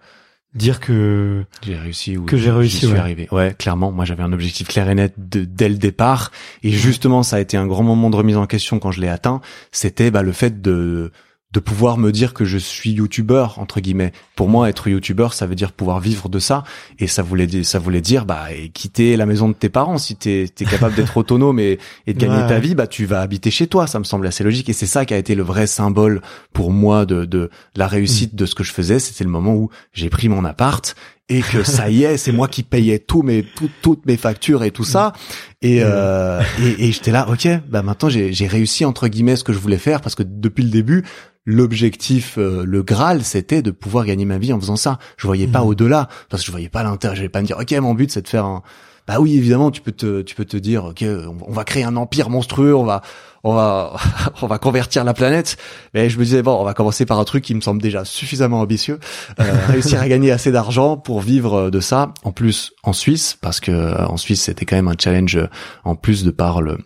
dire 0.55 0.81
que 0.81 1.45
J'ai 1.63 1.77
réussi 1.77 2.17
ou 2.17 2.25
Que 2.25 2.37
j'ai 2.37 2.51
réussi, 2.51 2.79
suis 2.79 2.87
ouais. 2.89 2.99
arrivé. 2.99 3.29
Ouais, 3.31 3.55
clairement, 3.59 3.91
moi 3.93 4.05
j'avais 4.05 4.23
un 4.23 4.33
objectif 4.33 4.69
clair 4.69 4.89
et 4.91 4.95
net 4.95 5.15
de, 5.17 5.45
dès 5.45 5.69
le 5.69 5.77
départ 5.77 6.31
et 6.63 6.71
justement 6.71 7.23
ça 7.23 7.37
a 7.37 7.41
été 7.41 7.57
un 7.57 7.67
grand 7.67 7.83
moment 7.83 8.11
de 8.11 8.17
remise 8.17 8.37
en 8.37 8.47
question 8.47 8.79
quand 8.79 8.93
je 8.93 9.01
l'ai 9.01 9.09
atteint, 9.09 9.41
c'était 9.71 10.11
bah, 10.11 10.23
le 10.23 10.33
fait 10.33 10.61
de 10.61 11.11
de 11.53 11.61
pouvoir 11.61 11.99
me 11.99 12.13
dire 12.13 12.33
que 12.35 12.45
je 12.45 12.57
suis 12.59 12.93
youtubeur 12.93 13.59
entre 13.59 13.81
guillemets. 13.81 14.13
Pour 14.37 14.49
moi 14.49 14.69
être 14.71 14.89
youtubeur, 14.89 15.35
ça 15.35 15.47
veut 15.47 15.55
dire 15.55 15.73
pouvoir 15.73 16.01
vivre 16.01 16.29
de 16.29 16.39
ça. 16.39 16.65
Et 16.99 17.07
ça 17.07 17.23
voulait 17.23 17.47
dire 17.47 17.65
ça 17.67 17.79
voulait 17.79 18.01
dire 18.01 18.25
bah 18.25 18.47
et 18.57 18.71
quitter 18.71 19.17
la 19.17 19.27
maison 19.27 19.49
de 19.49 19.55
tes 19.55 19.69
parents 19.69 19.99
si 19.99 20.17
t'es 20.17 20.45
es 20.59 20.65
capable 20.65 20.95
d'être 20.95 21.17
autonome 21.17 21.59
et, 21.61 21.79
et 22.07 22.15
de 22.15 22.19
gagner 22.19 22.43
Ouais. 22.43 22.49
ta 22.49 22.59
vie, 22.59 22.75
bah 22.75 22.87
tu 22.87 23.05
vas 23.05 23.21
habiter 23.21 23.51
chez 23.51 23.67
toi, 23.67 23.87
ça 23.87 23.99
me 23.99 24.05
semble 24.05 24.27
assez 24.27 24.43
logique. 24.45 24.69
Et 24.69 24.73
c'est 24.73 24.87
ça 24.87 25.05
qui 25.05 25.13
a 25.15 25.19
été 25.19 25.35
le 25.35 25.43
vrai 25.43 25.67
symbole 25.67 26.23
pour 26.55 26.73
moi 26.73 27.05
de 27.07 27.25
de 27.27 27.51
la 27.77 27.87
réussite 27.87 28.35
de 28.35 28.47
ce 28.47 28.55
que 28.55 28.65
je 28.65 28.73
faisais, 28.73 28.99
c'était 28.99 29.25
le 29.25 29.31
moment 29.31 29.55
où 29.55 29.69
j'ai 29.93 30.09
pris 30.09 30.29
mon 30.31 30.45
appart 30.45 30.95
et 31.29 31.41
que 31.43 31.63
ça 31.65 31.91
y 31.91 32.05
est, 32.05 32.17
c'est 32.17 32.33
moi 32.33 32.49
qui 32.49 32.63
payais 32.63 32.99
tous 32.99 33.23
mes 33.23 33.43
tout- 33.43 33.71
toutes 33.83 34.07
mes 34.07 34.17
factures 34.17 34.65
et 34.65 34.71
tout 34.71 34.85
ça. 34.85 35.13
Et 35.61 35.81
euh, 35.83 36.41
et, 36.63 36.89
et 36.89 36.93
j'étais 36.93 37.13
là, 37.13 37.29
ok, 37.31 37.47
bah 37.69 37.83
maintenant 37.83 38.09
j'ai 38.09 38.47
réussi 38.47 38.85
entre 38.87 39.09
guillemets 39.09 39.37
ce 39.37 39.45
que 39.45 39.53
je 39.53 39.59
voulais 39.59 39.79
faire 39.79 40.01
parce 40.01 40.15
que 40.15 40.23
depuis 40.25 40.65
le 40.65 40.71
début 40.71 41.05
l'objectif, 41.45 42.37
euh, 42.39 42.65
le 42.67 42.83
graal, 42.83 43.23
c'était 43.23 43.63
de 43.63 43.71
pouvoir 43.71 44.05
gagner 44.05 44.25
ma 44.25 44.39
vie 44.39 44.53
en 44.53 44.61
faisant 44.61 44.77
ça. 44.77 44.99
Je 45.17 45.27
voyais 45.27 45.47
pas 45.47 45.61
Mhm. 45.61 45.67
au-delà 45.69 46.09
parce 46.29 46.43
que 46.43 46.47
je 46.47 46.53
voyais 46.53 46.69
pas 46.69 46.83
l'intérêt. 46.83 47.17
Je 47.17 47.23
vais 47.23 47.29
pas 47.29 47.41
me 47.41 47.47
dire, 47.47 47.59
ok, 47.61 47.73
mon 47.81 47.95
but 47.95 48.11
c'est 48.11 48.23
de 48.23 48.29
faire 48.29 48.45
un. 48.45 48.63
Bah 49.09 49.17
oui, 49.19 49.37
évidemment, 49.37 49.73
tu 49.73 49.81
peux 49.81 49.91
te, 49.91 50.23
tu 50.23 50.37
peux 50.37 50.45
te 50.45 50.57
dire, 50.57 50.85
ok, 50.85 51.05
on, 51.05 51.37
on 51.49 51.53
va 51.53 51.65
créer 51.65 51.83
un 51.83 51.97
empire 51.97 52.31
monstrueux, 52.31 52.73
on 52.77 52.85
va, 52.85 53.03
on 53.43 53.53
va, 53.53 53.97
on 54.43 54.47
va 54.47 54.59
convertir 54.59 55.03
la 55.03 55.13
planète. 55.13 55.57
Mais 55.93 56.09
je 56.09 56.17
me 56.21 56.25
disais 56.25 56.41
bon, 56.43 56.53
on 56.61 56.63
va 56.65 56.73
commencer 56.73 57.05
par 57.05 57.19
un 57.19 57.25
truc 57.25 57.43
qui 57.43 57.57
me 57.57 57.61
semble 57.61 57.83
déjà 57.83 58.05
suffisamment 58.05 58.61
ambitieux, 58.61 59.01
euh, 59.41 59.45
réussir 59.67 60.01
à 60.01 60.07
gagner 60.07 60.31
assez 60.31 60.53
d'argent 60.53 60.97
pour 60.97 61.21
vivre 61.21 61.69
de 61.71 61.81
ça. 61.81 62.15
En 62.23 62.31
plus, 62.31 62.73
en 62.85 62.93
Suisse, 62.93 63.37
parce 63.41 63.59
que 63.59 63.73
euh, 63.73 64.07
en 64.07 64.17
Suisse, 64.17 64.43
c'était 64.43 64.65
quand 64.67 64.77
même 64.77 64.87
un 64.89 64.95
challenge 64.97 65.35
euh, 65.37 65.49
en 65.83 65.97
plus 65.97 66.23
de 66.23 66.31
par 66.31 66.63
le 66.63 66.79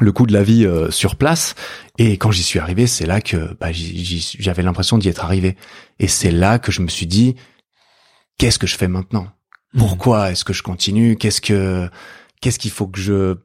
le 0.00 0.12
coût 0.12 0.26
de 0.26 0.32
la 0.32 0.42
vie 0.42 0.64
euh, 0.64 0.90
sur 0.90 1.16
place. 1.16 1.54
Et 1.98 2.16
quand 2.16 2.30
j'y 2.30 2.42
suis 2.42 2.58
arrivé, 2.58 2.86
c'est 2.86 3.06
là 3.06 3.20
que 3.20 3.54
bah, 3.60 3.68
j'avais 3.72 4.62
l'impression 4.62 4.98
d'y 4.98 5.08
être 5.08 5.24
arrivé. 5.24 5.56
Et 5.98 6.08
c'est 6.08 6.30
là 6.30 6.58
que 6.58 6.72
je 6.72 6.82
me 6.82 6.88
suis 6.88 7.06
dit, 7.06 7.36
qu'est-ce 8.38 8.58
que 8.58 8.66
je 8.66 8.76
fais 8.76 8.88
maintenant? 8.88 9.28
Mmh. 9.74 9.78
Pourquoi 9.78 10.30
est-ce 10.30 10.44
que 10.44 10.52
je 10.52 10.62
continue? 10.62 11.16
Qu'est-ce 11.16 11.40
que 11.40 11.88
qu'est-ce 12.40 12.58
qu'il 12.58 12.70
faut 12.70 12.86
que 12.86 13.00
je 13.00 13.36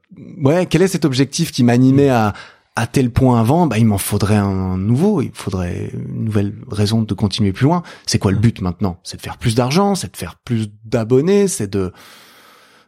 ouais 0.43 0.67
quel 0.67 0.83
est 0.83 0.87
cet 0.87 1.03
objectif 1.03 1.51
qui 1.51 1.63
m'animait 1.63 2.09
à 2.09 2.33
à 2.75 2.87
tel 2.87 3.11
point 3.11 3.39
avant? 3.39 3.67
Bah 3.67 3.77
il 3.77 3.85
m'en 3.85 3.97
faudrait 3.97 4.37
un 4.37 4.77
nouveau. 4.77 5.21
Il 5.21 5.31
faudrait 5.33 5.91
une 5.93 6.25
nouvelle 6.25 6.55
raison 6.71 7.01
de 7.01 7.13
continuer 7.13 7.51
plus 7.51 7.65
loin. 7.65 7.83
C'est 8.05 8.19
quoi 8.19 8.31
le 8.31 8.37
but 8.37 8.61
maintenant? 8.61 8.99
C'est 9.03 9.17
de 9.17 9.21
faire 9.21 9.37
plus 9.37 9.55
d'argent 9.55 9.95
c'est 9.95 10.13
de 10.13 10.17
faire 10.17 10.35
plus 10.45 10.71
d'abonnés 10.85 11.47
c'est 11.49 11.67
de 11.67 11.91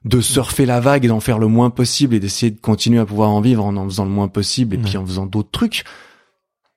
de 0.05 0.21
surfer 0.21 0.65
la 0.65 0.79
vague 0.79 1.03
et 1.03 1.07
d'en 1.07 1.19
faire 1.19 1.39
le 1.39 1.47
moins 1.47 1.71
possible 1.71 2.15
et 2.15 2.19
d'essayer 2.19 2.51
de 2.51 2.59
continuer 2.59 2.99
à 2.99 3.05
pouvoir 3.05 3.31
en 3.31 3.41
vivre 3.41 3.65
en 3.65 3.75
en 3.75 3.85
faisant 3.85 4.05
le 4.05 4.11
moins 4.11 4.27
possible 4.27 4.75
et 4.75 4.77
puis 4.77 4.97
en 4.97 5.05
faisant 5.05 5.25
d'autres 5.25 5.51
trucs. 5.51 5.83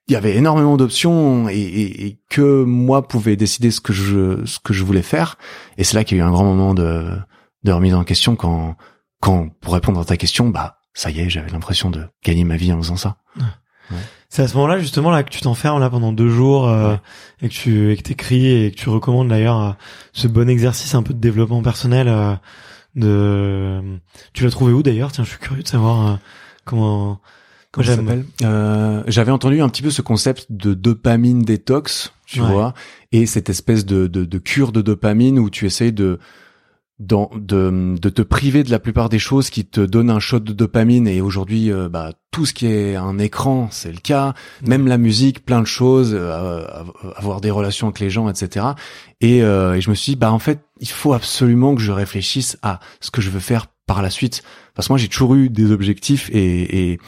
Il 0.09 0.15
y 0.15 0.17
avait 0.17 0.35
énormément 0.37 0.79
d'options 0.79 1.51
et, 1.51 1.59
et, 1.59 2.19
que 2.31 2.65
moi 2.65 3.07
pouvais 3.07 3.37
décider 3.37 3.71
ce 3.71 3.83
que 3.83 3.93
je 3.93 4.45
ce 4.47 4.59
que 4.59 4.73
je 4.73 4.83
voulais 4.83 5.03
faire. 5.03 5.37
Et 5.77 5.85
c'est 5.85 5.95
là 5.95 6.05
qu'il 6.05 6.17
y 6.17 6.21
a 6.21 6.25
eu 6.25 6.27
un 6.27 6.31
grand 6.31 6.45
moment 6.45 6.73
de 6.73 7.11
de 7.65 7.73
remise 7.73 7.95
en 7.95 8.05
question 8.05 8.35
quand 8.35 8.77
quand 9.21 9.51
pour 9.61 9.75
répondre 9.75 10.01
à 10.01 10.05
ta 10.07 10.17
question 10.17 10.49
bah 10.49 10.79
ça 10.95 11.11
y 11.11 11.21
est 11.21 11.29
j'avais 11.29 11.51
l'impression 11.51 11.91
de 11.91 12.07
gagner 12.25 12.45
ma 12.45 12.57
vie 12.57 12.73
en 12.73 12.79
faisant 12.79 12.97
ça. 12.97 13.19
C'est 14.31 14.43
à 14.43 14.49
ce 14.49 14.55
moment-là 14.55 14.79
justement 14.79 15.11
là 15.11 15.23
que 15.23 15.31
tu 15.31 15.41
t'enfermes 15.41 15.81
là 15.81 15.89
pendant 15.89 16.13
deux 16.13 16.29
jours 16.29 16.69
euh, 16.69 16.97
et 17.41 17.49
que 17.49 17.55
tu 17.55 17.93
et 17.93 17.97
que 17.97 18.03
t'écris 18.03 18.65
et 18.65 18.71
que 18.71 18.77
tu 18.77 18.89
recommandes 18.91 19.29
d'ailleurs 19.29 19.63
euh, 19.63 19.73
ce 20.13 20.29
bon 20.29 20.49
exercice 20.49 20.95
un 20.95 21.03
peu 21.03 21.15
de 21.15 21.19
développement 21.19 21.63
personnel 21.63 22.09
euh, 22.09 22.35
de 22.95 23.81
tu 24.33 24.45
l'as 24.45 24.51
trouvé 24.51 24.73
où 24.73 24.83
d'ailleurs? 24.83 25.13
Tiens 25.13 25.25
je 25.25 25.31
suis 25.31 25.39
curieux 25.39 25.63
de 25.63 25.69
savoir 25.69 26.19
comment 26.65 27.21
euh, 28.43 29.03
J'avais 29.07 29.31
entendu 29.31 29.61
un 29.61 29.69
petit 29.69 29.83
peu 29.83 29.91
ce 29.91 30.03
concept 30.03 30.47
de 30.51 30.75
dopamine 30.75 31.43
détox, 31.43 32.13
tu 32.27 32.41
vois, 32.41 32.75
et 33.13 33.27
cette 33.27 33.51
espèce 33.51 33.85
de, 33.85 34.07
de, 34.07 34.25
de, 34.25 34.39
cure 34.39 34.73
de 34.73 34.83
dopamine 34.83 35.39
où 35.39 35.51
tu 35.51 35.67
essayes 35.67 35.93
de, 35.93 36.19
de, 36.99 37.97
de 37.97 38.09
te 38.09 38.23
priver 38.23 38.65
de 38.65 38.71
la 38.71 38.79
plupart 38.79 39.09
des 39.09 39.19
choses 39.19 39.51
qui 39.51 39.65
te 39.65 39.81
donnent 39.81 40.11
un 40.11 40.19
shot 40.19 40.41
de 40.41 40.53
dopamine. 40.53 41.07
Et 41.07 41.21
aujourd'hui, 41.21 41.71
euh, 41.71 41.89
bah, 41.89 42.13
tout 42.33 42.45
ce 42.45 42.53
qui 42.53 42.67
est 42.67 42.97
un 42.97 43.19
écran, 43.19 43.69
c'est 43.71 43.93
le 43.93 43.99
cas. 43.99 44.35
Même 44.67 44.89
la 44.89 44.99
musique, 44.99 45.45
plein 45.45 45.61
de 45.61 45.67
choses, 45.67 46.13
euh, 46.15 46.65
avoir 47.17 47.41
des 47.41 47.51
relations 47.51 47.89
avec 47.89 48.01
les 48.01 48.11
gens, 48.11 48.29
etc. 48.29 48.67
Et, 49.21 49.43
euh, 49.43 49.75
et 49.75 49.81
je 49.81 49.91
me 49.91 49.95
suis 49.95 50.13
dit, 50.13 50.17
bah 50.17 50.33
en 50.33 50.39
fait, 50.39 50.61
il 50.81 50.89
faut 50.89 51.13
absolument 51.13 51.75
que 51.75 51.81
je 51.81 51.93
réfléchisse 51.93 52.59
à 52.63 52.81
ce 53.01 53.11
que 53.11 53.21
je 53.21 53.31
veux 53.31 53.41
faire 53.41 53.67
par 53.87 54.03
la 54.03 54.11
suite. 54.11 54.43
Parce 54.75 54.89
que 54.89 54.93
moi, 54.93 54.99
j'ai 54.99 55.09
toujours 55.09 55.35
eu 55.35 55.49
des 55.49 55.71
objectifs 55.71 56.31
et, 56.33 56.93
et 56.93 56.99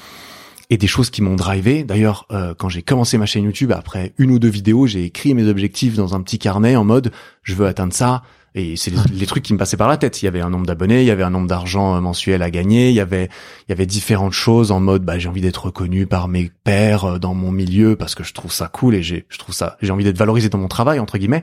et 0.71 0.79
des 0.79 0.87
choses 0.87 1.11
qui 1.11 1.21
m'ont 1.21 1.35
drivé. 1.35 1.83
D'ailleurs, 1.83 2.27
euh, 2.31 2.55
quand 2.57 2.69
j'ai 2.69 2.83
commencé 2.83 3.19
ma 3.19 3.27
chaîne 3.27 3.45
YouTube, 3.45 3.73
après 3.73 4.15
une 4.19 4.31
ou 4.31 4.39
deux 4.39 4.49
vidéos, 4.49 4.87
j'ai 4.87 5.05
écrit 5.05 5.35
mes 5.35 5.49
objectifs 5.49 5.97
dans 5.97 6.15
un 6.15 6.23
petit 6.23 6.39
carnet 6.39 6.77
en 6.77 6.85
mode 6.85 7.11
je 7.43 7.55
veux 7.55 7.67
atteindre 7.67 7.93
ça. 7.93 8.23
Et 8.55 8.77
c'est 8.77 8.93
les, 9.13 9.27
trucs 9.27 9.45
qui 9.45 9.53
me 9.53 9.59
passaient 9.59 9.77
par 9.77 9.89
la 9.89 9.97
tête. 9.97 10.23
Il 10.23 10.25
y 10.25 10.29
avait 10.29 10.41
un 10.41 10.51
nombre 10.51 10.67
d'abonnés, 10.67 11.03
il 11.03 11.07
y 11.07 11.13
avait 11.13 11.23
un 11.23 11.31
nombre 11.31 11.47
d'argent 11.47 11.97
euh, 11.97 12.01
mensuel 12.01 12.43
à 12.43 12.51
gagner, 12.51 12.89
il 12.89 12.95
y 12.95 13.01
avait 13.01 13.29
il 13.69 13.71
y 13.71 13.73
avait 13.73 13.87
différentes 13.87 14.33
choses 14.33 14.73
en 14.73 14.81
mode 14.81 15.05
bah 15.05 15.19
j'ai 15.19 15.29
envie 15.29 15.41
d'être 15.41 15.67
reconnu 15.67 16.07
par 16.07 16.27
mes 16.27 16.51
pairs 16.65 17.05
euh, 17.05 17.19
dans 17.19 17.35
mon 17.35 17.53
milieu 17.53 17.95
parce 17.95 18.15
que 18.17 18.25
je 18.25 18.33
trouve 18.33 18.53
ça 18.53 18.67
cool 18.69 18.97
et 18.97 19.03
j'ai 19.03 19.27
je 19.29 19.39
trouve 19.39 19.55
ça 19.55 19.77
j'ai 19.83 19.93
envie 19.93 20.03
d'être 20.03 20.19
valorisé 20.19 20.49
dans 20.49 20.59
mon 20.59 20.69
travail 20.69 20.99
entre 20.99 21.19
guillemets. 21.19 21.43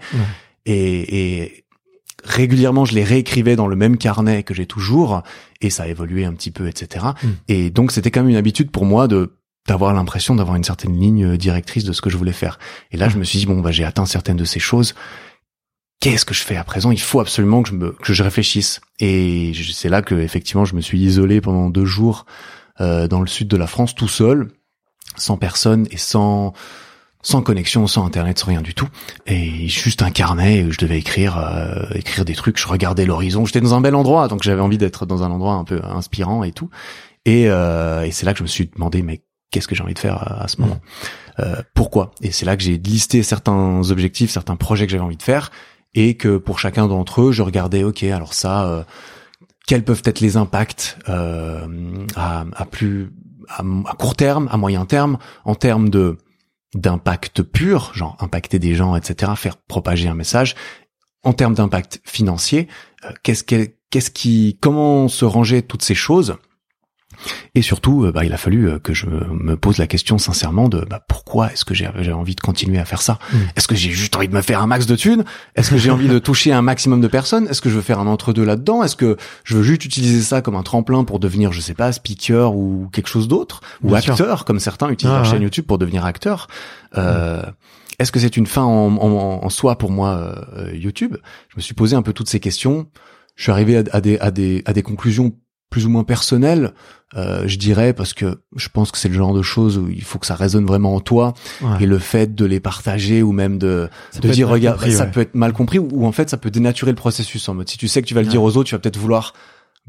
Et, 0.66 1.44
et 1.44 1.66
régulièrement 2.28 2.86
je 2.86 2.94
les 2.94 3.04
réécrivais 3.04 3.56
dans 3.56 3.68
le 3.68 3.76
même 3.76 3.98
carnet 3.98 4.44
que 4.44 4.54
j'ai 4.54 4.66
toujours 4.66 5.24
et 5.62 5.70
ça 5.70 5.84
a 5.84 5.88
évolué 5.88 6.26
un 6.26 6.34
petit 6.34 6.52
peu 6.52 6.68
etc 6.68 7.06
hmm. 7.24 7.28
et 7.48 7.70
donc 7.70 7.92
c'était 7.92 8.12
quand 8.12 8.22
même 8.22 8.30
une 8.30 8.36
habitude 8.36 8.72
pour 8.72 8.86
moi 8.86 9.08
de 9.08 9.34
d'avoir 9.68 9.94
l'impression 9.94 10.34
d'avoir 10.34 10.56
une 10.56 10.64
certaine 10.64 10.98
ligne 10.98 11.38
directrice 11.38 11.84
de 11.84 11.92
ce 11.92 12.02
que 12.02 12.10
je 12.10 12.18
voulais 12.18 12.32
faire. 12.32 12.58
Et 12.92 12.98
là 12.98 13.10
je 13.10 13.18
me 13.18 13.24
suis 13.24 13.40
dit 13.40 13.46
bon 13.46 13.60
bah 13.60 13.72
j'ai 13.72 13.84
atteint 13.84 14.06
certaines 14.06 14.38
de 14.38 14.46
ces 14.46 14.60
choses. 14.60 14.96
Qu'est-ce 16.00 16.26
que 16.26 16.34
je 16.34 16.44
fais 16.44 16.56
à 16.56 16.64
présent? 16.64 16.92
Il 16.92 17.02
faut 17.02 17.20
absolument 17.20 17.64
que 17.64 17.70
je 17.70 17.74
me 17.74 17.92
que 17.92 18.14
je 18.14 18.24
réfléchisse. 18.24 18.80
Et 19.00 19.52
c'est 19.74 19.90
là 19.90 20.02
que 20.02 20.16
effectivement 20.16 20.64
je 20.64 20.76
me 20.76 20.82
suis 20.82 21.00
isolé 21.00 21.42
pendant 21.42 21.70
deux 21.70 21.86
jours 21.86 22.26
euh, 22.80 23.08
dans 23.08 23.20
le 23.20 23.28
sud 23.28 23.48
de 23.48 23.58
la 23.58 23.68
France 23.68 23.94
tout 23.94 24.08
seul 24.08 24.48
sans 25.18 25.38
personne 25.38 25.88
et 25.92 25.98
sans 25.98 26.54
sans 27.24 27.42
connexion, 27.42 27.88
sans 27.88 28.06
internet, 28.06 28.40
sans 28.40 28.48
rien 28.48 28.62
du 28.62 28.74
tout, 28.74 28.88
et 29.26 29.57
juste 29.68 30.02
un 30.02 30.12
carnet 30.12 30.64
où 30.64 30.72
je 30.72 30.78
devais 30.78 30.98
écrire, 30.98 31.38
euh, 31.38 31.86
écrire 31.96 32.26
des 32.26 32.36
trucs. 32.36 32.58
Je 32.58 32.68
regardais 32.68 33.06
l'horizon. 33.06 33.46
J'étais 33.46 33.62
dans 33.62 33.74
un 33.74 33.82
bel 33.82 33.96
endroit, 33.96 34.28
donc 34.28 34.44
j'avais 34.44 34.62
envie 34.62 34.78
d'être 34.78 35.06
dans 35.06 35.24
un 35.24 35.32
endroit 35.32 35.54
un 35.54 35.64
peu 35.64 35.82
inspirant 35.84 36.44
et 36.44 36.52
tout. 36.52 36.70
Et, 37.26 37.50
euh, 37.50 38.04
et 38.04 38.12
c'est 38.12 38.26
là 38.26 38.34
que 38.34 38.40
je 38.40 38.44
me 38.44 38.48
suis 38.48 38.68
demandé, 38.68 39.02
mais 39.02 39.22
qu'est-ce 39.52 39.68
que 39.68 39.76
j'ai 39.76 39.84
envie 39.84 39.94
de 39.94 40.00
faire 40.00 40.42
à, 40.42 40.48
ce 40.48 40.62
moment? 40.62 40.80
Euh, 41.40 41.62
Pourquoi? 41.74 42.12
Et 42.22 42.32
c'est 42.32 42.46
là 42.46 42.56
que 42.56 42.64
j'ai 42.64 42.78
listé 42.78 43.24
certains 43.24 43.82
objectifs, 43.90 44.32
certains 44.32 44.56
projets 44.56 44.86
que 44.86 44.92
j'avais 44.92 45.04
envie 45.04 45.18
de 45.18 45.24
faire, 45.24 45.52
et 45.94 46.16
que 46.16 46.38
pour 46.38 46.60
chacun 46.60 46.88
d'entre 46.88 47.22
eux, 47.22 47.32
je 47.32 47.42
regardais, 47.42 47.84
ok, 47.84 48.04
alors 48.04 48.34
ça, 48.34 48.66
euh, 48.66 48.84
quels 49.68 49.84
peuvent 49.84 50.04
être 50.06 50.20
les 50.20 50.38
impacts 50.38 50.98
euh, 51.10 51.68
à, 52.16 52.46
à 52.56 52.66
plus 52.66 53.12
à, 53.50 53.62
à 53.62 53.94
court 53.96 54.16
terme, 54.16 54.48
à 54.52 54.58
moyen 54.58 54.86
terme, 54.86 55.18
en 55.46 55.56
termes 55.56 55.90
de 55.90 56.18
d'impact 56.80 57.42
pur, 57.42 57.92
genre 57.94 58.16
impacter 58.20 58.60
des 58.60 58.76
gens, 58.76 58.96
etc., 58.96 59.34
faire 59.36 59.58
propager 59.58 60.08
un 60.08 60.14
message. 60.14 60.56
En 61.24 61.34
termes 61.34 61.56
d'impact 61.56 62.00
financier, 62.04 62.68
euh, 63.06 63.12
qu'est-ce 63.24 63.44
qu'est-ce 63.44 64.12
qui, 64.12 64.58
comment 64.62 65.08
se 65.08 65.26
ranger 65.26 65.62
toutes 65.62 65.84
ces 65.84 65.96
choses 65.96 66.38
et 67.56 67.62
surtout, 67.62 68.06
euh, 68.06 68.12
bah, 68.12 68.26
il 68.26 68.34
a 68.34 68.38
fallu 68.38 68.70
euh, 68.70 68.80
que 68.80 68.94
je 68.94 69.08
me 69.08 69.58
pose 69.58 69.78
la 69.78 69.88
question 69.88 70.18
sincèrement 70.18 70.70
de 70.70 70.82
bah, 70.82 71.04
pourquoi 71.08 71.52
est-ce 71.52 71.66
que 71.66 71.74
j'ai 71.74 71.88
envie 72.12 72.36
de 72.36 72.42
continuer 72.42 72.80
à 72.80 72.86
faire 72.86 73.02
ça? 73.02 73.20
Mm. 73.32 73.38
Est-ce 73.56 73.68
que 73.68 73.76
j'ai 73.76 73.92
juste 73.92 74.16
envie 74.16 74.28
de 74.28 74.36
me 74.36 74.42
faire 74.42 74.62
un 74.62 74.68
max 74.68 74.86
de 74.86 74.96
thunes? 74.96 75.24
Est-ce 75.56 75.70
que 75.70 75.78
j'ai 75.78 75.92
envie 75.92 76.08
de 76.08 76.20
toucher 76.20 76.52
un 76.52 76.62
maximum 76.62 77.02
de 77.02 77.08
personnes? 77.08 77.48
Est-ce 77.48 77.62
que 77.62 77.70
je 77.70 77.76
veux 77.76 77.82
faire 77.82 78.00
un 78.00 78.08
entre-deux 78.08 78.46
là-dedans? 78.46 78.84
Est-ce 78.84 78.96
que 78.96 79.18
je 79.44 79.58
veux 79.58 79.64
juste 79.64 79.86
utiliser 79.86 80.22
ça 80.22 80.42
comme 80.42 80.56
un 80.56 80.64
tremplin 80.64 81.04
pour 81.04 81.20
devenir, 81.20 81.52
je 81.52 81.62
sais 81.62 81.74
pas, 81.74 81.92
speaker 81.92 82.56
ou 82.56 82.90
quelque 82.92 83.10
chose 83.10 83.28
d'autre? 83.28 83.62
Ou 83.84 83.96
acteur, 83.96 84.46
comme 84.46 84.60
certains 84.60 84.90
utilisent 84.90 85.16
leur 85.16 85.26
chaîne 85.26 85.42
YouTube 85.42 85.66
pour 85.66 85.78
devenir 85.78 86.06
acteur. 86.06 86.48
Euh, 86.98 87.42
mm. 87.42 87.54
Est-ce 88.00 88.12
que 88.12 88.20
c'est 88.20 88.38
une 88.38 88.46
fin 88.46 88.64
en, 88.64 88.96
en, 88.98 89.50
soi 89.50 89.78
pour 89.78 89.92
moi 89.92 90.36
YouTube? 90.72 91.18
Je 91.50 91.58
me 91.58 91.62
suis 91.62 91.74
posé 91.74 91.96
un 91.96 92.04
peu 92.04 92.14
toutes 92.14 92.30
ces 92.30 92.40
questions. 92.40 92.88
Je 93.36 93.44
suis 93.44 93.52
arrivé 93.52 93.84
à, 93.92 94.02
des, 94.02 94.20
à, 94.20 94.32
des, 94.32 94.62
à 94.66 94.74
des 94.74 94.84
conclusions 94.84 95.34
plus 95.70 95.86
ou 95.86 95.90
moins 95.90 96.04
personnel, 96.04 96.74
euh, 97.16 97.48
je 97.48 97.58
dirais, 97.58 97.94
parce 97.94 98.14
que 98.14 98.40
je 98.56 98.70
pense 98.70 98.92
que 98.92 98.98
c'est 98.98 99.10
le 99.10 99.14
genre 99.16 99.34
de 99.34 99.42
choses 99.42 99.78
où 99.78 99.90
il 99.90 100.04
faut 100.04 100.20
que 100.20 100.26
ça 100.26 100.36
résonne 100.36 100.66
vraiment 100.66 100.96
en 100.96 101.00
toi, 101.00 101.34
et 101.80 101.86
le 101.86 102.00
fait 102.00 102.36
de 102.36 102.46
les 102.46 102.60
partager 102.60 103.22
ou 103.22 103.32
même 103.32 103.58
de, 103.58 103.90
de 104.22 104.30
dire 104.30 104.48
regarde, 104.50 104.86
ça 104.90 105.06
peut 105.06 105.22
être 105.22 105.36
mal 105.36 105.54
compris 105.54 105.80
ou, 105.80 106.06
en 106.06 106.12
fait 106.12 106.30
ça 106.30 106.38
peut 106.38 106.52
dénaturer 106.52 106.92
le 106.92 106.98
processus 106.98 107.48
en 107.50 107.54
mode. 107.54 107.70
Si 107.70 107.78
tu 107.78 107.88
sais 107.88 108.02
que 108.02 108.08
tu 108.08 108.14
vas 108.14 108.22
le 108.22 108.28
dire 108.28 108.44
aux 108.44 108.56
autres, 108.58 108.70
tu 108.70 108.76
vas 108.76 108.80
peut-être 108.80 108.98
vouloir 108.98 109.34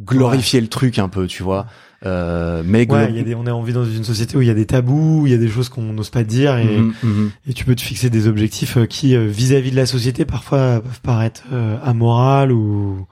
glorifier 0.00 0.60
le 0.60 0.68
truc 0.68 0.98
un 0.98 1.08
peu, 1.08 1.26
tu 1.26 1.42
vois. 1.42 1.66
Euh, 2.06 2.62
mais 2.64 2.88
ouais, 2.90 3.12
y 3.12 3.18
a 3.18 3.22
des, 3.24 3.34
on 3.34 3.44
est 3.44 3.50
envie 3.50 3.72
dans 3.72 3.84
une 3.84 4.04
société 4.04 4.36
où 4.36 4.42
il 4.42 4.46
y 4.46 4.50
a 4.50 4.54
des 4.54 4.66
tabous, 4.66 5.24
il 5.26 5.32
y 5.32 5.34
a 5.34 5.38
des 5.38 5.48
choses 5.48 5.68
qu'on 5.68 5.92
n'ose 5.92 6.10
pas 6.10 6.22
dire 6.22 6.56
et, 6.56 6.78
mhm, 6.78 6.94
mhm. 7.02 7.30
et 7.48 7.52
tu 7.52 7.64
peux 7.64 7.74
te 7.74 7.80
fixer 7.80 8.08
des 8.08 8.28
objectifs 8.28 8.76
euh, 8.76 8.86
qui 8.86 9.16
euh, 9.16 9.26
vis-à-vis 9.26 9.72
de 9.72 9.76
la 9.76 9.86
société 9.86 10.24
parfois 10.24 10.80
peuvent 10.80 11.00
paraître 11.02 11.42
euh, 11.52 11.76
amoral 11.82 12.52
ou 12.52 13.06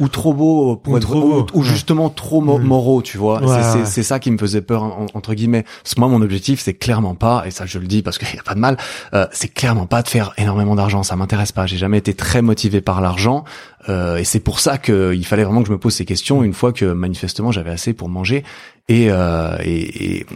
ou 0.00 0.08
trop 0.08 0.34
beau 0.34 0.76
pour 0.76 0.94
ou 0.94 0.96
être 0.96 1.08
trop 1.08 1.46
ou, 1.54 1.62
justement 1.62 2.10
trop 2.10 2.40
mm. 2.40 2.62
moraux, 2.62 3.02
tu 3.02 3.18
vois. 3.18 3.40
c'est 3.84 4.02
ça 4.02 4.18
qui 4.18 4.30
me 4.30 4.38
faisait 4.38 4.60
peur 4.60 4.82
entre 5.14 5.34
guillemets. 5.34 5.64
Parce 5.82 5.94
que 5.94 6.00
moi 6.00 6.08
mon 6.08 6.22
objectif 6.22 6.60
c'est 6.60 6.74
clairement 6.74 7.14
pas 7.14 7.44
et 7.46 7.50
ça 7.50 7.66
je 7.66 7.78
le 7.78 7.86
dis 7.86 8.02
parce 8.02 8.18
qu'il 8.18 8.34
y 8.34 8.38
a 8.38 8.42
pas 8.42 8.54
de 8.54 8.60
mal, 8.60 8.76
euh, 9.14 9.26
c'est 9.32 9.48
clairement 9.48 9.86
pas 9.86 10.02
de 10.02 10.08
faire 10.08 10.32
énormément 10.36 10.74
d'argent, 10.74 11.02
ça 11.02 11.16
m'intéresse 11.16 11.52
pas. 11.52 11.66
J'ai 11.66 11.78
jamais 11.78 11.98
été 11.98 12.14
très 12.14 12.42
motivé 12.42 12.80
par 12.80 13.00
l'argent 13.00 13.44
euh, 13.88 14.16
et 14.16 14.24
c'est 14.24 14.40
pour 14.40 14.60
ça 14.60 14.78
qu'il 14.78 15.24
fallait 15.24 15.44
vraiment 15.44 15.62
que 15.62 15.68
je 15.68 15.72
me 15.72 15.78
pose 15.78 15.94
ces 15.94 16.04
questions 16.04 16.42
une 16.42 16.54
fois 16.54 16.72
que 16.72 16.84
manifestement 16.86 17.52
j'avais 17.52 17.70
assez 17.70 17.92
pour 17.92 18.08
manger. 18.16 18.44
Et, 18.88 19.08
euh, 19.10 19.56
et, 19.64 20.20
et, 20.20 20.26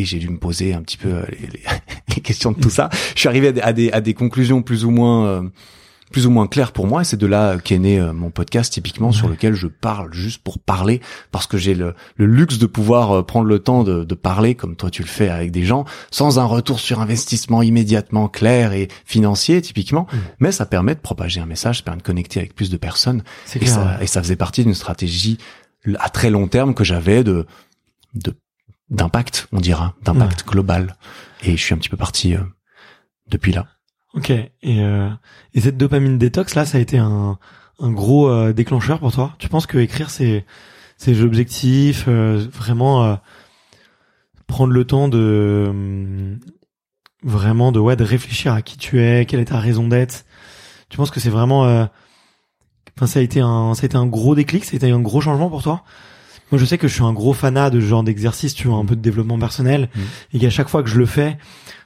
et 0.00 0.04
j'ai 0.04 0.18
dû 0.18 0.28
me 0.28 0.38
poser 0.38 0.74
un 0.74 0.82
petit 0.82 0.96
peu 0.96 1.22
les, 1.30 1.60
les, 2.16 2.20
questions 2.20 2.50
de 2.50 2.60
tout 2.60 2.70
ça. 2.70 2.90
Je 3.14 3.20
suis 3.20 3.28
arrivé 3.28 3.48
à 3.62 3.72
des, 3.72 3.92
à 3.92 4.00
des, 4.00 4.14
conclusions 4.14 4.62
plus 4.62 4.84
ou 4.84 4.90
moins 4.90 5.26
euh, 5.26 5.42
plus 6.12 6.26
ou 6.26 6.30
moins 6.30 6.46
clair 6.46 6.70
pour 6.70 6.86
moi. 6.86 7.00
Et 7.02 7.04
c'est 7.04 7.16
de 7.16 7.26
là 7.26 7.58
qu'est 7.58 7.78
né 7.78 7.98
euh, 7.98 8.12
mon 8.12 8.30
podcast 8.30 8.72
typiquement 8.72 9.10
sur 9.10 9.28
lequel 9.28 9.54
je 9.54 9.66
parle 9.66 10.12
juste 10.12 10.42
pour 10.42 10.60
parler. 10.60 11.00
Parce 11.32 11.48
que 11.48 11.58
j'ai 11.58 11.74
le, 11.74 11.94
luxe 12.16 12.58
de 12.58 12.66
pouvoir 12.66 13.10
euh, 13.10 13.22
prendre 13.22 13.46
le 13.46 13.58
temps 13.58 13.82
de, 13.82 14.14
parler 14.14 14.54
comme 14.54 14.76
toi 14.76 14.90
tu 14.90 15.02
le 15.02 15.08
fais 15.08 15.30
avec 15.30 15.50
des 15.50 15.64
gens 15.64 15.84
sans 16.10 16.38
un 16.38 16.44
retour 16.44 16.78
sur 16.78 17.00
investissement 17.00 17.62
immédiatement 17.62 18.28
clair 18.28 18.72
et 18.72 18.88
financier 19.06 19.60
typiquement. 19.62 20.06
Mais 20.38 20.52
ça 20.52 20.66
permet 20.66 20.94
de 20.94 21.00
propager 21.00 21.40
un 21.40 21.46
message 21.46 21.78
ça 21.78 21.82
permet 21.82 22.00
de 22.00 22.06
connecter 22.06 22.40
avec 22.40 22.54
plus 22.54 22.68
de 22.68 22.76
personnes. 22.76 23.22
Et, 23.58 23.66
ça, 23.66 23.98
et 24.02 24.06
ça 24.06 24.22
faisait 24.22 24.36
partie 24.36 24.64
d'une 24.64 24.74
stratégie 24.74 25.38
à 25.98 26.08
très 26.10 26.30
long 26.30 26.48
terme 26.48 26.74
que 26.74 26.84
j'avais 26.84 27.24
de 27.24 27.46
de 28.14 28.34
d'impact 28.90 29.48
on 29.52 29.60
dira 29.60 29.94
d'impact 30.02 30.46
global 30.46 30.96
et 31.42 31.56
je 31.56 31.62
suis 31.62 31.74
un 31.74 31.78
petit 31.78 31.88
peu 31.88 31.96
parti 31.96 32.34
euh, 32.34 32.40
depuis 33.28 33.52
là 33.52 33.66
Ok. 34.14 34.30
Et, 34.30 34.52
euh, 34.64 35.08
et 35.54 35.60
cette 35.60 35.78
dopamine 35.78 36.18
détox 36.18 36.54
là, 36.54 36.66
ça 36.66 36.78
a 36.78 36.80
été 36.80 36.98
un, 36.98 37.38
un 37.80 37.90
gros 37.90 38.28
euh, 38.28 38.52
déclencheur 38.52 38.98
pour 38.98 39.12
toi? 39.12 39.34
Tu 39.38 39.48
penses 39.48 39.66
que 39.66 39.78
écrire 39.78 40.10
ces 40.10 40.44
ces 40.98 41.22
objectifs, 41.22 42.04
euh, 42.08 42.46
vraiment 42.52 43.04
euh, 43.04 43.14
prendre 44.46 44.72
le 44.72 44.84
temps 44.84 45.08
de 45.08 46.38
vraiment 47.22 47.72
de 47.72 47.80
ouais 47.80 47.96
de 47.96 48.04
réfléchir 48.04 48.52
à 48.52 48.62
qui 48.62 48.76
tu 48.76 49.00
es, 49.00 49.24
quelle 49.24 49.40
est 49.40 49.46
ta 49.46 49.58
raison 49.58 49.88
d'être? 49.88 50.26
Tu 50.90 50.98
penses 50.98 51.10
que 51.10 51.20
c'est 51.20 51.30
vraiment 51.30 51.88
enfin 52.96 53.06
ça 53.06 53.18
a 53.20 53.22
été 53.22 53.40
un 53.40 53.74
ça 53.74 53.82
a 53.82 53.86
été 53.86 53.96
un 53.96 54.06
gros 54.06 54.34
déclic, 54.34 54.64
ça 54.64 54.72
a 54.74 54.76
été 54.76 54.90
un 54.90 55.00
gros 55.00 55.20
changement 55.20 55.48
pour 55.48 55.62
toi. 55.62 55.82
Moi, 56.50 56.58
je 56.58 56.66
sais 56.66 56.76
que 56.76 56.86
je 56.86 56.92
suis 56.92 57.02
un 57.02 57.14
gros 57.14 57.32
fanat 57.32 57.70
de 57.70 57.80
ce 57.80 57.86
genre 57.86 58.02
d'exercice, 58.02 58.52
tu 58.54 58.68
vois, 58.68 58.76
un 58.76 58.84
peu 58.84 58.94
de 58.94 59.00
développement 59.00 59.38
personnel, 59.38 59.88
Mm. 59.94 60.00
et 60.34 60.38
qu'à 60.38 60.50
chaque 60.50 60.68
fois 60.68 60.82
que 60.82 60.90
je 60.90 60.98
le 60.98 61.06
fais, 61.06 61.38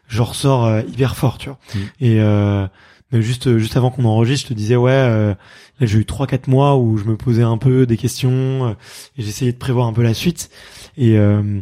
je 0.09 0.23
ressors 0.23 0.65
euh, 0.67 0.83
hyper 0.89 1.15
fort, 1.15 1.39
tu 1.39 1.49
vois. 1.51 1.59
Mm. 1.75 1.79
Et 2.01 2.21
euh, 2.21 2.67
mais 3.13 3.23
juste 3.23 3.59
juste 3.59 3.77
avant 3.77 3.91
qu'on 3.91 4.05
enregistre, 4.07 4.49
je 4.49 4.55
te 4.55 4.59
disais 4.59 4.75
ouais, 4.75 4.91
euh, 4.91 5.35
là 5.79 5.87
j'ai 5.87 5.99
eu 5.99 6.05
trois 6.05 6.27
quatre 6.27 6.49
mois 6.49 6.77
où 6.77 6.99
je 6.99 7.05
me 7.05 7.17
posais 7.17 7.45
un 7.45 7.59
peu 7.59 7.87
des 7.87 7.97
questions 7.97 8.67
euh, 8.67 8.71
et 9.17 9.23
j'essayais 9.23 9.53
de 9.53 9.57
prévoir 9.59 9.87
un 9.87 9.93
peu 9.93 10.03
la 10.03 10.15
suite. 10.15 10.51
Et 10.97 11.17
euh, 11.17 11.61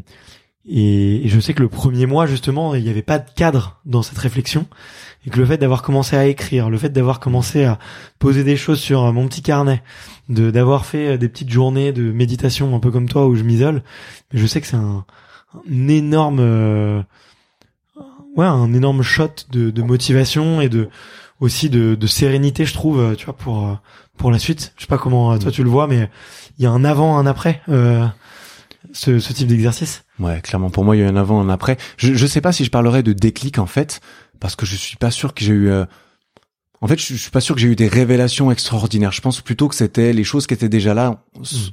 et, 0.68 1.24
et 1.24 1.28
je 1.28 1.40
sais 1.40 1.54
que 1.54 1.62
le 1.62 1.68
premier 1.68 2.06
mois 2.06 2.26
justement, 2.26 2.74
il 2.74 2.82
n'y 2.84 2.90
avait 2.90 3.02
pas 3.02 3.18
de 3.18 3.30
cadre 3.34 3.80
dans 3.84 4.02
cette 4.02 4.18
réflexion 4.18 4.66
et 5.26 5.30
que 5.30 5.38
le 5.38 5.46
fait 5.46 5.58
d'avoir 5.58 5.82
commencé 5.82 6.16
à 6.16 6.26
écrire, 6.26 6.70
le 6.70 6.78
fait 6.78 6.90
d'avoir 6.90 7.20
commencé 7.20 7.64
à 7.64 7.78
poser 8.18 8.44
des 8.44 8.56
choses 8.56 8.80
sur 8.80 9.12
mon 9.12 9.26
petit 9.26 9.42
carnet, 9.42 9.82
de 10.28 10.50
d'avoir 10.50 10.86
fait 10.86 11.18
des 11.18 11.28
petites 11.28 11.50
journées 11.50 11.92
de 11.92 12.12
méditation 12.12 12.74
un 12.74 12.80
peu 12.80 12.90
comme 12.90 13.08
toi 13.08 13.26
où 13.26 13.34
je 13.34 13.42
m'isole, 13.42 13.82
je 14.32 14.46
sais 14.46 14.60
que 14.60 14.66
c'est 14.66 14.76
un, 14.76 15.04
un 15.54 15.88
énorme 15.88 16.40
euh, 16.40 17.02
ouais, 18.36 18.46
un 18.46 18.72
énorme 18.72 19.02
shot 19.02 19.30
de, 19.50 19.70
de 19.70 19.82
motivation 19.82 20.60
et 20.60 20.68
de 20.68 20.88
aussi 21.40 21.68
de, 21.68 21.94
de 21.94 22.06
sérénité, 22.06 22.64
je 22.64 22.74
trouve, 22.74 23.00
euh, 23.00 23.14
tu 23.14 23.24
vois, 23.24 23.36
pour 23.36 23.66
euh, 23.66 23.74
pour 24.16 24.30
la 24.30 24.38
suite. 24.38 24.72
Je 24.76 24.82
sais 24.82 24.88
pas 24.88 24.98
comment 24.98 25.36
toi 25.38 25.50
tu 25.50 25.62
le 25.62 25.70
vois, 25.70 25.86
mais 25.86 26.08
il 26.58 26.62
y 26.64 26.66
a 26.66 26.70
un 26.70 26.84
avant, 26.84 27.18
un 27.18 27.26
après 27.26 27.62
euh, 27.68 28.06
ce, 28.92 29.18
ce 29.18 29.32
type 29.32 29.48
d'exercice? 29.48 30.04
Ouais, 30.18 30.40
clairement. 30.40 30.70
Pour 30.70 30.84
moi, 30.84 30.96
il 30.96 31.00
y 31.00 31.02
a 31.02 31.06
eu 31.06 31.08
un 31.08 31.16
avant, 31.16 31.40
un 31.40 31.48
après. 31.48 31.76
Je, 31.96 32.14
je 32.14 32.26
sais 32.26 32.40
pas 32.40 32.52
si 32.52 32.64
je 32.64 32.70
parlerais 32.70 33.02
de 33.02 33.12
déclic 33.12 33.58
en 33.58 33.66
fait, 33.66 34.00
parce 34.40 34.56
que 34.56 34.66
je 34.66 34.76
suis 34.76 34.96
pas 34.96 35.10
sûr 35.10 35.34
que 35.34 35.44
j'ai 35.44 35.52
eu. 35.52 35.68
euh, 35.70 35.84
En 36.80 36.86
fait, 36.86 36.98
je, 36.98 37.14
je 37.14 37.18
suis 37.20 37.30
pas 37.30 37.40
sûr 37.40 37.54
que 37.54 37.60
j'ai 37.60 37.68
eu 37.68 37.76
des 37.76 37.88
révélations 37.88 38.50
extraordinaires. 38.50 39.12
Je 39.12 39.20
pense 39.20 39.40
plutôt 39.40 39.68
que 39.68 39.74
c'était 39.74 40.12
les 40.12 40.24
choses 40.24 40.46
qui 40.46 40.54
étaient 40.54 40.68
déjà 40.68 40.92
là 40.94 41.24
s- 41.42 41.70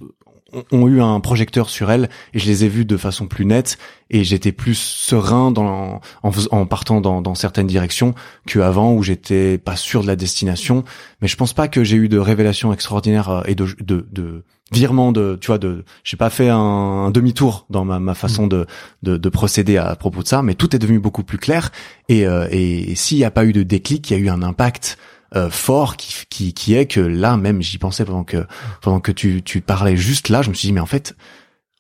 ont, 0.53 0.63
ont 0.71 0.87
eu 0.87 1.01
un 1.01 1.19
projecteur 1.21 1.69
sur 1.69 1.91
elles 1.91 2.09
et 2.33 2.39
je 2.39 2.45
les 2.45 2.63
ai 2.65 2.69
vues 2.69 2.85
de 2.85 2.97
façon 2.97 3.27
plus 3.27 3.45
nette 3.45 3.77
et 4.09 4.23
j'étais 4.23 4.51
plus 4.51 4.75
serein 4.75 5.51
dans 5.51 6.01
en, 6.23 6.31
en 6.51 6.65
partant 6.65 6.99
dans, 7.01 7.21
dans 7.21 7.35
certaines 7.35 7.67
directions 7.67 8.15
qu'avant 8.47 8.93
où 8.93 9.01
j'étais 9.03 9.57
pas 9.57 9.75
sûr 9.75 10.01
de 10.01 10.07
la 10.07 10.15
destination. 10.15 10.83
Mais 11.21 11.27
je 11.27 11.35
pense 11.37 11.53
pas 11.53 11.67
que 11.67 11.83
j'ai 11.83 11.95
eu 11.97 12.09
de 12.09 12.17
révélations 12.17 12.73
extraordinaires 12.73 13.29
euh, 13.29 13.41
et 13.47 13.55
de, 13.55 13.67
de, 13.81 14.07
de 14.11 14.43
virement 14.71 15.11
de 15.11 15.37
tu 15.39 15.47
vois 15.47 15.57
de 15.57 15.83
j'ai 16.03 16.17
pas 16.17 16.29
fait 16.29 16.49
un, 16.49 17.11
demi-tour 17.11 17.65
dans 17.69 17.83
ma, 17.85 17.99
ma 17.99 18.13
façon 18.13 18.47
de, 18.47 18.65
de 19.03 19.17
de 19.17 19.29
procéder 19.29 19.77
à, 19.77 19.95
propos 19.95 20.23
de 20.23 20.27
ça 20.27 20.41
mais 20.41 20.55
tout 20.55 20.75
est 20.75 20.79
devenu 20.79 20.99
beaucoup 20.99 21.23
plus 21.23 21.37
clair. 21.37 21.71
Et 22.09 22.25
euh, 22.25 22.47
et, 22.51 22.95
s'il 22.95 23.17
n'y 23.17 23.25
a 23.25 23.31
pas 23.31 23.45
eu 23.45 23.53
de 23.53 23.63
déclic 23.63 24.09
il 24.09 24.13
y 24.13 24.15
a 24.15 24.19
eu 24.19 24.29
un 24.29 24.41
impact 24.41 24.97
euh, 25.35 25.49
fort 25.49 25.97
qui, 25.97 26.25
qui 26.29 26.53
qui 26.53 26.73
est 26.75 26.85
que 26.85 26.99
là 27.01 27.37
même 27.37 27.61
j'y 27.61 27.77
pensais 27.77 28.05
pendant 28.05 28.23
que 28.23 28.45
pendant 28.81 28.99
que 28.99 29.11
tu 29.11 29.41
tu 29.43 29.61
parlais 29.61 29.97
juste 29.97 30.29
là 30.29 30.41
je 30.41 30.49
me 30.49 30.53
suis 30.55 30.67
dit 30.67 30.73
mais 30.73 30.81
en 30.81 30.85
fait 30.85 31.15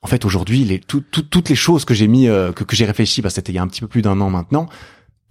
en 0.01 0.07
fait 0.07 0.25
aujourd'hui 0.25 0.63
les 0.63 0.79
tout, 0.79 1.01
tout- 1.11 1.21
toutes 1.21 1.49
les 1.49 1.55
choses 1.55 1.85
que 1.85 1.93
j'ai 1.93 2.07
mis 2.07 2.27
euh, 2.27 2.51
que, 2.51 2.63
que 2.63 2.75
j'ai 2.75 2.85
réfléchi 2.85 3.21
parce 3.21 3.33
que 3.33 3.35
c'était 3.37 3.51
il 3.51 3.55
y 3.55 3.59
a 3.59 3.61
un 3.61 3.67
petit 3.67 3.81
peu 3.81 3.87
plus 3.87 4.01
d'un 4.01 4.19
an 4.21 4.29
maintenant 4.29 4.67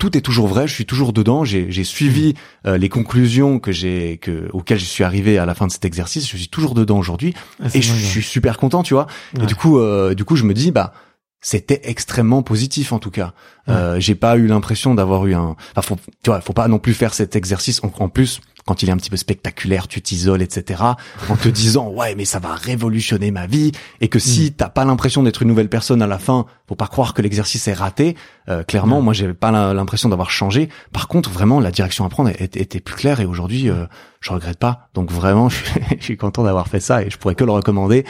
tout 0.00 0.16
est 0.16 0.22
toujours 0.22 0.48
vrai, 0.48 0.66
je 0.66 0.72
suis 0.72 0.86
toujours 0.86 1.12
dedans, 1.12 1.44
j'ai 1.44 1.84
suivi 1.84 2.34
euh, 2.66 2.78
les 2.78 2.88
conclusions 2.88 3.60
que 3.60 3.70
j'ai 3.70 4.16
que 4.16 4.48
auxquelles 4.52 4.80
je 4.80 4.84
suis 4.86 5.04
arrivé 5.04 5.38
à 5.38 5.44
la 5.44 5.54
fin 5.54 5.66
de 5.66 5.72
cet 5.72 5.84
exercice, 5.84 6.28
je 6.28 6.36
suis 6.36 6.48
toujours 6.48 6.74
dedans 6.74 6.98
aujourd'hui 6.98 7.34
Ah, 7.62 7.66
et 7.74 7.82
je, 7.82 7.92
suis 7.92 8.22
super 8.22 8.56
content, 8.56 8.82
tu 8.82 8.94
vois. 8.94 9.06
Ouais. 9.36 9.44
Et 9.44 9.46
du 9.46 9.54
coup, 9.54 9.78
euh, 9.78 10.14
du 10.14 10.24
coup, 10.24 10.36
je 10.36 10.44
me 10.44 10.54
dis, 10.54 10.72
bah, 10.72 10.94
c'était 11.42 11.80
extrêmement 11.84 12.42
positif 12.42 12.92
en 12.92 12.98
tout 12.98 13.10
cas. 13.10 13.34
Euh, 13.68 14.00
j'ai 14.00 14.14
pas 14.14 14.36
eu 14.36 14.46
l'impression 14.46 14.94
d'avoir 14.94 15.26
eu 15.26 15.34
un. 15.34 15.54
Enfin, 15.76 15.82
faut, 15.82 15.96
tu 16.22 16.30
vois, 16.30 16.40
faut 16.40 16.54
pas 16.54 16.66
non 16.66 16.78
plus 16.78 16.94
faire 16.94 17.12
cet 17.12 17.36
exercice. 17.36 17.84
En, 17.84 17.92
en 17.98 18.08
plus, 18.08 18.40
quand 18.66 18.82
il 18.82 18.88
est 18.88 18.92
un 18.92 18.96
petit 18.96 19.10
peu 19.10 19.16
spectaculaire, 19.16 19.88
tu 19.88 20.00
t'isoles, 20.02 20.42
etc. 20.42 20.82
En 21.28 21.36
te 21.36 21.48
disant, 21.48 21.88
ouais, 21.88 22.14
mais 22.14 22.24
ça 22.24 22.38
va 22.38 22.54
révolutionner 22.54 23.30
ma 23.30 23.46
vie. 23.46 23.72
Et 24.00 24.08
que 24.08 24.18
si 24.18 24.52
t'as 24.52 24.68
pas 24.68 24.84
l'impression 24.84 25.22
d'être 25.22 25.42
une 25.42 25.48
nouvelle 25.48 25.68
personne 25.68 26.02
à 26.02 26.06
la 26.06 26.18
fin, 26.18 26.46
faut 26.68 26.74
pas 26.76 26.86
croire 26.86 27.14
que 27.14 27.22
l'exercice 27.22 27.66
est 27.68 27.72
raté. 27.72 28.16
Euh, 28.48 28.62
clairement, 28.62 28.98
Ouais. 28.98 29.02
moi, 29.02 29.12
j'avais 29.14 29.34
pas 29.34 29.50
l'impression 29.74 30.08
d'avoir 30.08 30.30
changé. 30.30 30.68
Par 30.92 31.08
contre, 31.08 31.30
vraiment, 31.30 31.58
la 31.60 31.70
direction 31.70 32.04
à 32.04 32.08
prendre 32.08 32.30
était, 32.30 32.60
était 32.60 32.80
plus 32.80 32.94
claire. 32.96 33.20
Et 33.20 33.24
aujourd'hui, 33.26 33.68
euh, 33.70 33.86
je 34.20 34.30
regrette 34.32 34.58
pas. 34.58 34.88
Donc 34.94 35.10
vraiment, 35.10 35.48
je 35.48 35.56
suis, 35.56 35.80
je 35.98 36.04
suis 36.04 36.16
content 36.16 36.42
d'avoir 36.44 36.68
fait 36.68 36.80
ça 36.80 37.02
et 37.02 37.10
je 37.10 37.16
pourrais 37.18 37.34
que 37.34 37.44
le 37.44 37.52
recommander. 37.52 38.04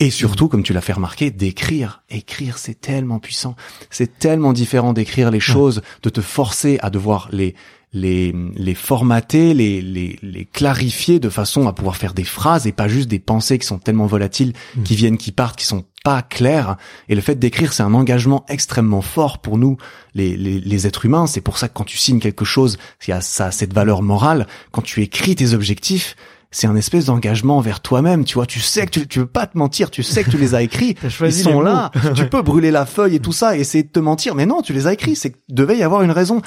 Et 0.00 0.10
surtout, 0.10 0.48
comme 0.48 0.62
tu 0.64 0.72
l'as 0.72 0.80
fait 0.80 0.92
remarquer, 0.92 1.30
d'écrire. 1.30 2.02
Écrire, 2.10 2.58
c'est 2.58 2.80
tellement 2.80 3.20
puissant. 3.20 3.54
C'est 3.90 4.18
tellement 4.18 4.52
différent 4.52 4.92
d'écrire 4.92 5.30
les 5.30 5.40
choses, 5.40 5.82
de 6.02 6.10
te 6.10 6.20
forcer 6.20 6.78
à 6.82 6.90
devoir 6.90 7.28
les 7.30 7.54
les 7.94 8.34
les 8.56 8.74
formater, 8.74 9.54
les 9.54 9.80
les 9.80 10.18
les 10.22 10.44
clarifier 10.44 11.20
de 11.20 11.28
façon 11.30 11.66
à 11.68 11.72
pouvoir 11.72 11.96
faire 11.96 12.12
des 12.12 12.24
phrases 12.24 12.66
et 12.66 12.72
pas 12.72 12.88
juste 12.88 13.08
des 13.08 13.18
pensées 13.20 13.58
qui 13.58 13.66
sont 13.66 13.78
tellement 13.78 14.06
volatiles, 14.06 14.52
Mm. 14.76 14.82
qui 14.82 14.96
viennent, 14.96 15.16
qui 15.18 15.32
partent, 15.32 15.56
qui 15.58 15.64
sont 15.66 15.84
pas 16.04 16.20
claires. 16.22 16.76
Et 17.08 17.14
le 17.14 17.20
fait 17.22 17.36
d'écrire, 17.36 17.72
c'est 17.72 17.82
un 17.82 17.94
engagement 17.94 18.44
extrêmement 18.48 19.00
fort 19.00 19.38
pour 19.38 19.56
nous, 19.56 19.76
les 20.14 20.36
les, 20.36 20.60
les 20.60 20.86
êtres 20.86 21.06
humains. 21.06 21.26
C'est 21.26 21.40
pour 21.40 21.56
ça 21.56 21.68
que 21.68 21.74
quand 21.74 21.84
tu 21.84 21.96
signes 21.96 22.20
quelque 22.20 22.44
chose, 22.44 22.76
il 23.06 23.10
y 23.10 23.12
a 23.14 23.20
ça 23.22 23.50
cette 23.50 23.72
valeur 23.72 24.02
morale. 24.02 24.46
Quand 24.72 24.82
tu 24.82 25.00
écris 25.02 25.34
tes 25.36 25.54
objectifs, 25.54 26.16
c'est 26.50 26.68
un 26.68 26.76
espèce 26.76 27.06
d'engagement 27.06 27.60
vers 27.60 27.80
toi-même, 27.80 28.24
tu 28.24 28.34
vois. 28.34 28.46
Tu 28.46 28.60
sais 28.60 28.84
que 28.86 28.90
tu, 28.90 29.08
tu 29.08 29.18
veux 29.20 29.26
pas 29.26 29.46
te 29.48 29.58
mentir, 29.58 29.90
tu 29.90 30.04
sais 30.04 30.22
que 30.22 30.30
tu 30.30 30.38
les 30.38 30.54
as 30.54 30.62
écrits. 30.62 30.94
Ils 31.20 31.32
sont 31.32 31.60
là. 31.60 31.90
tu 32.14 32.28
peux 32.28 32.42
brûler 32.42 32.70
la 32.70 32.86
feuille 32.86 33.16
et 33.16 33.20
tout 33.20 33.32
ça 33.32 33.56
et 33.56 33.60
essayer 33.60 33.82
de 33.82 33.88
te 33.88 33.98
mentir, 33.98 34.34
mais 34.36 34.46
non, 34.46 34.62
tu 34.62 34.72
les 34.72 34.86
as 34.86 34.92
écrits. 34.92 35.16
C'est 35.16 35.34
devait 35.48 35.76
y 35.78 35.82
avoir 35.82 36.02
une 36.02 36.12
raison. 36.12 36.42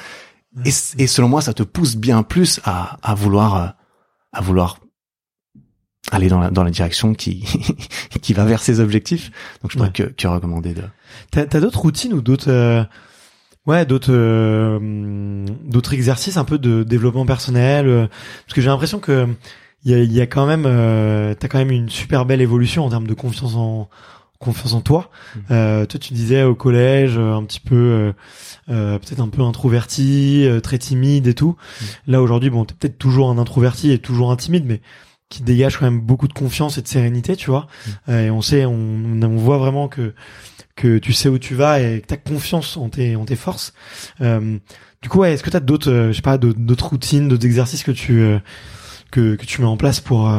Et, 0.64 0.70
et 0.98 1.06
selon 1.06 1.28
moi, 1.28 1.40
ça 1.42 1.52
te 1.54 1.62
pousse 1.62 1.96
bien 1.96 2.22
plus 2.22 2.60
à, 2.64 2.96
à 3.02 3.14
vouloir, 3.14 3.54
euh, 3.56 3.66
à 4.32 4.40
vouloir 4.40 4.78
aller 6.10 6.28
dans 6.28 6.40
la, 6.40 6.50
dans 6.50 6.64
la 6.64 6.70
direction 6.70 7.12
qui, 7.14 7.44
qui 8.22 8.32
va 8.32 8.44
vers 8.44 8.62
ses 8.62 8.80
objectifs. 8.80 9.30
Donc, 9.62 9.70
je 9.72 9.76
pourrais 9.76 9.88
Ouais. 9.88 9.92
que, 9.92 10.02
que 10.04 10.26
recommander 10.26 10.74
de. 10.74 10.82
T'as 11.30 11.46
t'as 11.46 11.60
d'autres 11.60 11.80
routines 11.80 12.14
ou 12.14 12.20
d'autres 12.22 12.50
euh, 12.50 12.82
ouais 13.66 13.84
d'autres 13.84 14.12
euh, 14.12 15.44
d'autres 15.64 15.92
exercices 15.94 16.36
un 16.38 16.44
peu 16.44 16.58
de 16.58 16.82
développement 16.82 17.26
personnel 17.26 17.86
euh, 17.86 18.06
parce 18.46 18.54
que 18.54 18.60
j'ai 18.62 18.68
l'impression 18.68 19.00
que 19.00 19.28
il 19.84 19.92
y 19.92 19.94
a, 19.94 19.98
y 20.02 20.20
a 20.20 20.26
quand 20.26 20.46
même 20.46 20.64
euh, 20.66 21.34
t'as 21.34 21.48
quand 21.48 21.58
même 21.58 21.70
une 21.70 21.88
super 21.90 22.24
belle 22.24 22.40
évolution 22.40 22.84
en 22.84 22.90
termes 22.90 23.06
de 23.06 23.14
confiance 23.14 23.54
en 23.54 23.88
confiance 24.38 24.72
en 24.72 24.80
toi. 24.80 25.10
Mhm. 25.34 25.42
Euh, 25.50 25.86
toi 25.86 25.98
tu 26.00 26.14
disais 26.14 26.42
au 26.44 26.54
collège 26.54 27.16
euh, 27.18 27.34
un 27.34 27.42
petit 27.44 27.60
peu 27.60 27.74
euh, 27.74 28.12
euh, 28.68 28.98
peut-être 28.98 29.20
un 29.20 29.28
peu 29.28 29.42
introverti, 29.42 30.46
euh, 30.46 30.60
très 30.60 30.78
timide 30.78 31.26
et 31.26 31.34
tout. 31.34 31.56
Là 32.06 32.22
aujourd'hui 32.22 32.50
bon 32.50 32.64
t'es 32.64 32.74
peut-être 32.74 32.98
toujours 32.98 33.30
un 33.30 33.38
introverti 33.38 33.90
et 33.90 33.98
toujours 33.98 34.30
un 34.30 34.36
timide 34.36 34.64
mais 34.66 34.80
qui 35.28 35.42
dégage 35.42 35.76
quand 35.76 35.84
même 35.84 36.00
beaucoup 36.00 36.26
de 36.26 36.32
confiance 36.32 36.78
et 36.78 36.82
de 36.82 36.88
sérénité, 36.88 37.36
tu 37.36 37.50
vois. 37.50 37.66
Euh, 38.08 38.26
et 38.26 38.30
on 38.30 38.40
sait, 38.40 38.64
on, 38.64 39.20
on 39.22 39.36
voit 39.36 39.58
vraiment 39.58 39.88
que 39.88 40.14
que 40.74 40.98
tu 40.98 41.12
sais 41.12 41.28
où 41.28 41.38
tu 41.38 41.54
vas 41.54 41.80
et 41.80 42.00
que 42.00 42.06
t'as 42.06 42.16
confiance 42.16 42.76
en 42.76 42.88
tes 42.88 43.16
en 43.16 43.24
tes 43.24 43.36
forces. 43.36 43.74
Euh, 44.20 44.58
du 45.02 45.08
coup, 45.08 45.18
ouais, 45.18 45.34
est-ce 45.34 45.42
que 45.42 45.50
t'as 45.50 45.60
d'autres, 45.60 45.90
je 45.90 46.12
sais 46.12 46.22
pas, 46.22 46.38
d'autres 46.38 46.86
routines, 46.86 47.28
d'autres 47.28 47.44
exercices 47.46 47.82
que 47.82 47.90
tu 47.90 48.20
euh, 48.20 48.38
que 49.10 49.34
que 49.34 49.44
tu 49.44 49.60
mets 49.60 49.66
en 49.66 49.76
place 49.76 50.00
pour 50.00 50.32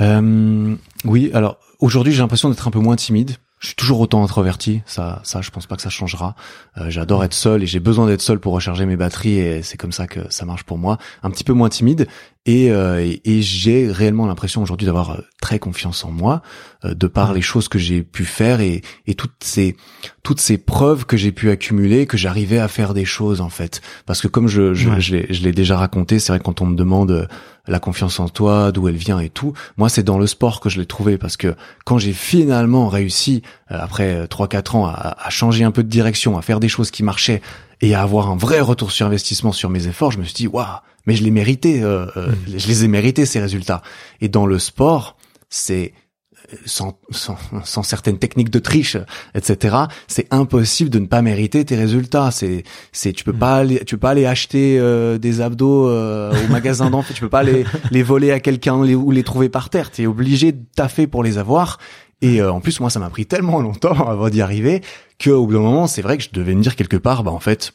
euh, 0.00 0.74
oui, 1.04 1.30
alors 1.34 1.58
aujourd'hui 1.78 2.12
j'ai 2.12 2.20
l'impression 2.20 2.48
d'être 2.48 2.66
un 2.66 2.70
peu 2.70 2.78
moins 2.78 2.96
timide. 2.96 3.36
Je 3.58 3.68
suis 3.68 3.76
toujours 3.76 4.00
autant 4.00 4.22
introverti, 4.22 4.82
ça, 4.84 5.20
ça, 5.24 5.40
je 5.40 5.50
pense 5.50 5.66
pas 5.66 5.76
que 5.76 5.82
ça 5.82 5.88
changera. 5.88 6.34
Euh, 6.76 6.90
J'adore 6.90 7.24
être 7.24 7.32
seul 7.32 7.62
et 7.62 7.66
j'ai 7.66 7.80
besoin 7.80 8.06
d'être 8.06 8.20
seul 8.20 8.38
pour 8.38 8.52
recharger 8.52 8.84
mes 8.84 8.96
batteries 8.96 9.38
et 9.38 9.62
c'est 9.62 9.78
comme 9.78 9.92
ça 9.92 10.06
que 10.06 10.20
ça 10.30 10.44
marche 10.44 10.64
pour 10.64 10.76
moi. 10.76 10.98
Un 11.22 11.30
petit 11.30 11.42
peu 11.42 11.54
moins 11.54 11.70
timide 11.70 12.06
et, 12.46 12.70
euh, 12.70 13.04
et, 13.04 13.20
et 13.24 13.42
j'ai 13.42 13.90
réellement 13.92 14.26
l'impression 14.26 14.62
aujourd'hui 14.62 14.86
d'avoir 14.86 15.10
euh, 15.10 15.20
très 15.42 15.58
confiance 15.58 16.04
en 16.04 16.10
moi, 16.10 16.40
euh, 16.84 16.94
de 16.94 17.06
par 17.08 17.34
les 17.34 17.42
choses 17.42 17.68
que 17.68 17.78
j'ai 17.78 18.02
pu 18.02 18.24
faire 18.24 18.60
et, 18.60 18.80
et 19.06 19.14
toutes 19.14 19.42
ces 19.44 19.76
toutes 20.22 20.40
ces 20.40 20.56
preuves 20.56 21.04
que 21.06 21.16
j'ai 21.16 21.32
pu 21.32 21.50
accumuler, 21.50 22.06
que 22.06 22.16
j'arrivais 22.16 22.58
à 22.58 22.68
faire 22.68 22.94
des 22.94 23.04
choses 23.04 23.40
en 23.40 23.48
fait. 23.50 23.82
Parce 24.06 24.20
que 24.22 24.28
comme 24.28 24.48
je 24.48 24.72
je, 24.74 24.88
Ouais. 24.88 25.00
je 25.00 25.16
l'ai- 25.16 25.26
je 25.34 25.42
l'ai 25.42 25.52
déjà 25.52 25.76
raconté, 25.76 26.18
c'est 26.18 26.32
vrai 26.32 26.38
que 26.38 26.44
quand 26.44 26.60
on 26.62 26.66
me 26.66 26.76
demande 26.76 27.10
euh, 27.10 27.26
la 27.68 27.80
confiance 27.80 28.20
en 28.20 28.28
toi, 28.28 28.70
d'où 28.70 28.86
elle 28.88 28.94
vient 28.96 29.18
et 29.18 29.28
tout. 29.28 29.52
Moi, 29.76 29.88
c'est 29.88 30.04
dans 30.04 30.18
le 30.20 30.28
sport 30.28 30.60
que 30.60 30.68
je 30.68 30.78
l'ai 30.78 30.86
trouvé 30.86 31.18
parce 31.18 31.36
que 31.36 31.56
quand 31.84 31.98
j'ai 31.98 32.12
finalement 32.12 32.86
réussi, 32.88 33.42
euh, 33.72 33.76
après 33.80 34.26
3-4 34.26 34.76
ans, 34.76 34.86
à, 34.86 35.16
à 35.18 35.30
changer 35.30 35.64
un 35.64 35.72
peu 35.72 35.82
de 35.82 35.88
direction, 35.88 36.38
à 36.38 36.42
faire 36.42 36.60
des 36.60 36.68
choses 36.68 36.92
qui 36.92 37.02
marchaient 37.02 37.42
et 37.80 37.94
à 37.96 38.02
avoir 38.02 38.30
un 38.30 38.36
vrai 38.36 38.60
retour 38.60 38.92
sur 38.92 39.04
investissement 39.06 39.50
sur 39.52 39.68
mes 39.68 39.88
efforts, 39.88 40.12
je 40.12 40.18
me 40.18 40.24
suis 40.24 40.34
dit, 40.34 40.46
waouh, 40.46 40.66
mais 41.06 41.14
je 41.16 41.22
les 41.24 41.30
méritais, 41.30 41.82
euh, 41.82 42.06
euh, 42.16 42.32
je 42.46 42.66
les 42.68 42.84
ai 42.84 42.88
mérités 42.88 43.26
ces 43.26 43.40
résultats. 43.40 43.82
Et 44.20 44.28
dans 44.28 44.46
le 44.46 44.58
sport, 44.58 45.16
c'est 45.48 45.92
euh, 46.52 46.56
sans, 46.66 46.98
sans, 47.10 47.36
sans 47.64 47.82
certaines 47.82 48.18
techniques 48.18 48.50
de 48.50 48.58
triche, 48.58 48.96
etc. 49.34 49.76
C'est 50.08 50.26
impossible 50.32 50.90
de 50.90 50.98
ne 50.98 51.06
pas 51.06 51.22
mériter 51.22 51.64
tes 51.64 51.76
résultats. 51.76 52.30
C'est, 52.30 52.62
c'est, 52.92 53.12
tu 53.12 53.24
peux 53.24 53.32
Mm. 53.32 53.38
pas 53.38 53.56
aller, 53.56 53.84
tu 53.84 53.96
peux 53.96 54.00
pas 54.00 54.10
aller 54.10 54.26
acheter 54.26 54.78
euh, 54.78 55.18
des 55.18 55.40
abdos 55.40 55.88
euh, 55.88 56.32
au 56.44 56.50
magasin 56.52 56.90
d'enfants. 56.90 57.14
Tu 57.14 57.20
peux 57.20 57.28
pas 57.28 57.42
les, 57.42 57.64
les 57.90 58.02
voler 58.02 58.30
à 58.32 58.40
quelqu'un 58.40 58.84
les- 58.84 58.94
ou 58.94 59.10
les 59.10 59.22
trouver 59.24 59.48
par 59.48 59.70
terre. 59.70 59.90
Tu 59.90 60.02
es 60.02 60.06
obligé 60.06 60.52
de 60.52 60.62
taffer 60.74 61.06
pour 61.06 61.22
les 61.24 61.38
avoir. 61.38 61.78
Et 62.22 62.40
euh, 62.40 62.50
en 62.50 62.60
plus, 62.60 62.80
moi, 62.80 62.88
ça 62.90 62.98
m'a 62.98 63.10
pris 63.10 63.26
tellement 63.26 63.60
longtemps 63.60 64.08
avant 64.08 64.28
d'y 64.30 64.40
arriver 64.40 64.80
que 65.18 65.30
au 65.30 65.46
bout 65.46 65.52
d'un 65.54 65.60
moment, 65.60 65.86
c'est 65.86 66.02
vrai 66.02 66.16
que 66.16 66.22
je 66.22 66.30
devais 66.32 66.54
me 66.54 66.62
dire 66.62 66.74
quelque 66.76 66.96
part, 66.96 67.22
bah 67.24 67.30
en 67.30 67.40
fait, 67.40 67.72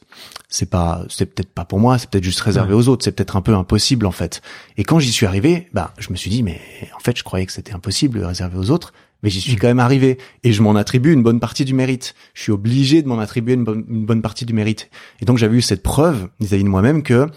c'est 0.51 0.69
pas 0.69 1.03
c'est 1.09 1.25
peut-être 1.25 1.51
pas 1.51 1.65
pour 1.65 1.79
moi 1.79 1.97
c'est 1.97 2.09
peut-être 2.09 2.23
juste 2.23 2.41
réservé 2.41 2.73
aux 2.75 2.87
autres 2.89 3.03
c'est 3.03 3.13
peut-être 3.13 3.37
un 3.37 3.41
peu 3.41 3.55
impossible 3.55 4.05
en 4.05 4.11
fait. 4.11 4.41
Et 4.77 4.83
quand 4.83 4.99
j'y 4.99 5.11
suis 5.11 5.25
arrivé 5.25 5.69
bah 5.73 5.93
je 5.97 6.11
me 6.11 6.15
suis 6.15 6.29
dit 6.29 6.43
mais 6.43 6.61
en 6.95 6.99
fait 6.99 7.17
je 7.17 7.23
croyais 7.23 7.47
que 7.47 7.53
c'était 7.53 7.73
impossible 7.73 8.19
de 8.19 8.25
réserver 8.25 8.57
aux 8.59 8.69
autres 8.69 8.93
mais 9.23 9.29
j'y 9.29 9.41
suis 9.41 9.55
mm. 9.55 9.59
quand 9.59 9.67
même 9.67 9.79
arrivé. 9.79 10.17
Et 10.43 10.53
je 10.53 10.61
m'en 10.61 10.75
attribue 10.75 11.13
une 11.13 11.23
bonne 11.23 11.39
partie 11.39 11.65
du 11.65 11.73
mérite. 11.73 12.15
Je 12.33 12.43
suis 12.43 12.51
obligé 12.51 13.01
de 13.01 13.07
m'en 13.07 13.19
attribuer 13.19 13.53
une 13.53 13.63
bonne, 13.63 13.85
une 13.87 14.05
bonne 14.05 14.21
partie 14.21 14.45
du 14.45 14.53
mérite. 14.53 14.89
Et 15.21 15.25
donc 15.25 15.37
j'avais 15.37 15.57
eu 15.57 15.61
cette 15.61 15.83
preuve 15.83 16.29
vis-à-vis 16.39 16.63
de 16.63 16.69
moi-même 16.69 17.03
que 17.03 17.27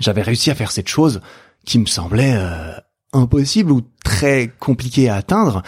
j'avais 0.00 0.22
réussi 0.22 0.50
à 0.50 0.54
faire 0.54 0.70
cette 0.70 0.88
chose 0.88 1.20
qui 1.64 1.78
me 1.78 1.86
semblait 1.86 2.34
euh, 2.34 2.72
impossible 3.12 3.72
ou 3.72 3.82
très 4.04 4.52
compliquée 4.58 5.08
à 5.08 5.16
atteindre. 5.16 5.62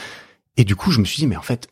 Et 0.56 0.64
du 0.64 0.76
coup 0.76 0.90
je 0.90 1.00
me 1.00 1.04
suis 1.04 1.20
dit 1.20 1.26
mais 1.26 1.36
en 1.36 1.42
fait 1.42 1.68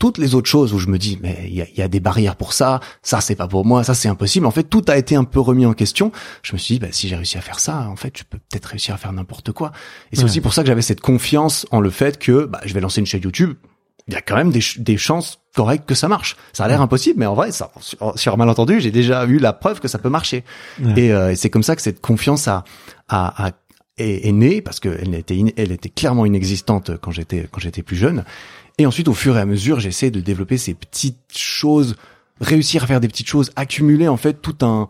toutes 0.00 0.18
les 0.18 0.34
autres 0.34 0.48
choses 0.48 0.72
où 0.72 0.78
je 0.78 0.88
me 0.88 0.98
dis 0.98 1.18
mais 1.22 1.44
il 1.46 1.54
y 1.54 1.82
a, 1.82 1.88
des 1.88 2.00
barrières 2.00 2.34
pour 2.34 2.54
ça, 2.54 2.80
ça 3.02 3.20
c'est 3.20 3.36
pas 3.36 3.46
pour 3.46 3.64
moi, 3.64 3.84
ça 3.84 3.94
c'est 3.94 4.08
impossible. 4.08 4.46
En 4.46 4.50
fait, 4.50 4.64
tout 4.64 4.82
a 4.88 4.96
été 4.96 5.14
un 5.14 5.24
peu 5.24 5.38
remis 5.38 5.66
en 5.66 5.74
question. 5.74 6.10
Je 6.42 6.54
me 6.54 6.58
suis 6.58 6.74
dit 6.74 6.80
bah, 6.80 6.88
si 6.90 7.06
j'ai 7.06 7.16
réussi 7.16 7.36
à 7.36 7.42
faire 7.42 7.60
ça, 7.60 7.86
en 7.88 7.96
fait, 7.96 8.18
je 8.18 8.24
peux 8.24 8.38
peut-être 8.38 8.64
réussir 8.64 8.94
à 8.94 8.98
faire 8.98 9.12
n'importe 9.12 9.52
quoi. 9.52 9.72
Et 10.10 10.16
c'est 10.16 10.24
aussi 10.24 10.40
pour 10.40 10.54
ça 10.54 10.62
que 10.62 10.68
j'avais 10.68 10.82
cette 10.82 11.02
confiance 11.02 11.66
en 11.70 11.80
le 11.80 11.90
fait 11.90 12.18
que 12.18 12.46
bah, 12.46 12.60
je 12.64 12.72
vais 12.72 12.80
lancer 12.80 13.00
une 13.00 13.06
chaîne 13.06 13.20
YouTube. 13.22 13.54
Il 14.08 14.14
y 14.14 14.16
a 14.16 14.22
quand 14.22 14.36
même 14.36 14.50
des, 14.50 14.62
des 14.78 14.96
chances 14.96 15.40
correctes 15.54 15.86
que 15.86 15.94
ça 15.94 16.08
marche. 16.08 16.36
Ça 16.54 16.64
a 16.64 16.68
l'air 16.68 16.80
impossible, 16.80 17.20
mais 17.20 17.26
en 17.26 17.34
vrai, 17.34 17.52
ça, 17.52 17.70
sur, 18.16 18.38
malentendu, 18.38 18.80
j'ai 18.80 18.90
déjà 18.90 19.26
eu 19.26 19.38
la 19.38 19.52
preuve 19.52 19.80
que 19.80 19.86
ça 19.86 19.98
peut 19.98 20.08
marcher. 20.08 20.44
Euh, 20.80 21.30
et, 21.30 21.36
c'est 21.36 21.50
comme 21.50 21.62
ça 21.62 21.76
que 21.76 21.82
cette 21.82 22.00
confiance 22.00 22.48
a, 22.48 22.64
a, 23.08 23.48
a 23.48 23.50
est, 24.00 24.28
est 24.28 24.32
née 24.32 24.62
parce 24.62 24.80
qu'elle 24.80 25.14
était, 25.14 25.38
elle 25.56 25.72
était 25.72 25.90
clairement 25.90 26.26
inexistante 26.26 26.96
quand 27.00 27.10
j'étais 27.10 27.46
quand 27.50 27.60
j'étais 27.60 27.82
plus 27.82 27.96
jeune. 27.96 28.24
Et 28.80 28.86
ensuite, 28.86 29.08
au 29.08 29.14
fur 29.14 29.36
et 29.36 29.40
à 29.40 29.44
mesure, 29.44 29.78
j'essaie 29.78 30.10
de 30.10 30.20
développer 30.20 30.56
ces 30.56 30.72
petites 30.72 31.36
choses, 31.36 31.96
réussir 32.40 32.82
à 32.82 32.86
faire 32.86 32.98
des 32.98 33.08
petites 33.08 33.28
choses, 33.28 33.50
accumuler 33.54 34.08
en 34.08 34.16
fait 34.16 34.40
tout 34.40 34.56
un 34.62 34.88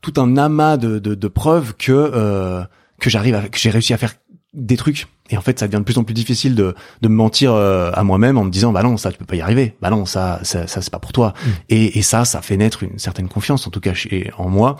tout 0.00 0.12
un 0.18 0.36
amas 0.36 0.76
de, 0.76 1.00
de, 1.00 1.16
de 1.16 1.28
preuves 1.28 1.74
que 1.76 1.90
euh, 1.90 2.62
que 3.00 3.10
j'arrive 3.10 3.34
à 3.34 3.48
que 3.48 3.58
j'ai 3.58 3.70
réussi 3.70 3.92
à 3.92 3.98
faire 3.98 4.14
des 4.54 4.76
trucs. 4.76 5.08
Et 5.30 5.36
en 5.36 5.40
fait, 5.40 5.58
ça 5.58 5.66
devient 5.66 5.80
de 5.80 5.84
plus 5.84 5.98
en 5.98 6.04
plus 6.04 6.14
difficile 6.14 6.54
de, 6.54 6.76
de 7.02 7.08
me 7.08 7.16
mentir 7.16 7.52
euh, 7.52 7.90
à 7.94 8.04
moi-même 8.04 8.38
en 8.38 8.44
me 8.44 8.50
disant 8.50 8.70
bah 8.70 8.84
non 8.84 8.96
ça 8.96 9.10
tu 9.10 9.18
peux 9.18 9.24
pas 9.24 9.34
y 9.34 9.40
arriver, 9.40 9.74
bah 9.82 9.90
non 9.90 10.06
ça 10.06 10.38
ça, 10.44 10.68
ça 10.68 10.80
c'est 10.80 10.92
pas 10.92 11.00
pour 11.00 11.12
toi. 11.12 11.34
Mm. 11.34 11.50
Et, 11.70 11.98
et 11.98 12.02
ça 12.02 12.24
ça 12.24 12.42
fait 12.42 12.56
naître 12.56 12.84
une 12.84 13.00
certaine 13.00 13.28
confiance 13.28 13.66
en 13.66 13.70
tout 13.70 13.80
cas 13.80 13.92
chez 13.92 14.30
en 14.38 14.48
moi 14.48 14.76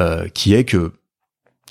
euh, 0.00 0.26
qui 0.34 0.52
est 0.52 0.64
que 0.64 0.94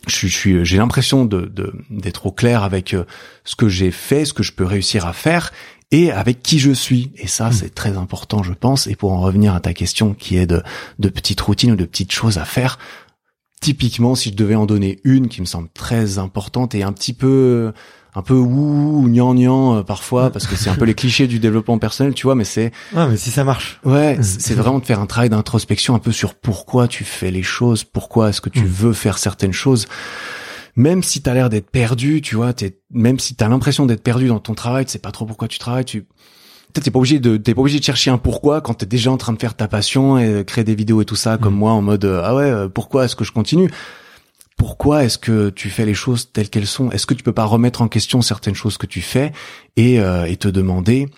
je 0.07 0.27
suis, 0.27 0.65
j'ai 0.65 0.77
l'impression 0.77 1.25
de, 1.25 1.51
d'être 1.89 2.25
au 2.25 2.31
clair 2.31 2.63
avec 2.63 2.93
euh, 2.93 3.05
ce 3.45 3.55
que 3.55 3.69
j'ai 3.69 3.91
fait, 3.91 4.25
ce 4.25 4.33
que 4.33 4.43
je 4.43 4.51
peux 4.51 4.65
réussir 4.65 5.05
à 5.05 5.13
faire, 5.13 5.51
et 5.93 6.11
avec 6.11 6.41
qui 6.41 6.59
je 6.59 6.71
suis. 6.71 7.11
Et 7.15 7.27
ça, 7.27 7.49
hmm. 7.49 7.53
c'est 7.53 7.73
très 7.73 7.97
important, 7.97 8.43
je 8.43 8.51
pense. 8.51 8.87
Et 8.87 8.95
pour 8.95 9.13
en 9.13 9.21
revenir 9.21 9.53
à 9.53 9.61
ta 9.61 9.73
question 9.73 10.13
qui 10.13 10.37
est 10.37 10.47
de, 10.47 10.61
de 10.99 11.09
petites 11.09 11.39
routines 11.39 11.71
ou 11.71 11.75
de 11.75 11.85
petites 11.85 12.11
choses 12.11 12.39
à 12.39 12.45
faire, 12.45 12.79
typiquement, 13.61 14.15
si 14.15 14.29
je 14.29 14.35
devais 14.35 14.55
en 14.55 14.65
donner 14.65 14.99
une 15.03 15.29
qui 15.29 15.39
me 15.39 15.45
semble 15.45 15.69
très 15.73 16.17
importante 16.17 16.73
et 16.75 16.83
un 16.83 16.91
petit 16.91 17.13
peu 17.13 17.71
un 18.15 18.21
peu 18.21 18.35
ouh 18.35 19.07
gnangnan 19.07 19.77
euh, 19.77 19.81
parfois 19.81 20.29
parce 20.29 20.45
que 20.45 20.55
c'est 20.55 20.69
un 20.69 20.75
peu 20.75 20.85
les 20.85 20.93
clichés 21.01 21.25
du 21.25 21.39
développement 21.39 21.79
personnel 21.79 22.13
tu 22.13 22.27
vois 22.27 22.35
mais 22.35 22.43
c'est 22.43 22.71
ouais 22.93 23.07
mais 23.07 23.17
si 23.17 23.31
ça 23.31 23.43
marche 23.43 23.79
ouais 23.85 24.19
hmm. 24.19 24.21
c'est 24.21 24.53
vraiment 24.53 24.77
de 24.77 24.85
faire 24.85 24.99
un 24.99 25.07
travail 25.07 25.31
d'introspection 25.31 25.95
un 25.95 25.99
peu 25.99 26.11
sur 26.11 26.35
pourquoi 26.35 26.87
tu 26.87 27.05
fais 27.05 27.31
les 27.31 27.41
choses 27.41 27.83
pourquoi 27.83 28.29
est-ce 28.29 28.39
que 28.39 28.49
tu 28.49 28.61
hmm. 28.61 28.67
veux 28.67 28.93
faire 28.93 29.17
certaines 29.17 29.51
choses 29.51 29.87
même 30.75 31.03
si 31.03 31.21
t'as 31.21 31.33
l'air 31.33 31.49
d'être 31.49 31.69
perdu, 31.69 32.21
tu 32.21 32.35
vois, 32.35 32.53
t'es, 32.53 32.79
même 32.91 33.19
si 33.19 33.35
t'as 33.35 33.47
l'impression 33.47 33.85
d'être 33.85 34.03
perdu 34.03 34.27
dans 34.27 34.39
ton 34.39 34.53
travail, 34.53 34.85
tu 34.85 34.91
sais 34.91 34.99
pas 34.99 35.11
trop 35.11 35.25
pourquoi 35.25 35.47
tu 35.47 35.59
travailles, 35.59 35.85
tu, 35.85 36.07
t'es 36.73 36.91
pas 36.91 36.99
obligé 36.99 37.19
de, 37.19 37.37
t'es 37.37 37.53
pas 37.53 37.61
obligé 37.61 37.79
de 37.79 37.83
chercher 37.83 38.09
un 38.09 38.17
pourquoi 38.17 38.61
quand 38.61 38.73
t'es 38.73 38.85
déjà 38.85 39.11
en 39.11 39.17
train 39.17 39.33
de 39.33 39.39
faire 39.39 39.55
ta 39.55 39.67
passion 39.67 40.17
et 40.17 40.43
créer 40.45 40.63
des 40.63 40.75
vidéos 40.75 41.01
et 41.01 41.05
tout 41.05 41.15
ça, 41.15 41.37
comme 41.37 41.53
mm. 41.55 41.59
moi, 41.59 41.71
en 41.73 41.81
mode, 41.81 42.05
euh, 42.05 42.21
ah 42.23 42.35
ouais, 42.35 42.43
euh, 42.43 42.67
pourquoi 42.69 43.05
est-ce 43.05 43.15
que 43.15 43.23
je 43.23 43.31
continue? 43.31 43.69
Pourquoi 44.57 45.03
est-ce 45.03 45.17
que 45.17 45.49
tu 45.49 45.69
fais 45.69 45.85
les 45.85 45.93
choses 45.93 46.31
telles 46.31 46.49
qu'elles 46.49 46.67
sont? 46.67 46.89
Est-ce 46.91 47.05
que 47.05 47.13
tu 47.13 47.23
peux 47.23 47.33
pas 47.33 47.45
remettre 47.45 47.81
en 47.81 47.87
question 47.87 48.21
certaines 48.21 48.55
choses 48.55 48.77
que 48.77 48.85
tu 48.85 49.01
fais 49.01 49.31
et, 49.75 49.99
euh, 49.99 50.25
et 50.25 50.37
te 50.37 50.47
demander 50.47 51.09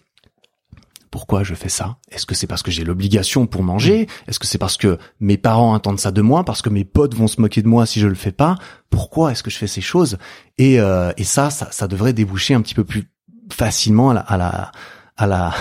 pourquoi 1.16 1.44
je 1.44 1.56
fais 1.56 1.70
ça? 1.70 1.96
Est-ce 2.12 2.26
que 2.26 2.36
c'est 2.36 2.46
parce 2.46 2.62
que 2.62 2.72
j'ai 2.72 2.84
l'obligation 2.84 3.48
pour 3.48 3.64
manger? 3.64 4.10
Est-ce 4.28 4.38
que 4.38 4.46
c'est 4.46 4.58
parce 4.58 4.76
que 4.76 4.98
mes 5.22 5.38
parents 5.38 5.74
attendent 5.74 6.02
ça 6.02 6.12
de 6.12 6.22
moi 6.22 6.44
Parce 6.44 6.62
que 6.62 6.68
mes 6.68 6.84
potes 6.84 7.16
vont 7.16 7.28
se 7.28 7.40
moquer 7.40 7.62
de 7.62 7.70
moi 7.70 7.86
si 7.86 8.02
je 8.02 8.08
le 8.08 8.16
fais 8.16 8.34
pas? 8.34 8.58
Pourquoi 8.90 9.32
est-ce 9.32 9.42
que 9.42 9.50
je 9.50 9.56
fais 9.56 9.66
ces 9.66 9.80
choses? 9.80 10.18
Et, 10.58 10.78
euh, 10.78 11.14
et 11.16 11.24
ça, 11.24 11.52
ça, 11.52 11.70
ça, 11.72 11.88
devrait 11.88 12.12
déboucher 12.12 12.54
un 12.54 12.62
petit 12.62 12.76
peu 12.76 12.84
plus 12.84 13.10
facilement 13.50 14.10
à 14.10 14.14
la 14.14 14.20
à 14.20 14.36
la 14.36 14.72
à 15.16 15.26
la, 15.26 15.54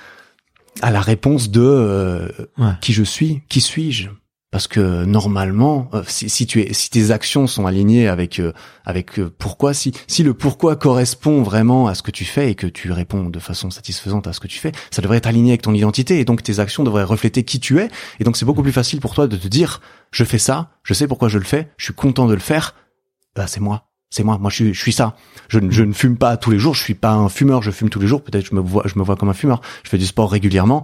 à 0.80 0.90
la 0.90 1.02
réponse 1.02 1.50
de 1.50 1.60
euh, 1.60 2.28
qui 2.80 2.94
je 2.94 3.02
suis, 3.02 3.42
qui 3.50 3.60
suis-je? 3.60 4.08
Parce 4.50 4.66
que 4.66 5.04
normalement, 5.04 5.90
euh, 5.92 6.02
si, 6.06 6.30
si, 6.30 6.46
tu 6.46 6.62
es, 6.62 6.72
si 6.72 6.88
tes 6.88 7.10
actions 7.10 7.46
sont 7.46 7.66
alignées 7.66 8.08
avec 8.08 8.38
euh, 8.40 8.52
avec 8.84 9.18
euh, 9.18 9.30
pourquoi, 9.36 9.74
si 9.74 9.92
si 10.06 10.22
le 10.22 10.32
pourquoi 10.32 10.76
correspond 10.76 11.42
vraiment 11.42 11.86
à 11.86 11.94
ce 11.94 12.02
que 12.02 12.10
tu 12.10 12.24
fais 12.24 12.50
et 12.50 12.54
que 12.54 12.66
tu 12.66 12.90
réponds 12.90 13.28
de 13.28 13.38
façon 13.40 13.70
satisfaisante 13.70 14.26
à 14.26 14.32
ce 14.32 14.40
que 14.40 14.48
tu 14.48 14.58
fais, 14.58 14.72
ça 14.90 15.02
devrait 15.02 15.18
être 15.18 15.26
aligné 15.26 15.50
avec 15.50 15.62
ton 15.62 15.74
identité 15.74 16.18
et 16.18 16.24
donc 16.24 16.42
tes 16.42 16.60
actions 16.60 16.82
devraient 16.82 17.04
refléter 17.04 17.44
qui 17.44 17.60
tu 17.60 17.78
es 17.78 17.88
et 18.20 18.24
donc 18.24 18.38
c'est 18.38 18.46
beaucoup 18.46 18.62
plus 18.62 18.72
facile 18.72 19.00
pour 19.00 19.14
toi 19.14 19.26
de 19.26 19.36
te 19.36 19.48
dire 19.48 19.82
je 20.12 20.24
fais 20.24 20.38
ça, 20.38 20.70
je 20.82 20.94
sais 20.94 21.06
pourquoi 21.06 21.28
je 21.28 21.38
le 21.38 21.44
fais, 21.44 21.68
je 21.76 21.84
suis 21.84 21.94
content 21.94 22.26
de 22.26 22.34
le 22.34 22.40
faire, 22.40 22.74
bah 23.36 23.46
c'est 23.46 23.60
moi. 23.60 23.84
C'est 24.10 24.24
moi, 24.24 24.38
moi 24.38 24.48
je 24.48 24.54
suis, 24.54 24.72
je 24.72 24.80
suis 24.80 24.92
ça. 24.92 25.16
Je, 25.48 25.58
je 25.68 25.84
ne 25.84 25.92
fume 25.92 26.16
pas 26.16 26.38
tous 26.38 26.50
les 26.50 26.58
jours, 26.58 26.74
je 26.74 26.82
suis 26.82 26.94
pas 26.94 27.12
un 27.12 27.28
fumeur, 27.28 27.60
je 27.60 27.70
fume 27.70 27.90
tous 27.90 28.00
les 28.00 28.06
jours. 28.06 28.24
Peut-être 28.24 28.46
je 28.46 28.54
me 28.54 28.60
vois, 28.60 28.84
je 28.86 28.98
me 28.98 29.04
vois 29.04 29.16
comme 29.16 29.28
un 29.28 29.34
fumeur. 29.34 29.60
Je 29.82 29.90
fais 29.90 29.98
du 29.98 30.06
sport 30.06 30.30
régulièrement. 30.30 30.82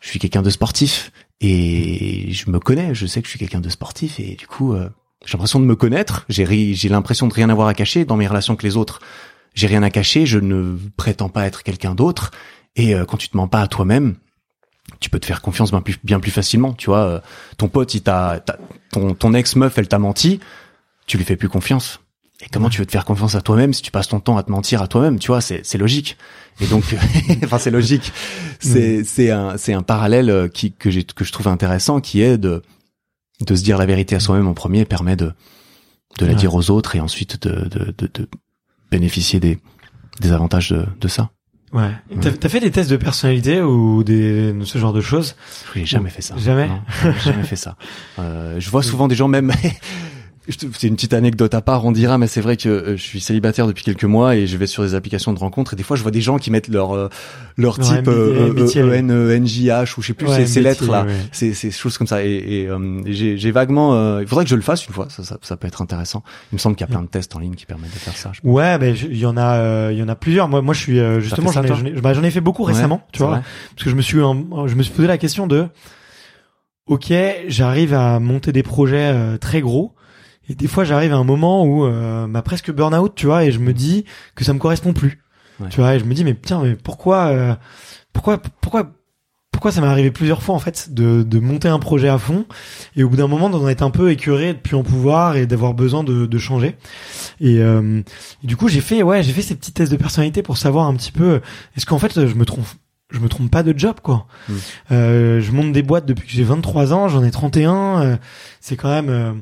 Je 0.00 0.10
suis 0.10 0.20
quelqu'un 0.20 0.42
de 0.42 0.50
sportif 0.50 1.10
et 1.40 2.32
je 2.32 2.50
me 2.50 2.58
connais, 2.58 2.94
je 2.94 3.06
sais 3.06 3.20
que 3.20 3.26
je 3.26 3.30
suis 3.30 3.38
quelqu'un 3.38 3.60
de 3.60 3.68
sportif 3.68 4.20
et 4.20 4.34
du 4.36 4.46
coup, 4.46 4.74
euh, 4.74 4.88
j'ai 5.24 5.32
l'impression 5.32 5.60
de 5.60 5.64
me 5.64 5.76
connaître. 5.76 6.24
J'ai 6.28 6.74
j'ai 6.74 6.88
l'impression 6.88 7.26
de 7.26 7.34
rien 7.34 7.48
avoir 7.48 7.68
à 7.68 7.74
cacher 7.74 8.04
dans 8.04 8.16
mes 8.16 8.26
relations 8.26 8.52
avec 8.52 8.62
les 8.62 8.76
autres. 8.76 9.00
J'ai 9.54 9.66
rien 9.66 9.82
à 9.82 9.90
cacher. 9.90 10.26
Je 10.26 10.38
ne 10.38 10.76
prétends 10.96 11.28
pas 11.28 11.46
être 11.46 11.62
quelqu'un 11.62 11.94
d'autre. 11.94 12.30
Et 12.76 12.94
euh, 12.94 13.04
quand 13.04 13.16
tu 13.16 13.28
te 13.28 13.36
mens 13.36 13.48
pas 13.48 13.60
à 13.60 13.68
toi-même, 13.68 14.16
tu 15.00 15.10
peux 15.10 15.18
te 15.18 15.26
faire 15.26 15.40
confiance 15.40 15.70
bien 15.70 15.80
plus, 15.80 15.98
bien 16.02 16.20
plus 16.20 16.30
facilement. 16.30 16.72
Tu 16.72 16.86
vois, 16.86 17.04
euh, 17.04 17.20
ton 17.56 17.68
pote, 17.68 17.94
il 17.94 18.02
t'a, 18.02 18.44
ton, 18.90 19.14
ton 19.14 19.32
ex 19.34 19.56
meuf, 19.56 19.78
elle 19.78 19.88
t'a 19.88 19.98
menti. 19.98 20.40
Tu 21.06 21.16
lui 21.16 21.24
fais 21.24 21.36
plus 21.36 21.48
confiance. 21.48 22.00
Et 22.40 22.46
comment 22.50 22.68
tu 22.68 22.78
veux 22.78 22.86
te 22.86 22.90
faire 22.90 23.04
confiance 23.04 23.36
à 23.36 23.40
toi-même 23.40 23.72
si 23.72 23.82
tu 23.82 23.90
passes 23.90 24.08
ton 24.08 24.18
temps 24.18 24.36
à 24.36 24.42
te 24.42 24.50
mentir 24.50 24.82
à 24.82 24.88
toi-même 24.88 25.18
Tu 25.18 25.28
vois, 25.28 25.40
c'est 25.40 25.60
c'est 25.64 25.78
logique. 25.78 26.16
Et 26.60 26.66
donc, 26.66 26.84
enfin, 27.44 27.58
c'est 27.58 27.70
logique. 27.70 28.12
C'est 28.58 28.98
mm. 28.98 29.04
c'est 29.04 29.30
un 29.30 29.56
c'est 29.56 29.72
un 29.72 29.82
parallèle 29.82 30.30
euh, 30.30 30.48
qui 30.48 30.72
que 30.72 30.90
j'ai 30.90 31.04
que 31.04 31.24
je 31.24 31.32
trouve 31.32 31.48
intéressant, 31.48 32.00
qui 32.00 32.22
est 32.22 32.36
de 32.36 32.62
de 33.46 33.54
se 33.54 33.62
dire 33.62 33.78
la 33.78 33.86
vérité 33.86 34.16
à 34.16 34.20
soi-même 34.20 34.48
en 34.48 34.54
premier 34.54 34.84
permet 34.84 35.16
de 35.16 35.32
de 36.18 36.26
la 36.26 36.34
dire 36.34 36.54
aux 36.54 36.70
autres 36.70 36.96
et 36.96 37.00
ensuite 37.00 37.46
de 37.46 37.68
de 37.68 37.94
de, 37.96 38.10
de 38.12 38.28
bénéficier 38.90 39.38
des 39.38 39.58
des 40.20 40.32
avantages 40.32 40.70
de 40.70 40.86
de 41.00 41.08
ça. 41.08 41.30
Ouais. 41.72 41.90
T'as 42.20 42.30
as 42.30 42.48
fait 42.48 42.60
des 42.60 42.70
tests 42.70 42.90
de 42.90 42.96
personnalité 42.96 43.60
ou 43.60 44.04
des 44.04 44.54
ce 44.62 44.78
genre 44.78 44.92
de 44.92 45.00
choses 45.00 45.34
Oui, 45.74 45.84
jamais 45.84 46.08
fait 46.08 46.22
ça. 46.22 46.36
Jamais. 46.38 46.70
jamais 47.24 47.42
fait 47.44 47.56
ça. 47.56 47.76
Euh, 48.20 48.60
je 48.60 48.70
vois 48.70 48.84
souvent 48.84 49.08
des 49.08 49.16
gens 49.16 49.26
même 49.26 49.52
c'est 50.48 50.88
une 50.88 50.94
petite 50.94 51.14
anecdote 51.14 51.54
à 51.54 51.62
part, 51.62 51.86
on 51.86 51.92
dira, 51.92 52.18
mais 52.18 52.26
c'est 52.26 52.42
vrai 52.42 52.56
que 52.56 52.68
euh, 52.68 52.96
je 52.96 53.02
suis 53.02 53.20
célibataire 53.20 53.66
depuis 53.66 53.82
quelques 53.82 54.04
mois 54.04 54.36
et 54.36 54.46
je 54.46 54.56
vais 54.58 54.66
sur 54.66 54.82
des 54.82 54.94
applications 54.94 55.32
de 55.32 55.38
rencontres 55.38 55.72
et 55.72 55.76
des 55.76 55.82
fois 55.82 55.96
je 55.96 56.02
vois 56.02 56.10
des 56.10 56.20
gens 56.20 56.36
qui 56.36 56.50
mettent 56.50 56.68
leur 56.68 56.94
euh, 56.94 57.08
leur 57.56 57.78
type 57.78 58.08
euh, 58.08 58.52
e 58.54 59.38
NJH 59.38 59.96
ou 59.96 60.02
je 60.02 60.08
sais 60.08 60.12
plus 60.12 60.28
ces, 60.46 60.60
lettres 60.60 60.90
là, 60.90 61.06
ces, 61.32 61.54
choses 61.70 61.96
comme 61.96 62.06
ça 62.06 62.22
et, 62.22 62.68
j'ai 63.06 63.50
vaguement, 63.52 64.18
il 64.20 64.26
faudrait 64.26 64.44
que 64.44 64.50
je 64.50 64.56
le 64.56 64.62
fasse 64.62 64.86
une 64.86 64.92
fois, 64.92 65.08
ça, 65.08 65.56
peut 65.56 65.66
être 65.66 65.80
intéressant. 65.80 66.22
Il 66.52 66.56
me 66.56 66.58
semble 66.58 66.76
qu'il 66.76 66.86
y 66.86 66.90
a 66.90 66.92
plein 66.92 67.02
de 67.02 67.08
tests 67.08 67.34
en 67.36 67.38
ligne 67.38 67.54
qui 67.54 67.66
permettent 67.66 67.94
de 67.94 67.98
faire 67.98 68.16
ça. 68.16 68.32
Ouais, 68.42 68.78
ben 68.78 68.94
il 68.94 69.16
y 69.16 69.26
en 69.26 69.36
a, 69.36 69.90
il 69.92 69.98
y 69.98 70.02
en 70.02 70.08
a 70.08 70.14
plusieurs. 70.14 70.48
Moi, 70.48 70.60
moi 70.60 70.74
je 70.74 70.80
suis 70.80 71.00
justement 71.20 71.52
j'en 71.52 71.62
ai, 71.62 71.92
bah, 71.92 72.12
ai, 72.12 72.30
fait 72.30 72.40
beaucoup 72.40 72.64
récemment, 72.64 73.06
tu 73.12 73.20
vois, 73.22 73.42
parce 73.74 73.84
que 73.84 73.90
je 73.90 73.94
me 73.94 74.02
suis 74.02 74.18
je 74.18 74.74
me 74.74 74.82
suis 74.82 74.92
posé 74.92 75.08
la 75.08 75.18
question 75.18 75.46
de, 75.46 75.68
ok, 76.86 77.12
j'arrive 77.48 77.94
à 77.94 78.20
monter 78.20 78.52
des 78.52 78.62
projets 78.62 79.38
très 79.38 79.62
gros 79.62 79.94
et 80.48 80.54
des 80.54 80.66
fois, 80.66 80.84
j'arrive 80.84 81.12
à 81.12 81.16
un 81.16 81.24
moment 81.24 81.64
où 81.64 81.84
euh, 81.84 82.26
bah, 82.26 82.42
presque 82.42 82.72
burn-out, 82.72 83.12
tu 83.14 83.26
vois, 83.26 83.44
et 83.44 83.52
je 83.52 83.58
me 83.58 83.72
dis 83.72 84.04
que 84.34 84.44
ça 84.44 84.52
me 84.52 84.58
correspond 84.58 84.92
plus. 84.92 85.20
Tu 85.70 85.80
vois, 85.80 85.94
et 85.94 86.00
je 86.00 86.04
me 86.04 86.14
dis 86.14 86.24
mais 86.24 86.34
tiens, 86.34 86.62
mais 86.64 86.74
pourquoi, 86.74 87.26
euh, 87.26 87.54
pourquoi, 88.12 88.38
pourquoi, 88.60 88.90
pourquoi 89.52 89.70
ça 89.70 89.80
m'est 89.80 89.86
arrivé 89.86 90.10
plusieurs 90.10 90.42
fois 90.42 90.56
en 90.56 90.58
fait 90.58 90.92
de, 90.92 91.22
de 91.22 91.38
monter 91.38 91.68
un 91.68 91.78
projet 91.78 92.08
à 92.08 92.18
fond 92.18 92.44
et 92.96 93.04
au 93.04 93.08
bout 93.08 93.16
d'un 93.16 93.28
moment 93.28 93.48
d'en 93.48 93.68
être 93.68 93.82
un 93.82 93.90
peu 93.90 94.10
écœuré 94.10 94.52
de 94.54 94.58
plus 94.58 94.74
en 94.74 94.82
pouvoir 94.82 95.36
et 95.36 95.46
d'avoir 95.46 95.72
besoin 95.72 96.02
de, 96.02 96.26
de 96.26 96.38
changer. 96.38 96.76
Et, 97.40 97.60
euh, 97.60 98.02
et, 98.42 98.46
du 98.48 98.56
coup, 98.56 98.66
j'ai 98.66 98.80
fait 98.80 99.04
ouais, 99.04 99.22
j'ai 99.22 99.32
fait 99.32 99.42
ces 99.42 99.54
petits 99.54 99.72
tests 99.72 99.92
de 99.92 99.96
personnalité 99.96 100.42
pour 100.42 100.58
savoir 100.58 100.86
un 100.86 100.94
petit 100.96 101.12
peu 101.12 101.40
est-ce 101.76 101.86
qu'en 101.86 102.00
fait 102.00 102.26
je 102.26 102.34
me 102.34 102.44
trompe 102.44 102.66
je 103.14 103.20
me 103.20 103.28
trompe 103.28 103.50
pas 103.50 103.62
de 103.62 103.76
job 103.78 103.96
quoi. 104.02 104.26
Hmm. 104.48 104.54
Euh, 104.92 105.40
je 105.40 105.52
monte 105.52 105.72
des 105.72 105.82
boîtes 105.82 106.06
depuis 106.06 106.26
que 106.26 106.32
j'ai 106.32 106.44
23 106.44 106.92
ans, 106.92 107.08
j'en 107.08 107.22
ai 107.22 107.30
31. 107.30 108.02
Euh, 108.02 108.16
c'est 108.60 108.76
quand 108.76 108.88
même 108.88 109.08
euh, 109.08 109.32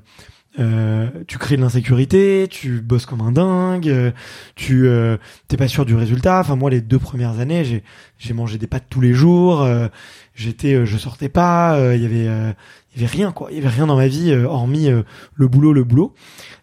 tu 0.56 1.38
crées 1.38 1.56
de 1.56 1.62
l'insécurité, 1.62 2.46
tu 2.50 2.80
bosses 2.80 3.06
comme 3.06 3.20
un 3.20 3.32
dingue, 3.32 3.88
euh, 3.88 4.10
tu 4.54 4.86
euh, 4.86 5.16
t'es 5.48 5.56
pas 5.56 5.68
sûr 5.68 5.84
du 5.84 5.94
résultat. 5.94 6.40
Enfin 6.40 6.56
moi 6.56 6.70
les 6.70 6.80
deux 6.80 6.98
premières 6.98 7.38
années, 7.40 7.64
j'ai 7.64 7.82
j'ai 8.18 8.34
mangé 8.34 8.58
des 8.58 8.66
pâtes 8.66 8.86
tous 8.90 9.00
les 9.00 9.14
jours, 9.14 9.62
euh, 9.62 9.88
j'étais 10.34 10.84
je 10.84 10.98
sortais 10.98 11.28
pas, 11.28 11.94
il 11.94 12.02
y 12.02 12.06
avait 12.06 12.54
il 12.94 13.00
y 13.00 13.04
avait 13.04 13.06
rien 13.06 13.32
quoi, 13.32 13.48
il 13.50 13.56
y 13.56 13.60
avait 13.60 13.68
rien 13.68 13.86
dans 13.86 13.96
ma 13.96 14.08
vie 14.08 14.34
hormis 14.34 14.88
le 15.34 15.48
boulot 15.48 15.72
le 15.72 15.84
boulot 15.84 16.14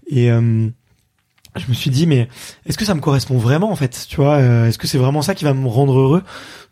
et 0.08 0.30
je 1.56 1.66
me 1.68 1.74
suis 1.74 1.90
dit 1.90 2.08
mais 2.08 2.28
est-ce 2.66 2.78
que 2.78 2.86
ça 2.86 2.94
me 2.94 3.02
correspond 3.02 3.38
vraiment 3.38 3.72
en 3.72 3.76
fait 3.76 4.06
tu 4.08 4.18
vois 4.18 4.40
est-ce 4.40 4.78
que 4.78 4.88
c'est 4.88 4.98
vraiment 4.98 5.22
ça 5.22 5.36
qui 5.36 5.46
va 5.46 5.54
me 5.54 5.68
rendre 5.68 5.98
heureux 6.00 6.24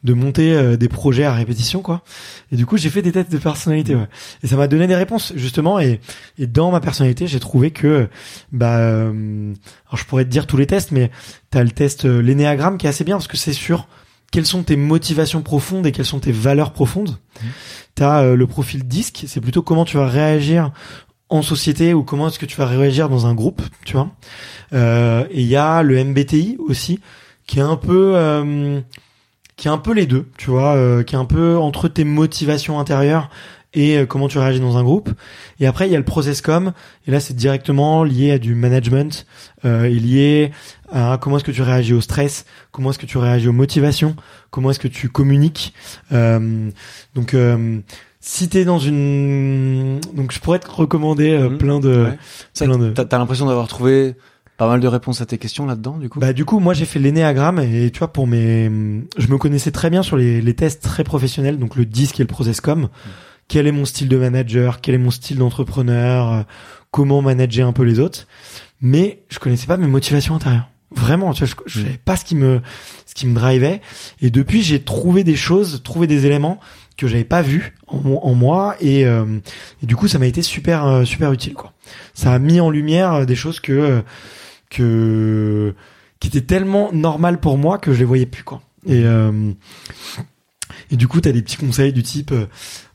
de 0.04 0.14
monter 0.14 0.54
euh, 0.54 0.78
des 0.78 0.90
projets 0.90 1.24
à 1.24 1.34
répétition 1.34 1.82
quoi? 1.82 2.04
Et 2.52 2.56
du 2.56 2.66
coup 2.66 2.78
j'ai 2.78 2.90
fait 2.90 3.02
des 3.02 3.12
tests 3.12 3.32
de 3.32 3.38
personnalité 3.38 3.96
ouais. 3.96 4.08
et 4.44 4.48
ça 4.48 4.56
m'a 4.56 4.68
donné 4.68 4.88
des 4.88 4.96
réponses 4.96 5.34
justement 5.36 5.80
et, 5.80 6.00
et 6.38 6.48
dans 6.48 6.72
ma 6.72 6.80
personnalité 6.80 7.28
j'ai 7.28 7.40
trouvé 7.40 7.72
que 7.72 8.08
bah 8.52 8.78
euh, 8.78 9.54
alors 9.88 9.98
je 9.98 10.06
pourrais 10.06 10.26
te 10.26 10.30
dire 10.30 10.48
tous 10.48 10.58
les 10.58 10.68
tests 10.68 10.92
mais 10.92 11.12
t'as 11.50 11.64
le 11.64 11.72
test 11.72 12.06
euh, 12.06 12.22
l'énéagramme 12.22 12.78
qui 12.78 12.86
est 12.86 12.90
assez 12.90 13.04
bien 13.04 13.16
parce 13.16 13.28
que 13.28 13.38
c'est 13.38 13.54
sûr 13.54 13.88
quelles 14.32 14.46
sont 14.46 14.64
tes 14.64 14.76
motivations 14.76 15.42
profondes 15.42 15.88
et 15.88 15.92
quelles 15.92 16.06
sont 16.06 16.20
tes 16.20 16.34
valeurs 16.34 16.74
profondes 16.74 17.12
mmh. 17.42 17.46
t'as 17.96 18.36
le 18.36 18.48
profil 18.48 18.88
disque 18.88 19.24
c'est 19.28 19.42
plutôt 19.42 19.64
comment 19.64 19.86
tu 19.86 19.98
vas 19.98 20.08
réagir 20.08 20.72
en 21.30 21.42
société 21.42 21.94
ou 21.94 22.04
comment 22.04 22.28
est-ce 22.28 22.40
que 22.40 22.46
tu 22.46 22.58
vas 22.58 22.66
réagir 22.66 23.10
dans 23.10 23.28
un 23.28 23.34
groupe, 23.34 23.62
tu 23.86 23.94
vois. 23.94 24.10
Euh, 24.74 25.26
et 25.32 25.42
il 25.42 25.48
y 25.48 25.56
a 25.56 25.84
le 25.84 26.04
MBTI 26.04 26.58
aussi, 26.60 27.00
qui 27.46 27.60
est 27.60 27.64
un 27.64 27.78
peu, 27.78 28.14
euh, 28.16 28.80
qui 29.56 29.68
est 29.68 29.72
un 29.72 29.78
peu 29.78 29.94
les 29.94 30.06
deux, 30.06 30.30
tu 30.38 30.52
vois, 30.52 30.76
euh, 30.76 31.04
qui 31.04 31.16
est 31.16 31.18
un 31.18 31.26
peu 31.26 31.58
entre 31.58 31.88
tes 31.88 32.04
motivations 32.04 32.80
intérieures 32.80 33.30
et 33.74 34.06
comment 34.08 34.28
tu 34.28 34.40
réagis 34.40 34.60
dans 34.60 34.78
un 34.78 34.84
groupe. 34.84 35.10
Et 35.60 35.68
après, 35.68 35.88
il 35.88 35.92
y 35.92 35.96
a 35.96 36.00
le 36.00 36.06
processcom, 36.06 36.72
et 37.06 37.12
là, 37.12 37.20
c'est 37.20 37.36
directement 37.36 38.04
lié 38.04 38.32
à 38.32 38.40
du 38.40 38.56
management, 38.56 39.28
euh, 39.66 39.88
lié 39.88 40.52
à 40.92 41.20
comment 41.22 41.38
est-ce 41.38 41.44
que 41.44 41.52
tu 41.52 41.62
réagis 41.62 41.94
au 41.94 42.02
stress, 42.02 42.46
comment 42.72 42.90
est-ce 42.90 42.98
que 42.98 43.06
tu 43.06 43.20
réagis 43.20 43.48
aux 43.50 43.54
motivations, 43.54 44.16
comment 44.50 44.72
est-ce 44.72 44.80
que 44.80 44.88
tu 44.88 45.10
communiques. 45.10 45.74
donc, 46.10 47.36
si 48.28 48.50
t'es 48.50 48.66
dans 48.66 48.78
une 48.78 50.02
donc 50.14 50.34
je 50.34 50.40
pourrais 50.42 50.60
te 50.60 50.70
recommander 50.70 51.32
euh, 51.32 51.50
mhm. 51.50 51.58
plein 51.58 51.80
de 51.80 52.08
plein 52.60 52.78
de 52.78 52.90
t'as 52.90 53.18
l'impression 53.18 53.46
d'avoir 53.46 53.70
trouvé 53.70 54.16
pas 54.58 54.68
mal 54.68 54.82
de 54.82 54.88
réponses 54.88 55.22
à 55.22 55.26
tes 55.26 55.38
questions 55.38 55.66
là-dedans 55.66 55.98
du 55.98 56.10
coup? 56.10 56.20
Bah 56.20 56.34
du 56.34 56.44
coup 56.44 56.60
moi 56.60 56.74
j'ai 56.74 56.84
fait 56.84 57.00
l'énéagramme 57.00 57.60
et 57.60 57.90
tu 57.90 58.00
vois 58.00 58.12
pour 58.12 58.28
mes 58.28 58.70
je 59.18 59.28
me 59.30 59.38
connaissais 59.38 59.72
très 59.72 59.90
bien 59.90 60.04
sur 60.04 60.18
les, 60.18 60.42
les 60.42 60.54
tests 60.54 60.84
très 60.84 61.06
professionnels 61.06 61.58
donc 61.58 61.78
le 61.78 61.86
disque 61.86 62.20
et 62.20 62.24
le 62.24 62.28
processcom. 62.28 62.82
Mhm. 62.82 62.90
quel 63.48 63.66
est 63.66 63.72
mon 63.72 63.86
style 63.86 64.10
de 64.10 64.18
manager? 64.18 64.82
Quel 64.82 64.96
est 64.96 65.00
mon 65.00 65.12
style 65.12 65.38
d'entrepreneur? 65.38 66.34
Euh, 66.34 66.42
comment 66.92 67.22
manager 67.22 67.66
un 67.66 67.74
peu 67.74 67.84
les 67.84 68.00
autres? 68.00 68.28
Mais 68.82 69.24
je 69.30 69.40
connaissais 69.40 69.68
pas 69.68 69.78
mes 69.78 69.88
motivations 69.88 70.36
intérieures. 70.36 70.68
Vraiment 70.92 71.34
tu 71.34 71.46
vois 71.46 71.56
je, 71.66 71.80
je 71.80 71.84
savais 71.86 72.00
pas 72.04 72.18
ce 72.18 72.26
qui 72.26 72.36
me 72.36 72.60
ce 73.06 73.16
qui 73.16 73.26
me 73.26 73.36
drivait. 73.36 73.80
Et 74.22 74.32
depuis 74.32 74.64
j'ai 74.64 74.82
trouvé 74.84 75.24
des 75.24 75.38
choses 75.38 75.82
trouvé 75.82 76.08
des 76.08 76.26
éléments 76.26 76.60
que 76.98 77.08
j'avais 77.08 77.24
pas 77.24 77.42
vu 77.42 77.76
en, 77.88 78.34
moi 78.34 78.76
et, 78.82 79.06
euh, 79.06 79.40
et, 79.84 79.86
du 79.86 79.96
coup 79.96 80.08
ça 80.08 80.20
m'a 80.20 80.26
été 80.26 80.42
super 80.42 80.86
euh, 80.86 81.06
super 81.06 81.32
utile 81.32 81.54
quoi. 81.54 81.74
Ça 82.14 82.34
a 82.34 82.40
mis 82.40 82.60
en 82.60 82.70
lumière 82.70 83.14
euh, 83.14 83.26
des 83.26 83.36
choses 83.36 83.60
que 83.60 84.04
que 84.70 85.74
qui 86.20 86.28
étaient 86.28 86.42
tellement 86.42 86.92
normales 86.92 87.40
pour 87.40 87.58
moi 87.58 87.78
que 87.78 87.94
je 87.94 88.00
les 88.00 88.06
voyais 88.06 88.26
plus 88.26 88.44
quoi. 88.44 88.62
Et 88.86 89.04
et 90.90 90.96
du 90.96 91.08
coup, 91.08 91.20
tu 91.20 91.28
as 91.28 91.32
des 91.32 91.42
petits 91.42 91.58
conseils 91.58 91.92
du 91.92 92.04
type 92.04 92.34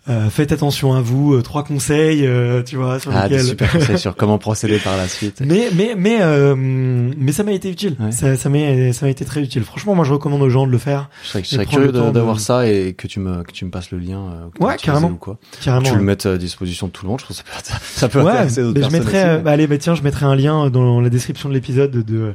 euh, 0.09 0.31
faites 0.31 0.51
attention 0.51 0.95
à 0.95 1.01
vous, 1.01 1.35
euh, 1.35 1.43
trois 1.43 1.63
conseils, 1.63 2.27
euh, 2.27 2.65
tu 2.65 2.75
vois, 2.75 2.99
sur 2.99 3.13
ah, 3.15 3.29
lesquels... 3.29 3.45
super 3.45 3.71
conseils 3.71 3.99
sur 3.99 4.17
comment 4.17 4.37
procéder 4.39 4.79
par 4.79 4.97
la 4.97 5.07
suite. 5.07 5.43
Mais 5.47 5.69
mais 5.77 5.95
mais 5.97 6.19
mais 6.57 7.31
ça 7.31 7.45
m'a 7.45 7.53
été 7.53 7.71
utile. 7.71 7.97
Ça 8.11 8.37
ça 8.37 8.49
m'a 8.49 8.93
ça 8.93 9.07
m'a 9.07 9.11
été 9.11 9.25
très 9.25 9.43
utile. 9.43 9.63
Franchement, 9.63 9.95
moi 9.95 10.05
je 10.05 10.13
recommande 10.13 10.43
aux 10.43 10.51
gens 10.51 10.67
de 10.67 10.73
le 10.73 10.79
faire. 10.79 11.09
Je 11.23 11.29
serais, 11.29 11.45
je 11.45 11.49
serais 11.51 11.67
curieux 11.67 11.93
d'avoir 11.93 12.41
ça 12.41 12.67
et 12.67 12.95
que 12.95 13.07
tu 13.07 13.21
me 13.21 13.45
que 13.45 13.53
tu 13.53 13.65
me 13.65 13.71
passes 13.71 13.93
le 13.93 13.99
lien. 13.99 14.51
ouais, 14.59 14.77
carrément. 14.77 15.09
Ou 15.09 15.17
quoi. 15.17 15.39
Carrément. 15.61 15.89
Tu 15.89 15.95
le 15.95 16.03
mettes 16.03 16.27
à 16.27 16.37
disposition 16.37 16.89
de 16.89 16.93
tout 16.93 17.05
le 17.05 17.11
monde. 17.11 17.21
Je 17.21 17.27
pense 17.27 17.43
que 17.43 17.49
ça 17.63 17.75
peut 17.79 17.81
ça 17.95 18.09
peut 18.09 18.23
ouais, 18.23 18.33
intéresser 18.33 18.63
d'autres 18.63 18.81
personnes. 18.81 19.03
Je 19.03 19.05
mettrai, 19.05 19.39
bah, 19.39 19.53
allez, 19.53 19.67
bah, 19.69 19.79
tiens, 19.79 19.95
je 19.95 20.03
mettrai 20.03 20.27
un 20.27 20.35
lien 20.35 20.69
dans 20.69 21.01
la 21.01 21.11
description 21.11 21.49
de 21.49 21.55
l'épisode 21.55 21.93
de 21.93 22.35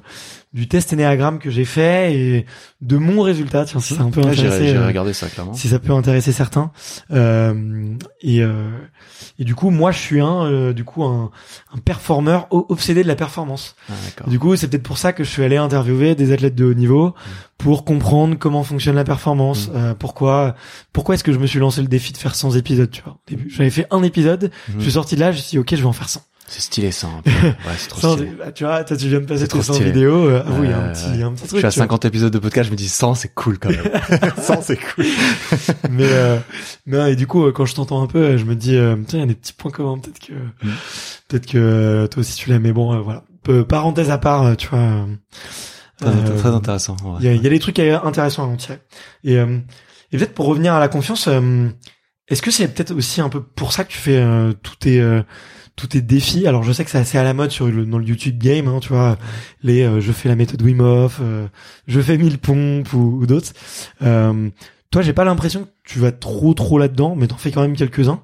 du 0.54 0.68
test 0.68 0.94
Enneagram 0.94 1.40
que 1.40 1.50
j'ai 1.50 1.66
fait 1.66 2.16
et 2.16 2.46
de 2.82 2.98
mon 2.98 3.22
résultat. 3.22 3.66
Tiens, 3.66 3.80
si 3.80 3.96
ça 3.96 4.04
un 4.04 4.10
peu 4.10 4.22
intéressé. 4.22 4.68
J'ai 4.68 4.78
regardé 4.78 5.14
ça 5.14 5.28
clairement. 5.28 5.54
Si 5.54 5.68
ça 5.68 5.80
peut 5.80 5.94
intéresser 5.94 6.32
certains. 6.32 6.72
Euh, 7.12 7.94
et 8.22 8.42
euh, 8.42 8.70
et 9.40 9.44
du 9.44 9.56
coup, 9.56 9.70
moi, 9.70 9.92
je 9.92 10.00
suis 10.00 10.20
un 10.22 10.46
euh, 10.46 10.74
du 10.74 10.84
coup 10.84 11.04
un, 11.04 11.32
un 11.74 11.78
performeur 11.78 12.48
obsédé 12.52 13.04
de 13.04 13.08
la 13.08 13.16
performance. 13.16 13.76
Ah, 13.90 14.30
du 14.30 14.40
coup, 14.40 14.56
c'est 14.56 14.68
peut-être 14.68 14.84
pour 14.84 14.98
ça 14.98 15.14
que 15.14 15.24
je 15.24 15.30
suis 15.30 15.44
allé 15.44 15.58
interviewer 15.58 16.16
des 16.16 16.32
athlètes 16.32 16.56
de 16.56 16.66
haut 16.66 16.74
niveau 16.74 17.10
mm. 17.10 17.14
pour 17.58 17.86
comprendre 17.86 18.36
comment 18.38 18.64
fonctionne 18.64 18.96
la 18.96 19.04
performance. 19.04 19.68
Mm. 19.68 19.72
Euh, 19.76 19.94
pourquoi 19.94 20.56
pourquoi 20.94 21.16
est-ce 21.16 21.24
que 21.24 21.34
je 21.34 21.40
me 21.40 21.48
suis 21.48 21.60
lancé 21.60 21.82
le 21.82 21.88
défi 21.88 22.14
de 22.14 22.18
faire 22.18 22.36
100 22.36 22.56
épisodes 22.56 22.90
Tu 22.90 23.02
vois, 23.04 23.14
au 23.14 23.30
début, 23.30 23.50
j'avais 23.50 23.70
fait 23.70 23.86
un 23.92 24.02
épisode. 24.02 24.52
Je 24.78 24.82
suis 24.82 24.94
sorti 24.94 25.16
de 25.16 25.20
là, 25.20 25.32
je 25.32 25.38
me 25.38 25.42
suis 25.42 25.52
dit 25.52 25.60
ok, 25.60 25.70
je 25.72 25.82
vais 25.82 25.86
en 25.86 25.94
faire 25.94 26.10
100. 26.10 26.22
C'est 26.50 26.62
stylé 26.62 26.92
ça. 26.92 27.08
Un 27.08 27.22
peu. 27.22 27.30
Ouais, 27.48 27.76
c'est 27.78 27.90
trop 27.90 28.16
stylé. 28.16 28.32
Tu 28.56 28.64
vois, 28.64 28.84
toi, 28.84 28.96
tu 28.96 29.10
viens 29.10 29.20
de 29.20 29.26
passer 29.26 29.48
tes 29.48 29.62
100 29.62 29.80
vidéos. 29.80 30.30
Euh, 30.30 30.44
ah 30.46 30.52
oui, 30.60 30.68
un 30.68 30.94
petit, 30.94 31.22
un 31.22 31.34
petit 31.34 31.48
truc. 31.48 31.52
Je 31.52 31.58
suis 31.58 31.66
à 31.66 31.72
50 31.72 32.06
épisodes 32.06 32.32
de 32.32 32.40
podcast, 32.40 32.68
je 32.68 32.72
me 32.72 32.78
dis 32.78 32.88
100, 32.88 33.16
c'est 33.16 33.34
cool 33.34 33.60
quand 33.60 33.70
même. 33.70 33.84
100, 34.42 34.62
c'est 34.62 34.78
cool. 34.78 35.06
mais, 35.90 36.08
euh, 36.08 37.08
et 37.08 37.16
du 37.18 37.28
coup, 37.28 37.46
euh, 37.46 37.52
quand 37.52 37.66
je 37.66 37.76
t'entends 37.76 38.02
un 38.02 38.08
peu, 38.08 38.20
euh, 38.20 38.38
je 38.38 38.46
me 38.46 38.56
dis, 38.56 38.78
euh, 38.78 38.96
tiens, 39.08 39.20
il 39.20 39.22
y 39.22 39.24
a 39.24 39.28
des 39.28 39.36
petits 39.36 39.54
points 39.54 39.72
communs. 39.72 39.98
Peut-être 40.00 40.20
que, 40.20 40.34
mm. 40.34 40.74
peut-être 41.28 41.46
que 41.46 42.08
toi 42.10 42.22
aussi 42.22 42.36
tu 42.36 42.50
l'aimes. 42.50 42.62
Mais 42.62 42.72
bon, 42.72 42.98
voilà. 43.02 43.24
parenthèse 43.66 44.10
à 44.10 44.18
part, 44.18 44.56
tu 44.56 44.70
vois. 44.70 45.06
Très, 46.00 46.36
très 46.38 46.50
intéressant. 46.50 46.96
Il 47.20 47.26
y, 47.26 47.30
a, 47.30 47.34
y 47.34 47.48
a 47.48 47.50
des 47.50 47.60
trucs 47.60 47.80
intéressants 47.80 48.44
à 48.44 48.48
en 48.48 48.56
tirer. 48.56 48.80
Et, 49.24 49.34
et 49.34 50.18
peut-être 50.18 50.34
pour 50.34 50.46
revenir 50.46 50.74
à 50.74 50.80
la 50.80 50.88
confiance, 50.88 51.28
est-ce 52.30 52.42
que 52.42 52.52
c'est 52.52 52.68
peut-être 52.70 52.96
aussi 52.96 53.20
un 53.20 53.30
peu 53.30 53.42
pour 53.44 53.74
ça 53.74 53.84
que 53.84 53.92
tu 53.92 53.98
fais 53.98 54.24
tous 54.62 54.76
tes 54.76 55.24
tous 55.78 55.88
tes 55.88 56.02
défis. 56.02 56.46
Alors 56.46 56.64
je 56.64 56.74
sais 56.74 56.84
que 56.84 56.92
c'est 56.92 56.98
assez 56.98 57.18
à 57.18 57.24
la 57.24 57.34
mode 57.34 57.52
sur 57.52 57.68
le, 57.68 57.86
dans 57.86 58.00
le 58.00 58.06
YouTube 58.06 58.38
game, 58.38 58.68
hein, 58.68 58.80
tu 58.82 58.90
vois, 58.90 59.18
les 59.64 59.84
euh, 59.84 60.02
je 60.02 60.12
fais 60.12 60.28
la 60.28 60.36
méthode 60.36 60.62
Wim 60.62 60.82
Hof, 60.82 61.20
euh, 61.22 61.48
je 61.88 62.02
fais 62.02 62.18
mille 62.18 62.40
pompes 62.40 62.92
ou, 62.92 63.26
d'autres. 63.26 63.54
Euh, 64.02 64.50
toi, 64.92 65.02
j'ai 65.02 65.14
pas 65.14 65.24
l'impression 65.24 65.64
que 65.64 65.70
tu 65.86 66.00
vas 66.00 66.12
trop 66.12 66.54
trop 66.54 66.78
là-dedans, 66.80 67.16
mais 67.16 67.28
t'en 67.28 67.38
fais 67.38 67.52
quand 67.52 67.62
même 67.62 67.78
quelques-uns. 67.78 68.22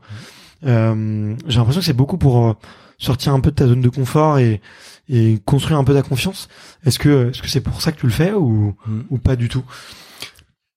Euh, 0.66 1.36
j'ai 1.48 1.58
l'impression 1.58 1.80
que 1.80 1.86
c'est 1.86 1.94
beaucoup 1.94 2.18
pour 2.18 2.58
sortir 2.98 3.34
un 3.34 3.40
peu 3.40 3.52
de 3.52 3.56
ta 3.56 3.68
zone 3.68 3.82
de 3.82 3.90
confort 3.90 4.40
et, 4.40 4.62
et 5.08 5.40
construire 5.46 5.78
un 5.78 5.84
peu 5.84 5.94
ta 5.94 6.02
confiance. 6.02 6.50
Est-ce 6.86 6.98
que 6.98 7.30
est-ce 7.30 7.42
que 7.42 7.50
c'est 7.50 7.62
pour 7.62 7.82
ça 7.82 7.92
que 7.92 8.00
tu 8.00 8.08
le 8.08 8.12
fais 8.14 8.34
ou 8.34 8.76
mm. 8.88 9.02
ou 9.12 9.18
pas 9.20 9.36
du 9.36 9.48
tout? 9.48 9.64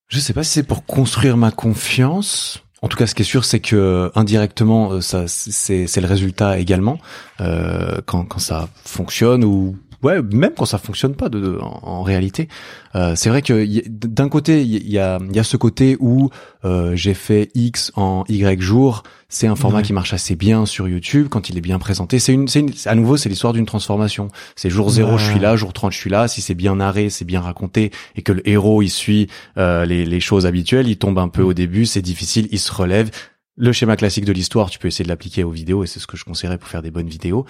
Je 0.09 0.19
sais 0.19 0.33
pas 0.33 0.43
si 0.43 0.51
c'est 0.51 0.63
pour 0.63 0.85
construire 0.85 1.37
ma 1.37 1.51
confiance 1.51 2.63
en 2.87 2.89
tout 2.89 2.95
cas, 2.95 3.05
ce 3.05 3.15
qui 3.15 3.23
est 3.23 3.25
sûr, 3.25 3.43
c'est 3.43 3.59
que 3.59 4.13
indirectement, 4.15 4.93
euh, 4.93 5.01
ça, 5.01 5.27
c'est, 5.27 5.87
c'est 5.87 5.99
le 5.99 6.07
résultat 6.07 6.57
également 6.57 6.99
euh, 7.41 7.99
quand, 8.05 8.23
quand 8.23 8.39
ça 8.39 8.69
fonctionne 8.85 9.43
ou 9.43 9.75
ouais, 10.03 10.21
même 10.21 10.51
quand 10.57 10.65
ça 10.65 10.77
fonctionne 10.77 11.15
pas 11.15 11.29
de, 11.29 11.57
en, 11.61 12.03
réalité. 12.03 12.47
Euh, 12.95 13.13
c'est 13.15 13.29
vrai 13.29 13.41
que 13.41 13.65
d'un 13.87 14.29
côté, 14.29 14.61
il 14.61 14.89
y 14.89 14.99
a, 14.99 15.19
y 15.31 15.39
a 15.39 15.43
ce 15.43 15.57
côté 15.57 15.97
où 15.99 16.29
euh, 16.65 16.95
j'ai 16.95 17.13
fait 17.13 17.49
X 17.55 17.91
en 17.95 18.23
Y 18.27 18.61
jours. 18.61 19.03
C'est 19.29 19.47
un 19.47 19.57
format 19.57 19.81
qui 19.81 19.91
marche 19.91 20.13
assez 20.13 20.35
bien 20.37 20.65
sur 20.65 20.87
YouTube 20.87 21.27
quand 21.29 21.49
il 21.49 21.57
est 21.57 21.61
bien 21.61 21.79
présenté. 21.79 22.17
C'est 22.17 22.33
une, 22.33 22.47
c'est 22.47 22.61
une, 22.61 22.71
à 22.85 22.95
nouveau, 22.95 23.17
c'est 23.17 23.27
l'histoire 23.27 23.51
d'une 23.51 23.65
transformation. 23.65 24.29
C'est 24.55 24.69
jour 24.69 24.89
0, 24.89 25.17
je 25.17 25.31
suis 25.31 25.39
là, 25.39 25.57
jour 25.57 25.73
30, 25.73 25.91
je 25.91 25.97
suis 25.97 26.09
là. 26.09 26.29
Si 26.29 26.41
c'est 26.41 26.55
bien 26.55 26.77
narré, 26.77 27.09
c'est 27.09 27.25
bien 27.25 27.41
raconté 27.41 27.91
et 28.15 28.21
que 28.21 28.31
le 28.31 28.47
héros, 28.47 28.81
il 28.81 28.89
suit 28.89 29.27
euh, 29.57 29.85
les, 29.85 30.05
les 30.05 30.19
choses 30.21 30.45
habituelles, 30.45 30.87
il 30.87 30.97
tombe 30.97 31.19
un 31.19 31.27
peu 31.27 31.41
au 31.41 31.53
début, 31.53 31.85
c'est 31.85 32.01
difficile, 32.01 32.47
il 32.51 32.59
se 32.59 32.71
relève 32.71 33.11
le 33.57 33.73
schéma 33.73 33.95
classique 33.97 34.23
de 34.23 34.31
l'histoire, 34.31 34.69
tu 34.69 34.77
peux 34.77 34.87
essayer 34.87 35.03
de 35.03 35.09
l'appliquer 35.09 35.43
aux 35.43 35.49
vidéos 35.49 35.83
et 35.83 35.87
c'est 35.87 35.99
ce 35.99 36.05
que 36.05 36.15
je 36.15 36.23
conseillerais 36.23 36.59
pour 36.59 36.69
faire 36.69 36.83
des 36.83 36.91
bonnes 36.91 37.09
vidéos. 37.09 37.45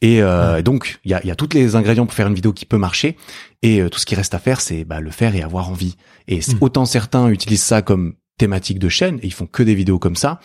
Et 0.00 0.22
euh, 0.22 0.62
donc 0.62 0.98
il 1.04 1.10
y 1.10 1.14
a, 1.14 1.24
y 1.24 1.30
a 1.30 1.36
tous 1.36 1.50
les 1.52 1.76
ingrédients 1.76 2.06
pour 2.06 2.14
faire 2.14 2.28
une 2.28 2.34
vidéo 2.34 2.54
qui 2.54 2.64
peut 2.64 2.78
marcher 2.78 3.16
et 3.62 3.82
euh, 3.82 3.90
tout 3.90 3.98
ce 3.98 4.06
qui 4.06 4.14
reste 4.14 4.34
à 4.34 4.38
faire, 4.38 4.60
c'est 4.60 4.84
bah, 4.84 5.00
le 5.00 5.10
faire 5.10 5.36
et 5.36 5.42
avoir 5.42 5.68
envie. 5.68 5.96
Et 6.28 6.38
hmm. 6.38 6.58
autant 6.62 6.86
certains 6.86 7.28
utilisent 7.28 7.62
ça 7.62 7.82
comme 7.82 8.14
thématique 8.38 8.78
de 8.78 8.88
chaîne 8.88 9.18
et 9.22 9.26
ils 9.26 9.34
font 9.34 9.46
que 9.46 9.62
des 9.62 9.74
vidéos 9.74 9.98
comme 9.98 10.16
ça. 10.16 10.40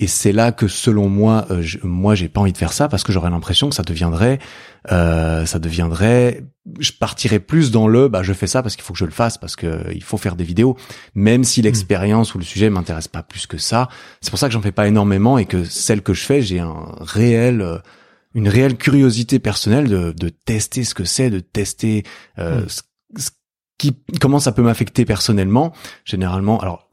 Et 0.00 0.06
c'est 0.06 0.32
là 0.32 0.50
que 0.50 0.66
selon 0.66 1.08
moi, 1.08 1.46
euh, 1.50 1.60
je, 1.60 1.78
moi 1.82 2.14
j'ai 2.14 2.28
pas 2.28 2.40
envie 2.40 2.52
de 2.52 2.58
faire 2.58 2.72
ça 2.72 2.88
parce 2.88 3.04
que 3.04 3.12
j'aurais 3.12 3.28
l'impression 3.28 3.68
que 3.68 3.74
ça 3.74 3.82
deviendrait, 3.82 4.38
euh, 4.90 5.44
ça 5.44 5.58
deviendrait, 5.58 6.42
je 6.78 6.92
partirais 6.92 7.38
plus 7.38 7.70
dans 7.70 7.86
le, 7.86 8.08
bah 8.08 8.22
je 8.22 8.32
fais 8.32 8.46
ça 8.46 8.62
parce 8.62 8.76
qu'il 8.76 8.82
faut 8.82 8.94
que 8.94 8.98
je 8.98 9.04
le 9.04 9.10
fasse 9.10 9.36
parce 9.36 9.56
que 9.56 9.66
euh, 9.66 9.92
il 9.94 10.02
faut 10.02 10.16
faire 10.16 10.36
des 10.36 10.44
vidéos, 10.44 10.76
même 11.14 11.44
si 11.44 11.60
l'expérience 11.60 12.34
ou 12.34 12.38
le 12.38 12.44
sujet 12.44 12.70
m'intéresse 12.70 13.08
pas 13.08 13.22
plus 13.22 13.46
que 13.46 13.58
ça. 13.58 13.88
C'est 14.22 14.30
pour 14.30 14.38
ça 14.38 14.48
que 14.48 14.54
j'en 14.54 14.62
fais 14.62 14.72
pas 14.72 14.88
énormément 14.88 15.36
et 15.36 15.44
que 15.44 15.64
celle 15.64 16.00
que 16.02 16.14
je 16.14 16.24
fais, 16.24 16.40
j'ai 16.40 16.60
un 16.60 16.96
réel 17.00 17.60
euh, 17.60 17.78
une 18.34 18.48
réelle 18.48 18.76
curiosité 18.76 19.38
personnelle 19.38 19.88
de, 19.88 20.12
de 20.12 20.28
tester 20.28 20.84
ce 20.84 20.94
que 20.94 21.04
c'est, 21.04 21.30
de 21.30 21.40
tester 21.40 22.04
euh, 22.38 22.62
hmm. 22.62 22.68
ce, 23.16 23.30
qui, 23.78 23.96
comment 24.20 24.38
ça 24.38 24.52
peut 24.52 24.62
m'affecter 24.62 25.04
personnellement. 25.04 25.72
Généralement, 26.04 26.60
alors 26.60 26.89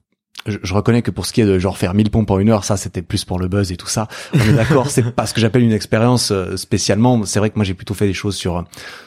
je, 0.48 0.74
reconnais 0.74 1.02
que 1.02 1.12
pour 1.12 1.26
ce 1.26 1.34
qui 1.34 1.42
est 1.42 1.46
de 1.46 1.60
genre 1.60 1.78
faire 1.78 1.94
1000 1.94 2.10
pompes 2.10 2.32
en 2.32 2.40
une 2.40 2.50
heure, 2.50 2.64
ça 2.64 2.78
c'était 2.78 3.02
plus 3.02 3.26
pour 3.26 3.40
le 3.40 3.48
buzz 3.48 3.72
et 3.72 3.78
tout 3.78 3.88
ça. 3.88 4.08
On 4.34 4.40
est 4.40 4.54
d'accord, 4.54 4.90
c'est 4.90 5.12
pas 5.12 5.26
ce 5.26 5.34
que 5.34 5.42
j'appelle 5.42 5.64
une 5.64 5.72
expérience 5.72 6.32
euh, 6.32 6.58
spécialement. 6.58 7.24
C'est 7.26 7.40
vrai 7.40 7.50
que 7.50 7.56
moi 7.56 7.66
j'ai 7.66 7.74
plutôt 7.74 7.94
fait 7.94 8.08
des 8.08 8.14
choses 8.14 8.36
sur 8.36 8.64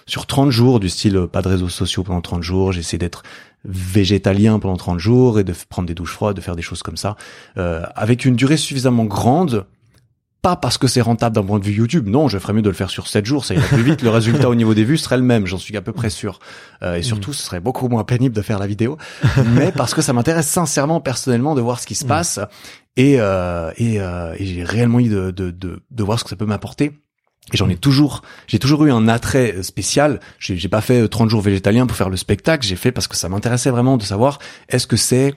sur 0.07 0.27
30 0.27 0.51
jours, 0.51 0.81
du 0.81 0.89
style 0.89 1.17
euh, 1.17 1.27
pas 1.27 1.43
de 1.43 1.49
réseaux 1.49 1.69
sociaux 1.69 2.03
pendant 2.03 2.21
30 2.21 2.43
jours. 2.43 2.73
J'ai 2.73 2.81
essayé 2.81 2.99
d'être 2.99 3.23
végétalien 3.65 4.59
pendant 4.59 4.77
30 4.77 4.99
jours 4.99 5.39
et 5.39 5.45
de 5.45 5.55
prendre 5.69 5.87
des 5.87 5.95
douches 5.95 6.12
froides, 6.12 6.37
de 6.37 6.41
faire 6.41 6.57
des 6.57 6.62
choses 6.62 6.83
comme 6.83 6.97
ça, 6.97 7.17
euh, 7.59 7.83
avec 7.95 8.25
une 8.25 8.37
durée 8.37 8.57
suffisamment 8.57 9.05
grande 9.05 9.67
pas 10.43 10.57
parce 10.57 10.79
que 10.79 10.87
c'est 10.87 11.01
rentable 11.01 11.35
d'un 11.35 11.43
point 11.43 11.59
de 11.59 11.65
vue 11.65 11.75
YouTube. 11.75 12.09
Non, 12.09 12.29
je 12.29 12.39
ferais 12.39 12.53
mieux 12.53 12.62
de 12.62 12.69
le 12.69 12.75
faire 12.75 12.91
sur 12.91 13.07
7 13.07 13.27
jours, 13.27 13.45
ça 13.45 13.55
irait 13.55 13.67
plus 13.67 13.83
vite. 13.83 14.03
Le 14.03 14.11
résultat 14.11 14.49
au 14.49 14.55
niveau 14.55 14.75
des 14.75 14.85
vues 14.85 14.97
serait 14.99 15.17
le 15.19 15.23
même, 15.23 15.47
j'en 15.47 15.59
suis 15.59 15.77
à 15.77 15.83
peu 15.83 15.93
près 15.93 16.11
sûr. 16.11 16.41
Euh, 16.83 16.97
et 16.97 17.03
surtout, 17.03 17.33
ce 17.33 17.43
serait 17.43 17.61
beaucoup 17.61 17.89
moins 17.89 18.05
pénible 18.05 18.35
de 18.35 18.43
faire 18.43 18.59
la 18.59 18.67
vidéo. 18.67 18.97
Mais 19.55 19.73
parce 19.73 19.95
que 19.95 20.03
ça 20.03 20.12
m'intéresse 20.12 20.47
sincèrement, 20.49 21.01
personnellement, 21.01 21.55
de 21.55 21.61
voir 21.61 21.81
ce 21.81 21.87
qui 21.87 21.95
se 21.95 22.05
passe. 22.05 22.41
Et, 22.97 23.17
euh, 23.21 23.71
et, 23.77 24.01
euh, 24.01 24.35
et 24.39 24.47
j'ai 24.47 24.65
réellement 24.65 24.97
envie 24.97 25.09
de, 25.09 25.31
de, 25.31 25.51
de, 25.51 25.83
de 25.91 26.03
voir 26.03 26.19
ce 26.19 26.25
que 26.25 26.31
ça 26.31 26.37
peut 26.37 26.47
m'apporter. 26.47 26.93
Et 27.53 27.57
j'en 27.57 27.69
ai 27.69 27.77
toujours, 27.77 28.23
j'ai 28.47 28.59
toujours 28.59 28.85
eu 28.85 28.93
un 28.93 29.09
attrait 29.09 29.62
spécial. 29.62 30.21
J'ai 30.39 30.69
pas 30.69 30.81
fait 30.81 31.09
30 31.09 31.31
jours 31.31 31.41
végétaliens 31.41 31.87
pour 31.87 31.97
faire 31.97 32.11
le 32.11 32.17
spectacle. 32.17 32.67
J'ai 32.67 32.77
fait 32.77 32.93
parce 32.93 33.09
que 33.09 33.17
ça 33.17 33.29
m'intéressait 33.29 33.71
vraiment 33.71 33.97
de 33.97 34.03
savoir 34.03 34.39
est-ce 34.69 34.87
que 34.87 34.97
c'est 34.97 35.35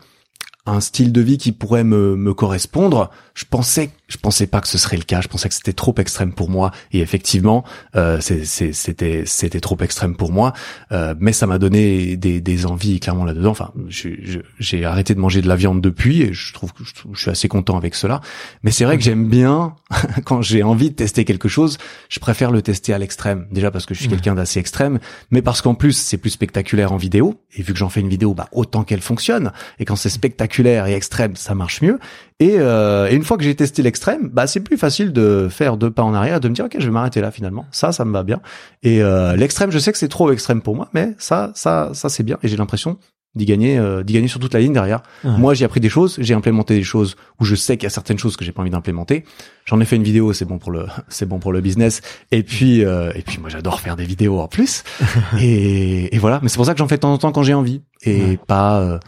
un 0.65 0.79
style 0.79 1.11
de 1.11 1.21
vie 1.21 1.37
qui 1.37 1.51
pourrait 1.51 1.83
me, 1.83 2.15
me 2.15 2.33
correspondre? 2.33 3.09
Je 3.33 3.45
pensais 3.49 3.89
je 4.13 4.19
pensais 4.19 4.45
pas 4.45 4.61
que 4.61 4.67
ce 4.67 4.77
serait 4.77 4.97
le 4.97 5.03
cas. 5.03 5.21
Je 5.21 5.27
pensais 5.27 5.49
que 5.49 5.55
c'était 5.55 5.73
trop 5.73 5.95
extrême 5.97 6.33
pour 6.33 6.47
moi. 6.47 6.71
Et 6.91 6.99
effectivement, 6.99 7.63
euh, 7.95 8.19
c'était 8.21 9.23
c'était 9.25 9.59
trop 9.59 9.77
extrême 9.79 10.15
pour 10.15 10.31
moi. 10.31 10.53
Euh, 10.91 11.15
mais 11.19 11.33
ça 11.33 11.47
m'a 11.47 11.57
donné 11.57 12.15
des, 12.15 12.39
des 12.39 12.65
envies 12.67 12.99
clairement 12.99 13.25
là-dedans. 13.25 13.49
Enfin, 13.49 13.71
j'ai 13.89 14.85
arrêté 14.85 15.15
de 15.15 15.19
manger 15.19 15.41
de 15.41 15.47
la 15.47 15.55
viande 15.55 15.81
depuis 15.81 16.21
et 16.21 16.31
je 16.31 16.53
trouve 16.53 16.73
que 16.73 16.83
je, 16.83 17.19
suis 17.19 17.31
assez 17.31 17.47
content 17.47 17.75
avec 17.75 17.95
cela. 17.95 18.21
Mais 18.61 18.69
c'est 18.69 18.85
vrai 18.85 18.97
que 18.97 19.03
j'aime 19.03 19.27
bien 19.27 19.73
quand 20.25 20.43
j'ai 20.43 20.61
envie 20.61 20.91
de 20.91 20.95
tester 20.95 21.25
quelque 21.25 21.47
chose, 21.47 21.79
je 22.09 22.19
préfère 22.19 22.51
le 22.51 22.61
tester 22.61 22.93
à 22.93 22.99
l'extrême. 22.99 23.47
Déjà 23.51 23.71
parce 23.71 23.87
que 23.87 23.95
je 23.95 24.01
suis 24.01 24.09
quelqu'un 24.09 24.35
d'assez 24.35 24.59
extrême, 24.59 24.99
mais 25.31 25.41
parce 25.41 25.63
qu'en 25.63 25.73
plus 25.73 25.93
c'est 25.93 26.17
plus 26.17 26.29
spectaculaire 26.29 26.91
en 26.91 26.97
vidéo. 26.97 27.41
Et 27.55 27.63
vu 27.63 27.73
que 27.73 27.79
j'en 27.79 27.89
fais 27.89 28.01
une 28.01 28.09
vidéo, 28.09 28.35
bah 28.35 28.47
autant 28.51 28.83
qu'elle 28.83 29.01
fonctionne. 29.01 29.53
Et 29.79 29.85
quand 29.85 29.95
c'est 29.95 30.09
spectaculaire 30.09 30.85
et 30.85 30.93
extrême, 30.93 31.35
ça 31.35 31.55
marche 31.55 31.81
mieux. 31.81 31.99
Et, 32.39 32.55
euh, 32.57 33.09
et 33.09 33.15
une 33.15 33.23
fois 33.23 33.37
que 33.37 33.43
j'ai 33.43 33.55
testé 33.55 33.81
l'extrême, 33.81 34.29
bah 34.29 34.47
c'est 34.47 34.59
plus 34.59 34.77
facile 34.77 35.13
de 35.13 35.47
faire 35.49 35.77
deux 35.77 35.91
pas 35.91 36.03
en 36.03 36.13
arrière, 36.13 36.39
de 36.39 36.49
me 36.49 36.53
dire 36.53 36.65
ok 36.65 36.75
je 36.79 36.85
vais 36.85 36.91
m'arrêter 36.91 37.21
là 37.21 37.31
finalement. 37.31 37.65
Ça, 37.71 37.91
ça 37.91 38.05
me 38.05 38.11
va 38.11 38.23
bien. 38.23 38.41
Et 38.81 39.01
euh, 39.01 39.35
l'extrême, 39.35 39.71
je 39.71 39.79
sais 39.79 39.91
que 39.91 39.97
c'est 39.97 40.09
trop 40.09 40.31
extrême 40.31 40.61
pour 40.61 40.75
moi, 40.75 40.89
mais 40.93 41.13
ça, 41.17 41.51
ça, 41.55 41.91
ça 41.93 42.09
c'est 42.09 42.23
bien. 42.23 42.37
Et 42.43 42.47
j'ai 42.47 42.57
l'impression 42.57 42.97
d'y 43.35 43.45
gagner, 43.45 43.79
euh, 43.79 44.03
d'y 44.03 44.13
gagner 44.13 44.27
sur 44.27 44.39
toute 44.39 44.53
la 44.53 44.59
ligne 44.59 44.73
derrière. 44.73 45.01
Moi, 45.23 45.53
j'ai 45.53 45.65
appris 45.65 45.79
des 45.79 45.89
choses, 45.89 46.17
j'ai 46.19 46.33
implémenté 46.33 46.75
des 46.75 46.83
choses 46.83 47.15
où 47.39 47.45
je 47.45 47.55
sais 47.55 47.77
qu'il 47.77 47.85
y 47.85 47.87
a 47.87 47.89
certaines 47.89 48.19
choses 48.19 48.37
que 48.37 48.45
j'ai 48.45 48.51
pas 48.51 48.61
envie 48.61 48.69
d'implémenter. 48.69 49.25
J'en 49.65 49.79
ai 49.79 49.85
fait 49.85 49.95
une 49.95 50.03
vidéo, 50.03 50.33
c'est 50.33 50.45
bon 50.45 50.59
pour 50.59 50.71
le, 50.71 50.85
c'est 51.09 51.25
bon 51.25 51.39
pour 51.39 51.51
le 51.51 51.61
business. 51.61 52.01
Et 52.31 52.43
puis, 52.43 52.85
euh, 52.85 53.11
et 53.15 53.21
puis 53.21 53.39
moi, 53.39 53.49
j'adore 53.49 53.79
faire 53.79 53.95
des 53.95 54.05
vidéos 54.05 54.39
en 54.39 54.47
plus. 54.47 54.83
et, 55.39 56.15
et 56.15 56.19
voilà. 56.19 56.39
Mais 56.43 56.49
c'est 56.49 56.57
pour 56.57 56.65
ça 56.65 56.73
que 56.73 56.79
j'en 56.79 56.87
fais 56.87 56.95
de 56.95 57.01
temps 57.01 57.13
en 57.13 57.17
temps 57.17 57.31
quand 57.31 57.43
j'ai 57.43 57.53
envie 57.53 57.81
et 58.03 58.37
pas. 58.47 58.79
Euh, 58.81 58.99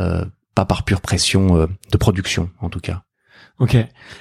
euh, 0.00 0.24
pas 0.56 0.64
par 0.64 0.82
pure 0.82 1.00
pression 1.00 1.56
euh, 1.56 1.66
de 1.92 1.96
production 1.96 2.50
en 2.60 2.68
tout 2.68 2.80
cas. 2.80 3.02
Ok. 3.60 3.76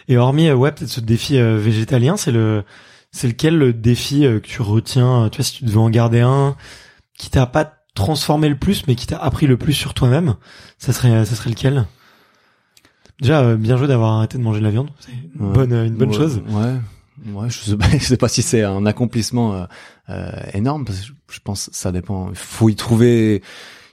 Et 0.07 0.17
hormis 0.17 0.49
euh, 0.49 0.55
ouais 0.55 0.71
peut-être 0.71 0.91
ce 0.91 0.99
défi 0.99 1.39
euh, 1.39 1.57
végétalien, 1.57 2.17
c'est 2.17 2.31
le 2.31 2.63
c'est 3.11 3.27
lequel 3.27 3.57
le 3.57 3.73
défi 3.73 4.21
que 4.21 4.37
tu 4.39 4.61
retiens 4.61 5.29
Tu 5.31 5.37
vois 5.37 5.45
si 5.45 5.53
tu 5.53 5.63
devais 5.63 5.77
en 5.77 5.89
garder 5.89 6.19
un 6.19 6.57
qui 7.17 7.29
t'a 7.29 7.45
pas 7.45 7.73
transformé 7.95 8.49
le 8.49 8.57
plus, 8.57 8.85
mais 8.87 8.95
qui 8.95 9.07
t'a 9.07 9.17
appris 9.17 9.47
le 9.47 9.55
plus 9.55 9.71
sur 9.71 9.93
toi-même, 9.93 10.35
ça 10.77 10.91
serait 10.91 11.23
ça 11.23 11.33
serait 11.33 11.49
lequel? 11.49 11.85
Déjà 13.21 13.55
bien 13.55 13.77
joué 13.77 13.87
d'avoir 13.87 14.17
arrêté 14.17 14.37
de 14.37 14.43
manger 14.43 14.59
de 14.59 14.65
la 14.65 14.71
viande, 14.71 14.89
c'est 14.99 15.13
une 15.13 15.53
bonne 15.53 15.71
une 15.71 15.95
bonne 15.95 16.13
chose. 16.13 16.41
Ouais. 16.49 16.75
Ouais, 17.31 17.49
je 17.49 17.59
sais 17.59 17.77
pas, 17.77 17.89
je 17.93 18.03
sais 18.03 18.17
pas 18.17 18.27
si 18.27 18.41
c'est 18.41 18.63
un 18.63 18.85
accomplissement 18.85 19.65
euh, 20.09 20.29
énorme 20.53 20.83
parce 20.83 20.99
que 20.99 21.13
je 21.31 21.39
pense 21.39 21.69
ça 21.71 21.93
dépend. 21.93 22.29
Il 22.31 22.35
faut 22.35 22.67
y 22.67 22.75
trouver 22.75 23.41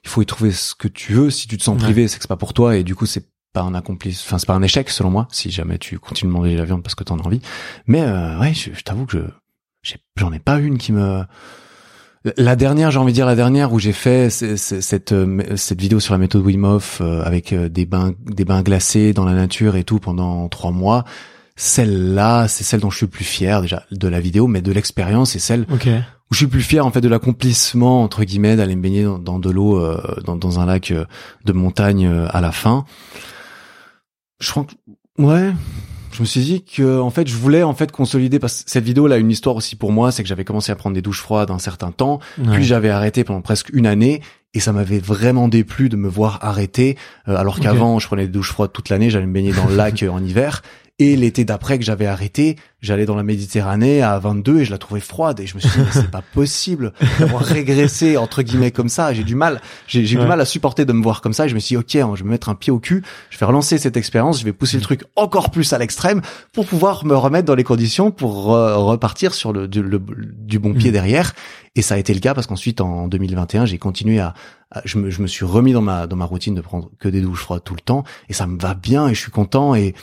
il 0.04 0.08
faut 0.10 0.22
y 0.22 0.26
trouver 0.26 0.52
ce 0.52 0.74
que 0.74 0.88
tu 0.88 1.12
veux. 1.14 1.30
Si 1.30 1.46
tu 1.46 1.56
te 1.56 1.62
sens 1.62 1.78
privé, 1.78 2.08
c'est 2.08 2.16
que 2.16 2.22
c'est 2.22 2.28
pas 2.28 2.36
pour 2.36 2.54
toi 2.54 2.76
et 2.76 2.82
du 2.82 2.94
coup 2.94 3.06
c'est 3.06 3.28
pas 3.52 3.62
un 3.62 3.74
accompli, 3.74 4.10
enfin 4.10 4.38
c'est 4.38 4.46
pas 4.46 4.54
un 4.54 4.62
échec 4.62 4.88
selon 4.90 5.10
moi. 5.10 5.28
Si 5.30 5.50
jamais 5.50 5.78
tu 5.78 5.98
continues 5.98 6.32
de 6.32 6.36
manger 6.36 6.56
la 6.56 6.64
viande 6.64 6.82
parce 6.82 6.94
que 6.94 7.04
t'en 7.04 7.18
as 7.18 7.26
envie. 7.26 7.40
Mais 7.86 8.02
euh, 8.02 8.38
ouais, 8.40 8.54
je, 8.54 8.70
t'avoue 8.82 9.06
que 9.06 9.24
je 9.82 9.94
j'en 10.16 10.32
ai, 10.32 10.38
pas 10.38 10.58
une 10.58 10.78
qui 10.78 10.92
me 10.92 11.24
la 12.36 12.54
dernière, 12.54 12.92
j'ai 12.92 13.00
envie 13.00 13.10
de 13.10 13.16
dire 13.16 13.26
la 13.26 13.34
dernière 13.34 13.72
où 13.72 13.80
j'ai 13.80 13.92
fait 13.92 14.30
cette 14.30 15.12
euh, 15.12 15.56
cette 15.56 15.80
vidéo 15.80 15.98
sur 15.98 16.14
la 16.14 16.18
méthode 16.18 16.44
Wim 16.44 16.64
Hof 16.64 17.00
euh, 17.00 17.22
avec 17.24 17.52
des 17.52 17.84
bains 17.84 18.12
des 18.24 18.44
bains 18.44 18.62
glacés 18.62 19.12
dans 19.12 19.24
la 19.24 19.34
nature 19.34 19.76
et 19.76 19.84
tout 19.84 19.98
pendant 19.98 20.48
trois 20.48 20.70
mois. 20.70 21.04
Celle-là, 21.56 22.48
c'est 22.48 22.64
celle 22.64 22.80
dont 22.80 22.90
je 22.90 22.96
suis 22.96 23.06
le 23.06 23.10
plus 23.10 23.24
fier 23.24 23.60
déjà 23.60 23.84
de 23.90 24.08
la 24.08 24.20
vidéo, 24.20 24.46
mais 24.46 24.62
de 24.62 24.72
l'expérience, 24.72 25.32
c'est 25.32 25.38
celle 25.38 25.66
où 26.32 26.34
je 26.34 26.38
suis 26.38 26.46
plus 26.46 26.62
fier 26.62 26.84
en 26.84 26.90
fait 26.90 27.02
de 27.02 27.08
l'accomplissement 27.08 28.02
entre 28.02 28.24
guillemets 28.24 28.56
d'aller 28.56 28.74
me 28.74 28.80
baigner 28.80 29.06
dans, 29.20 29.38
de 29.38 29.50
l'eau 29.50 29.78
euh, 29.78 30.00
dans, 30.24 30.34
dans, 30.34 30.60
un 30.60 30.66
lac 30.66 30.90
euh, 30.90 31.04
de 31.44 31.52
montagne 31.52 32.06
euh, 32.06 32.26
à 32.30 32.40
la 32.40 32.52
fin. 32.52 32.86
Je 34.40 34.50
crois 34.50 34.64
que 34.64 35.22
ouais, 35.22 35.52
je 36.10 36.20
me 36.20 36.24
suis 36.24 36.40
dit 36.40 36.64
que 36.64 37.00
en 37.00 37.10
fait 37.10 37.28
je 37.28 37.36
voulais 37.36 37.62
en 37.62 37.74
fait 37.74 37.92
consolider 37.92 38.38
parce 38.38 38.64
que 38.64 38.70
cette 38.70 38.84
vidéo 38.84 39.06
là 39.08 39.16
a 39.16 39.18
une 39.18 39.30
histoire 39.30 39.56
aussi 39.56 39.76
pour 39.76 39.92
moi, 39.92 40.10
c'est 40.10 40.22
que 40.22 40.28
j'avais 40.28 40.44
commencé 40.46 40.72
à 40.72 40.74
prendre 40.74 40.94
des 40.94 41.02
douches 41.02 41.20
froides 41.20 41.50
un 41.50 41.58
certain 41.58 41.92
temps, 41.92 42.18
puis 42.52 42.64
j'avais 42.64 42.88
arrêté 42.88 43.24
pendant 43.24 43.42
presque 43.42 43.68
une 43.74 43.86
année 43.86 44.22
et 44.54 44.60
ça 44.60 44.72
m'avait 44.72 45.00
vraiment 45.00 45.48
déplu 45.48 45.90
de 45.90 45.96
me 45.96 46.08
voir 46.08 46.38
arrêter 46.40 46.96
alors 47.26 47.60
qu'avant 47.60 47.98
je 47.98 48.06
prenais 48.06 48.24
des 48.24 48.32
douches 48.32 48.52
froides 48.52 48.72
toute 48.72 48.88
l'année, 48.88 49.10
j'allais 49.10 49.26
me 49.26 49.34
baigner 49.34 49.52
dans 49.52 49.66
le 49.66 49.76
lac 49.76 50.02
en 50.10 50.24
hiver 50.24 50.62
et 50.98 51.16
l'été 51.16 51.44
d'après 51.44 51.78
que 51.78 51.84
j'avais 51.84 52.06
arrêté, 52.06 52.56
j'allais 52.82 53.06
dans 53.06 53.14
la 53.14 53.22
Méditerranée 53.22 54.02
à 54.02 54.18
22 54.18 54.60
et 54.60 54.64
je 54.64 54.70
la 54.70 54.78
trouvais 54.78 55.00
froide 55.00 55.38
et 55.40 55.46
je 55.46 55.54
me 55.54 55.60
suis 55.60 55.70
dit 55.70 55.86
c'est 55.92 56.10
pas 56.10 56.22
possible 56.34 56.92
d'avoir 57.18 57.42
régressé 57.42 58.16
entre 58.16 58.42
guillemets 58.42 58.72
comme 58.72 58.88
ça. 58.88 59.12
J'ai 59.14 59.22
du 59.22 59.36
mal, 59.36 59.60
j'ai 59.86 60.02
du 60.02 60.18
mal 60.18 60.40
à 60.40 60.44
supporter 60.44 60.84
de 60.84 60.92
me 60.92 61.02
voir 61.02 61.20
comme 61.20 61.32
ça. 61.32 61.46
Et 61.46 61.48
je 61.48 61.54
me 61.54 61.60
suis 61.60 61.74
dit 61.74 61.78
ok, 61.78 61.94
hein, 61.96 62.12
je 62.14 62.22
vais 62.22 62.26
me 62.26 62.30
mettre 62.30 62.48
un 62.48 62.54
pied 62.54 62.72
au 62.72 62.80
cul, 62.80 63.02
je 63.30 63.38
vais 63.38 63.46
relancer 63.46 63.78
cette 63.78 63.96
expérience, 63.96 64.40
je 64.40 64.44
vais 64.44 64.52
pousser 64.52 64.76
le 64.76 64.82
truc 64.82 65.04
encore 65.16 65.50
plus 65.50 65.72
à 65.72 65.78
l'extrême 65.78 66.20
pour 66.52 66.66
pouvoir 66.66 67.04
me 67.06 67.16
remettre 67.16 67.46
dans 67.46 67.54
les 67.54 67.64
conditions 67.64 68.10
pour 68.10 68.44
repartir 68.46 69.32
sur 69.32 69.52
le 69.52 69.68
du, 69.68 70.58
bon 70.58 70.74
pied 70.74 70.90
mm. 70.90 70.92
derrière. 70.92 71.34
Et 71.76 71.82
ça 71.82 71.94
a 71.94 71.98
été 71.98 72.12
le 72.12 72.20
cas 72.20 72.34
parce 72.34 72.46
qu'ensuite 72.46 72.80
en 72.80 73.08
2021 73.08 73.64
j'ai 73.64 73.78
continué 73.78 74.18
à, 74.18 74.34
je, 74.84 74.98
me, 74.98 75.08
je 75.08 75.22
me 75.22 75.26
suis 75.26 75.44
remis 75.44 75.72
dans 75.72 75.80
ma 75.80 76.06
dans 76.06 76.16
ma 76.16 76.24
routine 76.24 76.54
de 76.54 76.60
prendre 76.60 76.90
que 76.98 77.08
des 77.08 77.20
douches 77.20 77.40
froides 77.40 77.64
tout 77.64 77.74
le 77.74 77.80
temps 77.80 78.04
et 78.28 78.32
ça 78.32 78.46
me 78.46 78.58
va 78.58 78.74
bien 78.74 79.08
et 79.08 79.14
je 79.14 79.20
suis 79.20 79.30
content 79.30 79.74
et 79.74 79.94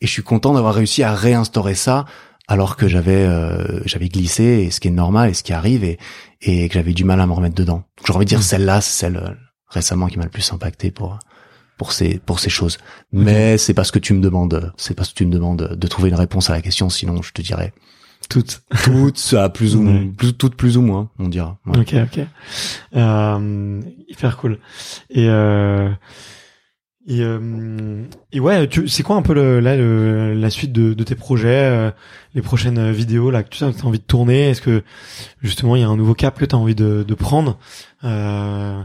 et 0.00 0.06
je 0.06 0.12
suis 0.12 0.22
content 0.22 0.54
d'avoir 0.54 0.74
réussi 0.74 1.02
à 1.02 1.14
réinstaurer 1.14 1.74
ça 1.74 2.06
alors 2.50 2.76
que 2.76 2.88
j'avais 2.88 3.24
euh, 3.24 3.80
j'avais 3.86 4.08
glissé 4.08 4.42
et 4.42 4.70
ce 4.72 4.80
qui 4.80 4.88
est 4.88 4.90
normal 4.90 5.30
et 5.30 5.34
ce 5.34 5.44
qui 5.44 5.52
arrive 5.52 5.84
et 5.84 5.98
et 6.42 6.68
que 6.68 6.74
j'avais 6.74 6.92
du 6.92 7.04
mal 7.04 7.20
à 7.20 7.26
me 7.26 7.32
remettre 7.32 7.54
dedans. 7.54 7.84
J'ai 8.04 8.12
envie 8.12 8.24
de 8.24 8.28
dire 8.28 8.40
mm. 8.40 8.42
celle-là, 8.42 8.80
c'est 8.80 8.98
celle 8.98 9.16
euh, 9.16 9.30
récemment 9.68 10.08
qui 10.08 10.18
m'a 10.18 10.24
le 10.24 10.30
plus 10.30 10.52
impacté 10.52 10.90
pour 10.90 11.18
pour 11.78 11.92
ces 11.92 12.18
pour 12.18 12.40
ces 12.40 12.50
choses. 12.50 12.78
Mais 13.12 13.56
c'est 13.56 13.72
parce 13.72 13.92
que 13.92 14.00
tu 14.00 14.14
me 14.14 14.20
demandes, 14.20 14.72
c'est 14.76 14.94
parce 14.94 15.10
que 15.10 15.14
tu 15.14 15.26
me 15.26 15.32
demandes 15.32 15.76
de 15.76 15.86
trouver 15.86 16.08
une 16.08 16.16
réponse 16.16 16.50
à 16.50 16.52
la 16.52 16.60
question. 16.60 16.90
Sinon, 16.90 17.22
je 17.22 17.32
te 17.32 17.40
dirais 17.40 17.72
toutes, 18.28 18.62
toutes, 18.84 19.18
ça 19.18 19.48
plus 19.48 19.76
ou 19.76 19.82
moins, 19.82 20.10
toutes 20.36 20.56
plus 20.56 20.76
ou 20.76 20.82
moins, 20.82 21.08
on 21.20 21.28
dira. 21.28 21.58
Ok, 21.68 21.94
ok. 21.94 22.26
Euh, 22.96 23.80
hyper 24.08 24.36
cool. 24.36 24.58
Et 25.08 25.28
euh, 25.28 25.88
et, 27.10 27.22
euh, 27.22 28.04
et 28.30 28.38
ouais, 28.38 28.68
c'est 28.86 29.02
quoi 29.02 29.16
un 29.16 29.22
peu 29.22 29.34
le, 29.34 29.58
là 29.58 29.76
le, 29.76 30.32
la 30.32 30.48
suite 30.48 30.70
de, 30.70 30.94
de 30.94 31.02
tes 31.02 31.16
projets, 31.16 31.48
euh, 31.48 31.90
les 32.36 32.40
prochaines 32.40 32.92
vidéos 32.92 33.32
là 33.32 33.42
que 33.42 33.48
tu 33.48 33.64
as 33.64 33.84
envie 33.84 33.98
de 33.98 34.04
tourner? 34.04 34.50
Est-ce 34.50 34.62
que 34.62 34.84
justement 35.42 35.74
il 35.74 35.82
y 35.82 35.84
a 35.84 35.88
un 35.88 35.96
nouveau 35.96 36.14
cap 36.14 36.38
que 36.38 36.44
tu 36.44 36.54
as 36.54 36.58
envie 36.58 36.76
de, 36.76 37.02
de 37.02 37.14
prendre? 37.14 37.58
Euh, 38.04 38.80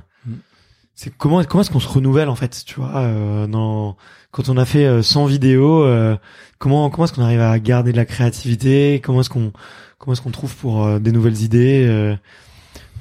C'est 0.96 1.16
comment 1.16 1.44
comment 1.44 1.62
est-ce 1.62 1.70
qu'on 1.70 1.80
se 1.80 1.88
renouvelle 1.88 2.30
en 2.30 2.36
fait, 2.36 2.64
tu 2.66 2.80
vois 2.80 2.96
euh, 2.96 3.46
dans, 3.46 3.96
Quand 4.32 4.50
on 4.50 4.58
a 4.58 4.66
fait 4.66 5.04
100 5.04 5.28
vidéos, 5.28 5.84
euh, 5.84 6.18
comment 6.58 6.90
comment 6.90 7.06
est-ce 7.06 7.14
qu'on 7.14 7.22
arrive 7.22 7.42
à 7.42 7.60
garder 7.60 7.92
de 7.92 7.98
la 7.98 8.06
créativité? 8.06 9.02
Comment 9.04 9.22
est-ce 9.22 9.30
qu'on 9.30 9.54
comment 10.00 10.14
est-ce 10.14 10.24
qu'on 10.24 10.32
trouve 10.32 10.56
pour 10.56 11.00
des 11.00 11.12
nouvelles 11.12 11.44
idées? 11.44 12.16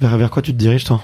Vers 0.01 0.17
vers 0.19 0.29
quoi 0.29 0.43
tu 0.43 0.51
te 0.51 0.57
diriges 0.57 0.83
toi? 0.83 1.01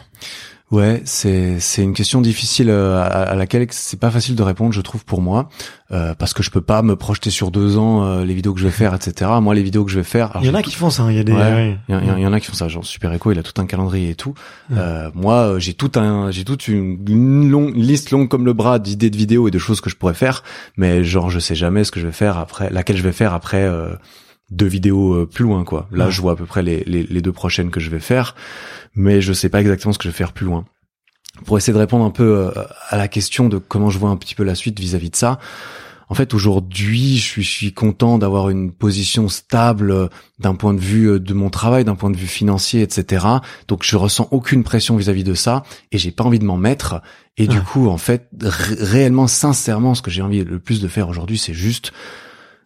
Ouais, 0.72 1.02
c'est 1.04 1.60
c'est 1.60 1.84
une 1.84 1.94
question 1.94 2.22
difficile 2.22 2.70
euh, 2.70 3.04
à, 3.04 3.36
laquelle 3.36 3.68
c'est 3.72 4.00
pas 4.00 4.10
facile 4.10 4.36
de 4.36 4.44
répondre, 4.44 4.72
je 4.72 4.80
trouve 4.80 5.04
pour 5.04 5.22
moi, 5.22 5.50
euh, 5.92 6.16
parce 6.16 6.34
que 6.34 6.44
je 6.44 6.50
peux 6.50 6.62
pas 6.62 6.82
me 6.82 6.96
projeter 6.96 7.30
sur 7.30 7.52
deux 7.52 7.78
ans 7.78 8.06
euh, 8.06 8.24
les 8.24 8.34
vidéos 8.34 8.54
que 8.54 8.62
je 8.62 8.68
vais 8.68 8.72
faire, 8.72 8.94
etc. 8.96 9.30
Moi, 9.42 9.54
les 9.54 9.64
vidéos 9.64 9.84
que 9.84 9.92
je 9.92 9.98
vais 9.98 10.06
faire, 10.06 10.32
il 10.42 10.48
y 10.48 10.50
en 10.50 10.54
a 10.54 10.62
qui 10.62 10.74
font 10.74 10.90
ça. 10.90 11.08
Il 11.10 11.18
y 11.18 11.20
a 11.20 11.24
des, 11.26 11.34
il, 11.90 11.96
y, 11.96 12.26
en 12.26 12.32
a 12.32 12.40
qui 12.40 12.48
font 12.48 12.54
ça. 12.54 12.70
Genre 12.70 12.86
Super 12.86 13.12
Echo, 13.12 13.34
il 13.34 13.40
a 13.40 13.44
tout 13.44 13.60
un 13.62 13.66
calendrier 13.66 14.12
et 14.12 14.16
tout. 14.16 14.34
moi, 15.14 15.56
j'ai 15.60 15.74
tout 15.74 15.92
un, 15.96 16.32
j'ai 16.32 16.46
toute 16.46 16.70
une, 16.70 17.50
longue 17.50 17.76
liste 17.76 18.12
longue 18.12 18.30
comme 18.30 18.46
le 18.46 18.54
bras 18.54 18.80
d'idées 18.80 19.10
de 19.10 19.18
vidéos 19.18 19.50
et 19.50 19.52
de 19.52 19.60
choses 19.60 19.82
que 19.82 19.90
je 19.90 19.98
pourrais 19.98 20.14
faire, 20.14 20.42
mais 20.78 21.04
genre 21.04 21.30
je 21.30 21.40
sais 21.40 21.56
jamais 21.56 21.84
ce 21.84 21.92
que 21.92 22.00
je 22.00 22.06
vais 22.06 22.14
faire 22.14 22.38
après, 22.38 22.70
laquelle 22.70 22.96
je 22.96 23.04
vais 23.04 23.12
faire 23.12 23.34
après 23.34 23.70
deux 24.52 24.68
vidéos 24.68 25.26
plus 25.26 25.44
loin 25.46 25.64
quoi. 25.64 25.88
Là, 25.92 26.10
je 26.10 26.22
vois 26.22 26.34
à 26.34 26.36
peu 26.36 26.46
près 26.46 26.62
les, 26.62 26.84
les, 26.86 27.04
les 27.04 27.22
deux 27.22 27.32
prochaines 27.32 27.72
que 27.72 27.80
je 27.80 27.90
vais 27.90 28.00
faire 28.00 28.36
mais 28.96 29.22
je 29.22 29.34
sais 29.34 29.50
pas 29.50 29.62
exactement 29.62 29.94
ce 29.94 29.98
que 29.98 30.04
je 30.04 30.10
vais 30.10 30.18
faire 30.18 30.34
plus 30.34 30.46
loin. 30.46 30.66
pour 31.46 31.58
essayer 31.58 31.74
de 31.74 31.78
répondre 31.78 32.06
un 32.06 32.12
peu 32.12 32.52
à 32.90 32.98
la 32.98 33.08
question 33.08 33.48
de 33.50 33.58
comment 33.58 33.90
je 33.90 33.98
vois 33.98 34.10
un 34.10 34.18
petit 34.18 34.36
peu 34.36 34.44
la 34.44 34.56
suite 34.56 34.80
vis-à-vis 34.80 35.10
de 35.10 35.16
ça. 35.16 35.40
En 36.10 36.14
fait, 36.14 36.34
aujourd'hui, 36.34 37.16
je 37.16 37.24
suis, 37.24 37.42
je 37.44 37.50
suis 37.50 37.74
content 37.74 38.18
d'avoir 38.18 38.50
une 38.50 38.74
position 38.74 39.30
stable 39.30 40.10
d'un 40.40 40.56
point 40.56 40.74
de 40.74 40.80
vue 40.80 41.22
de 41.22 41.34
mon 41.34 41.50
travail, 41.50 41.86
d'un 41.86 41.96
point 41.96 42.10
de 42.10 42.18
vue 42.18 42.28
financier, 42.28 42.82
etc. 42.82 43.26
Donc, 43.70 43.84
je 43.84 43.96
ressens 43.96 44.28
aucune 44.32 44.66
pression 44.66 44.98
vis-à-vis 44.98 45.24
de 45.24 45.34
ça 45.34 45.64
et 45.94 45.98
j'ai 45.98 46.12
pas 46.12 46.26
envie 46.26 46.40
de 46.40 46.44
m'en 46.44 46.58
mettre. 46.58 47.02
Et 47.38 47.48
du 47.48 47.62
coup, 47.62 47.88
en 47.88 47.98
fait, 47.98 48.28
réellement, 48.42 49.28
sincèrement, 49.28 49.96
ce 49.96 50.02
que 50.02 50.12
j'ai 50.12 50.22
envie 50.22 50.44
le 50.44 50.60
plus 50.60 50.82
de 50.82 50.90
faire 50.90 51.08
aujourd'hui, 51.08 51.38
c'est 51.38 51.54
juste 51.54 51.94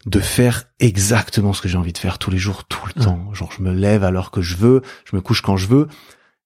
de 0.05 0.19
faire 0.19 0.65
exactement 0.79 1.53
ce 1.53 1.61
que 1.61 1.67
j'ai 1.67 1.77
envie 1.77 1.93
de 1.93 1.97
faire 1.97 2.19
tous 2.19 2.29
les 2.29 2.37
jours, 2.37 2.65
tout 2.65 2.85
le 2.85 3.03
temps. 3.03 3.33
Genre, 3.33 3.51
je 3.51 3.61
me 3.63 3.73
lève 3.73 4.03
à 4.03 4.11
l'heure 4.11 4.31
que 4.31 4.41
je 4.41 4.55
veux, 4.55 4.81
je 5.05 5.15
me 5.15 5.21
couche 5.21 5.41
quand 5.41 5.57
je 5.57 5.67
veux. 5.67 5.87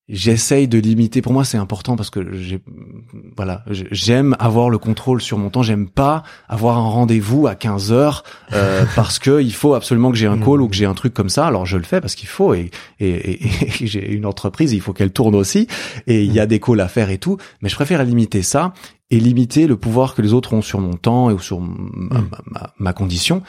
J'essaye 0.09 0.67
de 0.67 0.79
limiter. 0.79 1.21
Pour 1.21 1.33
moi, 1.33 1.45
c'est 1.45 1.59
important 1.59 1.95
parce 1.95 2.09
que 2.09 2.35
j'ai, 2.35 2.59
voilà, 3.37 3.63
j'aime 3.69 4.35
avoir 4.39 4.71
le 4.71 4.79
contrôle 4.79 5.21
sur 5.21 5.37
mon 5.37 5.51
temps. 5.51 5.61
J'aime 5.61 5.87
pas 5.87 6.23
avoir 6.47 6.79
un 6.79 6.89
rendez-vous 6.89 7.45
à 7.45 7.53
15 7.53 7.91
heures 7.91 8.23
euh, 8.53 8.85
parce 8.95 9.19
que 9.19 9.39
il 9.39 9.53
faut 9.53 9.75
absolument 9.75 10.09
que 10.09 10.17
j'ai 10.17 10.25
un 10.25 10.39
call 10.39 10.61
ou 10.61 10.67
que 10.67 10.75
j'ai 10.75 10.87
un 10.87 10.95
truc 10.95 11.13
comme 11.13 11.29
ça. 11.29 11.45
Alors 11.45 11.67
je 11.67 11.77
le 11.77 11.83
fais 11.83 12.01
parce 12.01 12.15
qu'il 12.15 12.27
faut 12.27 12.55
et, 12.55 12.71
et, 12.99 13.45
et, 13.45 13.49
j'ai 13.85 14.11
une 14.11 14.25
entreprise, 14.25 14.73
il 14.73 14.81
faut 14.81 14.93
qu'elle 14.93 15.11
tourne 15.11 15.35
aussi 15.35 15.67
et 16.07 16.23
il 16.23 16.33
y 16.33 16.39
a 16.39 16.47
des 16.47 16.59
calls 16.59 16.81
à 16.81 16.87
faire 16.87 17.11
et 17.11 17.19
tout. 17.19 17.37
Mais 17.61 17.69
je 17.69 17.75
préfère 17.75 18.03
limiter 18.03 18.41
ça 18.41 18.73
et 19.11 19.19
limiter 19.19 19.67
le 19.67 19.77
pouvoir 19.77 20.15
que 20.15 20.23
les 20.23 20.33
autres 20.33 20.53
ont 20.53 20.63
sur 20.63 20.79
mon 20.79 20.93
temps 20.93 21.29
et 21.29 21.37
sur 21.39 21.59
ma, 21.61 22.21
ma, 22.47 22.73
ma 22.79 22.93
condition. 22.93 23.43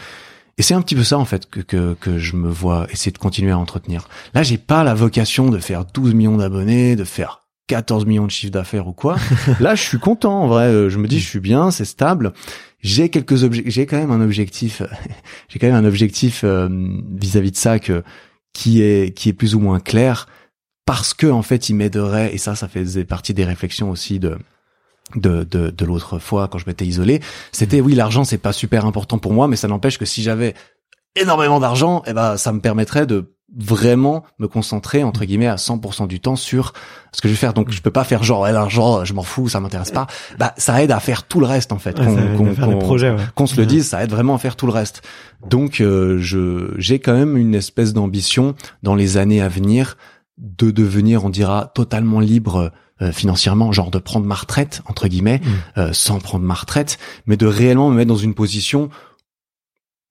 Et 0.59 0.63
c'est 0.63 0.75
un 0.75 0.83
petit 0.83 0.95
peu 0.95 1.05
ça 1.05 1.19
en 1.19 1.25
fait 1.25 1.49
que, 1.49 1.61
que, 1.61 1.95
que 1.95 2.19
je 2.19 2.37
me 2.37 2.49
vois 2.49 2.87
essayer 2.91 3.13
de 3.13 3.19
continuer 3.19 3.53
à 3.53 3.59
entretenir. 3.59 4.09
Là, 4.35 4.43
j'ai 4.43 4.59
pas 4.59 4.85
la 4.85 4.95
vocation 4.95 5.51
de 5.51 5.59
faire 5.59 5.85
12 5.85 6.15
millions 6.15 6.37
d'abonnés, 6.37 6.97
de 6.97 7.05
faire 7.05 7.41
14 7.69 8.05
millions 8.05 8.27
de 8.27 8.31
chiffres 8.31 8.53
d'affaires 8.53 8.89
ou 8.89 8.93
quoi. 8.93 9.17
Là, 9.61 9.75
je 9.75 9.83
suis 9.83 9.99
content 9.99 10.43
en 10.43 10.49
vrai. 10.49 10.65
Euh, 10.65 10.91
je 10.91 10.99
me 10.99 11.07
dis, 11.07 11.21
je 11.21 11.29
suis 11.29 11.41
bien, 11.41 11.71
c'est 11.71 11.85
stable. 11.85 12.33
J'ai 12.81 13.11
quelques 13.11 13.45
objectifs. 13.45 13.73
J'ai 13.73 13.87
quand 13.87 13.97
même 13.97 14.11
un 14.11 14.21
objectif. 14.21 14.83
j'ai 15.49 15.59
quand 15.59 15.69
même 15.69 15.77
un 15.77 15.85
objectif 15.85 16.43
euh, 16.45 16.69
vis-à-vis 17.13 17.53
de 17.53 17.57
ça 17.57 17.79
que 17.79 18.03
qui 18.53 18.83
est 18.83 19.17
qui 19.17 19.29
est 19.29 19.33
plus 19.33 19.55
ou 19.55 19.61
moins 19.61 19.79
clair 19.79 20.27
parce 20.85 21.15
que 21.15 21.29
en 21.29 21.43
fait, 21.43 21.69
il 21.69 21.77
m'aiderait. 21.77 22.35
Et 22.35 22.39
ça, 22.39 22.57
ça 22.57 22.67
faisait 22.67 23.05
partie 23.05 23.35
des 23.35 23.45
réflexions 23.45 23.91
aussi 23.91 24.19
de 24.19 24.37
de, 25.17 25.45
de, 25.45 25.71
de 25.71 25.85
l'autre 25.85 26.19
fois 26.19 26.49
quand 26.49 26.59
je 26.59 26.67
m'étais 26.67 26.87
isolé, 26.87 27.21
c'était 27.53 27.81
oui 27.81 27.95
l'argent 27.95 28.25
c'est 28.25 28.39
pas 28.39 28.53
super 28.53 28.87
important 28.87 29.19
pour 29.19 29.33
moi, 29.33 29.49
mais 29.49 29.57
ça 29.57 29.69
n'empêche 29.69 29.99
que 29.99 30.05
si 30.05 30.23
j'avais 30.23 30.55
énormément 31.17 31.61
d'argent, 31.61 32.03
eh 32.07 32.13
ben 32.13 32.37
ça 32.37 32.53
me 32.53 32.61
permettrait 32.61 33.07
de 33.07 33.35
vraiment 33.57 34.23
me 34.39 34.47
concentrer 34.47 35.03
entre 35.03 35.25
guillemets 35.25 35.49
à 35.49 35.57
100% 35.57 36.07
du 36.07 36.21
temps 36.21 36.37
sur 36.37 36.73
ce 37.13 37.21
que 37.21 37.27
je 37.27 37.33
vais 37.33 37.39
faire. 37.39 37.53
Donc 37.53 37.71
je 37.71 37.83
peux 37.83 37.91
pas 37.91 38.05
faire 38.05 38.23
genre 38.23 38.47
l'argent 38.47 39.05
je 39.05 39.13
m'en 39.13 39.23
fous, 39.23 39.49
ça 39.49 39.61
m'intéresse 39.61 39.91
pas. 39.91 40.07
Bah 40.39 40.55
ça 40.57 40.83
aide 40.83 40.93
à 40.93 41.01
faire 41.01 41.25
tout 41.25 41.41
le 41.41 41.47
reste 41.47 41.73
en 41.73 41.79
fait. 41.79 41.97
qu'on 43.35 43.47
se 43.47 43.57
le 43.57 43.67
dise, 43.67 43.89
ça 43.89 44.05
aide 44.05 44.11
vraiment 44.11 44.37
à 44.37 44.39
faire 44.39 44.57
tout 44.57 44.67
le 44.67 44.73
reste. 44.73 45.03
Donc 45.49 45.81
euh, 45.81 46.19
je 46.21 46.75
j'ai 46.79 47.01
quand 47.01 47.15
même 47.15 47.37
une 47.37 47.55
espèce 47.55 47.93
d'ambition 47.93 48.55
dans 48.83 48.95
les 48.95 49.17
années 49.17 49.41
à 49.41 49.49
venir 49.49 49.97
de 50.41 50.71
devenir, 50.71 51.25
on 51.25 51.31
dira, 51.31 51.71
totalement 51.75 52.19
libre 52.19 52.73
euh, 53.03 53.13
financièrement, 53.13 53.73
genre 53.73 53.91
de 53.91 53.99
prendre 53.99 54.27
ma 54.27 54.35
retraite 54.35 54.83
entre 54.87 55.09
guillemets, 55.09 55.41
mm. 55.43 55.79
euh, 55.79 55.93
sans 55.93 56.19
prendre 56.19 56.45
ma 56.45 56.55
retraite, 56.55 56.99
mais 57.27 57.37
de 57.37 57.47
réellement 57.47 57.91
me 57.91 57.97
mettre 57.97 58.09
dans 58.09 58.17
une 58.17 58.35
position 58.35 58.91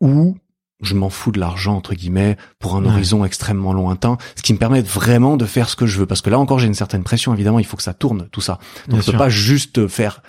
où 0.02 0.38
je 0.82 0.96
m'en 0.96 1.10
fous 1.10 1.32
de 1.32 1.40
l'argent 1.40 1.76
entre 1.76 1.94
guillemets 1.94 2.38
pour 2.58 2.76
un 2.76 2.86
horizon 2.86 3.26
extrêmement 3.26 3.74
lointain, 3.74 4.18
ce 4.36 4.42
qui 4.42 4.54
me 4.54 4.58
permet 4.58 4.82
vraiment 4.82 5.36
de 5.36 5.46
faire 5.46 5.70
ce 5.70 5.76
que 5.76 5.86
je 5.86 6.00
veux. 6.00 6.06
Parce 6.06 6.22
que 6.22 6.30
là 6.30 6.40
encore, 6.40 6.60
j'ai 6.60 6.68
une 6.68 6.74
certaine 6.74 7.04
pression. 7.04 7.34
Évidemment, 7.34 7.60
il 7.60 7.66
faut 7.66 7.76
que 7.76 7.84
ça 7.84 7.94
tourne 7.94 8.30
tout 8.32 8.42
ça. 8.42 8.60
Donc, 8.88 9.02
je 9.02 9.12
peux 9.12 9.18
pas 9.18 9.30
juste 9.30 9.88
faire 9.88 10.22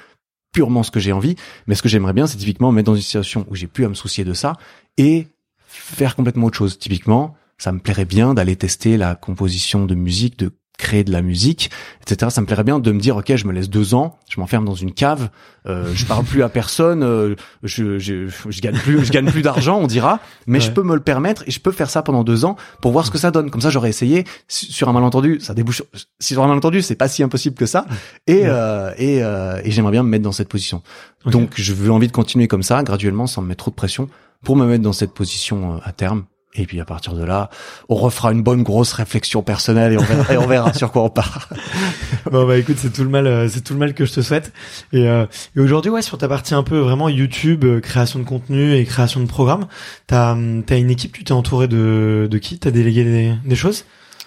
purement 0.52 0.82
ce 0.82 0.90
que 0.90 0.98
j'ai 0.98 1.12
envie, 1.12 1.36
mais 1.66 1.76
ce 1.76 1.82
que 1.82 1.88
j'aimerais 1.88 2.12
bien, 2.12 2.26
c'est 2.26 2.36
typiquement 2.36 2.72
me 2.72 2.76
mettre 2.76 2.86
dans 2.86 2.96
une 2.96 3.02
situation 3.02 3.46
où 3.48 3.54
j'ai 3.54 3.68
plus 3.68 3.84
à 3.84 3.88
me 3.88 3.94
soucier 3.94 4.24
de 4.24 4.34
ça 4.34 4.54
et 4.96 5.28
faire 5.66 6.16
complètement 6.16 6.46
autre 6.46 6.58
chose. 6.58 6.78
Typiquement, 6.78 7.36
ça 7.56 7.72
me 7.72 7.78
plairait 7.78 8.04
bien 8.04 8.34
d'aller 8.34 8.56
tester 8.56 8.96
la 8.96 9.14
composition 9.14 9.86
de 9.86 9.94
musique, 9.94 10.38
de 10.38 10.50
créer 10.80 11.04
de 11.04 11.12
la 11.12 11.22
musique, 11.22 11.70
etc. 12.02 12.30
Ça 12.30 12.40
me 12.40 12.46
plairait 12.46 12.64
bien 12.64 12.78
de 12.78 12.92
me 12.92 13.00
dire, 13.00 13.16
ok, 13.16 13.34
je 13.36 13.46
me 13.46 13.52
laisse 13.52 13.70
deux 13.70 13.94
ans, 13.94 14.18
je 14.28 14.40
m'enferme 14.40 14.64
dans 14.64 14.74
une 14.74 14.92
cave, 14.92 15.30
euh, 15.66 15.92
je 15.94 16.06
parle 16.06 16.24
plus 16.24 16.42
à 16.42 16.48
personne, 16.48 17.02
euh, 17.02 17.34
je, 17.62 17.98
je, 17.98 18.28
je, 18.28 18.60
gagne 18.60 18.76
plus, 18.76 19.04
je 19.04 19.12
gagne 19.12 19.30
plus 19.30 19.42
d'argent, 19.42 19.78
on 19.78 19.86
dira, 19.86 20.20
mais 20.46 20.60
je 20.60 20.70
peux 20.70 20.82
me 20.82 20.94
le 20.94 21.00
permettre 21.00 21.44
et 21.46 21.50
je 21.50 21.60
peux 21.60 21.72
faire 21.72 21.90
ça 21.90 22.02
pendant 22.02 22.24
deux 22.24 22.44
ans 22.44 22.56
pour 22.80 22.92
voir 22.92 23.06
ce 23.06 23.10
que 23.10 23.18
ça 23.18 23.30
donne. 23.30 23.50
Comme 23.50 23.60
ça, 23.60 23.70
j'aurais 23.70 23.90
essayé 23.90 24.24
sur 24.48 24.88
un 24.88 24.92
malentendu, 24.92 25.38
ça 25.40 25.54
débouche. 25.54 25.82
Si 26.18 26.32
sur 26.32 26.42
un 26.42 26.48
malentendu, 26.48 26.82
c'est 26.82 26.96
pas 26.96 27.08
si 27.08 27.22
impossible 27.22 27.56
que 27.56 27.66
ça, 27.66 27.86
et 28.26 28.42
euh, 28.46 28.92
et, 28.96 29.22
euh, 29.22 29.60
et 29.64 29.70
j'aimerais 29.70 29.92
bien 29.92 30.02
me 30.02 30.08
mettre 30.08 30.24
dans 30.24 30.32
cette 30.32 30.48
position. 30.48 30.82
Donc, 31.26 31.52
je 31.56 31.74
veux 31.74 31.90
envie 31.90 32.06
de 32.06 32.12
continuer 32.12 32.48
comme 32.48 32.62
ça, 32.62 32.82
graduellement, 32.82 33.26
sans 33.26 33.42
me 33.42 33.48
mettre 33.48 33.64
trop 33.64 33.70
de 33.70 33.76
pression, 33.76 34.08
pour 34.42 34.56
me 34.56 34.66
mettre 34.66 34.82
dans 34.82 34.92
cette 34.92 35.12
position 35.12 35.74
euh, 35.74 35.78
à 35.84 35.92
terme 35.92 36.24
et 36.54 36.66
puis 36.66 36.80
à 36.80 36.84
partir 36.84 37.14
de 37.14 37.24
là, 37.24 37.48
on 37.88 37.94
refera 37.94 38.32
une 38.32 38.42
bonne 38.42 38.62
grosse 38.62 38.92
réflexion 38.92 39.42
personnelle 39.42 39.92
et 39.92 39.98
on 39.98 40.02
verra, 40.02 40.34
et 40.34 40.36
on 40.36 40.46
verra 40.46 40.72
sur 40.72 40.90
quoi 40.90 41.04
on 41.04 41.10
part. 41.10 41.48
bon 42.30 42.46
bah 42.46 42.58
écoute, 42.58 42.76
c'est 42.78 42.92
tout 42.92 43.04
le 43.04 43.08
mal, 43.10 43.26
euh, 43.26 43.48
c'est 43.48 43.60
tout 43.60 43.72
le 43.72 43.78
mal 43.78 43.94
que 43.94 44.04
je 44.04 44.12
te 44.12 44.20
souhaite. 44.20 44.52
Et, 44.92 45.08
euh, 45.08 45.26
et 45.54 45.60
aujourd'hui, 45.60 45.90
ouais, 45.92 46.02
sur 46.02 46.18
ta 46.18 46.26
partie 46.28 46.54
un 46.54 46.64
peu 46.64 46.78
vraiment 46.78 47.08
YouTube, 47.08 47.64
euh, 47.64 47.80
création 47.80 48.18
de 48.18 48.24
contenu 48.24 48.74
et 48.74 48.84
création 48.84 49.20
de 49.20 49.26
programmes, 49.26 49.66
t'as 50.06 50.32
as 50.32 50.76
une 50.76 50.90
équipe, 50.90 51.12
tu 51.12 51.22
t'es 51.24 51.32
entouré 51.32 51.68
de 51.68 52.26
de 52.28 52.38
qui? 52.38 52.58
T'as 52.58 52.70
délégué 52.70 53.04
des, 53.04 53.34
des 53.44 53.56
choses? 53.56 53.84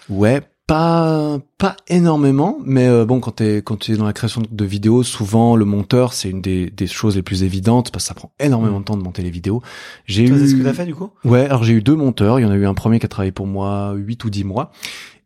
Ouais, 0.10 0.42
pas 0.74 1.38
pas 1.60 1.78
énormément, 1.88 2.58
mais 2.66 2.88
euh, 2.88 3.06
bon, 3.06 3.20
quand 3.20 3.34
t'es 3.34 3.58
quand 3.58 3.78
tu 3.78 3.92
es 3.92 3.96
dans 3.96 4.06
la 4.06 4.14
création 4.14 4.42
de 4.50 4.66
vidéos, 4.66 5.04
souvent 5.04 5.56
le 5.56 5.66
monteur 5.66 6.14
c'est 6.14 6.30
une 6.30 6.42
des, 6.42 6.72
des 6.72 6.88
choses 6.88 7.16
les 7.16 7.22
plus 7.22 7.44
évidentes 7.44 7.92
parce 7.92 8.06
que 8.06 8.08
ça 8.08 8.14
prend 8.16 8.32
énormément 8.40 8.80
de 8.80 8.86
temps 8.86 8.98
de 8.98 9.04
monter 9.04 9.22
les 9.22 9.30
vidéos. 9.30 9.62
J'ai 10.08 10.24
eu. 10.24 10.40
C'est 10.40 10.48
ce 10.48 10.56
que 10.56 10.64
t'as 10.64 10.74
fait 10.74 10.88
du 10.88 10.96
coup? 10.96 11.12
Ouais, 11.26 11.46
alors 11.46 11.64
j'ai 11.64 11.74
eu 11.74 11.84
deux 11.84 11.96
monteurs. 11.96 12.40
Il 12.40 12.44
y 12.44 12.46
en 12.46 12.52
a 12.52 12.56
eu 12.56 12.66
un 12.66 12.74
premier 12.74 12.98
qui 12.98 13.06
a 13.06 13.10
travaillé 13.10 13.32
pour 13.32 13.46
moi 13.46 13.94
8 13.96 14.26
ou 14.26 14.32
10 14.32 14.46
mois 14.46 14.72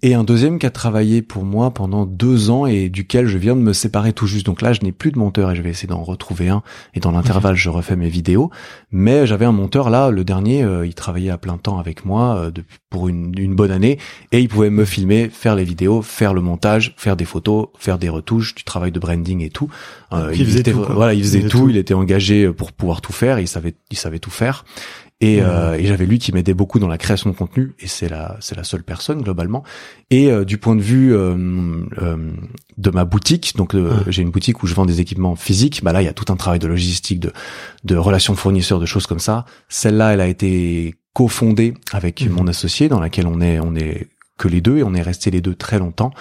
et 0.04 0.14
un 0.14 0.24
deuxième 0.24 0.60
qui 0.60 0.66
a 0.68 0.70
travaillé 0.70 1.24
pour 1.24 1.44
moi 1.44 1.72
pendant 1.72 2.06
deux 2.06 2.52
ans 2.52 2.68
et 2.68 2.88
duquel 2.88 3.26
je 3.26 3.40
viens 3.40 3.56
de 3.56 3.62
me 3.62 3.74
séparer 3.74 4.14
tout 4.14 4.28
juste. 4.28 4.46
Donc 4.46 4.62
là, 4.62 4.72
je 4.72 4.82
n'ai 4.82 4.92
plus 4.92 5.12
de 5.12 5.18
monteur 5.18 5.50
et 5.50 5.56
je 5.56 5.62
vais 5.64 5.72
essayer 5.72 5.88
d'en 5.88 6.04
retrouver 6.04 6.50
un. 6.50 6.62
Et 6.94 7.00
dans 7.00 7.12
l'intervalle, 7.12 7.56
je 7.56 7.70
refais 7.70 7.96
mes 7.96 8.10
vidéos. 8.10 8.52
Mais 8.92 9.26
j'avais 9.26 9.46
un 9.46 9.52
monteur 9.52 9.90
là, 9.90 10.12
le 10.12 10.24
dernier, 10.24 10.64
euh, 10.64 10.86
il 10.86 10.94
travaillait 10.94 11.32
à 11.32 11.40
plein 11.40 11.58
temps 11.58 11.80
avec 11.80 12.06
moi 12.06 12.38
euh, 12.38 12.52
pour 12.92 13.08
une, 13.08 13.34
une, 13.40 13.56
bonne 13.56 13.72
année 13.72 13.98
et 14.32 14.40
il 14.40 14.50
pouvait 14.50 14.70
me 14.70 14.86
filmer, 14.86 15.30
faire 15.30 15.56
les 15.56 15.64
vidéos, 15.64 16.04
faire 16.04 16.36
le 16.36 16.42
montage, 16.42 16.94
faire 16.96 17.16
des 17.16 17.26
photos, 17.26 17.68
faire 17.80 17.98
des 17.98 18.10
retouches, 18.10 18.54
du 18.54 18.64
travail 18.64 18.92
de 18.92 19.00
branding 19.00 19.42
et 19.42 19.50
tout. 19.50 19.68
Euh, 20.14 20.32
il, 20.36 20.46
faisait 20.46 20.64
tout, 20.64 20.86
voilà, 20.90 21.16
il 21.16 21.24
faisait, 21.24 21.48
tout, 21.48 21.70
Il 21.70 21.78
était 21.78 21.96
engagé 21.96 22.52
pour 22.54 22.72
pouvoir 22.72 23.02
tout 23.02 23.14
faire. 23.14 23.40
Il 23.40 23.48
savait, 23.48 23.74
il 23.90 23.98
savait 23.98 24.20
tout 24.20 24.30
faire. 24.30 24.64
Et, 25.20 25.42
euh, 25.42 25.74
et 25.74 25.86
j'avais 25.86 26.06
lui 26.06 26.20
qui 26.20 26.32
m'aidait 26.32 26.54
beaucoup 26.54 26.78
dans 26.78 26.88
la 26.88 27.00
création 27.00 27.32
de 27.32 27.36
contenu, 27.36 27.74
et 27.80 27.88
c'est 27.88 28.08
la 28.08 28.38
c'est 28.40 28.56
la 28.56 28.64
seule 28.64 28.84
personne 28.84 29.24
globalement. 29.24 29.64
Et 30.12 30.32
euh, 30.32 30.46
du 30.46 30.60
point 30.60 30.76
de 30.76 30.82
vue 30.82 31.16
euh, 31.16 31.36
euh 32.02 32.32
de 32.78 32.90
ma 32.92 33.06
boutique, 33.06 33.56
donc 33.56 33.76
j'ai 34.08 34.22
une 34.22 34.30
boutique 34.30 34.62
où 34.62 34.68
je 34.68 34.76
vends 34.76 34.86
des 34.86 35.02
équipements 35.02 35.36
physiques. 35.36 35.84
Bah 35.84 35.94
là, 35.94 36.04
il 36.04 36.06
y 36.06 36.08
a 36.08 36.14
tout 36.14 36.32
un 36.32 36.36
travail 36.36 36.60
de 36.60 36.68
logistique, 36.68 37.20
de 37.20 37.34
de 37.84 37.96
relations 37.96 38.36
fournisseurs, 38.36 38.80
de 38.80 38.86
choses 38.86 39.08
comme 39.08 39.18
ça. 39.18 39.46
Celle-là, 39.68 40.14
elle 40.14 40.22
a 40.22 40.28
été 40.28 40.94
cofondée 41.14 41.74
avec 41.92 42.22
mmh. 42.22 42.30
mon 42.30 42.46
associé, 42.46 42.88
dans 42.88 43.00
laquelle 43.00 43.26
on 43.26 43.42
est 43.42 43.60
on 43.60 43.76
est 43.76 44.10
que 44.38 44.48
les 44.48 44.62
deux 44.62 44.78
et 44.78 44.84
on 44.84 44.94
est 44.94 45.02
resté 45.02 45.32
les 45.32 45.42
deux 45.42 45.56
très 45.56 45.80
longtemps. 45.80 46.12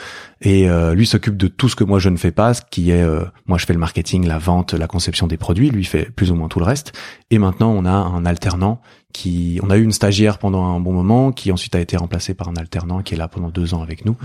Et 0.41 0.69
euh, 0.69 0.95
lui 0.95 1.07
s'occupe 1.07 1.37
de 1.37 1.49
tout 1.49 1.69
ce 1.69 1.77
que 1.77 1.85
moi 1.85 1.99
je 1.99 2.09
ne 2.09 2.17
fais 2.17 2.33
pas, 2.33 2.55
ce 2.55 2.63
qui 2.71 2.91
est 2.91 3.03
euh, 3.03 3.25
moi 3.47 3.59
je 3.59 3.67
fais 3.67 3.73
le 3.73 3.79
marketing, 3.79 4.27
la 4.27 4.39
vente, 4.39 4.75
la 4.75 4.87
conception 4.87 5.27
des 5.27 5.37
produits, 5.37 5.71
lui 5.71 5.85
fait 5.85 6.11
plus 6.11 6.31
ou 6.31 6.35
moins 6.35 6.49
tout 6.49 6.59
le 6.59 6.65
reste. 6.65 6.93
Et 7.31 7.39
maintenant 7.39 7.71
on 7.71 7.85
a 7.85 7.91
un 7.91 8.27
alternant 8.27 8.81
qui, 9.13 9.61
on 9.63 9.71
a 9.71 9.79
eu 9.79 9.83
une 9.83 9.93
stagiaire 9.93 10.39
pendant 10.39 10.65
un 10.65 10.81
bon 10.81 10.93
moment, 10.93 11.33
qui 11.33 11.51
ensuite 11.51 11.75
a 11.75 11.81
été 11.81 11.97
remplacée 11.97 12.35
par 12.35 12.49
un 12.49 12.57
alternant 12.57 13.01
qui 13.03 13.15
est 13.15 13.17
là 13.17 13.29
pendant 13.29 13.49
deux 13.49 13.73
ans 13.73 13.83
avec 13.83 14.05
nous 14.05 14.17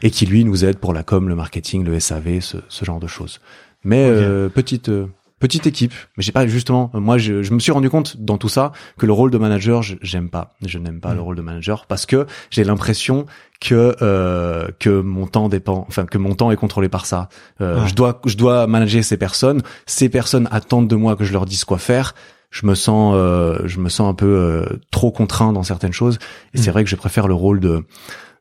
et 0.00 0.10
qui 0.10 0.24
lui 0.24 0.44
nous 0.44 0.64
aide 0.64 0.78
pour 0.78 0.94
la 0.94 1.02
com, 1.02 1.28
le 1.28 1.34
marketing, 1.34 1.84
le 1.84 2.00
SAV, 2.00 2.40
ce, 2.40 2.56
ce 2.68 2.84
genre 2.84 2.98
de 2.98 3.06
choses. 3.06 3.40
Mais 3.84 4.06
euh, 4.08 4.48
petite 4.48 4.90
petite 5.38 5.66
équipe, 5.66 5.92
mais 6.16 6.22
j'ai 6.22 6.32
pas 6.32 6.46
justement. 6.46 6.90
Moi, 6.94 7.18
je, 7.18 7.42
je, 7.42 7.52
me 7.52 7.58
suis 7.58 7.72
rendu 7.72 7.90
compte 7.90 8.16
dans 8.18 8.38
tout 8.38 8.48
ça 8.48 8.72
que 8.98 9.06
le 9.06 9.12
rôle 9.12 9.30
de 9.30 9.38
manager, 9.38 9.82
j'aime 9.82 10.28
pas. 10.30 10.54
Je 10.64 10.78
n'aime 10.78 11.00
pas 11.00 11.14
le 11.14 11.20
mm. 11.20 11.24
rôle 11.24 11.36
de 11.36 11.42
manager 11.42 11.86
parce 11.86 12.06
que 12.06 12.26
j'ai 12.50 12.64
l'impression 12.64 13.26
que 13.60 13.96
euh, 14.02 14.68
que 14.78 15.00
mon 15.00 15.26
temps 15.26 15.48
dépend, 15.48 15.84
enfin 15.88 16.06
que 16.06 16.18
mon 16.18 16.34
temps 16.34 16.50
est 16.50 16.56
contrôlé 16.56 16.88
par 16.88 17.06
ça. 17.06 17.28
Euh, 17.60 17.86
Je 17.86 17.94
dois 17.94 18.20
je 18.24 18.36
dois 18.36 18.66
manager 18.66 19.02
ces 19.04 19.16
personnes. 19.16 19.62
Ces 19.86 20.08
personnes 20.08 20.48
attendent 20.50 20.88
de 20.88 20.96
moi 20.96 21.16
que 21.16 21.24
je 21.24 21.32
leur 21.32 21.46
dise 21.46 21.64
quoi 21.64 21.78
faire. 21.78 22.14
Je 22.50 22.66
me 22.66 22.74
sens 22.74 23.14
euh, 23.16 23.60
je 23.66 23.78
me 23.78 23.88
sens 23.88 24.08
un 24.08 24.14
peu 24.14 24.26
euh, 24.26 24.80
trop 24.90 25.10
contraint 25.10 25.52
dans 25.52 25.62
certaines 25.62 25.92
choses. 25.92 26.18
Et 26.54 26.58
c'est 26.58 26.70
mm. 26.70 26.72
vrai 26.72 26.84
que 26.84 26.90
je 26.90 26.96
préfère 26.96 27.28
le 27.28 27.34
rôle 27.34 27.60
de 27.60 27.84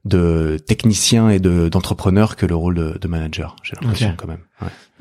de 0.08 0.58
technicien 0.66 1.30
et 1.30 1.40
de 1.40 1.70
d'entrepreneur 1.70 2.36
que 2.36 2.46
le 2.46 2.56
rôle 2.56 2.76
de, 2.76 2.98
de 3.00 3.08
manager. 3.08 3.56
J'ai 3.64 3.76
l'impression 3.80 4.14
quand 4.18 4.28
même. 4.28 4.40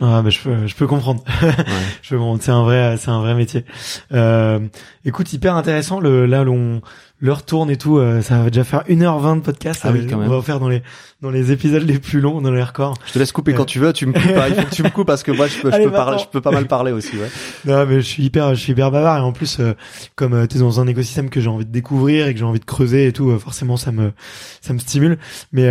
Ah, 0.01 0.21
mais 0.23 0.31
je 0.31 0.43
peux, 0.43 0.67
je 0.67 0.75
peux 0.75 0.87
comprendre. 0.87 1.25
je 2.03 2.11
peux 2.11 2.19
comprendre. 2.19 2.43
C'est 2.43 2.51
un 2.51 2.63
vrai, 2.63 2.97
c'est 2.99 3.11
un 3.11 3.21
vrai 3.21 3.35
métier. 3.35 3.65
Euh, 4.13 4.61
écoute, 5.07 5.33
hyper 5.33 5.57
intéressant. 5.57 6.01
Le, 6.01 6.27
là, 6.27 6.43
on, 6.47 6.83
l'heure 7.21 7.45
tourne 7.45 7.71
et 7.71 7.77
tout. 7.77 7.99
Euh, 7.99 8.23
ça 8.23 8.39
va 8.43 8.51
déjà 8.51 8.65
faire 8.65 8.85
1h20 8.85 9.37
de 9.37 9.41
podcast. 9.41 9.83
Ah 9.85 9.91
oui, 9.93 10.07
quand 10.09 10.19
même. 10.19 10.31
On 10.31 10.37
va 10.37 10.43
faire 10.43 10.61
dans 10.61 10.69
les, 10.69 10.83
dans 11.23 11.31
les 11.31 11.53
épisodes 11.53 11.83
les 11.83 11.99
plus 11.99 12.21
longs, 12.21 12.41
dans 12.41 12.51
les 12.51 12.63
records. 12.63 12.95
Je 13.07 13.13
te 13.13 13.19
laisse 13.19 13.33
couper 13.33 13.55
quand 13.55 13.65
tu 13.65 13.79
veux. 13.79 13.93
Tu 13.93 14.07
me 14.07 14.13
coupes 14.13 14.35
pas. 14.35 14.49
Il 14.49 14.55
faut 14.55 14.67
que 14.67 14.75
tu 14.75 14.83
me 14.83 14.91
coupes 14.91 15.07
parce 15.07 15.23
que 15.23 15.33
moi, 15.33 15.47
je 15.47 15.61
peux, 15.61 15.71
je 15.71 15.83
peux 15.83 15.91
parler, 15.91 16.19
je 16.19 16.27
peux 16.27 16.41
pas 16.41 16.51
mal 16.51 16.67
parler 16.67 16.93
aussi, 16.93 17.17
ouais. 17.17 17.29
Non, 17.65 17.87
mais 17.87 17.97
je 17.97 18.07
suis 18.07 18.25
hyper, 18.25 18.55
je 18.55 18.61
suis 18.61 18.73
hyper 18.73 18.91
bavard 18.91 19.19
et 19.19 19.21
en 19.21 19.33
plus, 19.33 19.59
euh, 19.61 19.75
comme 20.15 20.35
euh, 20.35 20.47
t'es 20.47 20.59
dans 20.59 20.81
un 20.81 20.87
écosystème 20.87 21.31
que 21.31 21.41
j'ai 21.41 21.49
envie 21.49 21.65
de 21.65 21.73
découvrir 21.73 22.29
et 22.29 22.35
que 22.35 22.39
j'ai 22.39 22.45
envie 22.45 22.61
de 22.61 22.65
creuser 22.65 23.07
et 23.07 23.13
tout, 23.13 23.31
euh, 23.31 23.39
forcément, 23.39 23.77
ça 23.77 23.93
me, 23.93 24.13
ça 24.61 24.73
me 24.73 24.79
stimule. 24.79 25.19
Mais 25.53 25.69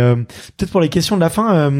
peut-être 0.56 0.70
pour 0.70 0.80
les 0.80 0.88
questions 0.88 1.16
de 1.16 1.20
la 1.20 1.30
fin, 1.30 1.70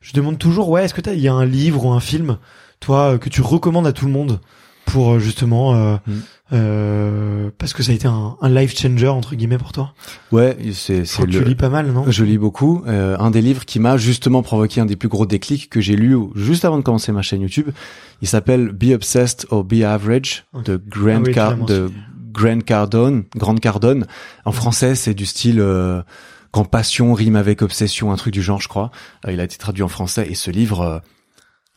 je 0.00 0.12
demande 0.12 0.38
toujours, 0.38 0.68
ouais, 0.68 0.84
est-ce 0.84 0.94
que 0.94 1.00
t'as, 1.00 1.12
il 1.12 1.20
y 1.20 1.28
a 1.28 1.34
un 1.34 1.44
livre 1.44 1.84
ou 1.84 1.92
un 1.92 2.00
film, 2.00 2.38
toi, 2.80 3.18
que 3.18 3.28
tu 3.28 3.40
recommandes 3.40 3.86
à 3.86 3.92
tout 3.92 4.06
le 4.06 4.12
monde? 4.12 4.40
Pour 4.86 5.18
justement 5.20 5.98
mm. 6.06 6.20
Euh, 6.52 7.50
parce 7.58 7.72
que 7.72 7.82
ça 7.82 7.90
a 7.90 7.94
été 7.94 8.06
un, 8.06 8.36
un, 8.40 8.48
life 8.48 8.78
changer 8.78 9.08
entre 9.08 9.34
guillemets 9.34 9.58
pour 9.58 9.72
toi? 9.72 9.92
Ouais, 10.30 10.56
c'est 10.74 11.04
c'est 11.04 11.26
le... 11.26 11.32
Tu 11.32 11.44
lis 11.44 11.56
pas 11.56 11.68
mal, 11.68 11.90
non? 11.90 12.04
Je 12.06 12.22
lis 12.22 12.38
beaucoup. 12.38 12.84
Euh, 12.86 13.16
un 13.18 13.32
des 13.32 13.40
livres 13.40 13.64
qui 13.64 13.80
m'a 13.80 13.96
justement 13.96 14.42
provoqué 14.44 14.80
un 14.80 14.86
des 14.86 14.94
plus 14.94 15.08
gros 15.08 15.26
déclics 15.26 15.68
que 15.68 15.80
j'ai 15.80 15.96
lu 15.96 16.16
juste 16.36 16.64
avant 16.64 16.78
de 16.78 16.82
commencer 16.82 17.10
ma 17.10 17.22
chaîne 17.22 17.40
YouTube. 17.40 17.70
Il 18.22 18.28
s'appelle 18.28 18.70
Be 18.70 18.92
Obsessed 18.94 19.46
or 19.50 19.64
Be 19.64 19.82
Average 19.82 20.44
de 20.64 20.80
Grant 20.86 21.24
ah 21.36 21.54
de 21.66 21.90
Grant 22.32 22.60
Cardone. 22.60 23.24
Grant 23.34 23.56
Cardone. 23.56 24.06
En 24.44 24.52
français, 24.52 24.94
c'est 24.94 25.14
du 25.14 25.26
style 25.26 25.58
euh, 25.58 26.00
quand 26.52 26.64
passion 26.64 27.12
rime 27.12 27.34
avec 27.34 27.60
obsession, 27.60 28.12
un 28.12 28.16
truc 28.16 28.32
du 28.32 28.42
genre, 28.42 28.60
je 28.60 28.68
crois. 28.68 28.92
Euh, 29.26 29.32
il 29.32 29.40
a 29.40 29.44
été 29.44 29.56
traduit 29.56 29.82
en 29.82 29.88
français 29.88 30.28
et 30.30 30.36
ce 30.36 30.52
livre 30.52 30.80
euh, 30.80 30.98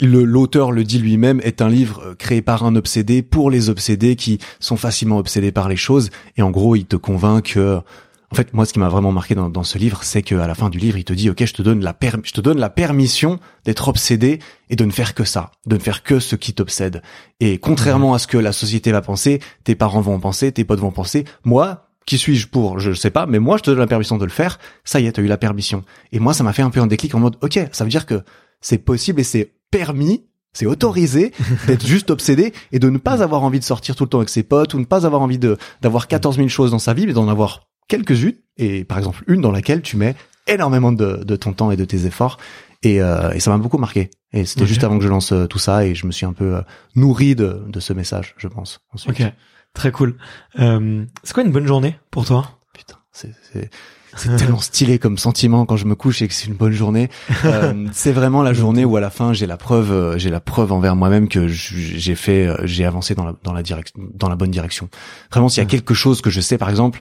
l'auteur 0.02 0.72
le 0.72 0.84
dit 0.84 1.00
lui-même, 1.00 1.42
est 1.44 1.62
un 1.62 1.70
livre 1.70 2.02
euh, 2.06 2.16
créé 2.16 2.42
par 2.42 2.64
un 2.64 2.76
obsédé 2.76 3.22
pour 3.22 3.50
les 3.50 3.70
obsédés 3.70 4.16
qui 4.16 4.40
sont 4.60 4.78
facilement 4.78 5.18
obsédés 5.18 5.52
par 5.52 5.70
les 5.70 5.76
choses. 5.76 6.10
Et 6.38 6.42
en 6.42 6.52
gros, 6.52 6.76
il 6.76 6.86
te 6.86 6.96
convainc 6.96 7.54
que, 7.54 7.78
en 8.32 8.36
fait, 8.36 8.54
moi, 8.54 8.66
ce 8.66 8.74
qui 8.74 8.80
m'a 8.80 8.90
vraiment 8.90 9.12
marqué 9.12 9.36
dans, 9.36 9.50
dans 9.50 9.64
ce 9.64 9.78
livre, 9.78 10.04
c'est 10.04 10.22
qu'à 10.22 10.48
la 10.48 10.56
fin 10.56 10.70
du 10.70 10.78
livre, 10.78 10.98
il 10.98 11.04
te 11.04 11.14
dit, 11.14 11.30
ok, 11.30 11.44
je 11.46 11.54
te 11.54 11.62
donne 11.62 11.84
la 11.84 11.96
je 12.24 12.32
te 12.32 12.42
donne 12.42 12.60
la 12.60 12.70
permission 12.70 13.40
d'être 13.66 13.88
obsédé 13.88 14.40
et 14.70 14.76
de 14.76 14.86
ne 14.86 14.92
faire 14.92 15.14
que 15.14 15.24
ça, 15.24 15.52
de 15.66 15.76
ne 15.76 15.82
faire 15.82 16.04
que 16.04 16.20
ce 16.20 16.36
qui 16.36 16.54
t'obsède. 16.54 17.02
Et 17.40 17.58
contrairement 17.58 18.14
à 18.14 18.20
ce 18.20 18.28
que 18.28 18.38
la 18.38 18.52
société 18.52 18.92
va 18.92 19.02
penser, 19.02 19.42
tes 19.64 19.76
parents 19.76 20.02
vont 20.02 20.16
en 20.16 20.20
penser, 20.20 20.52
tes 20.52 20.64
potes 20.64 20.80
vont 20.80 20.92
penser, 20.92 21.26
moi, 21.44 21.90
qui 22.06 22.18
suis-je 22.18 22.48
pour 22.48 22.80
Je 22.80 22.92
sais 22.94 23.12
pas, 23.12 23.26
mais 23.26 23.40
moi, 23.40 23.58
je 23.58 23.64
te 23.64 23.70
donne 23.70 23.80
la 23.80 23.88
permission 23.88 24.18
de 24.18 24.26
le 24.26 24.32
faire. 24.32 24.58
Ça 24.84 25.00
y 25.00 25.06
est, 25.06 25.12
t'as 25.12 25.22
eu 25.22 25.28
la 25.28 25.38
permission. 25.38 25.84
Et 26.12 26.20
moi, 26.20 26.34
ça 26.34 26.44
m'a 26.44 26.54
fait 26.54 26.64
un 26.64 26.72
peu 26.72 26.80
un 26.80 26.88
déclic 26.88 27.14
en 27.14 27.20
mode, 27.20 27.38
ok, 27.42 27.60
ça 27.72 27.84
veut 27.84 27.90
dire 27.90 28.06
que 28.06 28.24
c'est 28.62 28.80
possible 28.80 29.22
et 29.22 29.24
c'est 29.24 29.54
permis, 29.72 30.26
c'est 30.54 30.66
autorisé 30.66 31.32
d'être 31.68 31.86
juste 31.86 32.10
obsédé 32.10 32.54
et 32.72 32.80
de 32.80 32.90
ne 32.90 32.98
pas 32.98 33.22
avoir 33.24 33.44
envie 33.44 33.60
de 33.60 33.64
sortir 33.64 33.96
tout 33.96 34.04
le 34.04 34.10
temps 34.10 34.20
avec 34.20 34.30
ses 34.30 34.44
potes 34.44 34.74
ou 34.74 34.80
ne 34.80 34.86
pas 34.86 35.06
avoir 35.06 35.22
envie 35.22 35.40
de 35.40 35.58
d'avoir 35.82 36.08
14 36.08 36.38
000 36.38 36.48
choses 36.48 36.72
dans 36.72 36.80
sa 36.80 36.94
vie, 36.94 37.06
mais 37.06 37.14
d'en 37.14 37.28
avoir 37.28 37.68
quelques-unes. 37.88 38.36
Et 38.58 38.84
par 38.84 38.98
exemple 38.98 39.24
une 39.28 39.42
dans 39.42 39.52
laquelle 39.52 39.82
tu 39.82 39.98
mets 39.98 40.16
énormément 40.48 40.92
de, 40.92 41.24
de 41.24 41.36
ton 41.36 41.54
temps 41.54 41.72
et 41.72 41.78
de 41.78 41.86
tes 41.86 42.06
efforts. 42.06 42.38
Et, 42.82 43.02
euh, 43.02 43.32
et 43.32 43.40
ça 43.40 43.52
m'a 43.52 43.58
beaucoup 43.58 43.78
marqué. 43.78 44.10
Et 44.32 44.46
c'était 44.46 44.66
juste 44.66 44.84
avant 44.84 44.98
que 44.98 45.04
je 45.04 45.10
lance 45.10 45.34
euh, 45.34 45.48
tout 45.48 45.60
ça 45.60 45.86
et 45.86 45.96
je 45.96 46.06
me 46.06 46.12
suis 46.12 46.26
un 46.26 46.34
peu 46.34 46.56
euh, 46.56 46.62
nourri 46.96 47.36
de, 47.36 47.62
de 47.68 47.80
ce 47.80 47.94
message 47.94 48.36
je 48.38 48.48
pense 48.48 48.80
ok. 49.08 49.24
Très 49.74 49.92
cool. 49.92 50.18
C'est 50.58 51.34
quoi 51.34 51.44
une 51.44 51.52
bonne 51.52 51.68
journée 51.68 51.96
pour 52.10 52.26
toi? 52.26 52.60
Putain 52.74 52.96
c'est 53.12 53.70
c'est 54.16 54.36
tellement 54.36 54.60
stylé 54.60 55.00
comme 55.00 55.18
sentiment 55.18 55.66
quand 55.66 55.78
je 55.78 55.86
me 55.86 55.96
couche 55.96 56.22
et 56.22 56.28
que 56.28 56.34
c'est 56.34 56.48
une 56.48 56.56
bonne 56.56 56.72
journée. 56.72 57.10
Euh, 57.46 57.88
c'est 57.94 58.12
vraiment 58.12 58.44
la 58.44 58.54
journée 58.54 58.86
où 58.86 58.96
à 58.98 59.02
la 59.02 59.10
fin 59.10 59.34
j'ai 59.34 59.46
la 59.46 59.58
preuve, 59.58 59.92
euh, 59.92 60.18
j'ai 60.18 60.30
la 60.30 60.40
preuve 60.40 60.72
envers 60.72 60.96
moi-même 60.96 61.28
que 61.28 61.48
j'ai 61.48 62.16
fait, 62.16 62.48
euh, 62.48 62.58
j'ai 62.64 62.86
avancé 62.86 63.16
dans 63.16 63.26
la 63.26 63.36
dans 63.44 63.54
la 63.54 63.64
direction, 63.64 64.00
dans 64.14 64.30
la 64.30 64.36
bonne 64.36 64.52
direction. 64.52 64.90
Vraiment, 65.32 65.50
s'il 65.50 65.64
y 65.64 65.66
a 65.66 65.70
quelque 65.70 65.94
chose 65.94 66.22
que 66.22 66.30
je 66.30 66.42
sais, 66.42 66.58
par 66.58 66.70
exemple, 66.70 67.00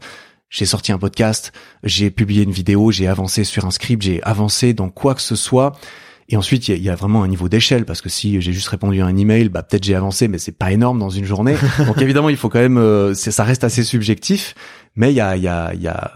j'ai 0.51 0.67
sorti 0.67 0.93
un 0.93 0.99
podcast, 0.99 1.53
j'ai 1.83 2.11
publié 2.11 2.43
une 2.43 2.53
vidéo, 2.53 2.91
j'ai 2.91 3.07
avancé 3.07 3.45
sur 3.45 3.65
un 3.67 3.71
script, 3.71 4.03
j'ai 4.03 4.23
avancé 4.23 4.73
dans 4.73 4.89
quoi 4.89 5.15
que 5.15 5.23
ce 5.23 5.37
soit. 5.37 5.73
Et 6.31 6.37
ensuite, 6.37 6.69
il 6.69 6.77
y, 6.77 6.83
y 6.83 6.91
a, 6.91 6.95
vraiment 6.95 7.23
un 7.23 7.29
niveau 7.29 7.49
d'échelle 7.49 7.85
parce 7.85 8.03
que 8.03 8.09
si 8.09 8.41
j'ai 8.41 8.53
juste 8.53 8.69
répondu 8.69 9.01
à 9.01 9.07
un 9.07 9.17
email, 9.17 9.49
bah 9.49 9.63
peut-être 9.63 9.85
j'ai 9.85 9.95
avancé, 9.95 10.29
mais 10.29 10.39
c'est 10.39 10.57
pas 10.57 10.73
énorme 10.73 10.99
dans 10.99 11.09
une 11.09 11.25
journée. 11.25 11.57
Donc 11.87 12.03
évidemment, 12.03 12.29
il 12.29 12.37
faut 12.37 12.49
quand 12.49 12.61
même, 12.61 13.15
ça 13.15 13.45
reste 13.45 13.65
assez 13.65 13.83
subjectif. 13.83 14.55
Mais 14.99 15.13
il 15.13 15.17
y 15.17 15.21
a, 15.21 15.37
il 15.37 15.43
y 15.43 15.49
a, 15.49 15.73
il 15.75 15.81
y 15.81 15.87
a, 15.87 16.13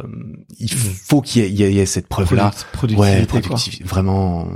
il 0.59 0.73
faut 0.73 1.21
qu'il 1.21 1.47
y, 1.47 1.63
ait 1.63 1.87
cette 1.87 2.09
preuve-là. 2.09 2.51
Productivité, 2.73 3.85
ouais, 3.85 3.89
vraiment. 3.89 4.49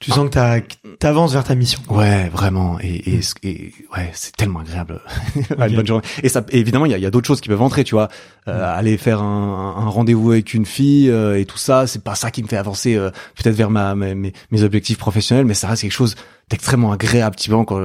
Tu 0.00 0.12
sens 0.12 0.30
que 0.30 0.60
t'avances 0.98 1.34
vers 1.34 1.44
ta 1.44 1.54
mission. 1.54 1.78
Ouais, 1.90 2.30
vraiment. 2.30 2.78
Et, 2.80 3.16
et, 3.16 3.20
et 3.42 3.74
ouais, 3.94 4.10
c'est 4.14 4.34
tellement 4.34 4.60
agréable. 4.60 4.98
une 5.50 5.76
bonne 5.76 5.86
journée. 5.86 6.06
Et 6.22 6.30
ça, 6.30 6.42
évidemment, 6.48 6.86
il 6.86 6.92
y 6.92 6.94
a, 6.94 6.98
y 6.98 7.04
a 7.04 7.10
d'autres 7.10 7.26
choses 7.26 7.42
qui 7.42 7.50
peuvent 7.50 7.60
entrer, 7.60 7.84
tu 7.84 7.94
vois. 7.94 8.08
Euh, 8.48 8.58
mm. 8.58 8.78
aller 8.78 8.96
faire 8.96 9.20
un, 9.20 9.74
un 9.76 9.88
rendez-vous 9.90 10.32
avec 10.32 10.54
une 10.54 10.64
fille 10.64 11.10
euh, 11.10 11.38
et 11.38 11.44
tout 11.44 11.58
ça, 11.58 11.86
c'est 11.86 12.02
pas 12.02 12.14
ça 12.14 12.30
qui 12.30 12.42
me 12.42 12.48
fait 12.48 12.56
avancer 12.56 12.96
euh, 12.96 13.10
peut-être 13.36 13.54
vers 13.54 13.68
ma, 13.68 13.94
mes, 13.94 14.14
mes 14.14 14.62
objectifs 14.62 14.96
professionnels, 14.96 15.44
mais 15.44 15.52
ça 15.52 15.68
reste 15.68 15.82
quelque 15.82 15.92
chose 15.92 16.14
extrêmement 16.52 16.92
agréable 16.92 17.36
typiquement 17.36 17.64
quand, 17.64 17.80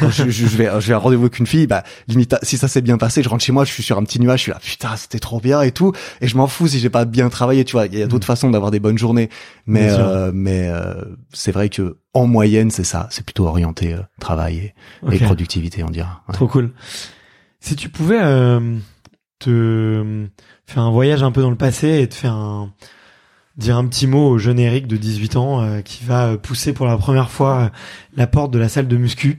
quand 0.00 0.10
je, 0.10 0.28
je, 0.28 0.46
vais 0.56 0.70
je 0.80 0.88
vais 0.88 0.94
à 0.94 0.98
rendez-vous 0.98 1.24
avec 1.24 1.38
une 1.38 1.46
fille 1.46 1.66
bah 1.66 1.82
limite 2.06 2.36
si 2.42 2.56
ça 2.56 2.68
s'est 2.68 2.80
bien 2.80 2.98
passé 2.98 3.22
je 3.22 3.28
rentre 3.28 3.44
chez 3.44 3.52
moi 3.52 3.64
je 3.64 3.72
suis 3.72 3.82
sur 3.82 3.98
un 3.98 4.04
petit 4.04 4.20
nuage 4.20 4.38
je 4.38 4.42
suis 4.44 4.52
là 4.52 4.58
putain 4.62 4.96
c'était 4.96 5.18
trop 5.18 5.40
bien 5.40 5.62
et 5.62 5.72
tout 5.72 5.92
et 6.20 6.28
je 6.28 6.36
m'en 6.36 6.46
fous 6.46 6.68
si 6.68 6.78
j'ai 6.78 6.90
pas 6.90 7.04
bien 7.04 7.28
travaillé 7.28 7.64
tu 7.64 7.72
vois 7.72 7.86
il 7.86 7.98
y 7.98 8.02
a 8.02 8.06
d'autres 8.06 8.24
mm. 8.24 8.26
façons 8.26 8.50
d'avoir 8.50 8.70
des 8.70 8.80
bonnes 8.80 8.98
journées 8.98 9.28
mais 9.66 9.88
euh, 9.90 10.30
mais 10.34 10.68
euh, 10.68 10.94
c'est 11.32 11.52
vrai 11.52 11.68
que 11.68 11.98
en 12.14 12.26
moyenne 12.26 12.70
c'est 12.70 12.84
ça 12.84 13.08
c'est 13.10 13.24
plutôt 13.24 13.46
orienté 13.46 13.94
euh, 13.94 14.00
travail 14.20 14.72
et, 15.10 15.18
productivité 15.18 15.82
on 15.84 15.90
dirait 15.90 16.08
trop 16.32 16.46
cool. 16.46 16.72
Si 17.60 17.76
tu 17.76 17.88
pouvais 17.88 18.20
te 19.38 20.26
faire 20.66 20.82
un 20.82 20.90
voyage 20.90 21.22
un 21.22 21.32
peu 21.32 21.42
dans 21.42 21.50
le 21.50 21.56
passé 21.56 22.00
et 22.00 22.08
te 22.08 22.14
faire 22.14 22.34
un 22.34 22.72
dire 23.58 23.76
un 23.76 23.86
petit 23.86 24.06
mot 24.06 24.30
au 24.30 24.38
jeune 24.38 24.58
Eric 24.58 24.86
de 24.86 24.96
18 24.96 25.36
ans 25.36 25.62
euh, 25.62 25.80
qui 25.80 26.04
va 26.04 26.38
pousser 26.38 26.72
pour 26.72 26.86
la 26.86 26.96
première 26.96 27.30
fois 27.30 27.58
euh, 27.58 27.68
la 28.16 28.26
porte 28.26 28.52
de 28.52 28.58
la 28.58 28.68
salle 28.68 28.88
de 28.88 28.96
muscu. 28.96 29.38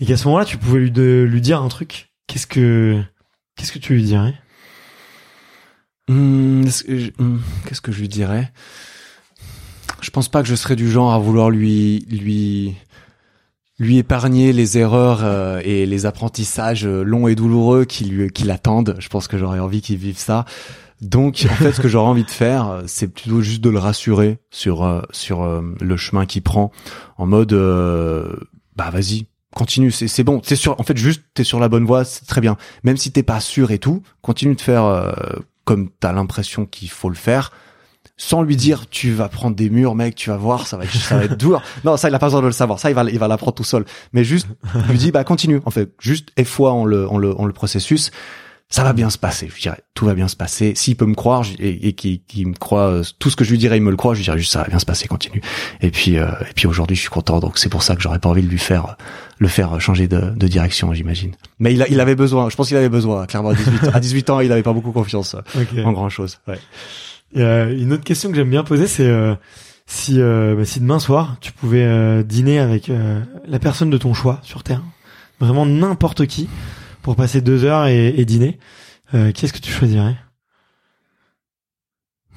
Et 0.00 0.06
qu'à 0.06 0.16
ce 0.16 0.24
moment-là 0.26 0.46
tu 0.46 0.56
pouvais 0.56 0.80
lui 0.80 0.90
lui 0.90 1.40
dire 1.40 1.60
un 1.62 1.68
truc. 1.68 2.10
Qu'est-ce 2.26 2.46
que 2.46 3.00
qu'est-ce 3.56 3.72
que 3.72 3.78
tu 3.78 3.94
lui 3.94 4.02
dirais? 4.02 4.34
Hum, 6.08 6.64
qu'est-ce 6.64 7.80
que 7.80 7.92
je 7.92 8.00
lui 8.00 8.08
dirais? 8.08 8.50
Je 10.00 10.10
pense 10.10 10.28
pas 10.28 10.42
que 10.42 10.48
je 10.48 10.54
serais 10.54 10.76
du 10.76 10.90
genre 10.90 11.12
à 11.12 11.18
vouloir 11.18 11.50
lui 11.50 12.06
lui 12.10 12.74
lui 13.78 13.98
épargner 13.98 14.52
les 14.52 14.78
erreurs 14.78 15.20
euh, 15.22 15.60
et 15.64 15.84
les 15.84 16.06
apprentissages 16.06 16.86
longs 16.86 17.28
et 17.28 17.34
douloureux 17.34 17.84
qui 17.84 18.06
lui 18.06 18.30
qui 18.30 18.44
l'attendent. 18.44 18.96
Je 18.98 19.08
pense 19.08 19.28
que 19.28 19.36
j'aurais 19.36 19.60
envie 19.60 19.82
qu'il 19.82 19.98
vive 19.98 20.18
ça 20.18 20.46
donc 21.00 21.46
en 21.50 21.54
fait, 21.54 21.72
ce 21.72 21.80
que 21.80 21.88
j'aurais 21.88 22.08
envie 22.08 22.24
de 22.24 22.30
faire, 22.30 22.82
c'est 22.86 23.08
plutôt 23.08 23.40
juste 23.40 23.62
de 23.62 23.70
le 23.70 23.78
rassurer 23.78 24.38
sur 24.50 24.84
euh, 24.84 25.00
sur 25.12 25.42
euh, 25.42 25.62
le 25.80 25.96
chemin 25.96 26.26
qu'il 26.26 26.42
prend, 26.42 26.70
en 27.16 27.26
mode 27.26 27.54
euh, 27.54 28.36
bah 28.76 28.90
vas-y, 28.90 29.26
continue, 29.54 29.90
c'est 29.90 30.08
c'est 30.08 30.24
bon, 30.24 30.42
c'est 30.44 30.56
sûr. 30.56 30.78
En 30.78 30.82
fait, 30.82 30.98
juste 30.98 31.22
t'es 31.32 31.44
sur 31.44 31.58
la 31.58 31.68
bonne 31.68 31.86
voie, 31.86 32.04
c'est 32.04 32.26
très 32.26 32.42
bien. 32.42 32.58
Même 32.84 32.98
si 32.98 33.12
t'es 33.12 33.22
pas 33.22 33.40
sûr 33.40 33.70
et 33.70 33.78
tout, 33.78 34.02
continue 34.20 34.54
de 34.54 34.60
faire 34.60 35.14
comme 35.64 35.88
t'as 36.00 36.12
l'impression 36.12 36.66
qu'il 36.66 36.90
faut 36.90 37.08
le 37.08 37.14
faire, 37.14 37.50
sans 38.18 38.42
lui 38.42 38.56
dire 38.56 38.86
tu 38.90 39.12
vas 39.12 39.30
prendre 39.30 39.56
des 39.56 39.70
murs, 39.70 39.94
mec, 39.94 40.14
tu 40.16 40.28
vas 40.28 40.36
voir, 40.36 40.66
ça 40.66 40.76
va 40.76 40.84
être 40.84 40.92
ça 40.92 41.16
va 41.16 41.24
être 41.24 41.38
dur. 41.38 41.62
Non, 41.84 41.96
ça 41.96 42.10
il 42.10 42.14
a 42.14 42.18
pas 42.18 42.26
besoin 42.26 42.42
de 42.42 42.46
le 42.46 42.52
savoir, 42.52 42.78
ça 42.78 42.90
il 42.90 42.94
va 42.94 43.04
il 43.04 43.18
va 43.18 43.26
l'apprendre 43.26 43.54
tout 43.54 43.64
seul. 43.64 43.86
Mais 44.12 44.22
juste 44.22 44.48
lui 44.90 44.98
dis 44.98 45.12
bah 45.12 45.24
continue. 45.24 45.62
En 45.64 45.70
fait, 45.70 45.94
juste 45.98 46.28
et 46.36 46.44
foi 46.44 46.72
en 46.72 46.84
le 46.84 47.08
en 47.08 47.16
le 47.16 47.34
en 47.40 47.46
le 47.46 47.54
processus 47.54 48.10
ça 48.70 48.84
va 48.84 48.92
bien 48.92 49.10
se 49.10 49.18
passer. 49.18 49.50
Je 49.54 49.60
dirais, 49.60 49.80
tout 49.94 50.06
va 50.06 50.14
bien 50.14 50.28
se 50.28 50.36
passer. 50.36 50.74
S'il 50.76 50.94
peut 50.94 51.04
me 51.04 51.16
croire 51.16 51.44
et, 51.58 51.88
et 51.88 51.92
qu'il 51.92 52.46
me 52.46 52.54
croit, 52.54 52.86
euh, 52.86 53.02
tout 53.18 53.28
ce 53.28 53.34
que 53.34 53.42
je 53.42 53.50
lui 53.50 53.58
dirais, 53.58 53.76
il 53.78 53.82
me 53.82 53.90
le 53.90 53.96
croit. 53.96 54.14
Je 54.14 54.20
lui 54.20 54.24
dirais 54.24 54.38
juste, 54.38 54.52
ça 54.52 54.62
va 54.62 54.68
bien 54.68 54.78
se 54.78 54.86
passer, 54.86 55.08
continue. 55.08 55.42
Et 55.80 55.90
puis, 55.90 56.18
euh, 56.18 56.30
et 56.48 56.52
puis 56.54 56.68
aujourd'hui, 56.68 56.94
je 56.94 57.00
suis 57.00 57.10
content. 57.10 57.40
Donc 57.40 57.58
c'est 57.58 57.68
pour 57.68 57.82
ça 57.82 57.96
que 57.96 58.02
j'aurais 58.02 58.20
pas 58.20 58.28
envie 58.28 58.42
de 58.42 58.48
lui 58.48 58.58
faire, 58.58 58.96
le 59.38 59.48
faire 59.48 59.80
changer 59.80 60.06
de, 60.06 60.20
de 60.36 60.46
direction, 60.46 60.94
j'imagine. 60.94 61.32
Mais 61.58 61.74
il, 61.74 61.82
a, 61.82 61.88
il 61.88 61.98
avait 61.98 62.14
besoin. 62.14 62.48
Je 62.48 62.54
pense 62.54 62.68
qu'il 62.68 62.76
avait 62.76 62.88
besoin. 62.88 63.26
Clairement, 63.26 63.50
à 63.50 63.54
18, 63.54 63.90
à 63.92 63.98
18 63.98 64.30
ans, 64.30 64.38
il 64.38 64.52
avait 64.52 64.62
pas 64.62 64.72
beaucoup 64.72 64.92
confiance 64.92 65.34
euh, 65.34 65.84
en 65.84 65.90
grand 65.92 66.08
chose. 66.08 66.38
Ouais. 66.46 66.58
une 67.34 67.92
autre 67.92 68.04
question 68.04 68.30
que 68.30 68.36
j'aime 68.36 68.50
bien 68.50 68.62
poser, 68.62 68.86
c'est 68.86 69.10
si, 69.86 70.20
bah, 70.20 70.64
si 70.64 70.78
demain 70.78 71.00
soir 71.00 71.38
tu 71.40 71.50
pouvais 71.50 72.22
dîner 72.22 72.60
avec 72.60 72.88
la 73.46 73.58
personne 73.58 73.90
de 73.90 73.98
ton 73.98 74.14
choix 74.14 74.38
sur 74.44 74.62
Terre, 74.62 74.82
vraiment 75.40 75.66
n'importe 75.66 76.26
qui 76.26 76.48
pour 77.02 77.16
passer 77.16 77.40
deux 77.40 77.64
heures 77.64 77.86
et, 77.86 78.24
dîner, 78.24 78.58
euh, 79.14 79.32
qu'est-ce 79.32 79.52
que 79.52 79.58
tu 79.58 79.72
choisirais? 79.72 80.16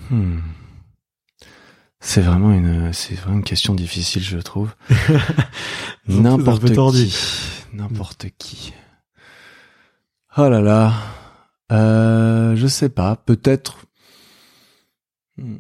Hmm. 0.10 0.40
C'est 2.00 2.22
vraiment 2.22 2.52
une, 2.52 2.92
c'est 2.92 3.16
vraiment 3.16 3.38
une 3.38 3.44
question 3.44 3.76
difficile, 3.76 4.24
je 4.24 4.38
trouve. 4.38 4.76
N'importe 6.08 6.66
qui. 6.74 7.16
N'importe 7.74 8.26
qui. 8.38 8.74
Oh 10.38 10.50
là 10.50 10.62
là. 10.62 10.94
Euh, 11.72 12.56
je 12.56 12.68
sais 12.68 12.90
pas. 12.90 13.16
Peut-être. 13.16 13.86
Hmm. 15.38 15.56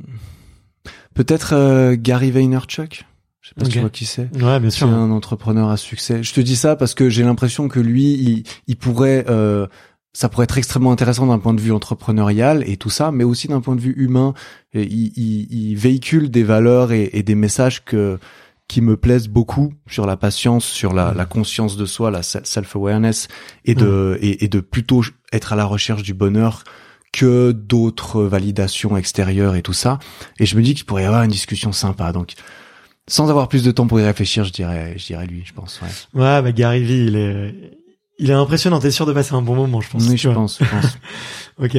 Peut-être 1.13 1.53
euh, 1.53 1.95
Gary 1.97 2.31
Vaynerchuk? 2.31 3.05
Je 3.44 3.49
sais 3.49 3.56
pas 3.56 3.65
si 3.65 3.72
tu 3.72 3.80
vois 3.82 3.90
qui 3.90 4.06
c'est. 4.06 4.30
Ouais, 4.41 4.60
bien 4.61 4.70
sûr. 4.70 4.88
C'est 4.88 4.94
un 4.94 5.11
entrepreneur 5.11 5.70
à 5.70 5.76
succès. 5.76 6.24
Je 6.24 6.34
te 6.34 6.40
dis 6.40 6.56
ça 6.56 6.78
parce 6.78 6.94
que 6.94 7.10
j'ai 7.10 7.24
l'impression 7.24 7.68
que 7.68 7.82
lui, 7.82 8.14
il, 8.14 8.44
il 8.68 8.78
pourrait, 8.78 9.26
euh, 9.28 9.68
ça 10.14 10.30
pourrait 10.30 10.45
être 10.45 10.57
extrêmement 10.57 10.94
intéressant 10.94 11.28
d'un 11.28 11.40
point 11.40 11.53
de 11.53 11.60
vue 11.60 11.74
entrepreneurial 11.74 12.64
et 12.65 12.78
tout 12.78 12.90
ça, 12.90 13.11
mais 13.11 13.26
aussi 13.26 13.49
d'un 13.49 13.60
point 13.60 13.76
de 13.76 13.82
vue 13.82 13.95
humain. 13.98 14.34
Et 14.74 14.84
il, 14.84 15.11
il, 15.18 15.48
il, 15.52 15.76
véhicule 15.76 16.32
des 16.32 16.44
valeurs 16.44 16.94
et, 16.94 17.10
et, 17.11 17.22
des 17.22 17.36
messages 17.36 17.84
que 17.84 18.18
qui 18.70 18.80
me 18.80 18.95
plaisent 18.95 19.28
beaucoup 19.28 19.74
sur 19.88 20.06
la 20.06 20.15
patience, 20.15 20.64
sur 20.64 20.94
la, 20.94 21.14
la 21.14 21.26
conscience 21.26 21.76
de 21.76 21.86
soi, 21.86 22.11
la 22.11 22.24
self-awareness 22.24 23.28
et 23.65 23.76
de 23.76 24.18
et, 24.22 24.45
et 24.45 24.48
de 24.48 24.61
plutôt 24.61 25.03
être 25.34 25.52
à 25.52 25.57
la 25.57 25.65
recherche 25.65 26.03
du 26.03 26.14
bonheur 26.14 26.64
que 27.11 27.52
d'autres 27.52 28.24
validations 28.24 28.95
extérieures 28.95 29.56
et 29.56 29.61
tout 29.61 29.74
ça. 29.74 29.99
Et 30.40 30.45
je 30.45 30.56
me 30.56 30.61
dis 30.61 30.76
qu'il 30.76 30.86
pourrait 30.86 31.03
y 31.03 31.06
avoir 31.06 31.24
une 31.24 31.32
discussion 31.32 31.74
sympa. 31.74 32.14
Donc 32.14 32.36
sans 33.07 33.30
avoir 33.30 33.47
plus 33.47 33.63
de 33.63 33.71
temps 33.71 33.88
pour 33.88 33.99
y 33.99 34.03
réfléchir, 34.03 34.43
je 34.45 34.51
dirais, 34.51 34.93
je 34.97 35.05
dirais 35.05 35.25
lui, 35.27 35.43
je 35.45 35.53
pense. 35.53 35.81
Ouais, 35.81 35.88
ouais 36.21 36.41
bah 36.41 36.51
Gary 36.51 36.84
Vee, 36.84 37.05
il 37.07 37.15
est, 37.15 37.55
il 38.19 38.30
est 38.30 38.34
impressionnant. 38.34 38.80
T'es 38.80 38.91
sûr 38.91 39.05
de 39.05 39.13
passer 39.13 39.34
un 39.34 39.41
bon 39.41 39.55
moment, 39.55 39.81
je 39.81 39.89
pense. 39.89 40.07
Oui, 40.07 40.17
je 40.17 40.30
pense, 40.30 40.59
je 40.63 40.69
pense. 40.69 40.97
ok. 41.59 41.77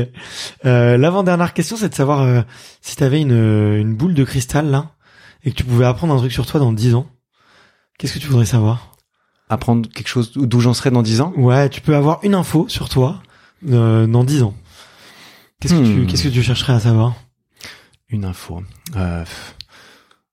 Euh, 0.66 0.96
L'avant-dernière 0.98 1.54
question, 1.54 1.76
c'est 1.76 1.88
de 1.88 1.94
savoir 1.94 2.22
euh, 2.22 2.42
si 2.82 2.96
t'avais 2.96 3.20
une, 3.20 3.32
une 3.32 3.94
boule 3.94 4.14
de 4.14 4.24
cristal 4.24 4.70
là 4.70 4.90
et 5.44 5.50
que 5.50 5.56
tu 5.56 5.64
pouvais 5.64 5.84
apprendre 5.86 6.14
un 6.14 6.18
truc 6.18 6.32
sur 6.32 6.46
toi 6.46 6.60
dans 6.60 6.72
dix 6.72 6.94
ans. 6.94 7.06
Qu'est-ce 7.98 8.14
que 8.14 8.18
tu 8.18 8.26
voudrais 8.28 8.46
savoir? 8.46 8.92
Apprendre 9.48 9.88
quelque 9.88 10.08
chose 10.08 10.32
d'où 10.34 10.60
j'en 10.60 10.74
serais 10.74 10.90
dans 10.90 11.02
dix 11.02 11.20
ans? 11.20 11.32
Ouais, 11.36 11.68
tu 11.68 11.80
peux 11.80 11.94
avoir 11.94 12.18
une 12.24 12.34
info 12.34 12.66
sur 12.68 12.88
toi 12.88 13.22
euh, 13.70 14.06
dans 14.06 14.24
dix 14.24 14.42
ans. 14.42 14.54
Qu'est-ce 15.60 15.74
que 15.74 15.84
tu 15.84 16.00
Hmm. 16.00 16.06
qu'est-ce 16.06 16.24
que 16.24 16.28
tu 16.28 16.42
chercherais 16.42 16.72
à 16.74 16.80
savoir? 16.80 17.14
Une 18.08 18.24
info. 18.24 18.62
Euh, 18.96 19.24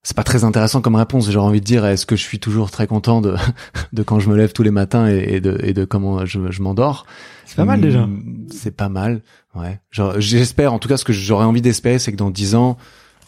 c'est 0.02 0.16
pas 0.16 0.24
très 0.24 0.44
intéressant 0.44 0.80
comme 0.80 0.96
réponse. 0.96 1.30
J'aurais 1.30 1.46
envie 1.46 1.60
de 1.60 1.64
dire, 1.66 1.84
est-ce 1.86 2.06
que 2.06 2.16
je 2.16 2.22
suis 2.22 2.38
toujours 2.40 2.70
très 2.70 2.86
content 2.86 3.20
de, 3.20 3.36
de 3.92 4.02
quand 4.02 4.18
je 4.20 4.28
me 4.28 4.36
lève 4.36 4.52
tous 4.52 4.62
les 4.62 4.70
matins 4.70 5.08
et, 5.08 5.34
et 5.36 5.40
de, 5.40 5.58
et 5.62 5.72
de 5.72 5.84
comment 5.84 6.24
je, 6.26 6.50
je 6.50 6.62
m'endors? 6.62 7.06
C'est 7.46 7.56
pas 7.56 7.64
mal 7.64 7.80
déjà. 7.80 8.06
Hmm, 8.06 8.46
C'est 8.50 8.74
pas 8.76 8.88
mal, 8.88 9.20
ouais. 9.54 9.80
J'espère, 10.18 10.72
en 10.72 10.78
tout 10.78 10.88
cas, 10.88 10.96
ce 10.96 11.04
que 11.04 11.12
j'aurais 11.12 11.44
envie 11.44 11.62
d'espérer, 11.62 11.98
c'est 11.98 12.10
que 12.12 12.16
dans 12.16 12.30
dix 12.30 12.54
ans, 12.54 12.78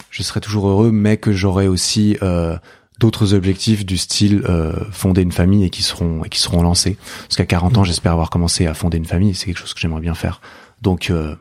je 0.09 0.23
serai 0.23 0.41
toujours 0.41 0.67
heureux, 0.67 0.91
mais 0.91 1.17
que 1.17 1.31
j'aurai 1.31 1.67
aussi 1.67 2.17
euh, 2.23 2.57
d'autres 2.99 3.33
objectifs 3.33 3.85
du 3.85 3.97
style 3.97 4.43
euh, 4.49 4.73
fonder 4.91 5.21
une 5.21 5.31
famille 5.31 5.63
et 5.63 5.69
qui 5.69 5.83
seront 5.83 6.23
et 6.23 6.29
qui 6.29 6.39
seront 6.39 6.61
lancés. 6.61 6.97
Parce 7.23 7.35
qu'à 7.35 7.45
40 7.45 7.77
ans, 7.77 7.81
Mm. 7.81 7.85
j'espère 7.85 8.11
avoir 8.13 8.29
commencé 8.29 8.65
à 8.65 8.73
fonder 8.73 8.97
une 8.97 9.05
famille. 9.05 9.35
C'est 9.35 9.45
quelque 9.45 9.59
chose 9.59 9.73
que 9.73 9.79
j'aimerais 9.79 10.01
bien 10.01 10.15
faire. 10.15 10.41
Donc 10.81 11.09
euh, 11.09 11.35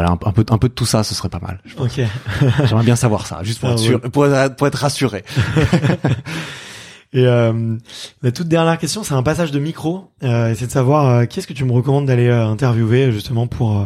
voilà, 0.00 0.10
un, 0.10 0.28
un 0.28 0.32
peu 0.32 0.44
un 0.50 0.58
peu 0.58 0.68
de 0.68 0.74
tout 0.74 0.86
ça, 0.86 1.02
ce 1.02 1.14
serait 1.14 1.28
pas 1.28 1.40
mal. 1.40 1.60
Ok. 1.78 2.00
J'aimerais 2.64 2.84
bien 2.84 2.96
savoir 2.96 3.26
ça, 3.26 3.40
juste 3.42 3.60
pour 3.60 3.68
Ah 3.68 3.72
être 3.72 3.80
ouais. 3.80 3.86
sûr, 3.86 4.00
pour 4.00 4.26
être, 4.26 4.56
pour 4.56 4.66
être 4.66 4.76
rassuré. 4.78 5.24
Et 7.14 7.26
euh, 7.26 7.76
la 8.22 8.32
toute 8.32 8.48
dernière 8.48 8.76
question, 8.78 9.02
c'est 9.02 9.14
un 9.14 9.22
passage 9.22 9.50
de 9.50 9.58
micro. 9.58 10.10
Euh, 10.22 10.54
c'est 10.56 10.66
de 10.66 10.70
savoir 10.70 11.06
euh, 11.06 11.24
qui 11.24 11.38
est-ce 11.38 11.46
que 11.46 11.54
tu 11.54 11.64
me 11.64 11.72
recommandes 11.72 12.06
d'aller 12.06 12.28
euh, 12.28 12.46
interviewer 12.46 13.12
justement 13.12 13.46
pour 13.46 13.78
euh, 13.78 13.84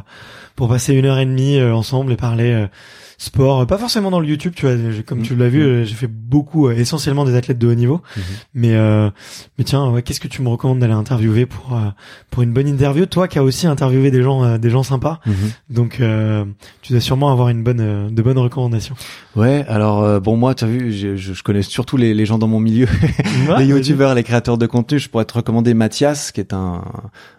pour 0.57 0.69
passer 0.69 0.93
une 0.95 1.07
heure 1.07 1.19
et 1.19 1.25
demie 1.25 1.59
euh, 1.59 1.73
ensemble 1.75 2.13
et 2.13 2.17
parler 2.17 2.53
euh, 2.53 2.67
sport. 3.19 3.67
Pas 3.67 3.79
forcément 3.79 4.11
dans 4.11 4.21
le 4.21 4.27
YouTube, 4.27 4.53
tu 4.57 4.67
vois. 4.67 4.75
Comme 5.07 5.19
Mhm. 5.19 5.25
tu 5.25 5.37
l'as 5.37 5.49
vu, 5.49 5.63
euh, 5.63 5.85
j'ai 5.85 5.95
fait 5.95 6.07
beaucoup, 6.09 6.69
euh, 6.69 6.73
essentiellement 6.75 7.25
des 7.25 7.35
athlètes 7.35 7.59
de 7.59 7.67
haut 7.69 7.75
niveau. 7.75 8.01
Mhm. 8.17 8.23
Mais 8.55 8.75
euh, 8.75 9.11
mais 9.59 9.65
tiens, 9.65 9.91
ouais, 9.91 10.03
qu'est-ce 10.03 10.21
que 10.21 10.29
tu 10.29 10.43
me 10.43 10.49
recommandes 10.49 10.79
d'aller 10.81 10.93
interviewer 10.93 11.47
pour 11.47 11.75
euh, 11.77 11.91
pour 12.31 12.43
une 12.43 12.53
bonne 12.53 12.69
interview? 12.69 13.07
Toi, 13.07 13.29
qui 13.29 13.39
as 13.39 13.43
aussi 13.45 13.67
interviewé 13.67 14.11
des 14.11 14.23
gens 14.23 14.59
des 14.59 14.71
gens 14.71 14.83
sympas, 14.83 15.21
Mhm. 15.27 15.35
donc 15.71 15.99
euh, 16.01 16.45
tu 16.83 16.93
dois 16.93 17.01
sûrement 17.01 17.31
avoir 17.33 17.49
une 17.49 17.63
bonne 17.63 18.09
de 18.13 18.23
bonnes 18.23 18.39
recommandations. 18.39 18.95
Ouais, 19.37 19.65
alors 19.69 20.03
euh, 20.03 20.21
bon 20.21 20.37
moi, 20.37 20.55
tu 20.55 20.65
as 20.65 20.67
vu, 20.69 20.93
je, 20.93 21.17
je, 21.17 21.43
connais 21.43 21.63
surtout 21.63 21.97
les, 21.97 22.15
les 22.15 22.27
gens 22.27 22.39
dans 22.39 22.49
mon 22.49 22.61
milieu, 22.61 22.87
Ouais, 23.49 23.59
les 23.61 23.67
youtubeurs, 23.67 24.15
les 24.15 24.23
créateurs 24.23 24.59
de 24.59 24.67
contenu. 24.67 24.99
Je 24.99 25.09
pourrais 25.09 25.25
te 25.25 25.35
recommander 25.35 25.75
Mathias, 25.75 26.33
qui 26.33 26.41
est 26.41 26.53
un 26.53 26.83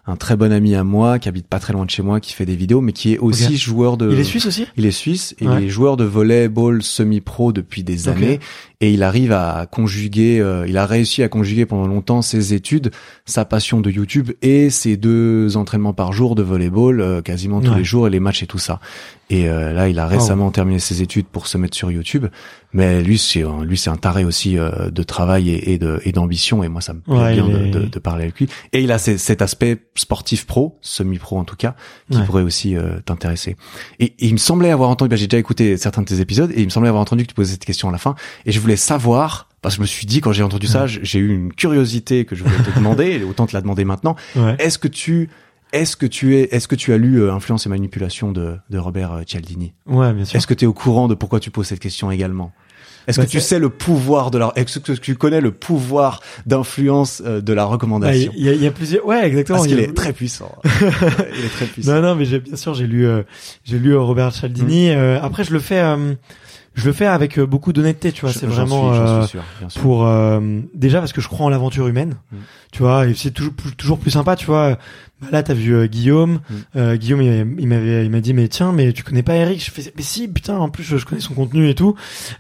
un 0.05 0.17
très 0.17 0.35
bon 0.35 0.51
ami 0.51 0.75
à 0.75 0.83
moi, 0.83 1.17
qui 1.17 1.29
habite 1.29 1.47
pas 1.47 1.59
très 1.59 1.71
loin 1.71 1.85
de 1.85 1.89
chez 1.89 2.03
moi, 2.03 2.19
qui 2.19 2.33
fait 2.33 2.45
des 2.45 2.57
vidéos, 2.57 2.81
mais 2.81 2.91
qui 2.91 3.13
est 3.13 3.19
aussi 3.19 3.55
joueur 3.57 3.95
de. 3.95 4.11
Il 4.11 4.19
est 4.19 4.23
suisse 4.25 4.45
aussi? 4.45 4.67
Il 4.75 4.85
est 4.85 4.91
suisse 4.91 5.33
et 5.39 5.47
Ouais. 5.47 5.62
il 5.62 5.62
est 5.63 5.69
joueur 5.69 5.97
de 5.97 6.03
volleyball 6.03 6.83
semi-pro 6.83 7.51
depuis 7.51 7.83
des 7.83 8.09
années 8.09 8.39
et 8.83 8.91
il 8.91 9.01
arrive 9.03 9.31
à 9.31 9.65
conjuguer, 9.71 10.39
euh, 10.41 10.65
il 10.67 10.77
a 10.77 10.85
réussi 10.85 11.23
à 11.23 11.29
conjuguer 11.29 11.65
pendant 11.65 11.87
longtemps 11.87 12.21
ses 12.21 12.53
études, 12.53 12.91
sa 13.25 13.45
passion 13.45 13.79
de 13.81 13.89
YouTube 13.89 14.31
et 14.41 14.69
ses 14.69 14.97
deux 14.97 15.55
entraînements 15.55 15.93
par 15.93 16.11
jour 16.11 16.35
de 16.35 16.43
volleyball 16.43 16.99
euh, 16.99 17.21
quasiment 17.21 17.61
tous 17.61 17.71
Ouais. 17.71 17.77
les 17.77 17.83
jours 17.85 18.07
et 18.07 18.09
les 18.09 18.19
matchs 18.19 18.43
et 18.43 18.47
tout 18.47 18.59
ça. 18.59 18.79
Et 19.29 19.47
euh, 19.49 19.71
là, 19.73 19.87
il 19.89 19.97
a 19.99 20.05
récemment 20.05 20.51
terminé 20.51 20.79
ses 20.79 21.01
études 21.01 21.25
pour 21.27 21.47
se 21.47 21.57
mettre 21.57 21.75
sur 21.75 21.89
YouTube, 21.89 22.25
mais 22.73 23.01
lui 23.01 23.17
c'est 23.17 23.43
lui 23.65 23.77
c'est 23.77 23.89
un 23.89 23.95
taré 23.95 24.25
aussi 24.25 24.57
euh, 24.59 24.89
de 24.91 25.01
travail 25.01 25.49
et, 25.49 25.73
et 25.73 25.77
de 25.79 25.99
et 26.03 26.11
d'ambition 26.11 26.61
et 26.63 26.67
moi 26.67 26.81
ça 26.81 26.93
me 26.93 26.99
plaît 26.99 27.13
Ouais, 27.15 27.33
bien 27.33 27.47
de, 27.47 27.67
de, 27.79 27.85
de 27.85 27.99
parler 27.99 28.23
avec 28.23 28.37
lui. 28.39 28.47
Et 28.73 28.81
il 28.81 28.91
a 28.91 28.97
cet 28.99 29.41
aspect 29.41 29.77
sportif 29.95 30.45
pro, 30.45 30.77
semi-pro 30.81 31.37
en 31.39 31.45
tout 31.45 31.55
cas, 31.55 31.75
qui 32.11 32.17
Ouais. 32.17 32.25
pourrait 32.25 32.43
aussi 32.43 32.75
euh, 32.75 32.99
t'intéresser. 33.05 33.55
Et, 33.99 34.05
et 34.05 34.27
il 34.27 34.33
me 34.33 34.37
semblait 34.37 34.71
avoir 34.71 34.89
entendu, 34.89 35.09
bah, 35.09 35.15
j'ai 35.15 35.27
déjà 35.27 35.39
écouté 35.39 35.77
certains 35.77 36.01
de 36.01 36.07
tes 36.07 36.19
épisodes, 36.19 36.51
et 36.53 36.59
il 36.59 36.65
me 36.65 36.69
semblait 36.69 36.89
avoir 36.89 37.01
entendu 37.01 37.23
que 37.23 37.29
tu 37.29 37.33
posais 37.35 37.53
cette 37.53 37.65
question 37.65 37.89
à 37.89 37.91
la 37.91 37.97
fin, 37.97 38.13
et 38.45 38.51
je 38.51 38.59
voulais 38.59 38.72
savoir, 38.75 39.49
parce 39.61 39.75
que 39.75 39.77
je 39.77 39.81
me 39.81 39.87
suis 39.87 40.05
dit, 40.05 40.21
quand 40.21 40.31
j'ai 40.31 40.43
entendu 40.43 40.67
ça, 40.67 40.87
j'ai 40.87 41.19
eu 41.19 41.33
une 41.33 41.53
curiosité 41.53 42.25
que 42.25 42.35
je 42.35 42.43
voulais 42.43 42.57
te 42.63 42.75
demander, 42.75 43.05
et 43.11 43.23
autant 43.23 43.45
te 43.47 43.53
la 43.53 43.61
demander 43.61 43.85
maintenant. 43.85 44.15
Ouais. 44.35 44.55
Est-ce 44.59 44.77
que 44.77 44.87
tu, 44.87 45.29
est-ce 45.71 45.95
que 45.95 46.05
tu 46.05 46.35
es, 46.37 46.49
est-ce 46.51 46.67
que 46.67 46.75
tu 46.75 46.93
as 46.93 46.97
lu 46.97 47.21
euh, 47.21 47.33
Influence 47.33 47.65
et 47.65 47.69
manipulation 47.69 48.31
de, 48.31 48.55
de 48.69 48.77
Robert 48.77 49.11
euh, 49.13 49.23
Cialdini? 49.25 49.73
Ouais, 49.87 50.13
bien 50.13 50.25
sûr. 50.25 50.37
Est-ce 50.37 50.47
que 50.47 50.53
tu 50.53 50.65
es 50.65 50.67
au 50.67 50.73
courant 50.73 51.07
de 51.07 51.15
pourquoi 51.15 51.39
tu 51.39 51.49
poses 51.51 51.67
cette 51.67 51.79
question 51.79 52.11
également? 52.11 52.51
Est-ce 53.05 53.19
Bah, 53.19 53.25
que 53.25 53.31
tu 53.31 53.41
sais 53.41 53.59
le 53.59 53.69
pouvoir 53.69 54.31
de 54.31 54.37
la, 54.37 54.53
est-ce 54.55 54.79
que 54.79 54.93
tu 54.93 55.15
connais 55.15 55.41
le 55.41 55.51
pouvoir 55.51 56.21
d'influence 56.45 57.21
euh, 57.25 57.41
de 57.41 57.51
la 57.51 57.65
recommandation? 57.65 58.31
Il 58.35 58.47
y, 58.47 58.55
y 58.63 58.67
a 58.67 58.71
plusieurs. 58.71 59.05
Ouais, 59.05 59.27
exactement. 59.27 59.57
Parce 59.57 59.67
qu'il 59.67 59.79
est 59.79 59.93
très 59.93 60.13
puissant. 60.13 60.55
il 60.63 61.45
est 61.45 61.49
très 61.53 61.65
puissant. 61.65 61.95
Non, 61.95 62.01
non, 62.01 62.15
mais 62.15 62.23
j'ai 62.23 62.39
bien 62.39 62.55
sûr 62.55 62.73
j'ai 62.73 62.87
lu 62.87 63.05
euh, 63.05 63.23
j'ai 63.65 63.77
lu 63.77 63.93
Robert 63.97 64.31
Cialdini. 64.31 64.89
Euh, 64.91 65.19
après, 65.21 65.43
je 65.43 65.51
le 65.51 65.59
fais 65.59 65.79
euh, 65.81 66.13
je 66.75 66.85
le 66.85 66.93
fais 66.93 67.05
avec 67.05 67.37
euh, 67.37 67.45
beaucoup 67.45 67.71
d'honnêteté, 67.73 68.11
tu 68.11 68.21
vois. 68.21 68.31
C'est 68.33 68.45
vraiment 68.47 68.93
suis- 68.93 69.01
euh, 69.01 69.25
sûr, 69.27 69.43
sûr. 69.69 69.81
pour 69.81 70.07
euh, 70.07 70.39
déjà 70.73 70.99
parce 70.99 71.13
que 71.13 71.21
je 71.21 71.27
crois 71.27 71.45
en 71.45 71.49
l'aventure 71.49 71.87
humaine, 71.87 72.15
Mm. 72.31 72.37
tu 72.71 72.83
vois. 72.83 73.07
Et 73.07 73.13
c'est 73.13 73.31
toujours 73.31 73.53
plus, 73.53 73.71
toujours 73.75 73.99
plus 73.99 74.11
sympa, 74.11 74.35
tu 74.35 74.45
vois. 74.47 74.77
Bah, 75.23 75.29
là, 75.31 75.43
t'as 75.43 75.53
vu 75.53 75.73
euh, 75.75 75.87
Guillaume. 75.87 76.39
Mm. 76.49 76.53
Euh, 76.75 76.95
Guillaume, 76.95 77.21
il, 77.21 77.55
il 77.59 77.67
m'avait 77.67 78.05
il 78.05 78.11
m'a 78.11 78.19
dit 78.21 78.33
mais 78.33 78.47
tiens, 78.47 78.71
mais 78.71 78.93
tu 78.93 79.03
connais 79.03 79.23
pas 79.23 79.35
Eric? 79.35 79.63
Je 79.63 79.71
fais 79.71 79.91
mais 79.95 80.03
si, 80.03 80.27
putain. 80.27 80.57
En 80.57 80.69
plus, 80.69 80.83
je, 80.83 80.97
je 80.97 81.05
connais 81.05 81.21
son 81.21 81.33
contenu 81.33 81.69
et 81.69 81.75
tout. 81.75 81.95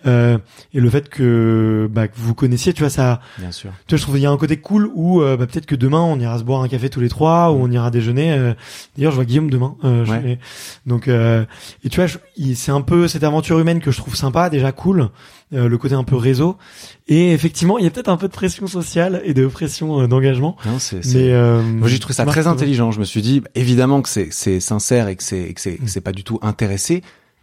Euh, 0.05 0.37
et 0.73 0.79
le 0.79 0.89
fait 0.89 1.09
que 1.09 1.89
bah 1.91 2.07
que 2.07 2.13
vous 2.17 2.33
connaissiez, 2.33 2.73
tu 2.73 2.81
vois, 2.81 2.89
ça 2.89 3.21
Bien 3.39 3.51
sûr. 3.51 3.71
tu 3.87 3.93
vois, 3.95 3.97
je 3.97 4.03
trouve 4.03 4.15
qu'il 4.15 4.23
y 4.23 4.27
a 4.27 4.31
un 4.31 4.37
côté 4.37 4.57
cool 4.57 4.89
où 4.93 5.21
euh, 5.21 5.37
bah, 5.37 5.47
peut-être 5.47 5.65
que 5.65 5.75
demain 5.75 6.01
on 6.01 6.19
ira 6.19 6.37
se 6.39 6.43
boire 6.43 6.61
un 6.61 6.67
café 6.67 6.89
tous 6.89 6.99
les 6.99 7.09
trois 7.09 7.51
ou 7.51 7.55
on 7.63 7.71
ira 7.71 7.91
déjeuner. 7.91 8.31
euh, 8.33 8.53
D'ailleurs, 8.97 9.11
je 9.11 9.15
vois 9.15 9.25
Guillaume 9.25 9.49
demain. 9.49 9.75
euh, 9.83 10.05
je 10.05 10.11
Ouais. 10.11 10.19
vais- 10.19 10.39
Donc, 10.85 11.07
euh, 11.07 11.45
et 11.83 11.89
tu 11.89 11.97
vois, 11.97 12.07
je- 12.07 12.17
il- 12.37 12.55
c'est 12.55 12.71
un 12.71 12.81
peu 12.81 13.07
cette 13.07 13.23
aventure 13.23 13.59
humaine 13.59 13.79
que 13.79 13.91
je 13.91 13.97
trouve 13.97 14.15
sympa, 14.15 14.49
déjà 14.49 14.71
cool, 14.71 15.09
euh, 15.53 15.67
le 15.69 15.77
côté 15.77 15.95
un 15.95 16.03
peu 16.03 16.15
réseau. 16.15 16.57
Et 17.07 17.31
effectivement, 17.33 17.77
il 17.77 17.83
y 17.83 17.87
a 17.87 17.91
peut-être 17.91 18.09
un 18.09 18.17
peu 18.17 18.27
de 18.27 18.33
pression 18.33 18.67
sociale 18.67 19.21
et 19.25 19.33
de 19.33 19.47
pression 19.47 20.01
euh, 20.01 20.07
d'engagement. 20.07 20.55
Non, 20.65 20.79
c'est, 20.79 21.03
c'est- 21.03 21.17
Mais 21.17 21.31
euh, 21.33 21.61
Moi, 21.61 21.87
j'ai 21.87 21.99
trouvé 21.99 22.13
ça 22.13 22.25
Marc, 22.25 22.35
très 22.35 22.43
comment- 22.43 22.55
intelligent. 22.55 22.91
Je 22.91 22.99
me 22.99 23.05
suis 23.05 23.21
dit, 23.21 23.41
évidemment 23.55 24.01
que 24.01 24.09
c'est, 24.09 24.29
c'est 24.31 24.59
sincère 24.59 25.07
et 25.07 25.15
que 25.15 25.23
c'est, 25.23 25.41
et 25.41 25.53
que 25.53 25.61
c'est, 25.61 25.75
que 25.77 25.87
c'est 25.89 26.01
pas 26.01 26.11
du 26.13 26.23
tout 26.23 26.39
intéressé. 26.41 27.01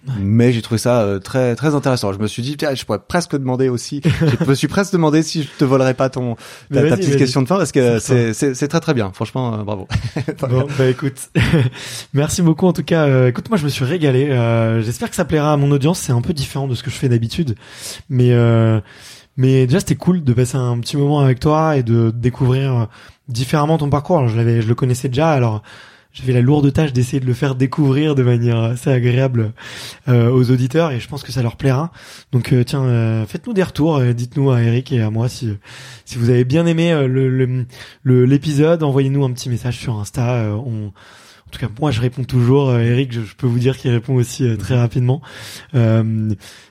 Ouais. 0.09 0.15
Mais 0.19 0.53
j'ai 0.53 0.63
trouvé 0.63 0.79
ça 0.79 1.03
euh, 1.03 1.19
très 1.19 1.55
très 1.57 1.75
intéressant. 1.75 2.13
Je 2.15 2.19
me 2.19 2.27
suis 2.27 2.43
dit, 2.43 2.57
tiens, 2.57 2.75
je 2.75 2.85
pourrais 2.87 3.01
presque 3.07 3.33
demander 3.33 3.69
aussi. 3.69 4.01
je 4.41 4.45
me 4.47 4.55
suis 4.55 4.67
presque 4.69 4.93
demandé 4.95 5.23
si 5.23 5.43
je 5.43 5.49
te 5.59 5.65
volerais 5.65 5.93
pas 5.93 6.09
ton 6.09 6.37
ta, 6.73 6.89
ta 6.89 6.97
petite 6.97 7.17
question 7.17 7.43
de 7.43 7.47
fin 7.47 7.59
parce 7.59 7.71
que 7.71 7.99
C'est 7.99 8.33
c'est 8.33 8.69
très 8.69 8.81
très 8.81 8.95
bien. 8.95 9.13
Franchement, 9.13 9.55
euh, 9.55 9.63
bravo. 9.63 9.89
Bon, 10.49 10.67
bah 10.79 10.87
écoute, 10.87 11.31
merci 12.15 12.41
beaucoup 12.41 12.67
en 12.67 12.73
tout 12.73 12.83
cas. 12.83 13.07
Euh, 13.07 13.29
écoute, 13.29 13.51
moi 13.51 13.59
je 13.59 13.65
me 13.65 13.69
suis 13.69 13.85
régalé. 13.85 14.31
Euh, 14.31 14.81
J'espère 14.81 15.11
que 15.11 15.17
ça 15.17 15.27
plaira 15.27 15.53
à 15.53 15.57
mon 15.59 15.71
audience. 15.71 15.99
C'est 15.99 16.13
un 16.13 16.23
peu 16.23 16.33
différent 16.33 16.67
de 16.67 16.75
ce 16.75 16.83
que 16.83 16.91
je 16.91 16.97
fais 16.97 17.09
d'habitude, 17.11 17.55
mais 18.09 18.33
euh, 18.33 18.81
mais 19.37 19.67
déjà 19.67 19.81
c'était 19.81 19.97
cool 19.97 20.25
de 20.25 20.33
passer 20.33 20.57
un 20.57 20.79
petit 20.81 20.97
moment 20.97 21.21
avec 21.21 21.41
toi 21.41 21.77
et 21.77 21.83
de 21.83 22.11
découvrir 22.11 22.89
différemment 23.29 23.77
ton 23.77 23.91
parcours. 23.91 24.19
Alors, 24.19 24.29
je 24.31 24.37
l'avais, 24.37 24.63
je 24.63 24.69
le 24.69 24.75
connaissais 24.75 25.09
déjà. 25.09 25.31
Alors 25.31 25.63
j'avais 26.13 26.33
la 26.33 26.41
lourde 26.41 26.73
tâche 26.73 26.93
d'essayer 26.93 27.21
de 27.21 27.27
le 27.27 27.35
faire 27.35 27.55
découvrir 27.55 28.15
de 28.15 28.23
manière 28.23 28.59
assez 28.59 28.91
agréable 28.91 29.53
euh, 30.09 30.31
aux 30.31 30.51
auditeurs 30.51 30.91
et 30.91 31.01
je 31.01 31.09
pense 31.09 31.23
que 31.23 31.33
ça 31.33 31.43
leur 31.43 31.57
plaira. 31.57 31.93
Donc 32.33 32.53
euh, 32.53 32.65
tiens, 32.65 32.83
euh, 32.85 33.27
faites-nous 33.27 33.53
des 33.53 33.63
retours, 33.63 33.97
euh, 33.99 34.13
dites-nous 34.13 34.51
à 34.51 34.61
Eric 34.63 34.91
et 34.93 35.01
à 35.03 35.11
moi 35.11 35.29
si 35.29 35.57
si 36.05 36.19
vous 36.19 36.31
avez 36.31 36.45
bien 36.45 36.67
aimé 36.67 36.93
euh, 36.93 37.07
le 37.07 37.29
le- 38.03 38.25
l'épisode, 38.25 38.83
envoyez-nous 38.83 39.25
un 39.25 39.31
petit 39.33 39.49
message 39.49 39.79
sur 39.79 39.99
Insta. 39.99 40.35
euh, 40.35 40.53
on, 40.55 40.87
en 40.89 41.51
tout 41.53 41.59
cas, 41.59 41.69
moi, 41.81 41.91
je 41.91 42.01
réponds 42.01 42.23
toujours. 42.23 42.73
Eric, 42.79 43.13
je, 43.13 43.23
je 43.23 43.35
peux 43.35 43.49
vous 43.49 43.59
dire 43.59 43.77
qu'il 43.77 43.91
répond 43.91 44.15
aussi 44.15 44.57
très 44.57 44.77
rapidement. 44.79 45.21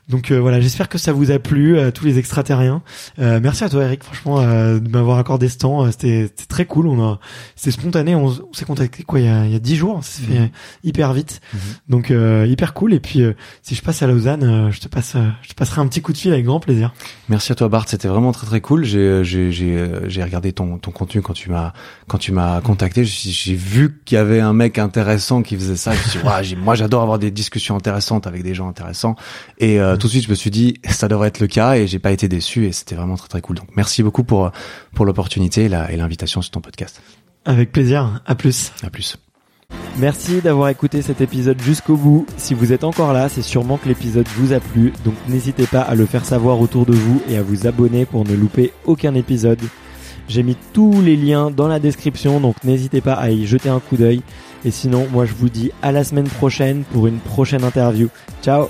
Euh, 0.10 0.14
Donc 0.14 0.31
voilà, 0.31 0.60
j'espère 0.60 0.90
que 0.90 0.98
ça 0.98 1.14
vous 1.14 1.31
a 1.31 1.40
plu, 1.40 1.77
tous 1.94 2.06
les 2.06 2.18
extraterriens. 2.18 2.81
merci 3.18 3.64
à 3.64 3.69
toi 3.69 3.84
Eric, 3.84 4.03
franchement, 4.03 4.41
de 4.41 4.90
m'avoir 4.90 5.18
accordé 5.18 5.49
ce 5.49 5.57
temps. 5.57 5.90
C'était 5.91 6.30
très 6.48 6.65
cool. 6.65 6.88
On 6.88 7.02
a, 7.02 7.19
c'était 7.56 7.72
spontané. 7.72 8.15
On, 8.15 8.30
s'est 8.53 8.65
contacté 8.65 9.03
quoi 9.03 9.19
il 9.19 9.26
y 9.26 9.30
a, 9.30 9.45
il 9.45 9.52
y 9.52 9.56
a 9.56 9.60
10 9.60 9.76
jours. 9.76 10.03
Ça 10.03 10.22
fait 10.22 10.40
mhm. 10.40 10.49
hyper 10.84 11.14
vite. 11.14 11.41
Mhm. 11.53 11.60
Donc 11.90 12.14
hyper 12.48 12.73
cool. 12.73 12.94
Et 12.94 12.99
puis 12.99 13.22
si 13.61 13.76
je 13.76 13.81
passe 13.81 14.02
à 14.02 14.07
Lausanne, 14.07 14.69
je 14.72 14.80
te 14.80 14.88
passe, 14.88 15.15
je 15.41 15.49
te 15.49 15.53
passerai 15.53 15.81
un 15.81 15.88
petit 15.88 16.02
coup 16.02 16.14
de 16.14 16.18
fil 16.18 16.34
avec 16.34 16.45
grand 16.45 16.60
plaisir. 16.60 16.94
Merci 17.30 17.52
à 17.52 17.56
toi 17.56 17.69
Bart, 17.69 17.88
c'était 17.88 18.07
vraiment 18.07 18.31
très 18.31 18.48
très 18.48 18.61
cool. 18.61 18.84
J'ai 18.84 19.23
j'ai 19.23 19.52
j'ai 19.52 20.23
regardé 20.23 20.53
ton 20.53 20.77
ton 20.77 20.91
contenu 20.91 21.22
quand 21.22 21.34
tu 21.34 21.49
m'as 21.49 21.73
quand 22.07 22.18
tu 22.18 22.31
m'as 22.31 22.61
contacté. 22.61 23.06
J'ai 23.06 23.56
vu 23.56 23.99
qu'il 24.06 24.15
y 24.15 24.19
avait 24.19 24.40
un 24.40 24.53
mec 24.53 24.77
intéressant 24.80 25.41
qui 25.41 25.56
faisait 25.56 25.76
ça. 25.76 25.94
Je 25.94 25.99
me 25.99 26.44
suis 26.44 26.56
dit, 26.56 26.61
moi 26.64 26.76
j'adore 26.76 27.02
avoir 27.02 27.19
des 27.19 27.31
discussions 27.31 27.76
intéressantes 27.76 28.27
avec 28.27 28.44
des 28.44 28.53
gens 28.53 28.68
intéressants. 28.68 29.15
Et 29.57 29.80
euh, 29.80 29.98
tout 29.99 30.07
de 30.07 30.11
suite 30.11 30.26
je 30.26 30.30
me 30.30 30.35
suis 30.35 30.49
dit 30.49 30.76
ça 30.89 31.07
devrait 31.07 31.27
être 31.27 31.39
le 31.39 31.47
cas 31.47 31.76
et 31.76 31.88
j'ai 31.88 31.99
pas 31.99 32.11
été 32.11 32.27
déçu 32.27 32.65
et 32.65 32.71
c'était 32.71 32.95
vraiment 32.95 33.15
très 33.15 33.27
très 33.27 33.41
cool. 33.41 33.57
Donc 33.57 33.67
merci 33.76 34.03
beaucoup 34.03 34.23
pour 34.23 34.51
pour 34.93 35.05
l'opportunité 35.05 35.65
et 35.65 35.97
l'invitation 35.97 36.41
sur 36.41 36.51
ton 36.51 36.61
podcast. 36.61 37.01
Avec 37.45 37.71
plaisir. 37.71 38.21
À 38.26 38.35
plus. 38.35 38.71
À 38.84 38.89
plus. 38.89 39.17
Merci 39.97 40.41
d'avoir 40.41 40.69
écouté 40.69 41.01
cet 41.01 41.21
épisode 41.21 41.61
jusqu'au 41.61 41.95
bout. 41.95 42.26
Si 42.38 42.53
vous 42.53 42.73
êtes 42.73 42.84
encore 42.84 43.13
là, 43.13 43.30
c'est 43.30 43.41
sûrement 43.41 43.77
que 43.77 43.88
l'épisode 43.88 44.27
vous 44.35 44.53
a 44.53 44.59
plu, 44.59 44.93
donc 45.03 45.13
n'hésitez 45.27 45.67
pas 45.67 45.81
à 45.81 45.93
le 45.93 46.05
faire 46.05 46.26
savoir 46.26 46.61
autour 46.61 46.85
de 46.85 46.93
vous 46.93 47.21
et 47.30 47.38
à 47.38 47.43
vous 47.43 47.67
abonner 47.67 48.05
pour 48.05 48.26
ne 48.26 48.34
louper 48.34 48.71
aucun 48.85 49.13
épisode. 49.13 49.61
J'ai 50.27 50.43
mis 50.43 50.55
tous 50.73 51.01
les 51.01 51.15
liens 51.15 51.51
dans 51.51 51.67
la 51.67 51.80
description, 51.80 52.39
donc 52.39 52.63
n'hésitez 52.63 53.01
pas 53.01 53.13
à 53.13 53.31
y 53.31 53.45
jeter 53.45 53.69
un 53.69 53.80
coup 53.80 53.97
d'œil. 53.97 54.21
Et 54.63 54.71
sinon, 54.71 55.07
moi 55.11 55.26
je 55.26 55.34
vous 55.34 55.49
dis 55.49 55.71
à 55.81 55.91
la 55.91 56.03
semaine 56.03 56.30
prochaine 56.30 56.84
pour 56.91 57.07
une 57.07 57.19
prochaine 57.19 57.63
interview. 57.63 58.09
Ciao 58.41 58.69